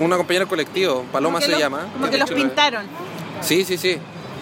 [0.00, 1.86] una compañera del colectivo, Paloma se los- llama.
[1.92, 2.84] Como que los pintaron.
[3.42, 3.98] Sí, sí, sí.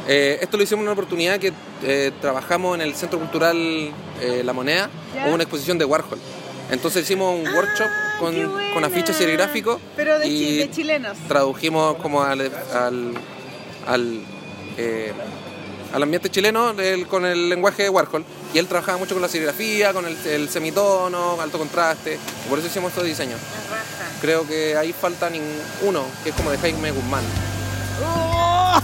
[0.08, 1.52] Eh, esto lo hicimos en una oportunidad que
[1.82, 3.56] eh, trabajamos en el Centro Cultural
[4.20, 4.88] eh, La Moneda,
[5.26, 6.18] hubo una exposición de Warhol.
[6.70, 7.88] Entonces hicimos un workshop
[8.18, 8.34] con,
[8.74, 11.16] con afiches serigráficos Pero de, y de chilenos.
[11.28, 12.40] tradujimos como al,
[12.74, 13.12] al,
[13.86, 14.20] al,
[14.76, 15.12] eh,
[15.94, 18.24] al ambiente chileno el- con el lenguaje de Warhol.
[18.52, 22.18] Y él trabajaba mucho con la serigrafía, con el, el semitono, alto contraste.
[22.44, 23.38] y por eso hicimos estos diseños.
[24.20, 25.30] Creo que ahí falta
[25.82, 27.22] uno, que es como de Jaime Guzmán.
[28.04, 28.80] ¡Oh!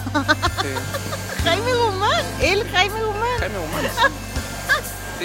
[0.62, 0.68] Sí.
[1.44, 3.38] Jaime Guzmán, el Jaime Guzmán.
[3.38, 3.82] Jaime Guzmán.
[3.84, 4.12] Sí,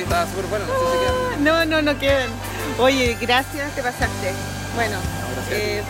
[0.02, 0.66] estaba súper bueno.
[0.66, 1.44] No sé si quedan.
[1.44, 2.30] No, no, no quedan.
[2.80, 4.34] Oye, gracias, te pasaste.
[4.76, 4.98] Bueno,
[5.52, 5.84] eh,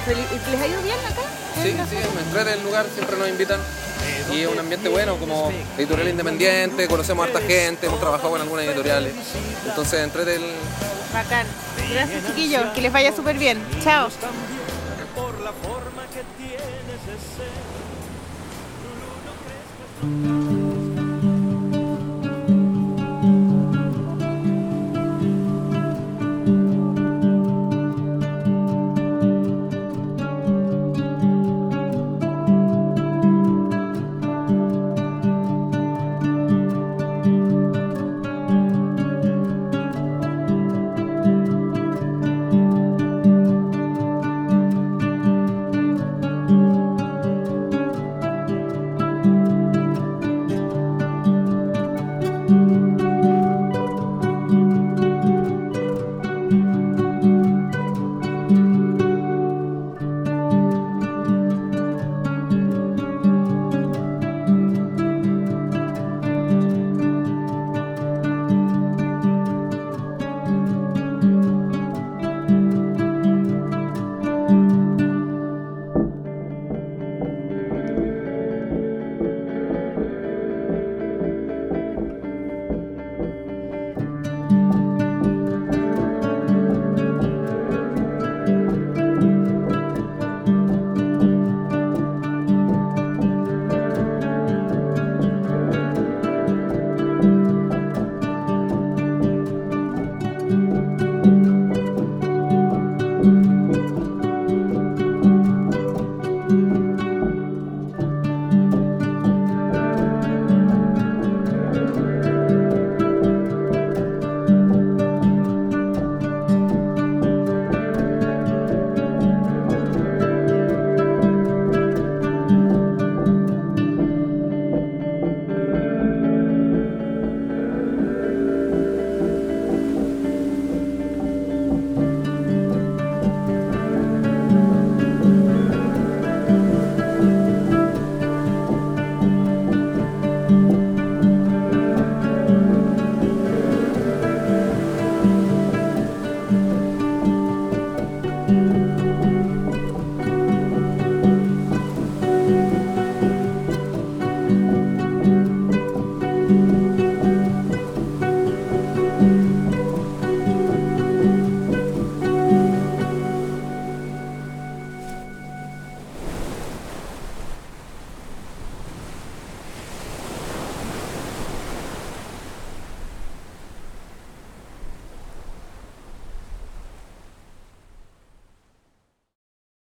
[0.52, 1.22] ¿les ha ido bien acá?
[1.62, 3.60] Sí, sí, me entrete el lugar, siempre nos invitan.
[4.32, 8.42] Y es un ambiente bueno, como editorial independiente, conocemos a harta gente, hemos trabajado con
[8.42, 9.14] algunas editoriales.
[9.66, 10.44] Entonces, entrete el,
[11.14, 11.48] Bacán.
[11.92, 12.74] Gracias, chiquillos.
[12.74, 13.60] Que les vaya súper bien.
[13.84, 14.10] Chao.
[15.16, 17.68] por la forma que tienes de ser.